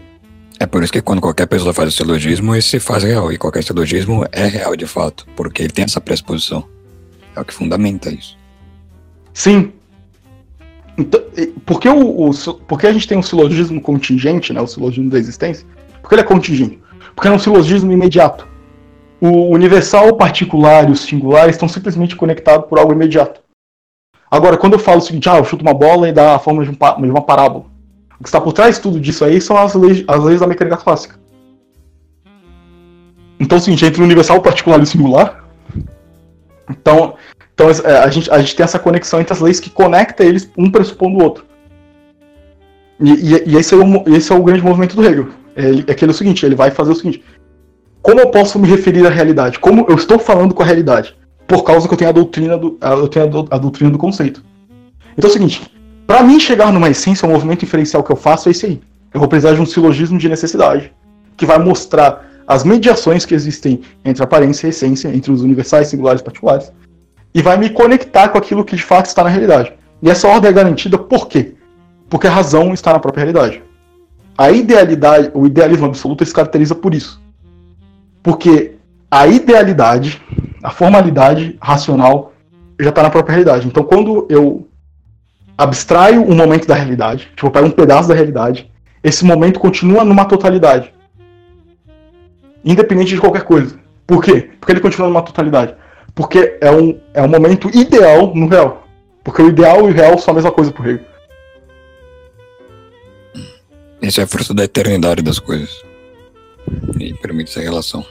É 0.59 0.67
por 0.67 0.83
isso 0.83 0.93
que 0.93 1.03
quando 1.03 1.21
qualquer 1.21 1.47
pessoa 1.47 1.75
faz 1.75 1.89
o 1.89 1.97
silogismo, 1.97 2.55
esse 2.55 2.69
se 2.69 2.81
faz 2.81 3.03
real. 3.03 3.31
E 3.33 3.37
qualquer 3.37 3.63
silogismo 3.63 4.25
é 4.33 4.47
real 4.47 4.75
de 4.77 4.87
fato, 4.87 5.27
porque 5.37 5.63
ele 5.63 5.73
tem 5.73 5.85
essa 5.85 6.01
pressuposição. 6.01 6.65
É 7.35 7.41
o 7.41 7.45
que 7.45 7.53
fundamenta 7.53 8.11
isso. 8.11 8.39
Sim. 9.35 9.73
Então, 10.97 11.21
por, 11.67 11.79
que 11.79 11.89
o, 11.89 12.31
o, 12.31 12.55
por 12.67 12.81
que 12.81 12.87
a 12.87 12.93
gente 12.93 13.07
tem 13.07 13.19
um 13.19 13.23
silogismo 13.23 13.81
contingente, 13.83 14.53
né, 14.53 14.61
o 14.61 14.67
silogismo 14.67 15.11
da 15.11 15.19
existência? 15.19 15.67
Porque 16.01 16.15
ele 16.15 16.23
é 16.23 16.25
contingente. 16.25 16.81
Porque 17.15 17.29
é 17.29 17.31
um 17.31 17.39
silogismo 17.39 17.93
imediato. 17.93 18.49
O 19.21 19.55
universal, 19.55 20.09
o 20.09 20.17
particular 20.17 20.89
e 20.89 20.93
o 20.93 20.97
singular 20.97 21.49
estão 21.49 21.69
simplesmente 21.69 22.17
conectados 22.17 22.67
por 22.67 22.79
algo 22.79 22.93
imediato. 22.93 23.41
Agora, 24.31 24.57
quando 24.57 24.75
eu 24.75 24.79
falo 24.79 24.99
o 24.99 25.03
seguinte, 25.03 25.29
ah, 25.29 25.39
eu 25.39 25.45
chuto 25.45 25.63
uma 25.63 25.73
bola 25.73 26.09
e 26.09 26.13
dá 26.13 26.35
a 26.35 26.39
forma 26.39 26.65
de, 26.65 26.71
um, 26.71 26.75
de 26.75 27.11
uma 27.11 27.23
parábola. 27.23 27.65
O 28.19 28.23
que 28.23 28.29
está 28.29 28.41
por 28.41 28.53
trás 28.53 28.77
de 28.77 28.83
tudo 28.83 29.01
disso 29.01 29.25
aí 29.25 29.41
são 29.41 29.57
as 29.57 29.75
leis, 29.75 30.05
as 30.07 30.23
leis 30.23 30.41
da 30.41 30.47
mecânica 30.47 30.77
clássica. 30.77 31.19
Então, 33.39 33.57
é 33.57 33.61
o 33.61 33.65
seguinte, 33.65 33.85
entre 33.85 34.01
o 34.01 34.05
universal, 34.05 34.39
o 34.39 34.43
particular 34.43 34.81
e 34.81 34.83
o 34.83 34.87
singular. 34.87 35.45
Então, 36.71 37.15
então 37.55 37.69
é, 37.71 37.99
a, 37.99 38.09
gente, 38.09 38.31
a 38.31 38.39
gente 38.39 38.57
tem 38.57 38.65
essa 38.65 38.79
conexão 38.79 39.21
entre 39.21 39.33
as 39.33 39.41
leis 39.41 39.61
que 39.61 39.71
conecta 39.71 40.25
eles, 40.25 40.51
um 40.57 40.71
pressupondo 40.71 41.19
o 41.19 41.23
outro. 41.23 41.45
E, 42.99 43.11
e, 43.11 43.51
e 43.51 43.57
esse, 43.57 43.75
é 43.75 43.77
o, 43.77 44.15
esse 44.15 44.33
é 44.33 44.35
o 44.35 44.43
grande 44.43 44.63
movimento 44.63 44.97
do 44.97 45.05
Hegel. 45.05 45.29
É, 45.55 45.71
é 45.71 45.93
aquele 45.93 46.11
é 46.11 46.15
o 46.15 46.17
seguinte, 46.17 46.45
ele 46.45 46.55
vai 46.55 46.71
fazer 46.71 46.93
o 46.93 46.95
seguinte. 46.95 47.23
Como 48.07 48.21
eu 48.21 48.29
posso 48.29 48.57
me 48.57 48.69
referir 48.69 49.05
à 49.05 49.11
realidade? 49.11 49.59
Como 49.59 49.85
eu 49.89 49.97
estou 49.97 50.17
falando 50.17 50.55
com 50.55 50.63
a 50.63 50.65
realidade? 50.65 51.17
Por 51.45 51.65
causa 51.65 51.89
que 51.89 51.95
eu 51.95 51.99
tenho 51.99 52.11
a 52.11 52.13
doutrina 52.13 52.57
do, 52.57 52.79
eu 52.81 53.09
tenho 53.09 53.49
a, 53.51 53.59
doutrina 53.59 53.91
do 53.91 53.99
conceito. 53.99 54.45
Então 55.19 55.29
é 55.29 55.31
o 55.31 55.33
seguinte, 55.33 55.69
para 56.07 56.23
mim 56.23 56.39
chegar 56.39 56.73
numa 56.73 56.89
essência, 56.89 57.27
o 57.27 57.33
movimento 57.33 57.65
inferencial 57.65 58.05
que 58.05 58.13
eu 58.13 58.15
faço 58.15 58.49
é 58.49 58.53
esse 58.53 58.65
aí. 58.65 58.81
Eu 59.13 59.19
vou 59.19 59.29
precisar 59.29 59.55
de 59.55 59.61
um 59.61 59.67
silogismo 59.67 60.19
de 60.19 60.29
necessidade, 60.29 60.93
que 61.37 61.45
vai 61.45 61.59
mostrar 61.59 62.25
as 62.47 62.63
mediações 62.63 63.27
que 63.27 63.35
existem 63.35 63.81
entre 64.05 64.23
aparência 64.23 64.69
e 64.69 64.71
essência, 64.71 65.09
entre 65.09 65.33
os 65.33 65.43
universais, 65.43 65.89
singulares 65.89 66.21
e 66.21 66.25
particulares, 66.25 66.73
e 67.35 67.43
vai 67.43 67.57
me 67.57 67.71
conectar 67.71 68.29
com 68.29 68.39
aquilo 68.39 68.65
que 68.65 68.77
de 68.77 68.85
fato 68.85 69.07
está 69.07 69.25
na 69.25 69.31
realidade. 69.31 69.73
E 70.01 70.09
essa 70.09 70.29
ordem 70.29 70.49
é 70.49 70.53
garantida 70.53 70.97
por 70.97 71.27
quê? 71.27 71.55
Porque 72.09 72.29
a 72.29 72.31
razão 72.31 72.73
está 72.73 72.93
na 72.93 73.01
própria 73.01 73.25
realidade. 73.25 73.65
A 74.39 74.53
idealidade, 74.53 75.29
o 75.35 75.45
idealismo 75.45 75.87
absoluto 75.87 76.25
se 76.25 76.33
caracteriza 76.33 76.77
por 76.77 76.95
isso. 76.95 77.26
Porque 78.27 78.73
a 79.09 79.29
idealidade, 79.29 80.21
a 80.61 80.71
formalidade 80.73 81.57
racional 81.63 82.33
já 82.81 82.89
está 82.89 83.01
na 83.01 83.09
própria 83.09 83.35
realidade. 83.35 83.69
Então, 83.69 83.85
quando 83.85 84.27
eu 84.29 84.67
abstraio 85.57 86.29
um 86.29 86.35
momento 86.35 86.67
da 86.67 86.75
realidade, 86.75 87.29
tipo, 87.37 87.47
eu 87.47 87.51
pego 87.53 87.69
um 87.69 87.71
pedaço 87.71 88.09
da 88.09 88.17
realidade, 88.17 88.69
esse 89.01 89.25
momento 89.25 89.61
continua 89.61 90.05
numa 90.05 90.25
totalidade. 90.25 90.93
Independente 92.65 93.15
de 93.15 93.21
qualquer 93.21 93.45
coisa. 93.45 93.79
Por 94.05 94.21
quê? 94.21 94.51
Porque 94.59 94.73
ele 94.73 94.81
continua 94.81 95.07
numa 95.07 95.23
totalidade. 95.23 95.77
Porque 96.13 96.59
é 96.61 96.73
um, 96.73 96.99
é 97.15 97.23
um 97.23 97.29
momento 97.29 97.71
ideal 97.79 98.35
no 98.35 98.49
real. 98.49 98.89
Porque 99.23 99.41
o 99.41 99.51
ideal 99.51 99.89
e 99.89 99.93
o 99.93 99.95
real 99.95 100.19
são 100.19 100.33
a 100.33 100.35
mesma 100.35 100.51
coisa 100.51 100.73
por 100.73 100.85
ele. 100.89 101.01
Isso 104.03 104.21
é 104.21 104.27
fruto 104.27 104.53
da 104.53 104.65
eternidade 104.65 105.23
das 105.23 105.39
coisas. 105.39 105.81
E 106.99 107.15
permite 107.15 107.51
essa 107.51 107.61
relação. 107.61 108.05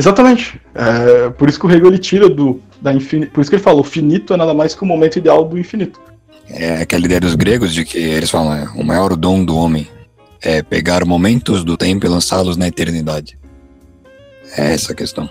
Exatamente. 0.00 0.58
É, 0.74 1.28
por 1.28 1.46
isso 1.46 1.60
que 1.60 1.66
o 1.66 1.70
Hegel 1.70 1.88
ele 1.88 1.98
tira 1.98 2.26
do 2.26 2.58
da 2.80 2.90
infinito. 2.90 3.32
Por 3.32 3.42
isso 3.42 3.50
que 3.50 3.56
ele 3.56 3.62
falou, 3.62 3.84
finito 3.84 4.32
é 4.32 4.36
nada 4.36 4.54
mais 4.54 4.74
que 4.74 4.82
o 4.82 4.86
momento 4.86 5.18
ideal 5.18 5.44
do 5.44 5.58
infinito. 5.58 6.00
É 6.48 6.80
aquela 6.80 7.04
ideia 7.04 7.20
dos 7.20 7.34
gregos 7.34 7.74
de 7.74 7.84
que 7.84 7.98
eles 7.98 8.30
falam, 8.30 8.54
é, 8.54 8.64
o 8.74 8.82
maior 8.82 9.14
dom 9.14 9.44
do 9.44 9.54
homem 9.54 9.86
é 10.40 10.62
pegar 10.62 11.04
momentos 11.04 11.62
do 11.62 11.76
tempo 11.76 12.06
e 12.06 12.08
lançá-los 12.08 12.56
na 12.56 12.66
eternidade. 12.66 13.38
É 14.56 14.72
essa 14.72 14.92
a 14.92 14.96
questão. 14.96 15.28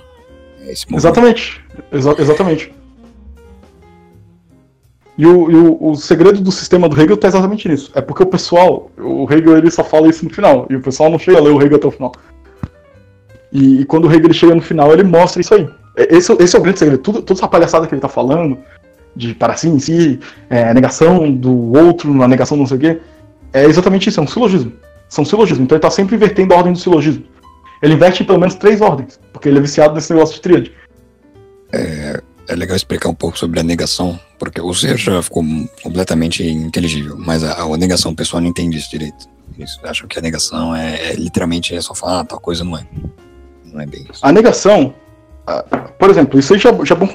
É 0.61 0.72
exatamente. 0.95 1.59
Exa 1.91 2.15
exatamente. 2.20 2.72
E, 5.17 5.26
o, 5.26 5.51
e 5.51 5.55
o, 5.55 5.89
o, 5.89 5.95
segredo 5.95 6.39
do 6.39 6.51
sistema 6.51 6.88
do 6.88 6.95
Hegel 6.95 7.15
está 7.15 7.28
exatamente 7.28 7.67
nisso. 7.67 7.91
É 7.95 8.01
porque 8.01 8.22
o 8.22 8.28
pessoal, 8.28 8.91
o 8.97 9.28
Hegel 9.30 9.57
ele 9.57 9.72
só 9.72 9.84
fala 9.84 10.07
isso 10.07 10.24
no 10.24 10.32
final, 10.32 10.67
e 10.70 10.76
o 10.76 10.82
pessoal 10.82 11.09
não 11.09 11.17
chega 11.17 11.39
a 11.39 11.41
ler 11.41 11.49
o 11.49 11.61
Hegel 11.61 11.76
até 11.76 11.88
o 11.88 11.91
final. 11.91 12.13
E, 13.52 13.82
e 13.82 13.86
quando 13.86 14.08
o 14.08 14.14
Hegel 14.14 14.34
chega 14.34 14.56
no 14.56 14.62
final, 14.62 14.93
ele 14.93 15.04
mostra 15.04 15.41
isso 15.41 15.54
aí. 15.54 15.68
É, 15.95 16.16
esse, 16.16 16.32
esse 16.34 16.56
é 16.56 16.60
o 16.60 16.62
grande 16.62 16.80
segredo. 16.80 17.02
Tudo, 17.02 17.22
toda 17.22 17.39
essa 17.39 17.47
palhaçada 17.47 17.88
que 17.88 17.93
ele 17.93 18.00
está 18.00 18.10
falando, 18.10 18.58
de 19.16 19.34
para 19.34 19.56
si 19.56 19.68
em 19.68 19.80
si, 19.80 20.20
é, 20.50 20.74
negação 20.74 21.32
do 21.32 21.78
outro, 21.78 22.22
a 22.22 22.28
negação 22.28 22.58
do 22.58 22.62
não 22.62 22.68
sei 22.68 22.78
o 22.78 22.80
quê, 22.80 23.00
é 23.54 23.66
exatamente 23.66 24.10
isso, 24.10 24.20
é 24.20 24.24
um 24.24 24.28
silogismo. 24.28 24.72
São 25.08 25.26
silogismos. 25.26 25.64
Então 25.64 25.76
ele 25.76 25.80
está 25.80 25.89
sempre 25.89 26.16
invertendo 26.16 26.54
a 26.54 26.58
ordem 26.58 26.74
do 26.74 26.80
silogismo. 26.80 27.24
Ele 27.82 27.93
inverte 27.93 28.24
em 28.24 28.26
pelo 28.26 28.39
menos 28.39 28.56
três 28.56 28.82
ordens, 28.82 29.20
porque 29.34 29.50
ele 29.50 29.58
é 29.58 29.62
viciado 29.62 29.95
nesse 29.95 30.14
negócio 30.14 30.36
de 30.36 30.41
tríade. 30.41 30.72
É, 31.72 32.22
é 32.47 32.56
legal 32.56 32.76
explicar 32.76 33.10
um 33.10 33.14
pouco 33.14 33.38
sobre 33.38 33.60
a 33.60 33.64
negação, 33.64 34.20
porque 34.38 34.60
o 34.60 34.74
ser 34.74 34.97
já 34.97 35.22
ficou 35.22 35.43
completamente 35.82 36.45
inteligível, 36.45 37.16
mas 37.18 37.43
a, 37.43 37.62
a 37.62 37.78
negação 37.78 38.12
o 38.12 38.16
pessoal 38.16 38.41
não 38.41 38.50
entende 38.50 38.78
isso 38.78 38.89
direito. 38.89 39.28
Eles 39.58 39.78
acham 39.84 40.08
que 40.08 40.18
a 40.18 40.22
negação 40.22 40.76
é, 40.76 41.12
é 41.12 41.14
literalmente 41.14 41.76
é 41.76 41.82
só 41.82 41.93
falar, 41.93 42.22
ah, 42.22 42.26
tal 42.26 42.39
coisa 42.39 42.64
não 42.64 42.78
é. 42.78 42.86
Não 43.74 43.82
é 43.82 43.86
bem 43.86 44.05
isso. 44.11 44.26
A 44.26 44.32
negação, 44.32 44.93
por 45.97 46.09
exemplo, 46.09 46.39
isso 46.39 46.53
aí 46.53 46.59
já, 46.59 46.72
já 46.84 46.95
é 46.95 46.97
bom 46.97 47.07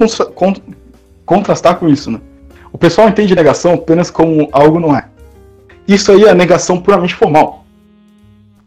contrastar 1.25 1.77
com 1.77 1.87
isso, 1.87 2.11
né? 2.11 2.19
O 2.71 2.77
pessoal 2.77 3.07
entende 3.07 3.35
negação 3.35 3.73
apenas 3.73 4.11
como 4.11 4.49
algo 4.51 4.79
não 4.79 4.95
é. 4.95 5.07
Isso 5.87 6.11
aí 6.11 6.25
é 6.25 6.33
negação 6.33 6.79
puramente 6.81 7.15
formal. 7.15 7.65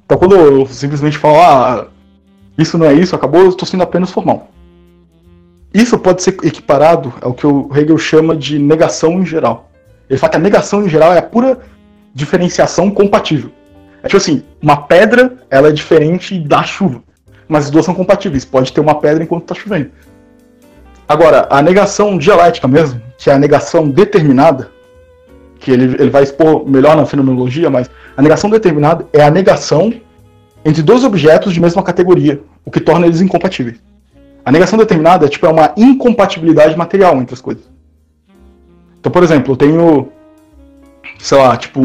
Então 0.04 0.16
quando 0.16 0.34
eu 0.36 0.66
simplesmente 0.66 1.18
falo, 1.18 1.40
ah, 1.40 1.88
isso 2.56 2.78
não 2.78 2.86
é 2.86 2.94
isso, 2.94 3.14
acabou, 3.14 3.42
eu 3.42 3.50
estou 3.50 3.66
sendo 3.66 3.82
apenas 3.82 4.10
formal. 4.10 4.48
Isso 5.72 5.98
pode 5.98 6.22
ser 6.22 6.36
equiparado 6.42 7.12
ao 7.20 7.34
que 7.34 7.46
o 7.46 7.70
Hegel 7.76 7.98
chama 7.98 8.34
de 8.34 8.58
negação 8.58 9.20
em 9.20 9.26
geral. 9.26 9.70
Ele 10.08 10.18
fala 10.18 10.30
que 10.30 10.36
a 10.38 10.40
negação 10.40 10.84
em 10.84 10.88
geral 10.88 11.12
é 11.12 11.18
a 11.18 11.22
pura 11.22 11.58
diferenciação 12.14 12.90
compatível. 12.90 13.50
É 14.02 14.06
tipo 14.06 14.16
assim, 14.16 14.42
uma 14.62 14.78
pedra 14.78 15.36
ela 15.50 15.68
é 15.68 15.72
diferente 15.72 16.38
da 16.38 16.62
chuva, 16.62 17.02
mas 17.48 17.64
as 17.64 17.70
duas 17.70 17.84
são 17.84 17.94
compatíveis. 17.94 18.44
Pode 18.44 18.72
ter 18.72 18.80
uma 18.80 18.94
pedra 18.94 19.24
enquanto 19.24 19.42
está 19.42 19.54
chovendo. 19.54 19.90
Agora, 21.08 21.48
a 21.50 21.62
negação 21.62 22.18
dialética 22.18 22.68
mesmo, 22.68 23.00
que 23.16 23.30
é 23.30 23.32
a 23.32 23.38
negação 23.38 23.88
determinada, 23.88 24.70
que 25.58 25.70
ele, 25.70 25.84
ele 25.98 26.10
vai 26.10 26.22
expor 26.22 26.68
melhor 26.68 26.96
na 26.96 27.06
fenomenologia, 27.06 27.70
mas 27.70 27.90
a 28.16 28.22
negação 28.22 28.50
determinada 28.50 29.06
é 29.12 29.22
a 29.22 29.30
negação 29.30 29.92
entre 30.64 30.82
dois 30.82 31.04
objetos 31.04 31.54
de 31.54 31.60
mesma 31.60 31.82
categoria, 31.82 32.40
o 32.64 32.70
que 32.70 32.80
torna 32.80 33.06
eles 33.06 33.20
incompatíveis. 33.20 33.78
A 34.44 34.52
negação 34.52 34.78
determinada 34.78 35.26
é, 35.26 35.28
tipo, 35.28 35.46
é 35.46 35.48
uma 35.48 35.72
incompatibilidade 35.76 36.76
material 36.76 37.16
entre 37.16 37.34
as 37.34 37.40
coisas. 37.40 37.64
Então, 39.00 39.10
por 39.10 39.22
exemplo, 39.22 39.52
eu 39.52 39.56
tenho, 39.56 40.08
sei 41.18 41.38
lá, 41.38 41.56
tipo, 41.56 41.80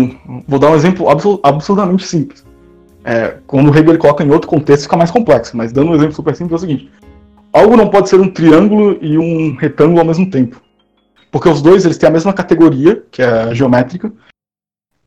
vou 0.48 0.60
dar 0.60 0.70
um 0.70 0.76
exemplo 0.76 1.08
absolutamente 1.44 2.06
simples. 2.06 2.46
É, 3.06 3.38
quando 3.46 3.70
o 3.70 3.78
Hegel 3.78 3.98
coloca 3.98 4.24
em 4.24 4.32
outro 4.32 4.48
contexto 4.48 4.84
fica 4.84 4.96
mais 4.96 5.12
complexo, 5.12 5.58
mas 5.58 5.72
dando 5.72 5.92
um 5.92 5.96
exemplo 5.96 6.16
super 6.16 6.36
simples 6.36 6.54
é 6.54 6.56
o 6.56 6.68
seguinte: 6.68 6.92
algo 7.52 7.76
não 7.76 7.90
pode 7.90 8.10
ser 8.10 8.20
um 8.20 8.30
triângulo 8.30 8.98
e 9.02 9.18
um 9.18 9.56
retângulo 9.56 10.00
ao 10.00 10.06
mesmo 10.06 10.30
tempo. 10.30 10.62
Porque 11.32 11.50
os 11.50 11.62
dois 11.62 11.84
eles 11.84 11.98
têm 11.98 12.10
a 12.10 12.14
mesma 12.14 12.32
categoria, 12.32 13.04
que 13.12 13.22
é 13.22 13.26
a 13.26 13.54
geométrica, 13.54 14.12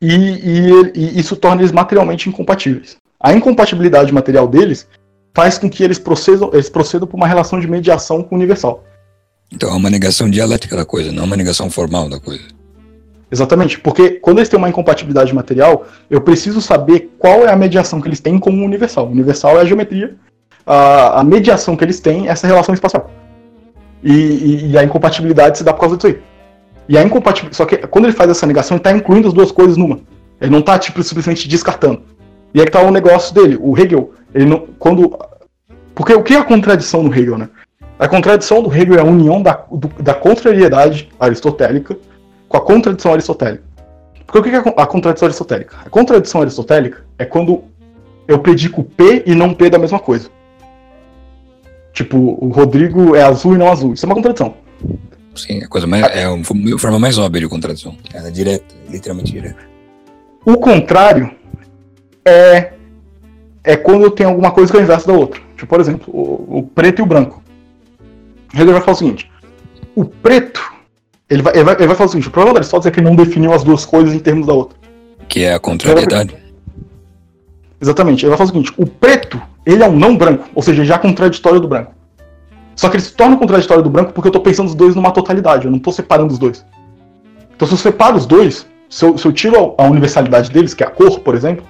e, 0.00 0.14
e, 0.14 0.92
e 0.94 1.20
isso 1.20 1.36
torna 1.36 1.62
eles 1.62 1.72
materialmente 1.72 2.28
incompatíveis. 2.28 2.96
A 3.18 3.32
incompatibilidade 3.32 4.12
material 4.12 4.46
deles 4.46 4.86
faz 5.34 5.58
com 5.58 5.70
que 5.70 5.82
eles 5.82 5.98
procedam, 5.98 6.50
eles 6.52 6.68
procedam 6.68 7.06
por 7.06 7.16
uma 7.16 7.26
relação 7.26 7.60
de 7.60 7.66
mediação 7.66 8.22
com 8.22 8.34
o 8.34 8.38
universal. 8.38 8.84
Então 9.52 9.70
é 9.70 9.74
uma 9.74 9.90
negação 9.90 10.28
dialética 10.28 10.76
da 10.76 10.84
coisa, 10.84 11.12
não 11.12 11.24
uma 11.24 11.36
negação 11.36 11.70
formal 11.70 12.08
da 12.08 12.18
coisa. 12.18 12.55
Exatamente, 13.30 13.80
porque 13.80 14.10
quando 14.10 14.38
eles 14.38 14.48
têm 14.48 14.58
uma 14.58 14.68
incompatibilidade 14.68 15.34
material, 15.34 15.84
eu 16.08 16.20
preciso 16.20 16.60
saber 16.60 17.10
qual 17.18 17.44
é 17.44 17.50
a 17.50 17.56
mediação 17.56 18.00
que 18.00 18.06
eles 18.06 18.20
têm 18.20 18.38
com 18.38 18.50
o 18.50 18.64
universal. 18.64 19.06
O 19.06 19.10
universal 19.10 19.58
é 19.58 19.62
a 19.62 19.64
geometria, 19.64 20.14
a, 20.64 21.20
a 21.20 21.24
mediação 21.24 21.76
que 21.76 21.84
eles 21.84 21.98
têm 21.98 22.28
é 22.28 22.30
essa 22.30 22.46
relação 22.46 22.72
espacial. 22.72 23.10
E, 24.02 24.12
e, 24.12 24.70
e, 24.70 24.78
a 24.78 24.84
incompatibilidade 24.84 25.58
se 25.58 25.64
dá 25.64 25.72
por 25.72 25.80
causa 25.80 25.96
disso 25.96 26.06
aí. 26.06 26.18
E 26.88 26.96
a 26.96 27.02
incompatibilidade. 27.02 27.56
Só 27.56 27.64
que 27.64 27.78
quando 27.78 28.04
ele 28.04 28.14
faz 28.14 28.30
essa 28.30 28.46
negação, 28.46 28.76
ele 28.76 28.80
está 28.80 28.92
incluindo 28.92 29.26
as 29.26 29.34
duas 29.34 29.50
coisas 29.50 29.76
numa. 29.76 29.98
Ele 30.40 30.50
não 30.50 30.60
está 30.60 30.78
tipo, 30.78 31.02
simplesmente 31.02 31.48
descartando. 31.48 32.02
E 32.54 32.60
aí 32.60 32.66
que 32.66 32.72
tá 32.72 32.80
o 32.80 32.90
negócio 32.92 33.34
dele, 33.34 33.58
o 33.60 33.76
Hegel. 33.76 34.12
Ele 34.32 34.44
não. 34.44 34.68
Quando. 34.78 35.18
Porque 35.94 36.12
o 36.14 36.22
que 36.22 36.34
é 36.34 36.38
a 36.38 36.44
contradição 36.44 37.02
no 37.02 37.12
Hegel, 37.12 37.38
né? 37.38 37.48
A 37.98 38.06
contradição 38.06 38.62
do 38.62 38.72
Hegel 38.72 38.96
é 38.96 39.00
a 39.00 39.04
união 39.04 39.42
da, 39.42 39.64
do, 39.72 39.88
da 40.00 40.14
contrariedade 40.14 41.08
aristotélica 41.18 41.96
com 42.60 42.72
a 42.72 42.74
contradição 42.74 43.12
aristotélica. 43.12 43.64
Porque 44.26 44.38
o 44.38 44.42
que 44.42 44.48
é 44.50 44.82
a 44.82 44.86
contradição 44.86 45.26
aristotélica? 45.26 45.76
A 45.84 45.90
contradição 45.90 46.40
aristotélica 46.40 47.04
é 47.18 47.24
quando 47.24 47.64
eu 48.26 48.38
predico 48.38 48.82
P 48.82 49.22
e 49.26 49.34
não 49.34 49.54
P 49.54 49.70
da 49.70 49.78
mesma 49.78 49.98
coisa. 49.98 50.28
Tipo, 51.92 52.36
o 52.40 52.48
Rodrigo 52.48 53.14
é 53.14 53.22
azul 53.22 53.54
e 53.54 53.58
não 53.58 53.70
azul. 53.70 53.94
Isso 53.94 54.04
é 54.04 54.08
uma 54.08 54.14
contradição. 54.14 54.54
Sim, 55.34 55.62
a 55.62 55.68
coisa 55.68 55.86
mais, 55.86 56.02
é 56.04 56.24
a 56.24 56.78
forma 56.78 56.98
mais 56.98 57.18
óbvia 57.18 57.42
de 57.42 57.48
contradição. 57.48 57.96
É 58.12 58.30
direta, 58.30 58.74
literalmente 58.88 59.32
direta. 59.32 59.60
O 60.44 60.56
contrário 60.56 61.30
é, 62.24 62.72
é 63.62 63.76
quando 63.76 64.04
eu 64.04 64.10
tenho 64.10 64.30
alguma 64.30 64.50
coisa 64.50 64.70
que 64.70 64.76
é 64.76 64.80
o 64.80 64.82
inverso 64.82 65.06
da 65.06 65.12
outra. 65.12 65.40
Tipo, 65.54 65.66
por 65.66 65.80
exemplo, 65.80 66.12
o, 66.12 66.58
o 66.58 66.62
preto 66.62 67.00
e 67.00 67.02
o 67.02 67.06
branco. 67.06 67.42
Hegel 68.52 68.72
vai 68.72 68.80
falar 68.80 68.92
o 68.92 68.98
seguinte: 68.98 69.30
o 69.94 70.04
preto, 70.04 70.60
ele 71.28 71.42
vai, 71.42 71.54
ele 71.54 71.64
vai, 71.64 71.74
ele 71.74 71.86
vai 71.86 71.96
falar 71.96 72.06
o 72.06 72.10
seguinte: 72.10 72.28
o 72.28 72.30
problema 72.30 72.54
da 72.54 72.60
Aristóteles 72.60 72.86
é 72.86 72.90
que 72.90 73.00
ele 73.00 73.08
não 73.08 73.16
definiu 73.16 73.52
as 73.52 73.64
duas 73.64 73.84
coisas 73.84 74.14
em 74.14 74.18
termos 74.18 74.46
da 74.46 74.52
outra. 74.52 74.78
Que 75.28 75.44
é 75.44 75.54
a 75.54 75.58
contrariedade. 75.58 76.36
Exatamente. 77.80 78.24
Ele 78.24 78.30
vai 78.30 78.38
falar 78.38 78.50
o 78.50 78.52
seguinte: 78.52 78.72
o 78.76 78.86
preto, 78.86 79.40
ele 79.64 79.82
é 79.82 79.88
um 79.88 79.96
não 79.96 80.16
branco, 80.16 80.48
ou 80.54 80.62
seja, 80.62 80.84
já 80.84 80.94
é 80.94 80.98
contraditório 80.98 81.60
do 81.60 81.68
branco. 81.68 81.92
Só 82.76 82.88
que 82.88 82.96
ele 82.96 83.02
se 83.02 83.12
torna 83.12 83.36
contraditório 83.36 83.82
do 83.82 83.90
branco 83.90 84.12
porque 84.12 84.28
eu 84.28 84.30
estou 84.30 84.42
pensando 84.42 84.68
os 84.68 84.74
dois 84.74 84.94
numa 84.94 85.10
totalidade, 85.10 85.64
eu 85.64 85.70
não 85.70 85.78
estou 85.78 85.92
separando 85.92 86.32
os 86.32 86.38
dois. 86.38 86.64
Então, 87.54 87.66
se 87.66 87.72
eu 87.72 87.78
separo 87.78 88.16
os 88.16 88.26
dois, 88.26 88.66
se 88.88 89.04
eu, 89.04 89.16
se 89.16 89.26
eu 89.26 89.32
tiro 89.32 89.74
a 89.78 89.84
universalidade 89.84 90.50
deles, 90.50 90.74
que 90.74 90.84
é 90.84 90.86
a 90.86 90.90
cor, 90.90 91.20
por 91.20 91.34
exemplo, 91.34 91.64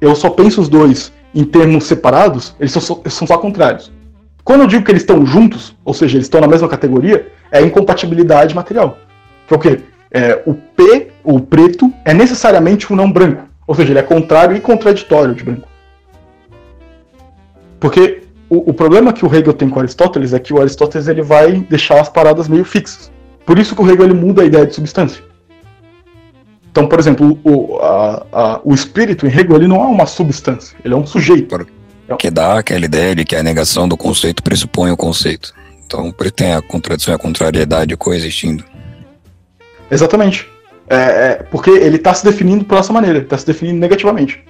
eu 0.00 0.14
só 0.14 0.30
penso 0.30 0.60
os 0.60 0.68
dois 0.68 1.12
em 1.34 1.44
termos 1.44 1.84
separados, 1.84 2.54
eles 2.58 2.72
são, 2.72 3.00
eles 3.00 3.14
são 3.14 3.26
só 3.26 3.36
contrários. 3.36 3.92
Quando 4.48 4.62
eu 4.62 4.66
digo 4.66 4.82
que 4.82 4.90
eles 4.90 5.02
estão 5.02 5.26
juntos, 5.26 5.76
ou 5.84 5.92
seja, 5.92 6.16
eles 6.16 6.24
estão 6.24 6.40
na 6.40 6.48
mesma 6.48 6.66
categoria, 6.66 7.30
é 7.52 7.60
incompatibilidade 7.60 8.54
material. 8.54 8.96
Que 9.46 9.52
é 9.52 9.56
o? 9.58 9.82
É, 10.10 10.42
o 10.46 10.54
P, 10.54 11.08
o 11.22 11.38
preto, 11.38 11.92
é 12.02 12.14
necessariamente 12.14 12.90
um 12.90 12.96
não 12.96 13.12
branco. 13.12 13.46
Ou 13.66 13.74
seja, 13.74 13.92
ele 13.92 13.98
é 13.98 14.02
contrário 14.02 14.56
e 14.56 14.60
contraditório 14.60 15.34
de 15.34 15.44
branco. 15.44 15.68
Porque 17.78 18.22
o, 18.48 18.70
o, 18.70 18.72
problema 18.72 19.12
que 19.12 19.22
o 19.22 19.28
Hegel 19.28 19.52
tem 19.52 19.68
com 19.68 19.80
Aristóteles 19.80 20.32
é 20.32 20.38
que 20.38 20.54
o 20.54 20.58
Aristóteles 20.58 21.08
ele 21.08 21.20
vai 21.20 21.52
deixar 21.68 22.00
as 22.00 22.08
paradas 22.08 22.48
meio 22.48 22.64
fixas. 22.64 23.12
Por 23.44 23.58
isso 23.58 23.76
que 23.76 23.82
o 23.82 23.86
Hegel 23.86 24.06
ele 24.06 24.14
muda 24.14 24.40
a 24.40 24.46
ideia 24.46 24.64
de 24.64 24.74
substância. 24.74 25.22
Então, 26.70 26.86
por 26.86 26.98
exemplo, 26.98 27.38
o, 27.44 27.76
a, 27.82 28.26
a, 28.32 28.60
o 28.64 28.72
espírito 28.72 29.26
em 29.26 29.28
Hegel 29.28 29.56
ele 29.56 29.68
não 29.68 29.82
é 29.82 29.86
uma 29.86 30.06
substância, 30.06 30.74
ele 30.82 30.94
é 30.94 30.96
um 30.96 31.04
sujeito. 31.04 31.54
Que 32.16 32.30
dá 32.30 32.58
aquela 32.58 32.84
ideia 32.84 33.14
de 33.14 33.24
que 33.24 33.36
a 33.36 33.42
negação 33.42 33.86
do 33.86 33.96
conceito 33.96 34.42
pressupõe 34.42 34.90
o 34.90 34.96
conceito. 34.96 35.52
Então, 35.84 36.10
por 36.10 36.26
isso 36.26 36.34
tem 36.34 36.52
a 36.52 36.62
contradição 36.62 37.12
e 37.12 37.16
a 37.16 37.18
contrariedade 37.18 37.96
coexistindo. 37.96 38.64
Exatamente. 39.90 40.48
É, 40.88 40.96
é, 40.96 41.34
porque 41.50 41.70
ele 41.70 41.96
está 41.96 42.14
se 42.14 42.24
definindo 42.24 42.64
por 42.64 42.78
essa 42.78 42.92
maneira, 42.92 43.18
está 43.18 43.36
se 43.36 43.46
definindo 43.46 43.78
negativamente. 43.78 44.42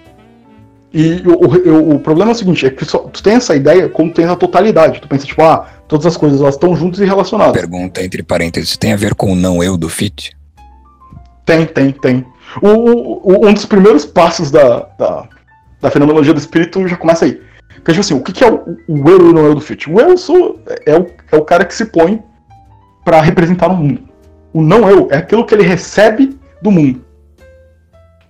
E 0.93 1.23
o, 1.27 1.71
o, 1.71 1.95
o, 1.97 2.01
problema 2.01 2.31
é 2.31 2.35
o 2.35 2.37
seguinte, 2.37 2.65
é 2.65 2.71
que 2.71 2.85
só, 2.85 2.99
tu 2.99 3.23
tem 3.23 3.35
essa 3.35 3.55
ideia 3.55 3.89
como 3.89 4.13
tem 4.13 4.25
a 4.25 4.37
totalidade. 4.37 5.01
Tu 5.01 5.09
pensa, 5.09 5.27
tipo, 5.27 5.43
ah, 5.43 5.67
todas 5.87 6.07
as 6.07 6.17
coisas 6.17 6.41
elas 6.41 6.55
estão 6.55 6.75
juntas 6.75 7.01
e 7.01 7.05
relacionadas. 7.05 7.53
Pergunta 7.53 8.03
entre 8.03 8.23
parênteses, 8.23 8.77
tem 8.77 8.93
a 8.93 8.97
ver 8.97 9.15
com 9.15 9.33
o 9.33 9.37
não 9.37 9.63
eu 9.63 9.77
do 9.77 9.89
fit? 9.89 10.37
Tem, 11.45 11.67
tem, 11.67 11.93
tem. 11.93 12.27
O, 12.63 12.69
o, 12.69 13.47
um 13.47 13.53
dos 13.53 13.67
primeiros 13.67 14.07
passos 14.07 14.51
da, 14.51 14.89
da, 14.99 15.29
da, 15.81 15.91
fenomenologia 15.91 16.33
do 16.33 16.41
espírito 16.41 16.87
já 16.89 16.97
começa 16.97 17.27
aí. 17.27 17.41
Que 17.85 17.91
é 17.91 17.95
tipo 17.95 18.01
assim, 18.01 18.15
o 18.15 18.21
que, 18.21 18.45
é 18.45 18.51
o, 18.51 18.77
o 18.89 19.09
eu 19.09 19.31
e 19.31 19.33
não 19.33 19.47
eu 19.47 19.55
do 19.55 19.61
Fichte? 19.61 19.91
O 19.91 20.01
eu 20.01 20.17
sou, 20.17 20.61
é, 20.87 20.99
o, 20.99 21.07
é 21.33 21.37
o 21.37 21.45
cara 21.45 21.65
que 21.65 21.75
se 21.75 21.87
põe 21.87 22.23
para 23.05 23.21
representar 23.21 23.69
o 23.69 23.77
mundo. 23.77 24.03
O 24.53 24.63
não 24.63 24.89
eu 24.89 25.09
é 25.11 25.17
aquilo 25.17 25.45
que 25.45 25.55
ele 25.55 25.63
recebe 25.63 26.39
do 26.61 26.71
mundo. 26.71 27.05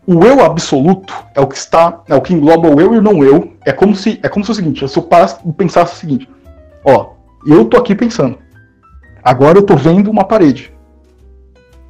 O 0.06 0.24
eu 0.24 0.42
absoluto 0.44 1.14
é 1.34 1.40
o 1.40 1.46
que 1.46 1.56
está, 1.56 2.00
é 2.08 2.14
o 2.14 2.20
que 2.20 2.32
engloba 2.32 2.68
o 2.68 2.80
eu 2.80 2.94
e 2.94 2.98
o 2.98 3.02
não 3.02 3.22
eu. 3.22 3.52
É 3.64 3.72
como 3.72 3.94
se, 3.94 4.18
é 4.22 4.28
como 4.28 4.44
se 4.44 4.50
o 4.50 4.54
seguinte, 4.54 4.88
se 4.88 4.98
eu 4.98 5.02
parasse 5.02 5.36
e 5.46 5.52
pensasse 5.52 5.94
o 5.94 5.96
seguinte, 5.96 6.28
ó, 6.84 7.10
eu 7.46 7.64
tô 7.66 7.76
aqui 7.76 7.94
pensando. 7.94 8.38
Agora 9.22 9.58
eu 9.58 9.62
tô 9.62 9.76
vendo 9.76 10.10
uma 10.10 10.24
parede. 10.24 10.72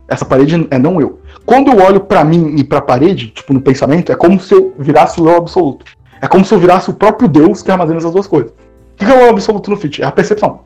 Essa 0.08 0.24
parede 0.24 0.66
é 0.70 0.78
não 0.78 1.00
eu. 1.00 1.20
Quando 1.44 1.70
eu 1.70 1.78
olho 1.78 2.00
para 2.00 2.24
mim 2.24 2.56
e 2.56 2.64
para 2.64 2.78
a 2.78 2.82
parede, 2.82 3.28
tipo 3.28 3.52
no 3.52 3.60
pensamento, 3.60 4.10
é 4.10 4.16
como 4.16 4.40
se 4.40 4.54
eu 4.54 4.74
virasse 4.78 5.20
o 5.20 5.28
eu 5.28 5.36
absoluto. 5.36 5.84
É 6.20 6.26
como 6.26 6.44
se 6.44 6.52
eu 6.52 6.58
virasse 6.58 6.90
o 6.90 6.94
próprio 6.94 7.28
Deus 7.28 7.62
que 7.62 7.70
armazena 7.70 7.98
essas 7.98 8.12
duas 8.12 8.26
coisas. 8.26 8.50
O 8.50 8.96
que 8.96 9.04
é 9.04 9.26
o 9.26 9.30
absoluto 9.30 9.70
no 9.70 9.76
fit? 9.76 10.02
É 10.02 10.06
a 10.06 10.12
percepção. 10.12 10.60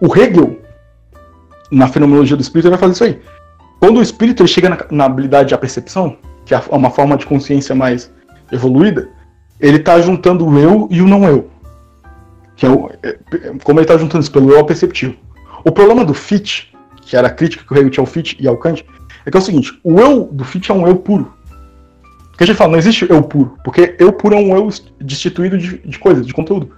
O 0.00 0.14
Hegel, 0.16 0.58
na 1.70 1.88
fenomenologia 1.88 2.36
do 2.36 2.42
espírito, 2.42 2.70
vai 2.70 2.78
fazer 2.78 2.92
isso 2.92 3.04
aí. 3.04 3.20
Quando 3.80 3.98
o 3.98 4.02
espírito 4.02 4.42
ele 4.42 4.48
chega 4.48 4.68
na, 4.68 4.78
na 4.90 5.04
habilidade 5.04 5.50
da 5.50 5.58
percepção, 5.58 6.16
que 6.44 6.54
é 6.54 6.62
uma 6.70 6.90
forma 6.90 7.16
de 7.16 7.26
consciência 7.26 7.74
mais 7.74 8.12
evoluída, 8.52 9.08
ele 9.60 9.78
está 9.78 10.00
juntando 10.00 10.46
o 10.46 10.58
eu 10.58 10.88
e 10.90 11.02
o 11.02 11.08
não 11.08 11.24
eu. 11.24 11.50
Que 12.54 12.66
é 12.66 12.70
o, 12.70 12.90
é, 13.02 13.18
como 13.64 13.80
ele 13.80 13.84
está 13.84 13.98
juntando 13.98 14.22
isso 14.22 14.32
pelo 14.32 14.52
eu 14.52 14.64
perceptivo. 14.64 15.14
O 15.64 15.72
problema 15.72 16.04
do 16.04 16.14
fit 16.14 16.72
que 17.06 17.16
era 17.16 17.28
a 17.28 17.30
crítica 17.30 17.64
que 17.64 17.72
o 17.72 17.76
Hegel 17.76 17.90
tinha 17.90 18.02
ao 18.02 18.06
Fichte 18.06 18.36
e 18.38 18.48
ao 18.48 18.56
Kant, 18.56 18.84
é 19.24 19.30
que 19.30 19.36
é 19.36 19.40
o 19.40 19.42
seguinte, 19.42 19.78
o 19.82 20.00
eu 20.00 20.24
do 20.24 20.44
Fichte 20.44 20.70
é 20.70 20.74
um 20.74 20.86
eu 20.86 20.96
puro. 20.96 21.32
Porque 22.36 22.44
a 22.44 22.46
gente 22.48 22.56
fala, 22.58 22.72
não 22.72 22.78
existe 22.78 23.08
eu 23.08 23.22
puro, 23.22 23.56
porque 23.64 23.96
eu 23.98 24.12
puro 24.12 24.34
é 24.34 24.38
um 24.38 24.54
eu 24.54 24.68
destituído 25.00 25.56
de, 25.56 25.78
de 25.78 25.98
coisa, 25.98 26.20
de 26.20 26.34
conteúdo. 26.34 26.70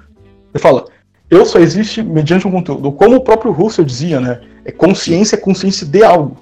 Ele 0.55 0.63
fala, 0.63 0.85
eu 1.29 1.45
só 1.45 1.59
existe 1.59 2.01
mediante 2.01 2.47
um 2.47 2.51
conteúdo. 2.53 2.93
Como 2.93 3.17
o 3.17 3.21
próprio 3.21 3.51
Russell 3.51 3.85
dizia, 3.85 4.21
né? 4.21 4.41
É 4.65 4.71
consciência 4.71 5.35
é 5.35 5.39
consciência 5.39 5.85
de 5.85 6.05
algo. 6.05 6.37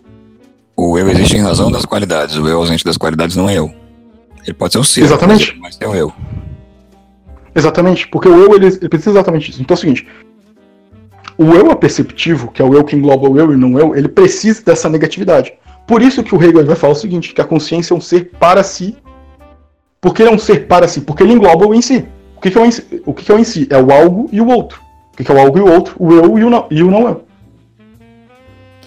O 0.76 0.98
eu 0.98 1.09
existe 1.09 1.34
em 1.34 1.40
razão 1.40 1.72
das 1.72 1.86
qualidades. 1.86 2.36
O 2.36 2.47
eu 2.47 2.59
ausente 2.59 2.84
das 2.84 2.98
qualidades 2.98 3.36
não 3.36 3.48
é 3.48 3.55
eu. 3.55 3.74
Ele 4.44 4.52
pode 4.52 4.74
ser 4.74 4.80
um 4.80 4.84
ser, 4.84 5.05
exatamente. 5.05 5.56
mas 5.62 5.78
é 5.80 5.88
o 5.88 5.94
eu. 5.94 6.12
Exatamente, 7.55 8.06
porque 8.09 8.28
o 8.28 8.36
eu 8.36 8.55
ele, 8.55 8.66
ele 8.66 8.88
precisa 8.90 9.12
exatamente 9.12 9.47
disso. 9.47 9.62
Então 9.62 9.74
é 9.74 9.78
o 9.78 9.80
seguinte: 9.80 10.06
o 11.38 11.55
eu 11.55 11.70
aperceptivo, 11.70 12.52
que 12.52 12.60
é 12.60 12.64
o 12.66 12.74
eu 12.74 12.84
que 12.84 12.94
engloba 12.94 13.30
o 13.30 13.38
eu 13.38 13.51
e 13.55 13.56
não 13.56 13.78
eu, 13.78 13.97
ele 13.97 14.09
precisa 14.09 14.62
dessa 14.62 14.90
negatividade. 14.90 15.55
Por 15.86 16.02
isso 16.02 16.22
que 16.22 16.34
o 16.34 16.42
Hegel 16.42 16.66
vai 16.66 16.76
falar 16.76 16.92
o 16.92 16.96
seguinte, 16.96 17.32
que 17.32 17.40
a 17.40 17.44
consciência 17.44 17.94
é 17.94 17.96
um 17.96 18.00
ser 18.00 18.32
para 18.38 18.62
si. 18.62 18.96
Por 20.00 20.12
que 20.12 20.22
ele 20.22 20.30
é 20.30 20.34
um 20.34 20.38
ser 20.38 20.66
para 20.66 20.88
si? 20.88 21.00
Porque 21.00 21.22
ele 21.22 21.32
engloba 21.32 21.66
o 21.66 21.74
em 21.74 21.80
si. 21.80 22.04
O 22.36 22.40
que, 22.40 22.50
que 22.50 22.58
é, 22.58 22.60
o 22.60 22.66
em 22.66 22.70
si? 22.70 23.02
O 23.06 23.14
que, 23.14 23.24
que 23.24 23.32
é 23.32 23.34
o 23.34 23.38
em 23.38 23.44
si? 23.44 23.66
É 23.70 23.78
o 23.78 23.92
algo 23.92 24.28
e 24.32 24.40
o 24.40 24.48
outro. 24.48 24.80
O 25.12 25.16
que, 25.16 25.24
que 25.24 25.30
é 25.30 25.34
o 25.34 25.38
algo 25.38 25.58
e 25.58 25.60
o 25.60 25.72
outro? 25.72 25.94
O 25.98 26.12
eu 26.12 26.38
e 26.38 26.44
o 26.44 26.50
não, 26.50 26.66
e 26.70 26.82
o 26.82 26.90
não 26.90 27.08
eu. 27.08 27.24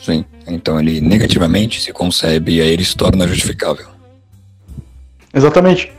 Sim. 0.01 0.25
Então 0.47 0.79
ele 0.79 1.01
negativamente 1.01 1.81
se 1.81 1.91
concebe 1.93 2.57
e 2.57 2.61
aí 2.61 2.69
ele 2.69 2.83
se 2.83 2.95
torna 2.95 3.27
justificável. 3.27 3.87
Exatamente. 5.33 5.91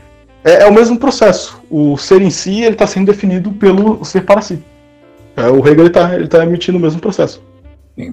É, 0.43 0.63
é 0.63 0.65
o 0.65 0.73
mesmo 0.73 0.97
processo. 0.97 1.61
O 1.69 1.97
ser 1.97 2.21
em 2.21 2.29
si 2.29 2.61
ele 2.61 2.73
está 2.73 2.85
sendo 2.87 3.11
definido 3.11 3.51
pelo 3.51 4.03
ser 4.03 4.21
para 4.21 4.41
si. 4.41 4.61
É, 5.35 5.47
o 5.47 5.65
Hegel 5.65 5.87
está 5.87 6.15
ele 6.15 6.27
tá 6.27 6.43
emitindo 6.43 6.77
o 6.77 6.81
mesmo 6.81 6.99
processo. 6.99 7.41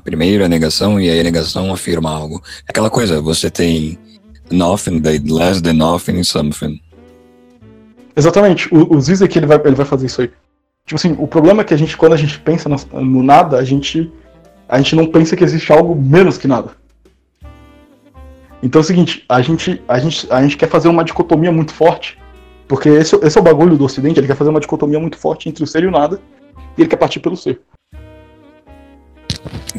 Primeiro 0.03 0.45
a 0.45 0.49
negação 0.49 1.01
e 1.01 1.09
aí 1.09 1.21
a 1.21 1.25
negação 1.25 1.73
afirma 1.73 2.11
algo. 2.11 2.43
Aquela 2.69 2.91
coisa, 2.91 3.21
você 3.21 3.51
tem 3.51 3.99
nothing, 4.51 5.01
less 5.01 5.63
than 5.63 5.75
nothing, 5.75 6.23
something. 6.23 6.81
Exatamente. 8.17 8.73
O, 8.75 8.97
o 8.97 9.01
Zizek 9.01 9.39
ele 9.39 9.47
vai, 9.47 9.61
ele 9.65 9.77
vai 9.77 9.87
fazer 9.87 10.07
isso 10.07 10.23
aí. 10.23 10.31
Tipo 10.85 10.97
assim, 10.97 11.17
o 11.19 11.27
problema 11.27 11.63
é 11.63 11.65
que 11.65 11.75
a 11.75 11.77
gente, 11.77 11.97
quando 11.97 12.15
a 12.15 12.17
gente 12.17 12.39
pensa 12.41 12.69
no 12.69 13.23
nada, 13.23 13.59
a 13.59 13.65
gente, 13.65 14.11
a 14.69 14.79
gente 14.79 14.97
não 14.97 15.07
pensa 15.07 15.37
que 15.37 15.45
existe 15.45 15.71
algo 15.71 15.95
menos 15.95 16.39
que 16.39 16.49
nada. 16.49 16.71
Então 18.63 18.81
é 18.81 18.83
o 18.83 18.87
seguinte, 18.87 19.25
a 19.29 19.41
gente, 19.41 19.83
a 19.87 19.99
gente, 19.99 20.27
a 20.33 20.43
gente 20.43 20.57
quer 20.57 20.69
fazer 20.69 20.89
uma 20.89 21.05
dicotomia 21.05 21.53
muito 21.53 21.73
forte, 21.73 22.19
porque 22.67 22.89
esse, 22.89 23.15
esse 23.17 23.39
é 23.39 23.41
o 23.41 23.45
bagulho 23.45 23.77
do 23.77 23.85
Ocidente, 23.85 24.19
ele 24.19 24.27
quer 24.27 24.35
fazer 24.35 24.51
uma 24.51 24.61
dicotomia 24.61 24.99
muito 24.99 25.17
forte 25.17 25.49
entre 25.49 25.63
o 25.63 25.67
ser 25.67 25.85
e 25.85 25.87
o 25.87 25.91
nada, 25.91 26.21
e 26.77 26.81
ele 26.81 26.89
quer 26.89 26.97
partir 26.97 27.21
pelo 27.21 27.37
ser. 27.37 27.61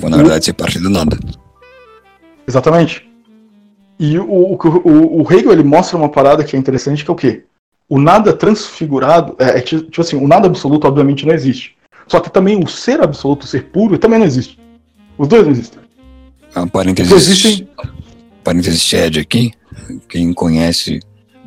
Na 0.08 0.18
verdade, 0.18 0.46
ser 0.46 0.54
parte 0.54 0.80
do 0.80 0.90
nada. 0.90 1.18
Exatamente. 2.48 3.08
E 4.00 4.18
o, 4.18 4.24
o, 4.24 4.54
o, 4.56 5.22
o 5.24 5.34
Hegel 5.34 5.52
ele 5.52 5.64
mostra 5.64 5.98
uma 5.98 6.10
parada 6.10 6.44
que 6.44 6.56
é 6.56 6.60
interessante, 6.60 7.04
que 7.04 7.12
é 7.12 7.14
o 7.14 7.18
quê? 7.18 7.44
O 7.90 8.00
nada 8.00 8.32
transfigurado, 8.32 9.36
é, 9.40 9.58
é 9.58 9.62
tipo 9.62 10.00
assim, 10.00 10.16
o 10.16 10.28
nada 10.28 10.48
absoluto 10.48 10.88
obviamente 10.88 11.26
não 11.26 11.34
existe. 11.34 11.76
Só 12.08 12.20
que 12.20 12.32
também 12.32 12.64
o 12.64 12.68
ser 12.68 13.02
absoluto, 13.02 13.44
o 13.44 13.48
ser 13.48 13.66
puro, 13.66 13.98
também 13.98 14.20
não 14.20 14.26
existe. 14.26 14.58
Os 15.18 15.28
dois 15.28 15.44
não 15.44 15.52
existem. 15.52 15.80
Um 16.56 16.68
parênteses, 16.68 17.12
existem... 17.12 17.68
parênteses 18.44 18.82
Shed 18.82 19.20
aqui, 19.20 19.52
quem 20.08 20.34
conhece 20.34 21.00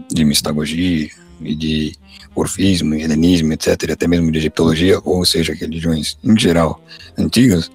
de 0.08 0.24
mistagogia 0.24 1.08
e 1.40 1.54
de 1.54 1.92
orfismo, 2.34 2.94
helenismo, 2.94 3.52
etc., 3.52 3.88
e 3.88 3.92
até 3.92 4.06
mesmo 4.06 4.30
de 4.30 4.38
egiptologia, 4.38 5.00
ou 5.04 5.24
seja, 5.24 5.54
religiões 5.54 6.16
em 6.22 6.38
geral 6.38 6.80
antigas, 7.18 7.70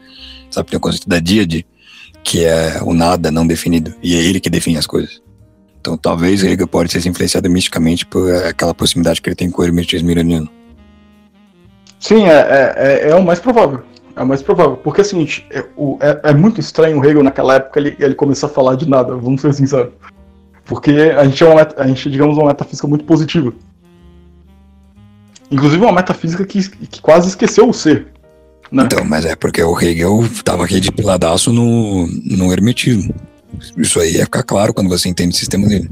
sabe, 0.49 0.69
tem 0.69 0.77
o 0.77 0.81
conceito 0.81 1.07
da 1.07 1.19
díade, 1.19 1.65
que 2.23 2.43
é 2.43 2.81
o 2.83 2.93
nada 2.93 3.31
não 3.31 3.45
definido, 3.45 3.93
e 4.01 4.15
é 4.15 4.19
ele 4.19 4.39
que 4.39 4.49
define 4.49 4.77
as 4.77 4.87
coisas. 4.87 5.21
Então 5.79 5.95
talvez 5.97 6.43
Hegel 6.43 6.67
pode 6.67 6.91
ser 6.91 7.07
influenciado 7.07 7.49
misticamente 7.49 8.05
por 8.05 8.33
aquela 8.45 8.73
proximidade 8.73 9.21
que 9.21 9.29
ele 9.29 9.35
tem 9.35 9.49
com 9.49 9.61
o 9.61 9.65
hermetismo 9.65 10.11
iraniano. 10.11 10.49
Sim, 11.99 12.25
é, 12.25 12.33
é, 12.33 12.75
é, 12.77 13.09
é, 13.09 13.15
o 13.15 13.23
mais 13.23 13.39
provável. 13.39 13.81
É 14.15 14.21
o 14.21 14.27
mais 14.27 14.41
provável. 14.41 14.77
Porque 14.77 15.01
é 15.01 15.03
o 15.03 15.07
seguinte, 15.07 15.45
é, 15.49 15.65
o, 15.75 15.97
é, 16.01 16.29
é 16.29 16.33
muito 16.33 16.59
estranho 16.59 16.99
o 16.99 17.05
Hegel 17.05 17.23
naquela 17.23 17.55
época 17.55 17.79
ele, 17.79 17.95
ele 17.99 18.15
começar 18.15 18.47
a 18.47 18.49
falar 18.49 18.75
de 18.75 18.87
nada, 18.87 19.15
vamos 19.15 19.41
ser 19.41 19.53
sinceros. 19.53 19.93
Porque 20.65 20.91
a 20.91 21.23
gente 21.23 21.41
é 21.43 21.47
uma, 21.47 21.67
a 21.77 21.87
gente, 21.87 22.11
digamos, 22.11 22.37
uma 22.37 22.47
metafísica 22.47 22.87
muito 22.87 23.05
positiva. 23.05 23.53
Inclusive 25.49 25.81
uma 25.81 25.93
metafísica 25.93 26.45
que, 26.45 26.69
que 26.69 27.01
quase 27.01 27.29
esqueceu 27.29 27.69
o 27.69 27.73
ser. 27.73 28.07
Né? 28.71 28.83
Então, 28.83 29.03
mas 29.05 29.25
é 29.25 29.35
porque 29.35 29.61
o 29.63 29.79
Hegel 29.79 30.21
estava 30.23 30.65
aqui 30.65 30.79
de 30.79 30.91
piladaço 30.91 31.51
no, 31.53 32.07
no 32.07 32.51
hermetismo. 32.51 33.13
Isso 33.77 33.99
aí 33.99 34.15
ia 34.15 34.25
ficar 34.25 34.43
claro 34.43 34.73
quando 34.73 34.89
você 34.89 35.07
entende 35.09 35.33
o 35.35 35.37
sistema 35.37 35.67
dele. 35.67 35.89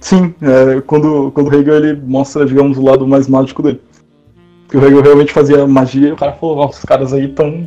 Sim, 0.00 0.34
é, 0.42 0.82
quando, 0.82 1.30
quando 1.32 1.48
o 1.48 1.54
Hegel 1.54 1.76
ele 1.76 1.94
mostra, 1.94 2.44
digamos, 2.44 2.76
o 2.76 2.82
lado 2.82 3.06
mais 3.06 3.26
mágico 3.26 3.62
dele. 3.62 3.80
Que 4.68 4.76
o 4.76 4.84
Hegel 4.84 5.00
realmente 5.00 5.32
fazia 5.32 5.66
magia 5.66 6.08
e 6.08 6.12
o 6.12 6.16
cara 6.16 6.32
falou, 6.32 6.56
nossa, 6.56 6.78
os 6.78 6.84
caras 6.84 7.12
aí 7.14 7.24
estão. 7.24 7.66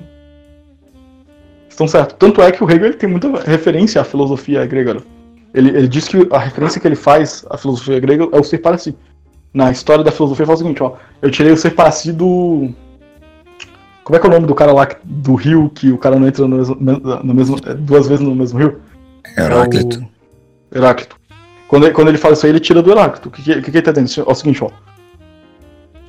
estão 1.68 1.88
certo. 1.88 2.16
Tanto 2.16 2.42
é 2.42 2.52
que 2.52 2.64
o 2.64 2.70
Hegel 2.70 2.86
ele 2.86 2.94
tem 2.94 3.10
muita 3.10 3.42
referência 3.42 4.00
à 4.00 4.04
filosofia 4.04 4.66
grega. 4.68 4.96
Né? 4.96 5.00
Ele, 5.54 5.70
ele 5.70 5.88
diz 5.88 6.08
que 6.08 6.28
a 6.32 6.38
referência 6.38 6.80
que 6.80 6.88
ele 6.88 6.96
faz 6.96 7.44
à 7.50 7.58
filosofia 7.58 8.00
grega 8.00 8.28
é 8.32 8.40
o 8.40 8.44
ser 8.44 8.60
para 8.60 8.78
si. 8.78 8.96
Na 9.52 9.72
história 9.72 10.04
da 10.04 10.12
filosofia 10.12 10.46
fala 10.46 10.56
o 10.56 10.60
seguinte, 10.60 10.84
ó. 10.84 10.94
Eu 11.22 11.32
tirei 11.32 11.52
o 11.52 11.58
ser 11.58 11.72
para 11.72 11.90
si 11.90 12.12
do. 12.12 12.70
Como 14.08 14.16
é 14.16 14.20
que 14.22 14.26
é 14.26 14.30
o 14.30 14.32
nome 14.32 14.48
do 14.48 14.56
cara 14.56 14.72
lá 14.72 14.88
do 15.04 15.36
rio 15.36 15.70
que 15.70 15.92
o 15.92 15.98
cara 15.98 16.18
não 16.18 16.30
entra 16.30 16.48
no 16.48 16.56
mesmo, 16.56 16.78
no 16.80 17.34
mesmo 17.34 17.58
é, 17.66 17.74
duas 17.74 18.08
vezes 18.08 18.24
no 18.26 18.34
mesmo 18.34 18.58
rio? 18.58 18.80
Heráclito. 19.38 20.02
É 20.72 20.78
Heráclito. 20.78 21.18
Quando 21.68 21.88
ele, 21.88 21.94
quando 21.94 22.08
ele 22.08 22.18
fala 22.18 22.34
isso 22.34 22.46
aí, 22.46 22.54
ele 22.54 22.62
tira 22.62 22.82
do 22.82 22.90
Heráclito. 22.90 23.28
O 23.28 23.32
que, 23.34 23.42
que, 23.42 23.62
que 23.64 23.70
ele 23.70 23.82
tá 23.82 23.92
dizendo? 23.92 24.26
É 24.26 24.32
o 24.32 24.34
seguinte, 24.34 24.64
ó. 24.64 24.70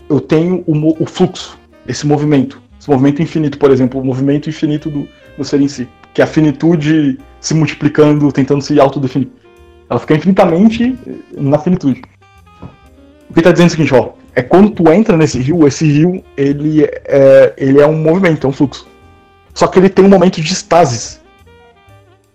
Eu 0.09 0.21
tenho 0.21 0.63
o, 0.65 1.03
o 1.03 1.07
fluxo, 1.07 1.59
esse 1.89 2.07
movimento. 2.07 2.63
Esse 2.79 2.89
movimento 2.89 3.21
infinito, 3.21 3.59
por 3.59 3.73
exemplo, 3.73 4.01
o 4.01 4.05
movimento 4.05 4.49
infinito 4.49 4.89
do, 4.89 5.09
do 5.37 5.45
ser 5.45 5.61
em 5.61 5.67
si. 5.67 5.89
Que 6.15 6.21
é 6.21 6.25
a 6.25 6.29
finitude 6.29 7.19
se 7.41 7.53
multiplicando, 7.53 8.31
tentando 8.31 8.63
se 8.63 8.79
autodefinir. 8.79 9.29
Ela 9.91 9.99
fica 9.99 10.15
infinitamente 10.15 10.97
na 11.37 11.59
finitude. 11.59 12.03
O 13.29 13.35
que 13.35 13.41
ele 13.41 13.43
tá 13.43 13.51
dizendo 13.51 13.67
é 13.67 13.67
o 13.67 13.71
seguinte, 13.71 13.93
ó. 13.93 14.13
É 14.39 14.43
quando 14.43 14.71
tu 14.71 14.89
entra 14.89 15.17
nesse 15.17 15.41
rio, 15.41 15.67
esse 15.67 15.85
rio, 15.85 16.23
ele 16.37 16.85
é, 16.85 17.53
ele 17.57 17.81
é 17.81 17.87
um 17.89 17.97
movimento, 17.97 18.47
é 18.47 18.51
um 18.51 18.53
fluxo. 18.53 18.87
Só 19.53 19.67
que 19.67 19.81
ele 19.81 19.89
tem 19.89 20.05
um 20.05 20.09
momento 20.09 20.41
de 20.41 20.53
estasis. 20.53 21.21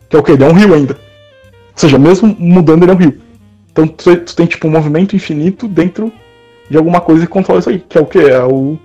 Que 0.10 0.18
é 0.18 0.20
o 0.20 0.22
quê? 0.22 0.34
Ele 0.34 0.44
é 0.44 0.48
um 0.48 0.52
rio 0.52 0.74
ainda. 0.74 0.96
Ou 0.96 1.78
seja, 1.78 1.98
mesmo 1.98 2.36
mudando, 2.38 2.84
ele 2.84 2.92
é 2.92 2.94
um 2.94 2.98
rio. 2.98 3.22
Então 3.72 3.88
tu, 3.88 4.18
tu 4.18 4.36
tem 4.36 4.46
tipo 4.46 4.68
um 4.68 4.72
movimento 4.72 5.16
infinito 5.16 5.66
dentro 5.66 6.12
de 6.70 6.76
alguma 6.76 7.00
coisa 7.00 7.26
que 7.26 7.32
controla 7.32 7.62
isso 7.62 7.70
aí. 7.70 7.80
Que 7.88 7.98
é 7.98 8.02
o 8.02 8.06
quê? 8.06 8.20
É 8.20 8.44
o 8.44 8.78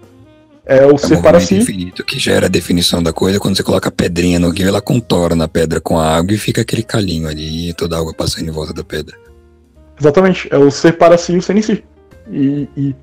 é 0.64 0.86
o 0.86 0.94
é 0.94 0.98
ser 0.98 1.20
para 1.20 1.40
si. 1.40 1.56
infinito 1.56 2.04
que 2.04 2.20
gera 2.20 2.46
a 2.46 2.48
definição 2.48 3.02
da 3.02 3.12
coisa. 3.12 3.40
Quando 3.40 3.56
você 3.56 3.64
coloca 3.64 3.88
a 3.88 3.92
pedrinha 3.92 4.38
no 4.38 4.50
rio, 4.50 4.68
ela 4.68 4.80
contorna 4.80 5.46
a 5.46 5.48
pedra 5.48 5.80
com 5.80 5.98
a 5.98 6.06
água 6.06 6.32
e 6.32 6.38
fica 6.38 6.60
aquele 6.60 6.84
calinho 6.84 7.26
ali, 7.26 7.70
e 7.70 7.74
toda 7.74 7.96
a 7.96 7.98
água 7.98 8.14
passando 8.14 8.46
em 8.46 8.52
volta 8.52 8.72
da 8.72 8.84
pedra. 8.84 9.16
Exatamente. 9.98 10.46
É 10.52 10.56
o 10.56 10.70
ser 10.70 10.92
para 10.92 11.18
si 11.18 11.32
e 11.32 11.38
o 11.38 11.42
ser 11.42 11.56
em 11.56 11.62
si. 11.62 11.82
E, 12.30 12.68
e 12.76 12.94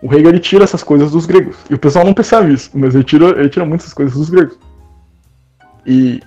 o 0.00 0.12
Hegel 0.12 0.30
ele 0.30 0.38
tira 0.38 0.64
essas 0.64 0.82
coisas 0.82 1.10
dos 1.10 1.26
gregos. 1.26 1.56
E 1.68 1.74
o 1.74 1.78
pessoal 1.78 2.04
não 2.04 2.14
percebe 2.14 2.52
isso, 2.52 2.70
mas 2.74 2.94
ele 2.94 3.04
tira, 3.04 3.30
ele 3.38 3.48
tira 3.48 3.64
muitas 3.64 3.92
coisas 3.92 4.14
dos 4.14 4.30
gregos. 4.30 4.56
E, 5.84 6.20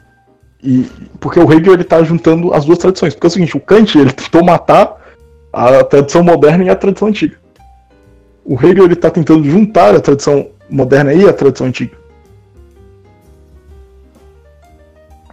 e 0.61 0.85
porque 1.19 1.39
o 1.39 1.51
Hegel 1.51 1.73
ele 1.73 1.83
tá 1.83 2.03
juntando 2.03 2.53
as 2.53 2.65
duas 2.65 2.79
tradições. 2.79 3.13
Porque 3.13 3.27
é 3.27 3.29
o 3.29 3.31
seguinte, 3.31 3.57
o 3.57 3.61
Kant 3.61 3.97
ele 3.97 4.11
tentou 4.11 4.43
matar 4.43 4.97
a 5.53 5.83
tradição 5.83 6.23
moderna 6.23 6.65
e 6.65 6.69
a 6.69 6.75
tradição 6.75 7.07
antiga. 7.07 7.37
O 8.43 8.55
Hegel 8.55 8.85
ele 8.85 8.95
tá 8.95 9.09
tentando 9.09 9.43
juntar 9.49 9.95
a 9.95 10.01
tradição 10.01 10.49
moderna 10.69 11.13
e 11.13 11.27
a 11.27 11.33
tradição 11.33 11.67
antiga. 11.67 11.95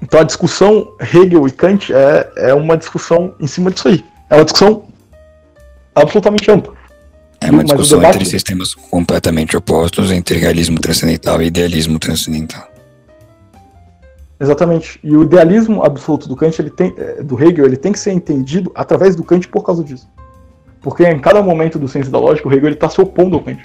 Então 0.00 0.20
a 0.20 0.24
discussão 0.24 0.94
Hegel 1.00 1.46
e 1.48 1.50
Kant 1.50 1.92
é, 1.92 2.30
é 2.36 2.54
uma 2.54 2.76
discussão 2.76 3.34
em 3.40 3.48
cima 3.48 3.70
disso 3.70 3.88
aí. 3.88 4.04
É 4.30 4.36
uma 4.36 4.44
discussão 4.44 4.84
absolutamente 5.94 6.48
ampla. 6.50 6.77
É 7.40 7.50
uma 7.50 7.64
discussão 7.64 7.98
debate... 7.98 8.16
entre 8.16 8.28
sistemas 8.28 8.74
completamente 8.74 9.56
opostos, 9.56 10.10
entre 10.10 10.38
realismo 10.38 10.78
transcendental 10.80 11.40
e 11.40 11.46
idealismo 11.46 11.98
transcendental. 11.98 12.68
Exatamente. 14.40 15.00
E 15.02 15.16
o 15.16 15.24
idealismo 15.24 15.82
absoluto 15.82 16.28
do 16.28 16.36
Kant, 16.36 16.60
ele 16.60 16.70
tem, 16.70 16.94
é, 16.96 17.22
do 17.22 17.42
Hegel, 17.42 17.66
ele 17.66 17.76
tem 17.76 17.92
que 17.92 17.98
ser 17.98 18.12
entendido 18.12 18.70
através 18.74 19.16
do 19.16 19.24
Kant 19.24 19.48
por 19.48 19.64
causa 19.64 19.82
disso. 19.82 20.08
Porque 20.80 21.04
em 21.04 21.18
cada 21.18 21.42
momento 21.42 21.78
do 21.78 21.88
ciência 21.88 22.10
da 22.10 22.18
lógica, 22.18 22.48
o 22.48 22.52
Hegel 22.52 22.70
está 22.70 22.88
se 22.88 23.00
opondo 23.00 23.36
ao 23.36 23.42
Kant. 23.42 23.62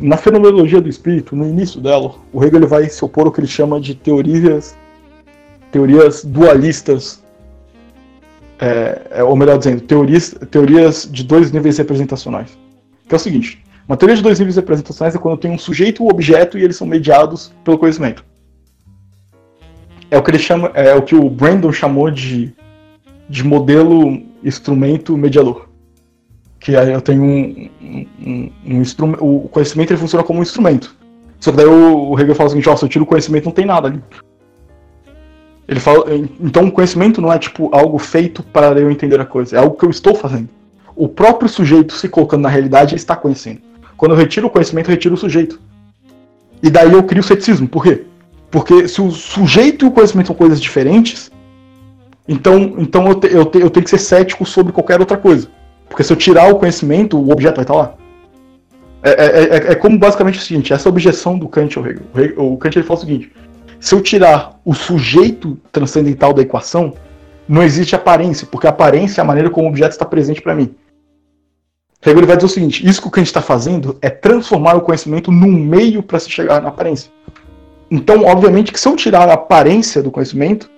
Na 0.00 0.16
fenomenologia 0.16 0.80
do 0.80 0.88
espírito, 0.88 1.36
no 1.36 1.46
início 1.46 1.80
dela, 1.80 2.14
o 2.32 2.42
Hegel 2.42 2.58
ele 2.58 2.66
vai 2.66 2.88
se 2.88 3.04
opor 3.04 3.26
ao 3.26 3.32
que 3.32 3.40
ele 3.40 3.46
chama 3.46 3.80
de 3.80 3.94
teorias, 3.94 4.74
teorias 5.70 6.24
dualistas, 6.24 7.22
é, 8.58 9.02
é, 9.10 9.24
ou 9.24 9.36
melhor 9.36 9.58
dizendo, 9.58 9.82
teorias, 9.82 10.34
teorias 10.50 11.08
de 11.10 11.22
dois 11.22 11.52
níveis 11.52 11.78
representacionais. 11.78 12.61
Que 13.08 13.14
é 13.14 13.16
o 13.16 13.20
seguinte: 13.20 13.62
uma 13.88 13.96
teoria 13.96 14.16
de 14.16 14.22
dois 14.22 14.38
níveis 14.38 14.56
representacionais 14.56 15.14
é 15.14 15.18
quando 15.18 15.38
tem 15.38 15.50
um 15.50 15.58
sujeito 15.58 16.02
e 16.02 16.04
um 16.04 16.08
objeto 16.08 16.58
e 16.58 16.64
eles 16.64 16.76
são 16.76 16.86
mediados 16.86 17.52
pelo 17.64 17.78
conhecimento. 17.78 18.24
É 20.10 20.18
o 20.18 20.22
que 20.22 20.30
ele 20.30 20.38
chama, 20.38 20.70
é 20.74 20.94
o 20.94 21.02
que 21.02 21.14
o 21.14 21.28
Brandon 21.30 21.72
chamou 21.72 22.10
de, 22.10 22.54
de 23.28 23.42
modelo 23.42 24.22
instrumento 24.44 25.16
mediador 25.16 25.72
que 26.62 26.76
aí 26.76 26.92
eu 26.92 27.00
tenho 27.00 27.22
um, 27.22 27.68
um, 27.80 28.52
um 28.64 28.80
instrumento. 28.80 29.24
O 29.24 29.48
conhecimento 29.48 29.90
ele 29.90 30.00
funciona 30.00 30.24
como 30.24 30.38
um 30.38 30.42
instrumento. 30.42 30.94
Só 31.40 31.50
que 31.50 31.56
daí 31.56 31.66
o, 31.66 32.10
o 32.10 32.20
Hegel 32.20 32.36
fala 32.36 32.46
o 32.46 32.50
seguinte: 32.50 32.68
ó, 32.68 32.76
se 32.76 32.84
eu 32.84 32.88
tiro 32.88 33.04
o 33.04 33.06
conhecimento, 33.06 33.46
não 33.46 33.52
tem 33.52 33.66
nada 33.66 33.88
ali. 33.88 34.02
Ele 35.66 35.80
fala, 35.80 36.04
então 36.40 36.66
o 36.66 36.72
conhecimento 36.72 37.20
não 37.20 37.32
é 37.32 37.38
tipo 37.38 37.74
algo 37.74 37.98
feito 37.98 38.42
para 38.42 38.78
eu 38.78 38.90
entender 38.90 39.20
a 39.20 39.24
coisa, 39.24 39.56
é 39.56 39.58
algo 39.58 39.76
que 39.76 39.84
eu 39.84 39.90
estou 39.90 40.14
fazendo. 40.14 40.48
O 40.94 41.08
próprio 41.08 41.48
sujeito 41.48 41.94
se 41.94 42.08
colocando 42.08 42.42
na 42.42 42.48
realidade 42.48 42.94
está 42.94 43.16
conhecendo. 43.16 43.60
Quando 43.96 44.12
eu 44.12 44.18
retiro 44.18 44.46
o 44.46 44.50
conhecimento, 44.50 44.90
eu 44.90 44.94
retiro 44.94 45.14
o 45.14 45.18
sujeito. 45.18 45.60
E 46.62 46.70
daí 46.70 46.92
eu 46.92 47.02
crio 47.02 47.20
o 47.20 47.24
ceticismo. 47.24 47.68
Por 47.68 47.82
quê? 47.82 48.04
Porque 48.50 48.86
se 48.86 49.00
o 49.00 49.10
sujeito 49.10 49.84
e 49.84 49.88
o 49.88 49.90
conhecimento 49.90 50.26
são 50.26 50.36
coisas 50.36 50.60
diferentes, 50.60 51.30
então, 52.28 52.74
então 52.78 53.08
eu, 53.08 53.14
te, 53.14 53.32
eu, 53.32 53.44
te, 53.44 53.58
eu 53.58 53.70
tenho 53.70 53.84
que 53.84 53.90
ser 53.90 53.98
cético 53.98 54.44
sobre 54.44 54.72
qualquer 54.72 55.00
outra 55.00 55.16
coisa. 55.16 55.48
Porque 55.88 56.04
se 56.04 56.12
eu 56.12 56.16
tirar 56.16 56.52
o 56.52 56.58
conhecimento, 56.58 57.18
o 57.18 57.30
objeto 57.30 57.56
vai 57.56 57.64
estar 57.64 57.74
lá. 57.74 57.94
É, 59.02 59.10
é, 59.10 59.42
é, 59.42 59.72
é 59.72 59.74
como 59.74 59.98
basicamente 59.98 60.38
o 60.38 60.42
seguinte: 60.42 60.72
essa 60.72 60.88
objeção 60.88 61.38
do 61.38 61.48
Kant 61.48 61.76
ao 61.76 61.86
Hegel. 61.86 62.02
O 62.36 62.56
Kant 62.56 62.76
ele 62.76 62.86
fala 62.86 62.98
o 62.98 63.02
seguinte: 63.02 63.32
se 63.80 63.94
eu 63.94 64.00
tirar 64.00 64.60
o 64.64 64.74
sujeito 64.74 65.58
transcendental 65.72 66.32
da 66.32 66.42
equação, 66.42 66.94
não 67.48 67.62
existe 67.62 67.96
aparência, 67.96 68.46
porque 68.48 68.66
a 68.66 68.70
aparência 68.70 69.20
é 69.20 69.22
a 69.22 69.26
maneira 69.26 69.50
como 69.50 69.66
o 69.66 69.70
objeto 69.70 69.92
está 69.92 70.04
presente 70.04 70.40
para 70.40 70.54
mim. 70.54 70.74
Hegel 72.04 72.26
vai 72.26 72.36
dizer 72.36 72.46
o 72.46 72.48
seguinte: 72.48 72.86
isso 72.86 73.00
que 73.00 73.08
o 73.08 73.10
Kant 73.10 73.26
está 73.26 73.40
fazendo 73.40 73.96
é 74.02 74.10
transformar 74.10 74.74
o 74.74 74.80
conhecimento 74.80 75.30
num 75.30 75.52
meio 75.52 76.02
para 76.02 76.18
se 76.18 76.28
chegar 76.30 76.60
na 76.60 76.68
aparência. 76.68 77.10
Então, 77.90 78.24
obviamente, 78.24 78.72
que 78.72 78.80
se 78.80 78.88
eu 78.88 78.96
tirar 78.96 79.28
a 79.28 79.34
aparência 79.34 80.02
do 80.02 80.10
conhecimento, 80.10 80.70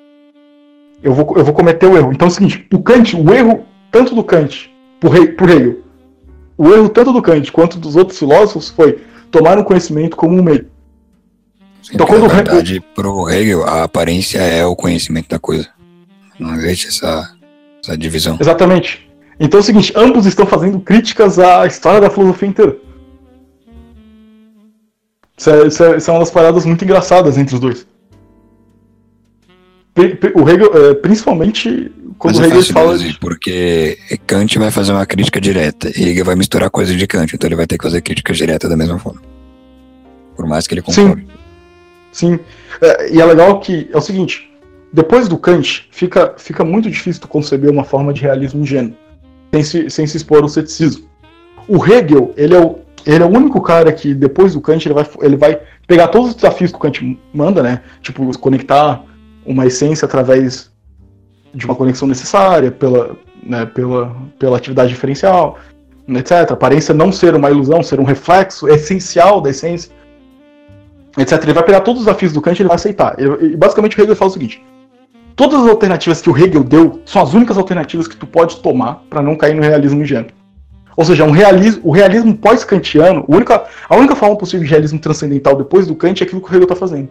eu 1.03 1.15
vou, 1.15 1.37
eu 1.37 1.45
vou 1.45 1.55
cometer 1.55 1.87
o 1.87 1.97
erro. 1.97 2.13
Então 2.13 2.29
é 2.29 2.31
o 2.31 2.35
seguinte: 2.35 2.67
o 2.73 2.79
Kant, 2.81 3.17
o 3.17 3.33
erro 3.33 3.65
tanto 3.91 4.15
do 4.15 4.23
Kant 4.23 4.71
por, 5.01 5.13
por 5.35 5.49
Hegel. 5.49 5.83
O 6.57 6.73
erro 6.73 6.89
tanto 6.89 7.13
do 7.13 7.23
Kant 7.23 7.51
quanto 7.51 7.79
dos 7.79 7.97
outros 7.97 8.19
filósofos 8.19 8.69
foi 8.69 9.01
tomar 9.31 9.59
o 9.59 9.65
conhecimento 9.65 10.17
como 10.17 10.39
um 10.39 10.43
meio. 10.43 10.67
Sim, 11.83 11.93
então, 11.95 12.07
quando 12.07 12.23
na 12.23 12.35
verdade, 12.35 12.83
para 12.95 13.09
o 13.09 13.29
Hegel, 13.29 13.65
a 13.65 13.85
aparência 13.85 14.39
é 14.39 14.65
o 14.65 14.77
conhecimento 14.77 15.29
da 15.29 15.39
coisa. 15.39 15.69
Não 16.39 16.55
existe 16.55 16.89
essa, 16.89 17.33
essa 17.83 17.97
divisão. 17.97 18.39
Exatamente. 18.41 19.09
Então 19.39 19.59
é 19.59 19.62
o 19.62 19.65
seguinte, 19.65 19.93
ambos 19.97 20.27
estão 20.27 20.47
fazendo 20.47 20.81
críticas 20.81 21.39
à 21.39 21.66
história 21.66 22.01
da 22.01 22.11
filosofia 22.11 22.48
inteira. 22.48 22.77
Isso 25.36 25.51
é, 25.51 25.66
isso, 25.66 25.85
é, 25.85 25.97
isso 25.97 26.11
é 26.11 26.12
uma 26.12 26.20
das 26.20 26.31
paradas 26.31 26.65
muito 26.65 26.85
engraçadas 26.85 27.36
entre 27.36 27.55
os 27.55 27.61
dois. 27.61 27.86
O 30.35 30.48
Hegel, 30.48 30.90
é, 30.90 30.94
principalmente 30.94 31.90
quando 32.19 32.36
Mas 32.36 32.40
o 32.40 32.44
é 32.44 32.47
Hegel 32.47 32.59
fácil 32.61 32.74
fala. 32.74 32.93
deduzir, 32.93 33.19
porque 33.20 33.98
Kant 34.27 34.59
vai 34.59 34.70
fazer 34.70 34.93
uma 34.93 35.06
crítica 35.06 35.40
direta 35.40 35.90
e 35.97 36.09
Hegel 36.09 36.24
vai 36.24 36.36
misturar 36.36 36.70
coisas 36.70 36.97
de 36.97 37.06
Kant, 37.06 37.35
então 37.35 37.47
ele 37.48 37.56
vai 37.56 37.66
ter 37.66 37.77
que 37.78 37.85
fazer 37.85 38.01
crítica 38.01 38.32
direta 38.32 38.69
da 38.69 38.77
mesma 38.77 38.98
forma. 38.98 39.20
Por 40.36 40.47
mais 40.47 40.66
que 40.66 40.74
ele 40.74 40.82
concorde. 40.82 41.27
Sim. 42.12 42.39
É, 42.81 43.12
e 43.12 43.20
é 43.20 43.24
legal 43.24 43.61
que 43.61 43.89
é 43.93 43.97
o 43.97 44.01
seguinte: 44.01 44.51
depois 44.93 45.28
do 45.28 45.39
Kant, 45.39 45.89
fica, 45.90 46.35
fica 46.39 46.65
muito 46.65 46.90
difícil 46.90 47.23
tu 47.23 47.28
conceber 47.28 47.70
uma 47.70 47.85
forma 47.85 48.12
de 48.12 48.20
realismo 48.20 48.62
ingênuo, 48.62 48.94
sem 49.55 49.62
se, 49.62 49.90
sem 49.90 50.06
se 50.06 50.16
expor 50.16 50.43
ao 50.43 50.48
ceticismo. 50.48 51.05
O 51.68 51.85
Hegel, 51.85 52.32
ele 52.36 52.55
é 52.55 52.60
o, 52.60 52.78
ele 53.06 53.22
é 53.22 53.26
o 53.26 53.31
único 53.31 53.60
cara 53.60 53.93
que, 53.93 54.12
depois 54.12 54.55
do 54.55 54.60
Kant, 54.60 54.86
ele 54.86 54.94
vai, 54.94 55.06
ele 55.20 55.36
vai 55.36 55.60
pegar 55.86 56.09
todos 56.09 56.31
os 56.31 56.35
desafios 56.35 56.70
que 56.70 56.76
o 56.76 56.81
Kant 56.81 57.18
manda, 57.32 57.62
né? 57.62 57.82
Tipo, 58.02 58.36
conectar 58.39 59.05
uma 59.47 59.66
essência 59.66 60.06
através 60.06 60.70
de 61.55 61.64
uma 61.66 61.74
conexão 61.74 62.09
necessária, 62.09 62.72
pela, 62.72 63.16
né, 63.43 63.64
pela, 63.66 64.16
pela 64.39 64.56
atividade 64.56 64.89
diferencial, 64.89 65.59
etc. 66.09 66.51
Aparência 66.51 66.93
não 66.93 67.12
ser 67.12 67.35
uma 67.35 67.51
ilusão, 67.51 67.82
ser 67.82 68.01
um 68.01 68.05
reflexo 68.05 68.66
essencial 68.66 69.40
da 69.40 69.51
essência, 69.51 69.93
etc. 71.16 71.40
Ele 71.44 71.52
vai 71.52 71.62
pegar 71.62 71.81
todos 71.82 72.01
os 72.01 72.06
desafios 72.06 72.32
do 72.32 72.43
Kant 72.43 72.59
e 72.59 72.62
ele 72.62 72.68
vai 72.68 72.76
aceitar. 72.76 73.14
E 73.18 73.56
basicamente 73.56 73.97
o 73.98 74.02
Hegel 74.02 74.16
fala 74.16 74.31
o 74.31 74.32
seguinte: 74.32 74.64
todas 75.36 75.61
as 75.61 75.69
alternativas 75.69 76.20
que 76.20 76.31
o 76.31 76.36
Hegel 76.36 76.65
deu 76.65 77.01
são 77.05 77.23
as 77.23 77.32
únicas 77.35 77.56
alternativas 77.56 78.06
que 78.06 78.16
tu 78.16 78.27
pode 78.27 78.56
tomar 78.56 79.02
para 79.09 79.23
não 79.23 79.36
cair 79.36 79.55
no 79.55 79.62
realismo 79.62 80.02
ingênuo. 80.02 80.31
Ou 80.97 81.05
seja, 81.05 81.24
um 81.24 81.31
realismo, 81.31 81.81
o 81.85 81.90
realismo 81.90 82.36
pós-kantiano, 82.36 83.24
a 83.28 83.35
única, 83.35 83.65
a 83.89 83.97
única 83.97 84.15
forma 84.15 84.36
possível 84.36 84.65
de 84.65 84.70
realismo 84.70 84.98
transcendental 84.98 85.56
depois 85.56 85.86
do 85.86 85.94
Kant 85.97 86.20
é 86.20 86.24
aquilo 86.24 86.40
que 86.40 86.48
o 86.48 86.51
Hegel 86.51 86.62
está 86.62 86.77
fazendo. 86.77 87.09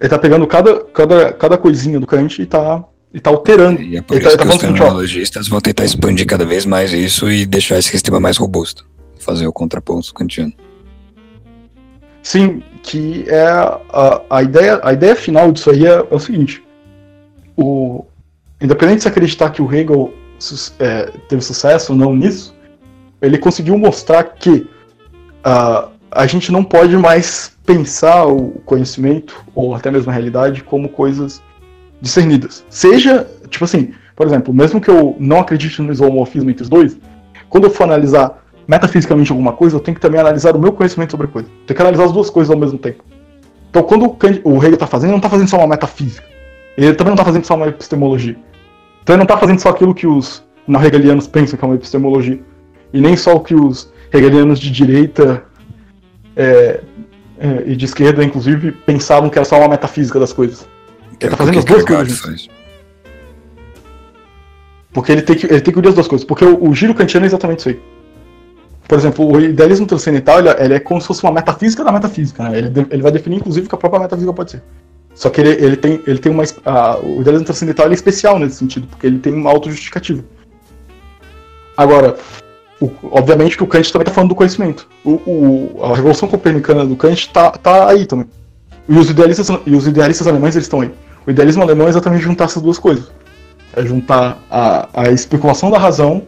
Ele 0.00 0.08
tá 0.08 0.18
pegando 0.18 0.46
cada, 0.46 0.80
cada, 0.84 1.32
cada 1.32 1.56
coisinha 1.56 1.98
do 1.98 2.06
Kant 2.06 2.42
e 2.42 2.44
tá, 2.44 2.84
e 3.12 3.20
tá 3.20 3.30
alterando. 3.30 3.80
E 3.80 3.96
é 3.96 4.02
por 4.02 4.16
ele 4.16 4.26
isso 4.26 4.36
tá, 4.36 4.42
que 4.42 4.48
tá 4.48 4.54
os 4.54 4.60
fenomenologistas 4.60 5.48
vão 5.48 5.60
tentar 5.60 5.84
expandir 5.84 6.26
cada 6.26 6.44
vez 6.44 6.66
mais 6.66 6.92
isso 6.92 7.30
e 7.30 7.46
deixar 7.46 7.78
esse 7.78 7.88
sistema 7.88 8.20
mais 8.20 8.36
robusto. 8.36 8.84
Fazer 9.18 9.46
o 9.46 9.52
contraponto 9.52 10.12
kantiano. 10.12 10.52
Sim, 12.22 12.62
que 12.84 13.24
é 13.28 13.46
a, 13.46 14.20
a, 14.28 14.42
ideia, 14.42 14.78
a 14.82 14.92
ideia 14.92 15.16
final 15.16 15.50
disso 15.50 15.70
aí 15.70 15.86
é, 15.86 15.94
é 15.94 16.14
o 16.14 16.18
seguinte: 16.18 16.62
o, 17.56 18.04
independente 18.60 18.98
de 18.98 19.02
se 19.02 19.08
acreditar 19.08 19.50
que 19.50 19.62
o 19.62 19.74
Hegel 19.74 20.12
é, 20.78 21.10
teve 21.28 21.42
sucesso 21.42 21.92
ou 21.92 21.98
não 21.98 22.14
nisso, 22.14 22.54
ele 23.22 23.38
conseguiu 23.38 23.76
mostrar 23.78 24.22
que 24.24 24.68
ah, 25.42 25.88
a 26.10 26.26
gente 26.26 26.52
não 26.52 26.62
pode 26.62 26.96
mais 26.96 27.56
pensar 27.64 28.26
o 28.26 28.50
conhecimento 28.66 29.42
ou 29.54 29.74
até 29.74 29.90
mesmo 29.90 30.10
a 30.10 30.14
realidade 30.14 30.62
como 30.62 30.88
coisas 30.88 31.42
discernidas. 32.02 32.64
Seja, 32.68 33.26
tipo 33.48 33.64
assim, 33.64 33.94
por 34.14 34.26
exemplo, 34.26 34.52
mesmo 34.52 34.80
que 34.80 34.90
eu 34.90 35.16
não 35.18 35.40
acredite 35.40 35.80
no 35.80 35.90
isomorfismo 35.90 36.50
entre 36.50 36.64
os 36.64 36.68
dois, 36.68 36.98
quando 37.48 37.64
eu 37.64 37.70
for 37.70 37.84
analisar 37.84 38.43
metafisicamente 38.66 39.30
alguma 39.30 39.52
coisa, 39.52 39.76
eu 39.76 39.80
tenho 39.80 39.94
que 39.94 40.00
também 40.00 40.20
analisar 40.20 40.56
o 40.56 40.58
meu 40.58 40.72
conhecimento 40.72 41.10
sobre 41.10 41.26
a 41.26 41.30
coisa. 41.30 41.48
Tenho 41.66 41.76
que 41.76 41.82
analisar 41.82 42.04
as 42.04 42.12
duas 42.12 42.30
coisas 42.30 42.50
ao 42.50 42.58
mesmo 42.58 42.78
tempo. 42.78 43.04
Então, 43.70 43.82
quando 43.82 44.16
o, 44.44 44.56
Hegel 44.58 44.74
está 44.74 44.86
fazendo, 44.86 45.08
ele 45.08 45.12
não 45.12 45.18
está 45.18 45.28
fazendo 45.28 45.48
só 45.48 45.58
uma 45.58 45.66
metafísica. 45.66 46.26
Ele 46.76 46.94
também 46.94 47.10
não 47.10 47.14
está 47.14 47.24
fazendo 47.24 47.44
só 47.44 47.54
uma 47.54 47.66
epistemologia. 47.66 48.36
Então, 49.02 49.14
ele 49.14 49.18
não 49.18 49.24
está 49.24 49.36
fazendo 49.36 49.60
só 49.60 49.70
aquilo 49.70 49.94
que 49.94 50.06
os 50.06 50.44
neo-hegelianos 50.66 51.26
pensam 51.26 51.58
que 51.58 51.64
é 51.64 51.68
uma 51.68 51.74
epistemologia. 51.74 52.40
E 52.92 53.00
nem 53.00 53.16
só 53.16 53.34
o 53.34 53.40
que 53.40 53.54
os 53.54 53.92
hegelianos 54.12 54.60
de 54.60 54.70
direita 54.70 55.44
é, 56.36 56.80
é, 57.38 57.62
e 57.66 57.74
de 57.76 57.84
esquerda, 57.84 58.22
inclusive, 58.22 58.72
pensavam 58.72 59.28
que 59.28 59.38
era 59.38 59.44
só 59.44 59.58
uma 59.58 59.68
metafísica 59.68 60.20
das 60.20 60.32
coisas. 60.32 60.66
Que 61.18 61.26
é 61.26 61.28
tá 61.28 61.34
o 61.34 61.38
fazendo 61.38 61.58
as 61.58 61.64
duas 61.64 61.84
coisas 61.84 62.20
faz. 62.20 62.48
Porque 64.92 65.10
ele 65.10 65.22
tem 65.22 65.36
que, 65.36 65.46
ele 65.46 65.60
tem 65.60 65.72
que 65.74 65.78
unir 65.80 65.88
as 65.88 65.94
duas 65.94 66.06
coisas. 66.06 66.24
Porque 66.24 66.44
o, 66.44 66.68
o 66.68 66.74
giro 66.74 66.94
kantiano 66.94 67.26
é 67.26 67.28
exatamente 67.28 67.58
isso 67.58 67.68
aí. 67.70 67.80
Por 68.88 68.98
exemplo, 68.98 69.26
o 69.26 69.40
idealismo 69.40 69.86
transcendental 69.86 70.38
ele, 70.38 70.50
ele 70.58 70.74
é 70.74 70.80
como 70.80 71.00
se 71.00 71.06
fosse 71.06 71.22
uma 71.22 71.32
metafísica 71.32 71.82
da 71.82 71.90
metafísica. 71.90 72.42
Né? 72.48 72.58
Ele, 72.58 72.86
ele 72.90 73.02
vai 73.02 73.10
definir, 73.12 73.36
inclusive, 73.36 73.66
o 73.66 73.68
que 73.68 73.74
a 73.74 73.78
própria 73.78 74.00
metafísica 74.02 74.32
pode 74.32 74.50
ser. 74.52 74.62
Só 75.14 75.30
que 75.30 75.40
ele, 75.40 75.50
ele 75.64 75.76
tem, 75.76 76.00
ele 76.06 76.18
tem 76.18 76.30
uma. 76.32 76.42
a- 76.66 76.98
o 76.98 77.20
idealismo 77.20 77.46
transcendental 77.46 77.88
é 77.88 77.94
especial 77.94 78.38
nesse 78.38 78.56
sentido, 78.56 78.86
porque 78.88 79.06
ele 79.06 79.18
tem 79.18 79.32
uma 79.32 79.50
autojustificativa. 79.50 80.22
Agora, 81.76 82.16
o- 82.80 82.90
obviamente 83.10 83.56
que 83.56 83.62
o 83.62 83.66
Kant 83.66 83.92
também 83.92 84.02
está 84.04 84.12
falando 84.14 84.30
do 84.30 84.34
conhecimento. 84.34 84.88
O, 85.04 85.12
o- 85.12 85.80
a 85.84 85.94
revolução 85.94 86.28
copernicana 86.28 86.84
do 86.84 86.96
Kant 86.96 87.14
está 87.26 87.50
tá 87.52 87.88
aí 87.88 88.06
também. 88.06 88.26
E 88.88 88.98
os 88.98 89.08
idealistas, 89.08 89.48
e 89.66 89.74
os 89.74 89.86
idealistas 89.86 90.26
alemães 90.26 90.54
eles 90.56 90.66
estão 90.66 90.80
aí. 90.82 90.90
O 91.26 91.30
idealismo 91.30 91.62
alemão 91.62 91.86
é 91.86 91.90
exatamente 91.90 92.22
juntar 92.22 92.44
essas 92.44 92.62
duas 92.62 92.78
coisas. 92.78 93.10
É 93.74 93.82
juntar 93.84 94.38
a, 94.50 94.88
a 94.92 95.10
especulação 95.10 95.70
da 95.70 95.78
razão, 95.78 96.22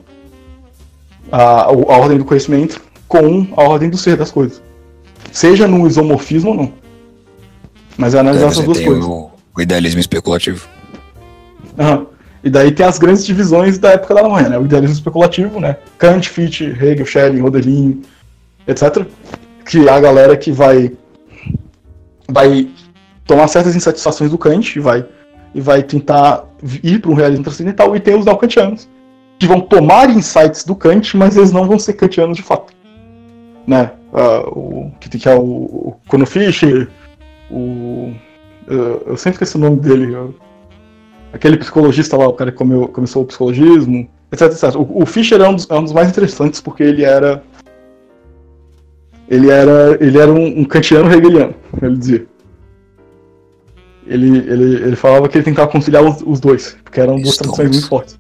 a, 1.37 1.65
a 1.65 1.99
ordem 1.99 2.17
do 2.17 2.25
conhecimento, 2.25 2.81
com 3.07 3.47
a 3.57 3.63
ordem 3.63 3.91
do 3.91 3.99
ser 3.99 4.17
das 4.17 4.31
coisas. 4.31 4.63
Seja 5.31 5.69
no 5.69 5.87
isomorfismo 5.87 6.51
ou 6.51 6.57
não. 6.57 6.73
Mas 7.99 8.15
é 8.15 8.21
analisar 8.21 8.47
essas 8.47 8.65
duas 8.65 8.81
coisas. 8.81 9.05
o, 9.05 9.31
o 9.55 9.61
idealismo 9.61 10.01
especulativo. 10.01 10.67
Aham. 11.79 12.07
E 12.43 12.49
daí 12.49 12.71
tem 12.71 12.87
as 12.87 12.99
grandes 12.99 13.27
divisões 13.27 13.77
da 13.77 13.91
época 13.91 14.15
da 14.15 14.21
Alemanha, 14.21 14.49
né? 14.49 14.59
O 14.59 14.65
idealismo 14.65 14.95
especulativo, 14.95 15.61
né? 15.61 15.77
Kant, 15.99 16.29
Fichte, 16.29 16.65
Hegel, 16.65 17.05
Schelling, 17.05 17.41
Rodelin, 17.41 18.03
etc. 18.67 19.05
Que 19.65 19.87
é 19.87 19.91
a 19.91 20.01
galera 20.01 20.37
que 20.37 20.53
vai 20.53 20.93
vai 22.29 22.69
tomar 23.27 23.49
certas 23.49 23.77
insatisfações 23.77 24.31
do 24.31 24.39
Kant 24.39 24.77
e 24.77 24.81
vai 24.81 25.05
e 25.55 25.61
vai 25.61 25.83
tentar 25.83 26.45
ir 26.83 27.01
para 27.01 27.11
um 27.11 27.15
realismo 27.15 27.45
transcendental 27.45 27.95
e 27.95 28.01
tem 28.01 28.17
os 28.17 28.25
neocantianos 28.25 28.89
que 29.39 29.47
vão 29.47 29.61
tomar 29.61 30.11
insights 30.11 30.65
do 30.65 30.75
Kant, 30.75 31.17
mas 31.17 31.37
eles 31.37 31.53
não 31.53 31.67
vão 31.67 31.79
ser 31.79 31.93
kantianos 31.95 32.37
de 32.37 32.43
fato. 32.43 32.73
Né? 33.67 33.93
Ah, 34.13 34.41
o 34.49 34.93
que 35.01 35.09
que 35.19 35.29
é 35.29 35.35
o, 35.35 35.43
o 35.43 35.97
Kuno 36.09 36.27
Fischer, 36.27 36.89
o 37.51 38.13
eu, 38.67 39.03
eu 39.07 39.17
sempre 39.17 39.35
esqueci 39.35 39.57
o 39.57 39.61
nome 39.61 39.77
dele, 39.77 40.13
eu- 40.15 40.35
aquele 41.33 41.57
psicologista 41.57 42.17
lá, 42.17 42.27
o 42.27 42.33
cara 42.33 42.51
que 42.51 42.57
comeu- 42.59 42.89
começou 42.89 43.23
o 43.23 43.27
psicologismo, 43.27 44.09
etc, 44.33 44.43
etc. 44.51 44.75
O, 44.77 45.03
o 45.03 45.07
Fischer 45.07 45.41
é 45.41 45.49
um, 45.49 45.55
dos, 45.55 45.69
é 45.71 45.75
um 45.75 45.85
dos 45.85 45.93
mais 45.93 46.09
interessantes 46.09 46.61
porque 46.61 46.83
ele 46.83 47.05
era. 47.05 47.43
Ele 49.29 49.51
era, 49.51 49.99
ele 50.01 50.19
era 50.19 50.33
um, 50.33 50.61
um 50.61 50.65
kantiano 50.65 51.13
hegeliano, 51.13 51.55
ele 51.83 51.97
dizia. 51.97 52.27
Ele, 54.07 54.39
ele, 54.39 54.77
ele 54.85 54.97
falava 54.97 55.29
que 55.29 55.37
ele 55.37 55.45
tentava 55.45 55.69
conciliar 55.69 56.03
os, 56.05 56.23
os 56.25 56.39
dois, 56.39 56.77
porque 56.85 57.01
eram 57.01 57.21
duas 57.21 57.37
tradições 57.37 57.71
muito 57.71 57.89
fortes. 57.89 58.19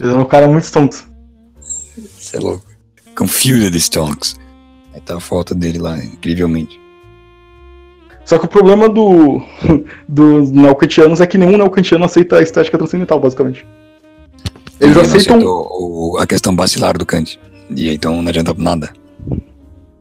Ele 0.00 0.10
era 0.10 0.18
um 0.18 0.24
cara 0.24 0.48
muito 0.48 0.64
stonks. 0.64 1.06
Você 2.18 2.36
é 2.36 2.40
louco. 2.40 2.64
Confused 3.16 3.74
Stonks. 3.78 4.36
Aí 4.94 5.00
tá 5.00 5.16
a 5.16 5.20
foto 5.20 5.54
dele 5.54 5.78
lá, 5.78 5.98
incrivelmente. 5.98 6.80
Só 8.24 8.38
que 8.38 8.44
o 8.44 8.48
problema 8.48 8.88
do, 8.88 9.42
dos 10.08 10.50
neocantianos 10.50 11.20
é 11.20 11.26
que 11.26 11.36
nenhum 11.36 11.56
neocantiano 11.56 12.04
aceita 12.04 12.38
a 12.38 12.42
estética 12.42 12.78
transcendental, 12.78 13.20
basicamente. 13.20 13.66
Eles 14.80 14.96
Ele 14.96 15.06
aceitam, 15.06 15.40
o- 15.44 16.16
a 16.18 16.26
questão 16.26 16.54
bacilar 16.54 16.96
do 16.96 17.04
Kant. 17.04 17.38
E 17.76 17.90
então 17.92 18.20
não 18.22 18.28
adianta 18.28 18.54
nada. 18.56 18.92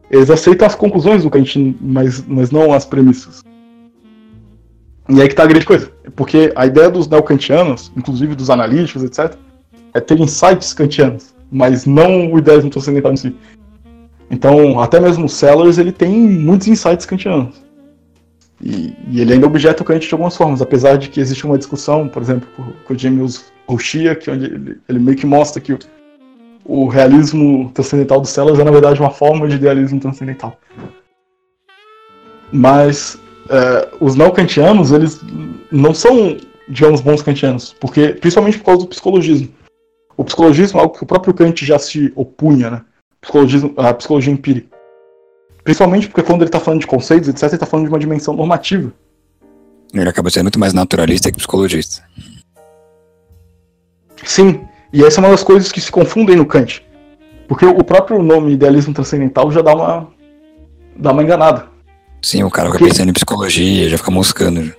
eles 0.09 0.29
aceitam 0.29 0.65
as 0.65 0.75
conclusões 0.75 1.23
do 1.23 1.29
Kant, 1.29 1.75
mas, 1.81 2.23
mas 2.25 2.51
não 2.51 2.71
as 2.73 2.85
premissas. 2.85 3.41
E 5.09 5.21
aí 5.21 5.27
que 5.27 5.35
tá 5.35 5.43
a 5.43 5.47
grande 5.47 5.65
coisa. 5.65 5.91
Porque 6.15 6.53
a 6.55 6.65
ideia 6.65 6.89
dos 6.89 7.07
neocantianos, 7.07 7.91
inclusive 7.97 8.35
dos 8.35 8.49
analíticos, 8.49 9.03
etc., 9.03 9.35
é 9.93 9.99
ter 9.99 10.19
insights 10.19 10.73
kantianos, 10.73 11.33
mas 11.51 11.85
não 11.85 12.31
o 12.31 12.37
idealismo 12.37 12.69
transcendental 12.69 13.13
em 13.13 13.17
si. 13.17 13.35
Então, 14.29 14.79
até 14.79 14.99
mesmo 14.99 15.25
o 15.25 15.29
Sellers, 15.29 15.77
ele 15.77 15.91
tem 15.91 16.11
muitos 16.11 16.67
insights 16.67 17.05
kantianos. 17.05 17.61
E, 18.61 18.93
e 19.09 19.21
ele 19.21 19.33
ainda 19.33 19.47
objeta 19.47 19.81
o 19.81 19.85
Kant 19.85 20.05
de 20.05 20.13
algumas 20.13 20.35
formas, 20.35 20.61
apesar 20.61 20.97
de 20.97 21.09
que 21.09 21.19
existe 21.19 21.45
uma 21.45 21.57
discussão, 21.57 22.07
por 22.07 22.21
exemplo, 22.21 22.47
com, 22.85 22.93
o 22.93 22.97
James 22.97 23.51
O'Shea, 23.67 24.15
que 24.15 24.29
onde 24.29 24.45
ele, 24.45 24.77
ele 24.87 24.99
meio 24.99 25.17
que 25.17 25.25
mostra 25.25 25.61
que 25.61 25.73
o, 25.73 25.79
o 26.65 26.87
realismo 26.87 27.71
transcendental 27.73 28.19
do 28.19 28.27
Sellers 28.27 28.59
é, 28.59 28.63
na 28.63 28.71
verdade, 28.71 28.99
uma 28.99 29.09
forma 29.09 29.47
de 29.47 29.55
idealismo 29.55 29.99
transcendental. 29.99 30.59
Mas 32.51 33.17
é, 33.49 33.89
os 33.99 34.15
neocantianos, 34.15 34.91
eles 34.91 35.21
não 35.71 35.93
são, 35.93 36.37
digamos, 36.67 36.99
bons 37.01 37.21
kantianos, 37.21 37.73
porque, 37.79 38.09
principalmente 38.09 38.57
por 38.57 38.65
causa 38.65 38.81
do 38.81 38.87
psicologismo. 38.87 39.49
O 40.19 40.23
psicologismo 40.25 40.77
é 40.77 40.83
algo 40.83 40.97
que 40.97 41.01
o 41.01 41.05
próprio 41.05 41.33
Kant 41.33 41.65
já 41.65 41.79
se 41.79 42.11
opunha, 42.13 42.69
né? 42.69 42.81
Psicologismo, 43.21 43.73
a 43.77 43.93
psicologia 43.93 44.33
empírica. 44.33 44.67
Principalmente 45.63 46.09
porque 46.09 46.23
quando 46.23 46.41
ele 46.41 46.49
está 46.49 46.59
falando 46.59 46.81
de 46.81 46.87
conceitos, 46.87 47.29
etc., 47.29 47.43
ele 47.43 47.53
está 47.53 47.65
falando 47.65 47.85
de 47.85 47.93
uma 47.93 47.99
dimensão 47.99 48.33
normativa. 48.33 48.91
Ele 49.93 50.09
acaba 50.09 50.29
sendo 50.29 50.43
muito 50.43 50.59
mais 50.59 50.73
naturalista 50.73 51.31
que 51.31 51.37
psicologista. 51.37 52.03
Sim, 54.25 54.67
e 54.91 55.05
essa 55.05 55.21
é 55.21 55.23
uma 55.23 55.29
das 55.31 55.41
coisas 55.41 55.71
que 55.71 55.79
se 55.79 55.89
confundem 55.89 56.35
no 56.35 56.45
Kant. 56.45 56.85
Porque 57.47 57.65
o 57.65 57.81
próprio 57.81 58.21
nome 58.21 58.51
idealismo 58.51 58.93
transcendental 58.93 59.49
já 59.53 59.61
dá 59.61 59.73
uma. 59.73 60.09
dá 60.97 61.13
uma 61.13 61.23
enganada. 61.23 61.65
Sim, 62.21 62.43
o 62.43 62.51
cara 62.51 62.67
fica 62.67 62.79
Porque- 62.79 62.91
pensando 62.91 63.09
em 63.09 63.13
psicologia, 63.13 63.87
já 63.87 63.97
fica 63.97 64.11
moscando. 64.11 64.65
já. 64.65 64.73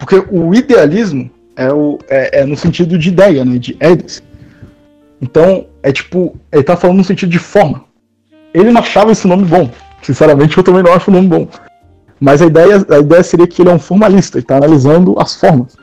Porque 0.00 0.16
o 0.32 0.52
idealismo 0.52 1.30
é, 1.60 1.70
o, 1.70 1.98
é, 2.08 2.40
é 2.40 2.44
no 2.46 2.56
sentido 2.56 2.98
de 2.98 3.10
ideia, 3.10 3.44
né? 3.44 3.58
De 3.58 3.76
eidos. 3.80 4.22
Então, 5.20 5.66
é 5.82 5.92
tipo, 5.92 6.34
ele 6.50 6.62
tá 6.62 6.74
falando 6.74 6.96
no 6.96 7.04
sentido 7.04 7.28
de 7.28 7.38
forma. 7.38 7.84
Ele 8.54 8.72
não 8.72 8.80
achava 8.80 9.12
esse 9.12 9.28
nome 9.28 9.44
bom. 9.44 9.70
Sinceramente, 10.02 10.56
eu 10.56 10.64
também 10.64 10.82
não 10.82 10.94
acho 10.94 11.10
o 11.10 11.14
nome 11.14 11.28
bom. 11.28 11.46
Mas 12.18 12.40
a 12.40 12.46
ideia, 12.46 12.84
a 12.88 12.98
ideia 12.98 13.22
seria 13.22 13.46
que 13.46 13.60
ele 13.60 13.68
é 13.68 13.74
um 13.74 13.78
formalista, 13.78 14.38
ele 14.38 14.46
tá 14.46 14.56
analisando 14.56 15.20
as 15.20 15.34
formas. 15.36 15.76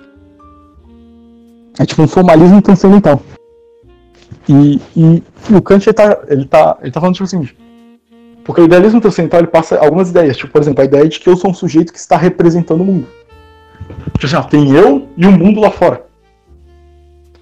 É 1.79 1.85
tipo 1.85 2.01
um 2.01 2.07
formalismo 2.07 2.59
transcendental. 2.59 3.21
E, 4.49 4.81
e, 4.95 5.23
e 5.49 5.55
o 5.55 5.61
Kant 5.61 5.87
ele 5.87 5.93
tá, 5.93 6.19
ele, 6.27 6.45
tá, 6.45 6.77
ele 6.81 6.91
tá 6.91 6.99
falando 6.99 7.13
tipo 7.13 7.25
assim. 7.25 7.47
Porque 8.43 8.61
o 8.61 8.65
idealismo 8.65 8.99
transcendental 8.99 9.41
ele 9.41 9.47
passa 9.47 9.77
algumas 9.77 10.09
ideias. 10.09 10.37
Tipo, 10.37 10.53
por 10.53 10.61
exemplo, 10.61 10.81
a 10.81 10.85
ideia 10.85 11.07
de 11.07 11.19
que 11.19 11.29
eu 11.29 11.37
sou 11.37 11.51
um 11.51 11.53
sujeito 11.53 11.93
que 11.93 11.99
está 11.99 12.17
representando 12.17 12.81
o 12.81 12.85
mundo. 12.85 13.07
Assim, 14.23 14.49
tem 14.49 14.71
eu 14.75 15.07
e 15.15 15.25
o 15.25 15.31
mundo 15.31 15.59
lá 15.59 15.71
fora. 15.71 16.05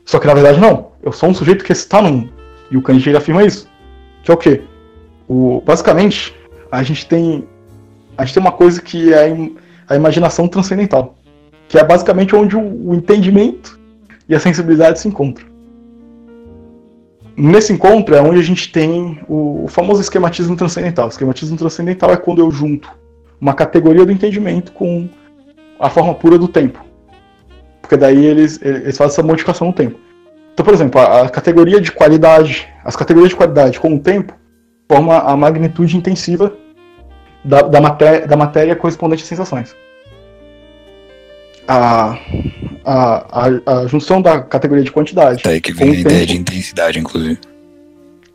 Só 0.03 0.19
que 0.19 0.27
na 0.27 0.33
verdade 0.33 0.59
não. 0.59 0.91
Eu 1.01 1.11
sou 1.11 1.29
um 1.29 1.33
sujeito 1.33 1.63
que 1.63 1.71
está 1.71 2.01
no 2.01 2.11
mundo. 2.11 2.33
E 2.69 2.77
o 2.77 2.83
ele 2.87 3.17
afirma 3.17 3.43
isso. 3.43 3.67
Que 4.23 4.31
é 4.31 4.33
o 4.33 4.37
quê? 4.37 4.61
O, 5.27 5.61
basicamente, 5.65 6.35
a 6.71 6.83
gente 6.83 7.05
tem. 7.07 7.47
A 8.17 8.23
gente 8.23 8.33
tem 8.35 8.41
uma 8.41 8.51
coisa 8.51 8.81
que 8.81 9.13
é 9.13 9.31
a 9.87 9.95
imaginação 9.95 10.47
transcendental. 10.47 11.15
Que 11.67 11.77
é 11.77 11.83
basicamente 11.83 12.35
onde 12.35 12.55
o, 12.55 12.89
o 12.89 12.95
entendimento 12.95 13.79
e 14.27 14.35
a 14.35 14.39
sensibilidade 14.39 14.99
se 14.99 15.07
encontram. 15.07 15.47
Nesse 17.37 17.73
encontro 17.73 18.15
é 18.15 18.21
onde 18.21 18.39
a 18.39 18.43
gente 18.43 18.71
tem 18.71 19.19
o, 19.27 19.65
o 19.65 19.67
famoso 19.67 20.01
esquematismo 20.01 20.55
transcendental. 20.55 21.05
O 21.07 21.09
esquematismo 21.09 21.57
transcendental 21.57 22.11
é 22.11 22.17
quando 22.17 22.39
eu 22.39 22.49
junto 22.49 22.89
uma 23.39 23.53
categoria 23.53 24.05
do 24.05 24.11
entendimento 24.11 24.71
com 24.71 25.09
a 25.79 25.89
forma 25.89 26.13
pura 26.13 26.37
do 26.37 26.47
tempo. 26.47 26.83
Porque 27.81 27.97
daí 27.97 28.25
eles, 28.25 28.59
eles 28.61 28.97
fazem 28.97 29.13
essa 29.13 29.23
modificação 29.23 29.67
no 29.67 29.73
tempo. 29.73 29.99
Então, 30.53 30.65
por 30.65 30.73
exemplo, 30.73 30.99
a, 30.99 31.23
a 31.23 31.29
categoria 31.29 31.79
de 31.81 31.91
qualidade, 31.91 32.67
as 32.83 32.95
categorias 32.95 33.29
de 33.29 33.35
qualidade 33.35 33.79
com 33.79 33.93
o 33.95 33.99
tempo 33.99 34.33
forma 34.89 35.17
a 35.19 35.35
magnitude 35.35 35.97
intensiva 35.97 36.53
da, 37.43 37.61
da, 37.61 37.81
matéria, 37.81 38.27
da 38.27 38.35
matéria 38.37 38.75
correspondente 38.75 39.23
às 39.23 39.27
sensações. 39.29 39.75
A, 41.67 42.17
a, 42.85 43.47
a, 43.47 43.81
a 43.81 43.87
junção 43.87 44.21
da 44.21 44.39
categoria 44.41 44.83
de 44.83 44.91
quantidade. 44.91 45.43
Daí 45.43 45.59
que 45.59 45.73
com 45.73 45.79
vem 45.79 45.89
a 45.89 45.99
ideia 45.99 46.19
tempo- 46.19 46.31
de 46.31 46.37
intensidade, 46.37 46.99
inclusive. 46.99 47.39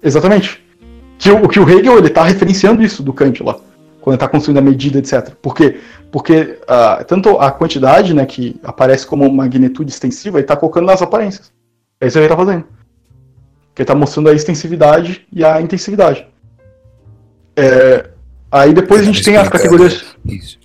Exatamente. 0.02 0.60
Que 1.18 1.30
o, 1.30 1.48
que 1.48 1.60
o 1.60 1.68
Hegel 1.68 1.98
ele 1.98 2.08
está 2.08 2.24
referenciando 2.24 2.82
isso 2.82 3.02
do 3.02 3.12
Kant 3.12 3.42
lá, 3.42 3.56
quando 4.00 4.14
ele 4.14 4.16
está 4.16 4.28
construindo 4.28 4.58
a 4.58 4.62
medida, 4.62 4.98
etc. 4.98 5.34
Por 5.42 5.54
quê? 5.54 5.80
Porque 6.10 6.58
ah, 6.66 7.04
tanto 7.06 7.38
a 7.38 7.50
quantidade, 7.50 8.14
né, 8.14 8.24
que 8.26 8.58
aparece 8.62 9.06
como 9.06 9.30
magnitude 9.30 9.90
extensiva, 9.90 10.38
ele 10.38 10.44
está 10.44 10.56
colocando 10.56 10.86
nas 10.86 11.02
aparências. 11.02 11.52
É 12.00 12.06
isso 12.06 12.14
que 12.14 12.18
ele 12.18 12.26
está 12.32 12.36
fazendo. 12.36 12.64
Que 13.74 13.82
ele 13.82 13.84
está 13.84 13.94
mostrando 13.94 14.28
a 14.30 14.34
extensividade 14.34 15.26
e 15.32 15.44
a 15.44 15.60
intensividade. 15.60 16.26
É, 17.56 18.10
aí 18.50 18.72
depois 18.72 19.00
a 19.02 19.04
gente 19.04 19.22
tem 19.22 19.36
as 19.36 19.48
categorias. 19.48 20.04
Isso. 20.24 20.58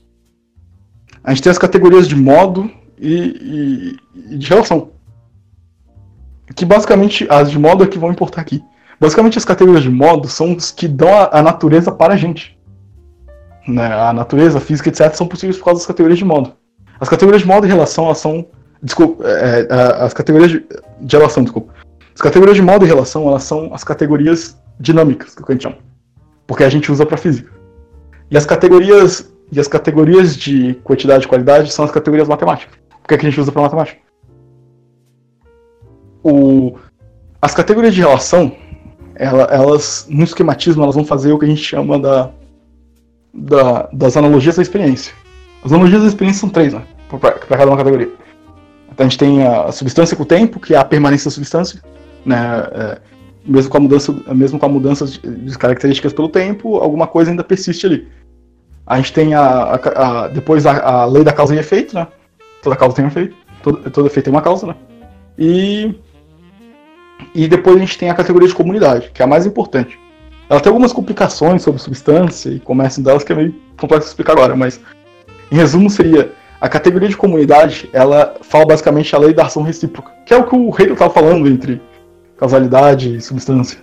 A 1.23 1.31
gente 1.33 1.43
tem 1.43 1.51
as 1.51 1.57
categorias 1.57 2.07
de 2.07 2.15
modo 2.15 2.69
e, 2.97 3.97
e- 4.15 4.33
e 4.33 4.37
de 4.37 4.47
relação. 4.47 4.91
Que 6.55 6.63
basicamente 6.65 7.27
as 7.29 7.49
de 7.51 7.59
modo 7.59 7.83
é 7.83 7.87
que 7.87 7.97
vão 7.97 8.11
importar 8.11 8.41
aqui. 8.41 8.63
Basicamente 8.99 9.37
as 9.37 9.43
categorias 9.45 9.83
de 9.83 9.89
modo 9.89 10.27
são 10.27 10.55
os 10.55 10.71
que 10.71 10.87
dão 10.87 11.09
a, 11.13 11.39
a 11.39 11.41
natureza 11.43 11.91
para 11.91 12.13
a 12.13 12.17
gente. 12.17 12.55
Né? 13.67 13.85
A 13.93 14.13
natureza, 14.13 14.57
a 14.57 14.61
física, 14.61 14.89
etc. 14.89 15.13
são 15.13 15.27
possíveis 15.27 15.57
por 15.57 15.65
causa 15.65 15.79
das 15.79 15.87
categorias 15.87 16.19
de 16.19 16.25
modo. 16.25 16.53
As 16.99 17.09
categorias 17.09 17.41
de 17.41 17.47
modo 17.47 17.65
e 17.65 17.69
relação 17.69 18.05
elas 18.05 18.19
são. 18.19 18.45
Desculpa, 18.81 19.23
é, 19.27 19.67
é, 19.69 20.03
as 20.03 20.13
categorias 20.13 20.51
de, 20.51 20.63
de 21.01 21.17
relação, 21.17 21.43
desculpa. 21.43 21.73
As 22.13 22.21
categorias 22.21 22.55
de 22.55 22.61
modo 22.61 22.85
e 22.85 22.87
relação 22.87 23.27
elas 23.27 23.43
são 23.43 23.73
as 23.73 23.83
categorias 23.83 24.57
dinâmicas 24.79 25.33
que 25.33 25.43
a 25.47 25.51
gente 25.51 25.63
chama. 25.63 25.77
Porque 26.45 26.63
a 26.63 26.69
gente 26.69 26.91
usa 26.91 27.05
para 27.05 27.17
física. 27.17 27.51
E 28.29 28.37
as 28.37 28.45
categorias 28.45 29.33
e 29.51 29.59
as 29.59 29.67
categorias 29.67 30.35
de 30.35 30.73
quantidade 30.83 31.25
e 31.25 31.27
qualidade 31.27 31.71
são 31.71 31.85
as 31.85 31.91
categorias 31.91 32.27
matemáticas. 32.27 32.77
Porque 33.01 33.13
é 33.13 33.17
que 33.17 33.25
a 33.25 33.29
gente 33.29 33.39
usa 33.39 33.51
para 33.51 33.61
matemática. 33.61 33.99
O, 36.23 36.77
as 37.41 37.53
categorias 37.53 37.93
de 37.93 38.01
relação, 38.01 38.51
ela- 39.15 39.47
elas, 39.51 40.07
no 40.09 40.23
esquematismo, 40.23 40.83
elas 40.83 40.95
vão 40.95 41.05
fazer 41.05 41.31
o 41.31 41.37
que 41.37 41.45
a 41.45 41.47
gente 41.47 41.61
chama 41.61 41.99
da, 41.99 42.31
da- 43.35 43.89
das 43.91 44.15
analogias 44.17 44.55
da 44.55 44.61
experiência. 44.61 45.13
As 45.63 45.71
analogias 45.71 46.01
da 46.01 46.07
experiência 46.07 46.39
são 46.41 46.49
três, 46.49 46.73
né? 46.73 46.83
Para 47.19 47.31
cada 47.33 47.67
uma 47.67 47.77
categoria. 47.77 48.09
Então 48.91 49.05
a 49.05 49.09
gente 49.09 49.17
tem 49.17 49.45
a 49.45 49.71
substância 49.71 50.15
com 50.15 50.23
o 50.23 50.25
tempo, 50.25 50.59
que 50.59 50.73
é 50.73 50.77
a 50.77 50.85
permanência 50.85 51.29
da 51.29 51.33
substância, 51.33 51.81
né? 52.25 52.37
É, 52.73 52.97
mesmo 53.45 53.69
com 53.69 53.77
a 53.77 53.79
mudança, 53.81 54.15
mesmo 54.33 54.57
com 54.57 54.65
a 54.65 54.69
mudança 54.69 55.05
de, 55.05 55.19
de 55.19 55.57
características 55.57 56.13
pelo 56.13 56.29
tempo, 56.29 56.77
alguma 56.77 57.05
coisa 57.07 57.29
ainda 57.31 57.43
persiste 57.43 57.85
ali. 57.85 58.07
A 58.87 58.97
gente 58.97 59.13
tem 59.13 59.33
a, 59.33 59.41
a- 59.41 60.23
a- 60.23 60.27
depois 60.29 60.65
a, 60.65 60.79
a 61.01 61.05
lei 61.05 61.23
da 61.23 61.33
causa 61.33 61.53
e 61.55 61.59
efeito, 61.59 61.93
né? 61.95 62.07
Toda 62.63 62.75
causa 62.75 62.95
tem 62.95 63.05
um 63.05 63.09
efeito, 63.09 63.35
todo, 63.61 63.89
todo 63.91 64.07
efeito 64.07 64.25
tem 64.25 64.33
uma 64.33 64.41
causa, 64.41 64.67
né? 64.67 64.75
E 65.37 65.93
e 67.33 67.47
depois 67.47 67.75
a 67.75 67.79
gente 67.79 67.97
tem 67.97 68.09
a 68.09 68.13
categoria 68.15 68.47
de 68.47 68.55
comunidade, 68.55 69.09
que 69.13 69.21
é 69.21 69.25
a 69.25 69.27
mais 69.27 69.45
importante. 69.45 69.97
Ela 70.49 70.59
tem 70.59 70.69
algumas 70.69 70.93
complicações 70.93 71.63
sobre 71.63 71.81
substância 71.81 72.49
e 72.49 72.59
comércio 72.59 73.03
delas 73.03 73.23
que 73.23 73.31
é 73.31 73.35
meio 73.35 73.55
complexo 73.80 74.07
explicar 74.07 74.34
agora, 74.34 74.55
mas 74.55 74.80
em 75.51 75.55
resumo 75.55 75.89
seria 75.89 76.31
a 76.61 76.69
categoria 76.69 77.09
de 77.09 77.17
comunidade, 77.17 77.89
ela 77.93 78.35
fala 78.41 78.65
basicamente 78.65 79.15
a 79.15 79.19
lei 79.19 79.34
da 79.34 79.45
ação 79.45 79.63
recíproca, 79.63 80.11
que 80.26 80.34
é 80.34 80.38
o 80.38 80.43
que 80.43 80.55
o 80.55 80.69
Hegel 80.69 80.93
estava 80.93 81.13
falando 81.13 81.47
entre 81.47 81.81
causalidade 82.38 83.15
e 83.15 83.22
substância, 83.22 83.80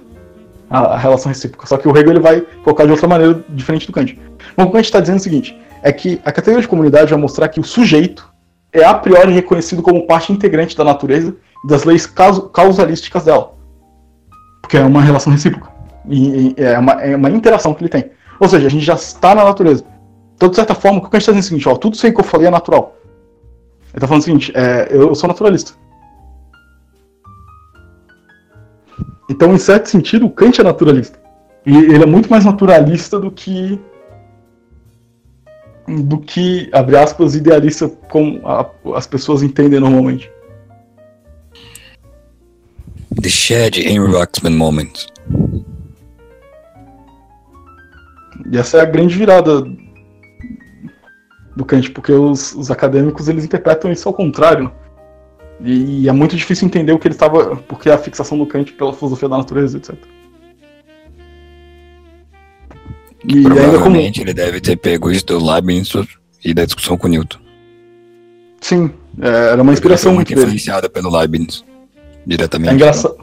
a, 0.70 0.94
a 0.94 0.98
relação 0.98 1.30
recíproca. 1.30 1.66
Só 1.66 1.76
que 1.76 1.88
o 1.88 1.96
Hegel 1.96 2.10
ele 2.10 2.20
vai 2.20 2.40
colocar 2.64 2.84
de 2.84 2.90
outra 2.90 3.08
maneira 3.08 3.44
diferente 3.50 3.86
do 3.86 3.92
Kant. 3.92 4.18
Bom, 4.56 4.64
o 4.64 4.76
gente 4.76 4.86
está 4.86 5.00
dizendo 5.00 5.16
é 5.16 5.20
o 5.20 5.22
seguinte: 5.22 5.58
é 5.82 5.92
que 5.92 6.20
a 6.24 6.32
categoria 6.32 6.62
de 6.62 6.68
comunidade 6.68 7.10
vai 7.10 7.20
mostrar 7.20 7.48
que 7.48 7.60
o 7.60 7.64
sujeito 7.64 8.32
é 8.72 8.84
a 8.84 8.94
priori 8.94 9.32
reconhecido 9.32 9.82
como 9.82 10.06
parte 10.06 10.32
integrante 10.32 10.76
da 10.76 10.84
natureza 10.84 11.36
e 11.64 11.68
das 11.68 11.84
leis 11.84 12.06
caus- 12.06 12.50
causalísticas 12.52 13.24
dela. 13.24 13.54
Porque 14.62 14.76
é 14.76 14.84
uma 14.84 15.02
relação 15.02 15.32
recíproca. 15.32 15.71
E, 16.08 16.48
e 16.48 16.54
é, 16.56 16.78
uma, 16.78 16.92
é 17.02 17.16
uma 17.16 17.30
interação 17.30 17.74
que 17.74 17.82
ele 17.82 17.88
tem. 17.90 18.10
Ou 18.40 18.48
seja, 18.48 18.66
a 18.66 18.70
gente 18.70 18.84
já 18.84 18.94
está 18.94 19.34
na 19.34 19.44
natureza. 19.44 19.84
Então, 20.34 20.48
de 20.48 20.56
certa 20.56 20.74
forma, 20.74 20.98
o 20.98 21.02
que 21.02 21.16
a 21.16 21.18
gente 21.18 21.28
está 21.28 21.32
dizendo 21.32 21.38
é 21.38 21.40
o 21.40 21.48
seguinte: 21.48 21.68
ó, 21.68 21.76
tudo 21.76 21.94
isso 21.94 22.04
aí 22.06 22.12
que 22.12 22.20
eu 22.20 22.24
falei 22.24 22.48
é 22.48 22.50
natural. 22.50 22.96
Ele 23.00 23.96
está 23.96 24.06
falando 24.08 24.22
o 24.22 24.24
seguinte: 24.24 24.52
é, 24.54 24.88
eu, 24.90 25.14
sou 25.14 25.28
naturalista. 25.28 25.72
Então, 29.30 29.54
em 29.54 29.58
certo 29.58 29.88
sentido, 29.88 30.26
o 30.26 30.30
Kant 30.30 30.60
é 30.60 30.64
naturalista. 30.64 31.18
E 31.64 31.76
ele 31.76 32.02
é 32.02 32.06
muito 32.06 32.28
mais 32.28 32.44
naturalista 32.44 33.18
do 33.20 33.30
que. 33.30 33.78
do 35.86 36.18
que, 36.18 36.68
abre 36.72 36.96
aspas, 36.96 37.34
idealista 37.34 37.88
como 38.10 38.40
a- 38.46 38.68
as 38.96 39.06
pessoas 39.06 39.42
entendem 39.42 39.78
normalmente. 39.78 40.30
The 43.20 43.28
Shed 43.28 43.78
Henry 43.78 44.12
Waxman 44.12 44.56
Moment. 44.56 45.06
E 48.52 48.58
essa 48.58 48.76
é 48.76 48.80
a 48.82 48.84
grande 48.84 49.16
virada 49.16 49.62
do 51.56 51.64
Kant, 51.64 51.90
porque 51.90 52.12
os, 52.12 52.54
os 52.54 52.70
acadêmicos 52.70 53.26
eles 53.26 53.46
interpretam 53.46 53.90
isso 53.90 54.06
ao 54.06 54.12
contrário. 54.12 54.64
né? 54.64 54.72
E, 55.64 56.02
e 56.02 56.08
é 56.08 56.12
muito 56.12 56.36
difícil 56.36 56.66
entender 56.66 56.92
o 56.92 56.98
que 56.98 57.08
ele 57.08 57.14
estava. 57.14 57.56
porque 57.56 57.88
a 57.88 57.96
fixação 57.96 58.36
do 58.36 58.46
Kant 58.46 58.74
pela 58.74 58.92
filosofia 58.92 59.26
da 59.26 59.38
natureza, 59.38 59.78
etc. 59.78 59.94
E 63.26 63.38
ainda 63.38 63.48
como. 63.48 63.54
Provavelmente 63.54 64.20
ele 64.20 64.34
deve 64.34 64.60
ter 64.60 64.76
pego 64.76 65.10
isso 65.10 65.24
do 65.24 65.42
Leibniz 65.42 65.90
e 66.44 66.52
da 66.52 66.66
discussão 66.66 66.98
com 66.98 67.08
Newton. 67.08 67.38
Sim, 68.60 68.90
é, 69.18 69.52
era 69.52 69.62
uma 69.62 69.72
inspiração 69.72 70.12
muito 70.12 70.28
muito 70.28 70.36
dele. 70.36 70.48
influenciada 70.48 70.90
pelo 70.90 71.10
Leibniz. 71.10 71.64
Diretamente. 72.26 72.72
É, 72.72 72.74
engraça... 72.74 73.16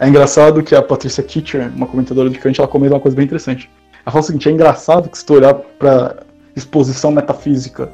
é 0.00 0.08
engraçado 0.08 0.64
que 0.64 0.74
a 0.74 0.82
Patricia 0.82 1.22
Kitcher, 1.22 1.70
uma 1.76 1.86
comentadora 1.86 2.28
de 2.28 2.40
Kant, 2.40 2.58
ela 2.58 2.66
comenta 2.66 2.94
uma 2.94 3.00
coisa 3.00 3.16
bem 3.16 3.24
interessante. 3.24 3.70
Ela 4.04 4.12
fala 4.12 4.20
o 4.20 4.26
seguinte: 4.26 4.48
é 4.48 4.52
engraçado 4.52 5.08
que 5.08 5.18
se 5.18 5.24
tu 5.24 5.34
olhar 5.34 5.54
para 5.54 6.22
exposição 6.54 7.10
metafísica 7.10 7.90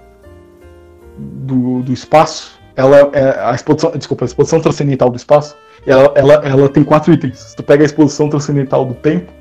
do, 1.18 1.82
do 1.82 1.93
espaço, 1.93 2.59
ela 2.76 3.10
é 3.12 3.40
a 3.40 3.55
exposição, 3.55 3.90
desculpa, 3.90 4.24
a 4.24 4.26
exposição 4.26 4.60
transcendental 4.60 5.10
do 5.10 5.16
espaço, 5.16 5.56
ela, 5.86 6.12
ela, 6.14 6.35
ela 6.35 6.68
tem 6.68 6.85
quatro 6.85 7.12
itens. 7.12 7.39
Se 7.39 7.56
tu 7.56 7.62
pega 7.62 7.82
a 7.82 7.86
exposição 7.86 8.28
transcendental 8.28 8.85
do 8.85 8.94
tempo, 8.94 9.32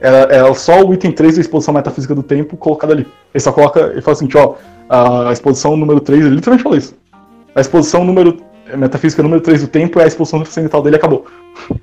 ela, 0.00 0.18
ela 0.32 0.54
só 0.54 0.84
o 0.84 0.94
item 0.94 1.12
3 1.12 1.34
da 1.34 1.40
exposição 1.40 1.74
metafísica 1.74 2.14
do 2.14 2.22
tempo 2.22 2.56
colocado 2.56 2.92
ali. 2.92 3.06
Ele 3.34 3.42
só 3.42 3.52
coloca, 3.52 3.80
ele 3.80 4.02
fala 4.02 4.16
assim, 4.16 4.28
ó, 4.34 4.54
a 4.88 5.32
exposição 5.32 5.76
número 5.76 6.00
3, 6.00 6.26
ele 6.26 6.36
literalmente 6.36 6.62
fala 6.62 6.76
isso. 6.76 6.94
A 7.54 7.60
exposição 7.60 8.04
número 8.04 8.38
metafísica 8.76 9.22
número 9.22 9.40
3 9.40 9.62
do 9.62 9.68
tempo 9.68 9.98
é 9.98 10.04
a 10.04 10.06
exposição 10.06 10.40
transcendental 10.42 10.82
dele 10.82 10.96
e 10.96 10.98
acabou. 10.98 11.26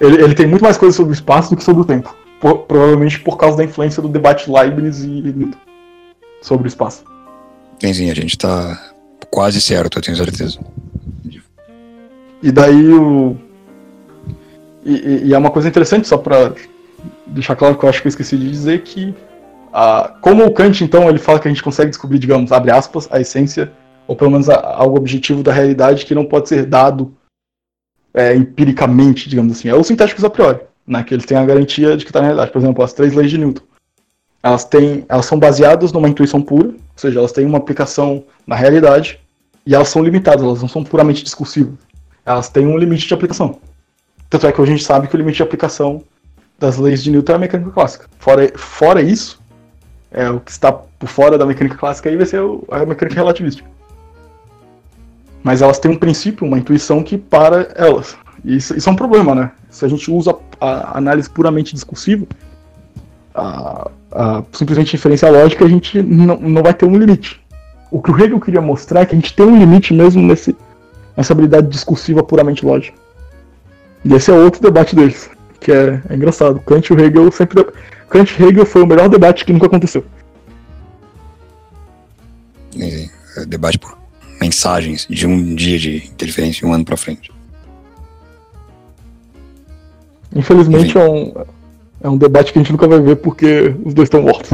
Ele, 0.00 0.20
ele 0.24 0.34
tem 0.34 0.44
muito 0.44 0.62
mais 0.62 0.76
coisa 0.76 0.94
sobre 0.94 1.12
o 1.12 1.14
espaço 1.14 1.50
do 1.50 1.56
que 1.56 1.62
sobre 1.62 1.82
o 1.82 1.84
tempo. 1.84 2.14
Por, 2.44 2.58
provavelmente 2.66 3.18
por 3.20 3.38
causa 3.38 3.56
da 3.56 3.64
influência 3.64 4.02
do 4.02 4.08
debate 4.08 4.50
Leibniz 4.50 5.02
e 5.02 5.06
Newton 5.06 5.56
sobre 6.42 6.66
o 6.66 6.68
espaço. 6.68 7.02
Sim, 7.80 7.94
sim, 7.94 8.10
a 8.10 8.14
gente 8.14 8.36
tá 8.36 8.92
quase 9.30 9.62
certo, 9.62 9.96
eu 9.96 10.02
tenho 10.02 10.16
certeza. 10.18 10.60
E 12.42 12.52
daí 12.52 12.92
o. 12.92 13.34
E, 14.84 15.28
e 15.28 15.34
é 15.34 15.38
uma 15.38 15.50
coisa 15.50 15.68
interessante, 15.68 16.06
só 16.06 16.18
para 16.18 16.54
deixar 17.26 17.56
claro 17.56 17.78
que 17.78 17.84
eu 17.86 17.88
acho 17.88 18.02
que 18.02 18.08
eu 18.08 18.10
esqueci 18.10 18.36
de 18.36 18.50
dizer, 18.50 18.82
que 18.82 19.14
ah, 19.72 20.14
como 20.20 20.44
o 20.44 20.52
Kant, 20.52 20.84
então, 20.84 21.08
ele 21.08 21.18
fala 21.18 21.40
que 21.40 21.48
a 21.48 21.50
gente 21.50 21.62
consegue 21.62 21.88
descobrir, 21.88 22.18
digamos, 22.18 22.52
abre 22.52 22.70
aspas, 22.70 23.08
a 23.10 23.18
essência, 23.18 23.72
ou 24.06 24.14
pelo 24.14 24.30
menos 24.30 24.50
a, 24.50 24.60
algo 24.60 24.98
objetivo 24.98 25.42
da 25.42 25.50
realidade 25.50 26.04
que 26.04 26.14
não 26.14 26.26
pode 26.26 26.50
ser 26.50 26.66
dado 26.66 27.16
é, 28.12 28.36
empiricamente, 28.36 29.30
digamos 29.30 29.56
assim. 29.56 29.70
É 29.70 29.74
os 29.74 29.86
sintéticos 29.86 30.22
a 30.24 30.28
priori, 30.28 30.60
né, 30.86 31.02
que 31.02 31.14
eles 31.14 31.26
têm 31.26 31.36
a 31.36 31.44
garantia 31.44 31.96
de 31.96 32.04
que 32.04 32.10
está 32.10 32.20
na 32.20 32.26
realidade. 32.26 32.52
Por 32.52 32.58
exemplo, 32.58 32.84
as 32.84 32.92
três 32.92 33.14
leis 33.14 33.30
de 33.30 33.38
Newton. 33.38 33.62
Elas, 34.42 34.64
têm, 34.64 35.04
elas 35.08 35.26
são 35.26 35.38
baseadas 35.38 35.92
numa 35.92 36.08
intuição 36.08 36.42
pura, 36.42 36.68
ou 36.68 36.74
seja, 36.96 37.18
elas 37.18 37.32
têm 37.32 37.46
uma 37.46 37.58
aplicação 37.58 38.24
na 38.46 38.54
realidade, 38.54 39.18
e 39.66 39.74
elas 39.74 39.88
são 39.88 40.04
limitadas, 40.04 40.42
elas 40.42 40.60
não 40.60 40.68
são 40.68 40.84
puramente 40.84 41.24
discursivas 41.24 41.74
elas 42.24 42.48
têm 42.48 42.66
um 42.66 42.78
limite 42.78 43.06
de 43.06 43.14
aplicação. 43.14 43.58
Tanto 44.30 44.46
é 44.46 44.52
que 44.52 44.60
a 44.60 44.64
gente 44.64 44.82
sabe 44.82 45.06
que 45.06 45.14
o 45.14 45.18
limite 45.18 45.36
de 45.36 45.42
aplicação 45.42 46.02
das 46.58 46.78
leis 46.78 47.02
de 47.02 47.10
Newton 47.10 47.32
é 47.32 47.34
a 47.36 47.38
mecânica 47.38 47.70
clássica. 47.70 48.06
Fora, 48.18 48.50
fora 48.56 49.02
isso, 49.02 49.40
é, 50.10 50.30
o 50.30 50.40
que 50.40 50.50
está 50.50 50.72
por 50.72 51.08
fora 51.08 51.36
da 51.36 51.44
mecânica 51.44 51.76
clássica 51.76 52.08
aí 52.08 52.16
vai 52.16 52.26
ser 52.26 52.40
a 52.70 52.86
mecânica 52.86 53.16
relativística. 53.16 53.68
Mas 55.42 55.60
elas 55.60 55.78
têm 55.78 55.90
um 55.90 55.96
princípio, 55.96 56.46
uma 56.46 56.58
intuição 56.58 57.02
que 57.02 57.18
para 57.18 57.72
elas. 57.74 58.16
Isso, 58.44 58.76
isso 58.76 58.88
é 58.88 58.92
um 58.92 58.96
problema, 58.96 59.34
né? 59.34 59.50
Se 59.70 59.84
a 59.84 59.88
gente 59.88 60.10
usa 60.10 60.36
a, 60.60 60.98
análise 60.98 61.30
puramente 61.30 61.74
discursiva, 61.74 62.26
a, 63.34 63.90
a 64.12 64.42
simplesmente 64.52 64.94
inferência 64.94 65.30
lógica, 65.30 65.64
a 65.64 65.68
gente 65.68 66.02
não, 66.02 66.62
vai 66.62 66.74
ter 66.74 66.84
um 66.84 66.96
limite. 66.96 67.40
O 67.90 68.02
que 68.02 68.10
o 68.10 68.20
Hegel 68.20 68.40
queria 68.40 68.60
mostrar 68.60 69.00
é 69.00 69.06
que 69.06 69.14
a 69.14 69.18
gente 69.18 69.34
tem 69.34 69.46
um 69.46 69.58
limite 69.58 69.94
mesmo 69.94 70.22
nesse, 70.22 70.54
essa 71.16 71.32
habilidade 71.32 71.68
discursiva 71.68 72.22
puramente 72.22 72.64
lógica. 72.64 72.96
E 74.04 74.12
esse 74.12 74.30
é 74.30 74.34
outro 74.34 74.60
debate 74.60 74.94
deles, 74.94 75.30
que 75.58 75.72
é, 75.72 76.02
é 76.08 76.14
engraçado. 76.14 76.60
Kant 76.60 76.92
e 76.92 76.96
Hegel 76.96 77.32
sempre. 77.32 77.66
Kant 78.10 78.30
e 78.38 78.44
Hegel 78.44 78.66
foi 78.66 78.82
o 78.82 78.86
melhor 78.86 79.08
debate 79.08 79.44
que 79.44 79.52
nunca 79.52 79.66
aconteceu. 79.66 80.04
É, 82.78 83.08
é 83.38 83.46
debate 83.46 83.78
por 83.78 83.96
mensagens 84.40 85.06
de 85.08 85.26
um 85.26 85.54
dia 85.54 85.78
de 85.78 85.96
interferência, 85.96 86.68
um 86.68 86.72
ano 86.74 86.84
pra 86.84 86.96
frente. 86.96 87.33
Infelizmente 90.34 90.98
é 90.98 91.08
um, 91.08 91.32
é 92.02 92.08
um 92.08 92.16
debate 92.16 92.52
que 92.52 92.58
a 92.58 92.62
gente 92.62 92.72
nunca 92.72 92.88
vai 92.88 93.00
ver 93.00 93.16
porque 93.16 93.74
os 93.84 93.94
dois 93.94 94.06
estão 94.06 94.22
mortos. 94.22 94.50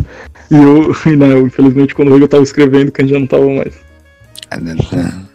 E 0.50 0.54
eu, 0.54 0.94
e, 1.06 1.16
né, 1.16 1.38
infelizmente, 1.40 1.94
quando 1.94 2.08
o 2.08 2.14
Hegel 2.14 2.26
estava 2.26 2.42
escrevendo, 2.42 2.92
Kant 2.92 3.08
já 3.08 3.16
não 3.16 3.24
estava 3.24 3.46
mais. 3.46 3.74
É, 4.50 4.56
é. 4.96 5.30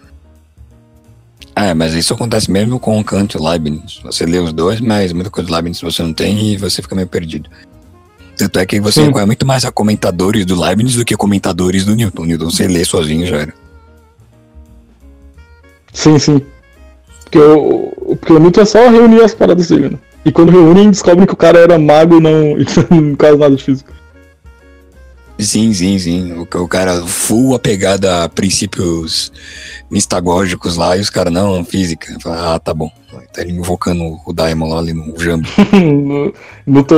É, 1.58 1.74
mas 1.74 1.94
isso 1.94 2.14
acontece 2.14 2.52
mesmo 2.52 2.80
com 2.80 3.00
o 3.00 3.04
Kant 3.04 3.34
e 3.34 3.38
o 3.38 3.44
Leibniz. 3.44 4.02
Você 4.04 4.26
lê 4.26 4.40
os 4.40 4.52
dois, 4.52 4.82
mas 4.82 5.14
muita 5.14 5.30
coisa 5.30 5.48
do 5.48 5.54
Leibniz 5.54 5.80
você 5.80 6.04
não 6.04 6.14
tem 6.14 6.54
e 6.54 6.58
você 6.58 6.82
fica 6.82 6.96
meio 6.96 7.08
perdido. 7.08 7.50
Tanto 8.38 8.60
é 8.60 8.66
que 8.66 8.82
você 8.82 9.00
Sim. 9.00 9.08
recorre 9.08 9.26
muito 9.26 9.46
mais 9.46 9.64
a 9.64 9.72
comentadores 9.72 10.46
do 10.46 10.60
Leibniz 10.60 10.96
do 10.96 11.06
que 11.06 11.16
comentadores 11.16 11.86
do 11.86 11.96
Newton. 11.96 12.26
Newton 12.26 12.50
você 12.50 12.68
lê 12.68 12.84
sozinho 12.84 13.26
já 13.26 13.38
era. 13.38 13.54
Sim, 15.94 16.20
sim. 16.20 16.42
Porque 17.24 17.40
o, 17.40 18.18
porque 18.18 18.34
o 18.34 18.40
Newton 18.40 18.62
é 18.62 18.66
só 18.66 18.90
reunir 18.90 19.22
as 19.22 19.34
paradas 19.34 19.70
dele, 19.70 19.90
né? 19.92 20.00
E 20.26 20.32
quando 20.32 20.52
reúnem, 20.52 20.90
descobrem 20.90 21.28
que 21.28 21.34
o 21.34 21.38
cara 21.38 21.60
era 21.60 21.78
mago 21.78 22.18
e 22.18 22.20
não, 22.20 22.56
não 22.90 23.16
caso 23.16 23.38
nada 23.38 23.56
de 23.56 23.64
físico. 23.64 23.94
Sim, 25.38 25.74
sim, 25.74 26.00
sim. 26.00 26.34
O, 26.34 26.42
o 26.42 26.68
cara 26.68 27.02
full 27.04 27.56
apegado 27.56 28.06
a 28.06 28.28
princípios 28.28 29.32
mistagógicos 29.92 30.78
lá 30.78 30.98
e 30.98 31.02
os 31.02 31.10
caras, 31.10 31.32
não, 31.32 31.64
física. 31.64 32.18
Ah, 32.26 32.58
tá 32.58 32.74
bom. 32.74 32.90
Tá 33.34 33.42
ele 33.42 33.54
invocando 33.54 34.18
o 34.26 34.34
Daimon 34.34 34.70
lá 34.70 34.80
ali 34.80 34.94
no 34.94 35.18
Jambo. 35.18 35.48
não 36.66 36.84
tô 36.84 36.96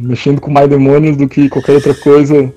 mexendo 0.00 0.40
com 0.40 0.50
mais 0.50 0.68
demônios 0.68 1.16
do 1.16 1.28
que 1.28 1.48
qualquer 1.48 1.72
outra 1.72 1.94
coisa. 1.94 2.52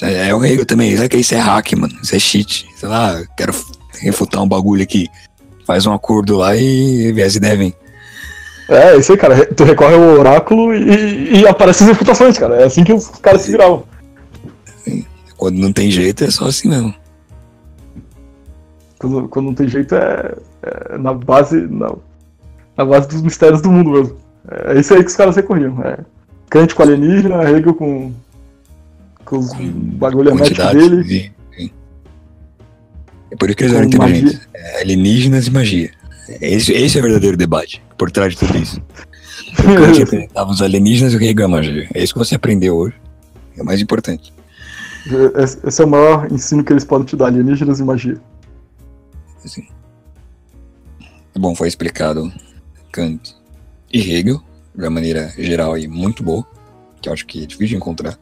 É, 0.00 0.28
é 0.28 0.34
o 0.34 0.44
Hegel 0.44 0.64
também. 0.64 0.96
Sabe 0.96 1.08
que 1.08 1.16
isso 1.18 1.34
é 1.34 1.38
hack, 1.38 1.72
mano? 1.72 1.94
Isso 2.02 2.14
é 2.14 2.18
cheat. 2.18 2.66
Sei 2.76 2.88
lá, 2.88 3.22
quero 3.36 3.52
refutar 4.00 4.42
um 4.42 4.48
bagulho 4.48 4.82
aqui. 4.82 5.08
Faz 5.66 5.86
um 5.86 5.92
acordo 5.92 6.36
lá 6.36 6.56
e 6.56 7.20
as 7.20 7.34
ideias 7.34 7.58
vem. 7.58 7.74
É, 8.68 8.96
isso 8.96 9.12
aí, 9.12 9.18
cara. 9.18 9.46
Tu 9.46 9.64
recorre 9.64 9.94
ao 9.94 10.18
oráculo 10.18 10.74
e, 10.74 11.40
e 11.40 11.46
aparecem 11.46 11.86
as 11.86 11.92
refutações, 11.92 12.38
cara. 12.38 12.56
É 12.56 12.64
assim 12.64 12.84
que 12.84 12.92
os 12.92 13.08
caras 13.08 13.42
se 13.42 13.50
viravam. 13.50 13.84
Quando 15.36 15.58
não 15.58 15.72
tem 15.72 15.90
jeito, 15.90 16.24
é 16.24 16.30
só 16.30 16.46
assim 16.46 16.68
mesmo. 16.68 16.94
Quando, 18.98 19.28
quando 19.28 19.46
não 19.46 19.54
tem 19.54 19.68
jeito, 19.68 19.94
é, 19.94 20.34
é 20.62 20.98
na 20.98 21.12
base 21.12 21.60
na, 21.68 21.92
na, 22.76 22.84
base 22.84 23.08
dos 23.08 23.20
mistérios 23.20 23.60
do 23.60 23.70
mundo 23.70 23.90
mesmo. 23.90 24.16
É 24.66 24.78
isso 24.78 24.94
aí 24.94 25.00
que 25.00 25.10
os 25.10 25.16
caras 25.16 25.36
recorriam. 25.36 25.82
É. 25.82 25.98
Kant 26.48 26.74
com 26.74 26.82
alienígena, 26.82 27.50
Hegel 27.50 27.74
com, 27.74 28.12
com 29.24 29.38
os 29.38 29.52
com 29.52 29.68
bagulho 29.70 30.34
dele. 30.34 31.02
De, 31.02 31.34
é 33.30 33.36
por 33.36 33.48
isso 33.48 33.56
que 33.56 33.64
eles 33.64 33.74
eram 33.74 33.86
inteligentes. 33.86 34.48
É, 34.54 34.80
alienígenas 34.82 35.46
e 35.48 35.50
magia. 35.50 35.90
Esse, 36.40 36.72
esse 36.72 36.96
é 36.96 37.00
o 37.00 37.04
verdadeiro 37.04 37.36
debate 37.36 37.82
por 37.98 38.10
trás 38.10 38.34
de 38.34 38.38
tudo 38.38 38.56
isso. 38.56 38.80
O 39.58 39.62
Kant 39.62 40.02
apresentava 40.02 40.50
os 40.50 40.62
alienígenas 40.62 41.12
e 41.12 41.16
o 41.16 41.22
Hegel 41.22 41.46
a 41.46 41.48
magia. 41.48 41.88
É 41.94 42.02
isso 42.02 42.12
que 42.12 42.18
você 42.18 42.34
aprendeu 42.34 42.76
hoje. 42.76 42.94
É 43.56 43.62
o 43.62 43.64
mais 43.64 43.80
importante. 43.80 44.32
Esse 45.66 45.82
é 45.82 45.84
o 45.84 45.88
maior 45.88 46.30
ensino 46.32 46.64
que 46.64 46.72
eles 46.72 46.84
podem 46.84 47.06
te 47.06 47.16
dar, 47.16 47.26
alienígenas 47.26 47.78
e 47.78 47.84
magia. 47.84 48.20
Sim. 49.44 49.66
Bom, 51.36 51.54
foi 51.54 51.68
explicado 51.68 52.32
Kant 52.90 53.34
e 53.92 54.00
Hegel, 54.00 54.40
de 54.74 54.82
uma 54.82 54.90
maneira 54.90 55.32
geral 55.36 55.76
e 55.76 55.86
muito 55.86 56.22
boa, 56.22 56.46
que 57.00 57.08
eu 57.08 57.12
acho 57.12 57.26
que 57.26 57.42
é 57.42 57.46
difícil 57.46 57.68
de 57.68 57.76
encontrar. 57.76 58.18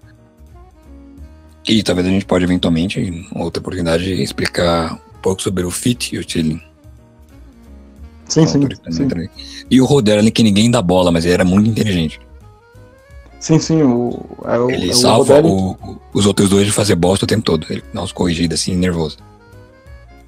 E 1.68 1.82
talvez 1.82 2.08
a 2.08 2.10
gente 2.10 2.24
pode 2.24 2.44
eventualmente, 2.44 2.98
em 2.98 3.28
outra 3.34 3.60
oportunidade, 3.60 4.12
explicar 4.20 4.94
um 4.94 5.20
pouco 5.22 5.40
sobre 5.40 5.64
o 5.64 5.70
Fit 5.70 6.14
e 6.14 6.18
o 6.18 6.24
Tilling. 6.24 6.60
Sim, 8.32 8.46
sim, 8.46 8.66
sim. 8.90 9.08
E 9.70 9.80
o 9.80 9.84
Roderlin, 9.84 10.30
que 10.30 10.42
ninguém 10.42 10.70
dá 10.70 10.80
bola, 10.80 11.12
mas 11.12 11.24
ele 11.24 11.34
era 11.34 11.44
muito 11.44 11.68
inteligente. 11.68 12.18
Sim, 13.38 13.58
sim, 13.58 13.82
o, 13.82 14.24
é 14.44 14.58
o 14.58 14.70
Ele 14.70 14.90
é 14.90 14.94
salva 14.94 15.40
o 15.42 15.76
os 16.14 16.26
outros 16.26 16.48
dois 16.48 16.64
de 16.64 16.72
fazer 16.72 16.94
bosta 16.94 17.24
o 17.26 17.28
tempo 17.28 17.42
todo. 17.42 17.66
Ele 17.68 17.82
dá 17.92 18.02
uns 18.02 18.12
corrigidos 18.12 18.58
assim, 18.58 18.74
nervoso. 18.74 19.18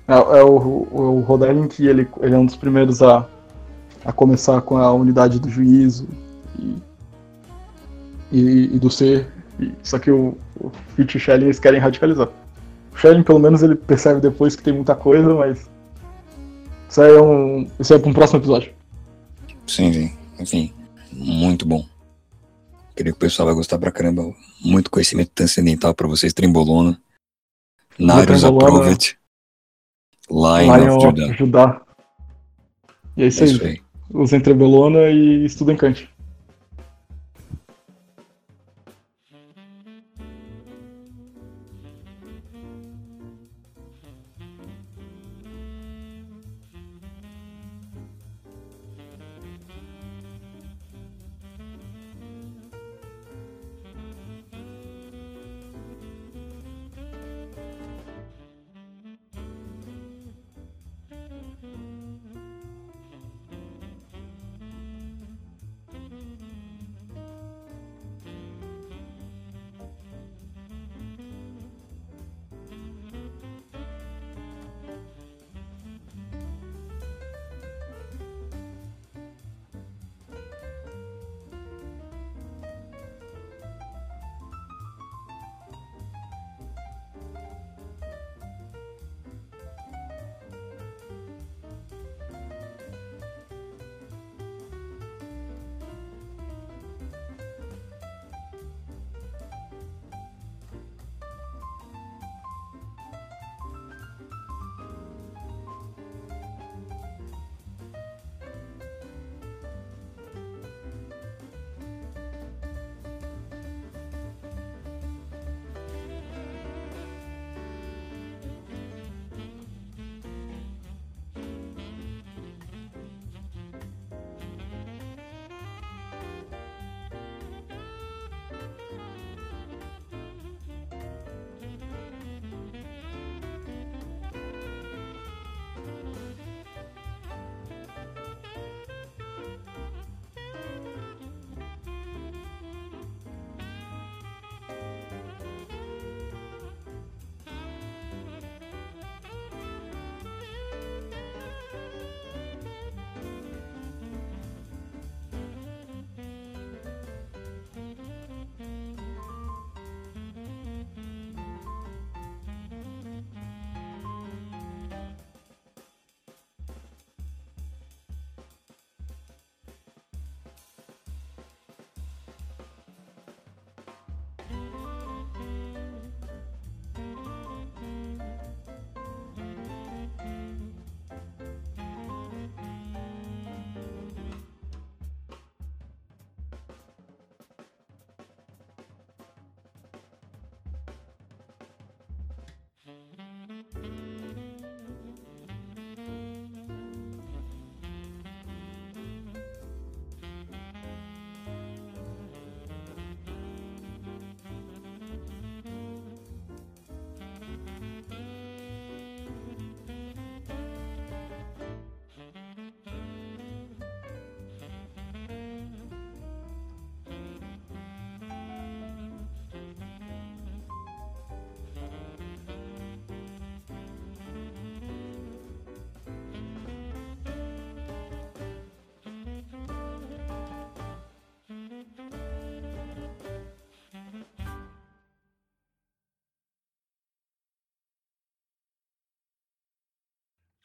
É, 0.06 0.14
é 0.14 0.44
o, 0.44 0.50
o, 0.50 1.24
Rodelin 1.26 1.66
que 1.66 1.86
ele, 1.86 2.06
ele 2.20 2.34
é 2.34 2.38
um 2.38 2.44
dos 2.44 2.56
primeiros 2.56 3.02
a, 3.02 3.26
a 4.04 4.12
começar 4.12 4.60
com 4.60 4.76
a 4.76 4.92
unidade 4.92 5.38
do 5.38 5.48
juízo 5.48 6.06
e, 6.58 6.76
e, 8.30 8.70
e 8.74 8.78
do 8.78 8.90
ser. 8.90 9.28
E, 9.58 9.72
só 9.82 9.98
que 9.98 10.10
o, 10.10 10.36
o 10.60 10.70
Fitch 10.94 11.14
e 11.14 11.16
o 11.16 11.20
Schelling 11.20 11.44
eles 11.44 11.58
querem 11.58 11.80
radicalizar. 11.80 12.28
O 12.92 12.98
Schelling, 12.98 13.22
pelo 13.22 13.38
menos, 13.38 13.62
ele 13.62 13.76
percebe 13.76 14.20
depois 14.20 14.54
que 14.54 14.62
tem 14.62 14.74
muita 14.74 14.94
coisa, 14.94 15.34
mas. 15.34 15.72
Isso 16.94 17.02
aí 17.02 17.10
é 17.10 17.20
um. 17.20 17.68
Isso 17.80 17.92
é 17.92 17.98
para 17.98 18.08
um 18.08 18.12
próximo 18.12 18.38
episódio. 18.38 18.72
Sim, 19.66 19.92
sim. 19.92 20.12
Enfim, 20.38 20.72
muito 21.10 21.66
bom. 21.66 21.84
Creio 22.94 23.12
que 23.12 23.16
o 23.16 23.20
pessoal 23.20 23.46
vai 23.46 23.54
gostar 23.56 23.80
pra 23.80 23.90
caramba. 23.90 24.32
Muito 24.64 24.92
conhecimento 24.92 25.32
transcendental 25.34 25.92
pra 25.92 26.06
vocês, 26.06 26.32
Trembolona. 26.32 26.96
Narius 27.98 28.44
Approvet. 28.44 29.18
Lion, 30.30 30.76
Lion 30.76 31.08
of. 31.08 31.36
Judá. 31.36 31.82
E 33.16 33.24
é 33.24 33.26
isso, 33.26 33.42
é 33.42 33.46
isso 33.46 33.64
aí. 33.64 33.70
aí. 33.70 33.82
Usem 34.12 34.40
Trembolona 34.40 35.10
e 35.10 35.44
estudem 35.44 35.76
Kant. 35.76 36.08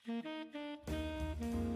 Thank 0.09 0.25
you. 1.41 1.68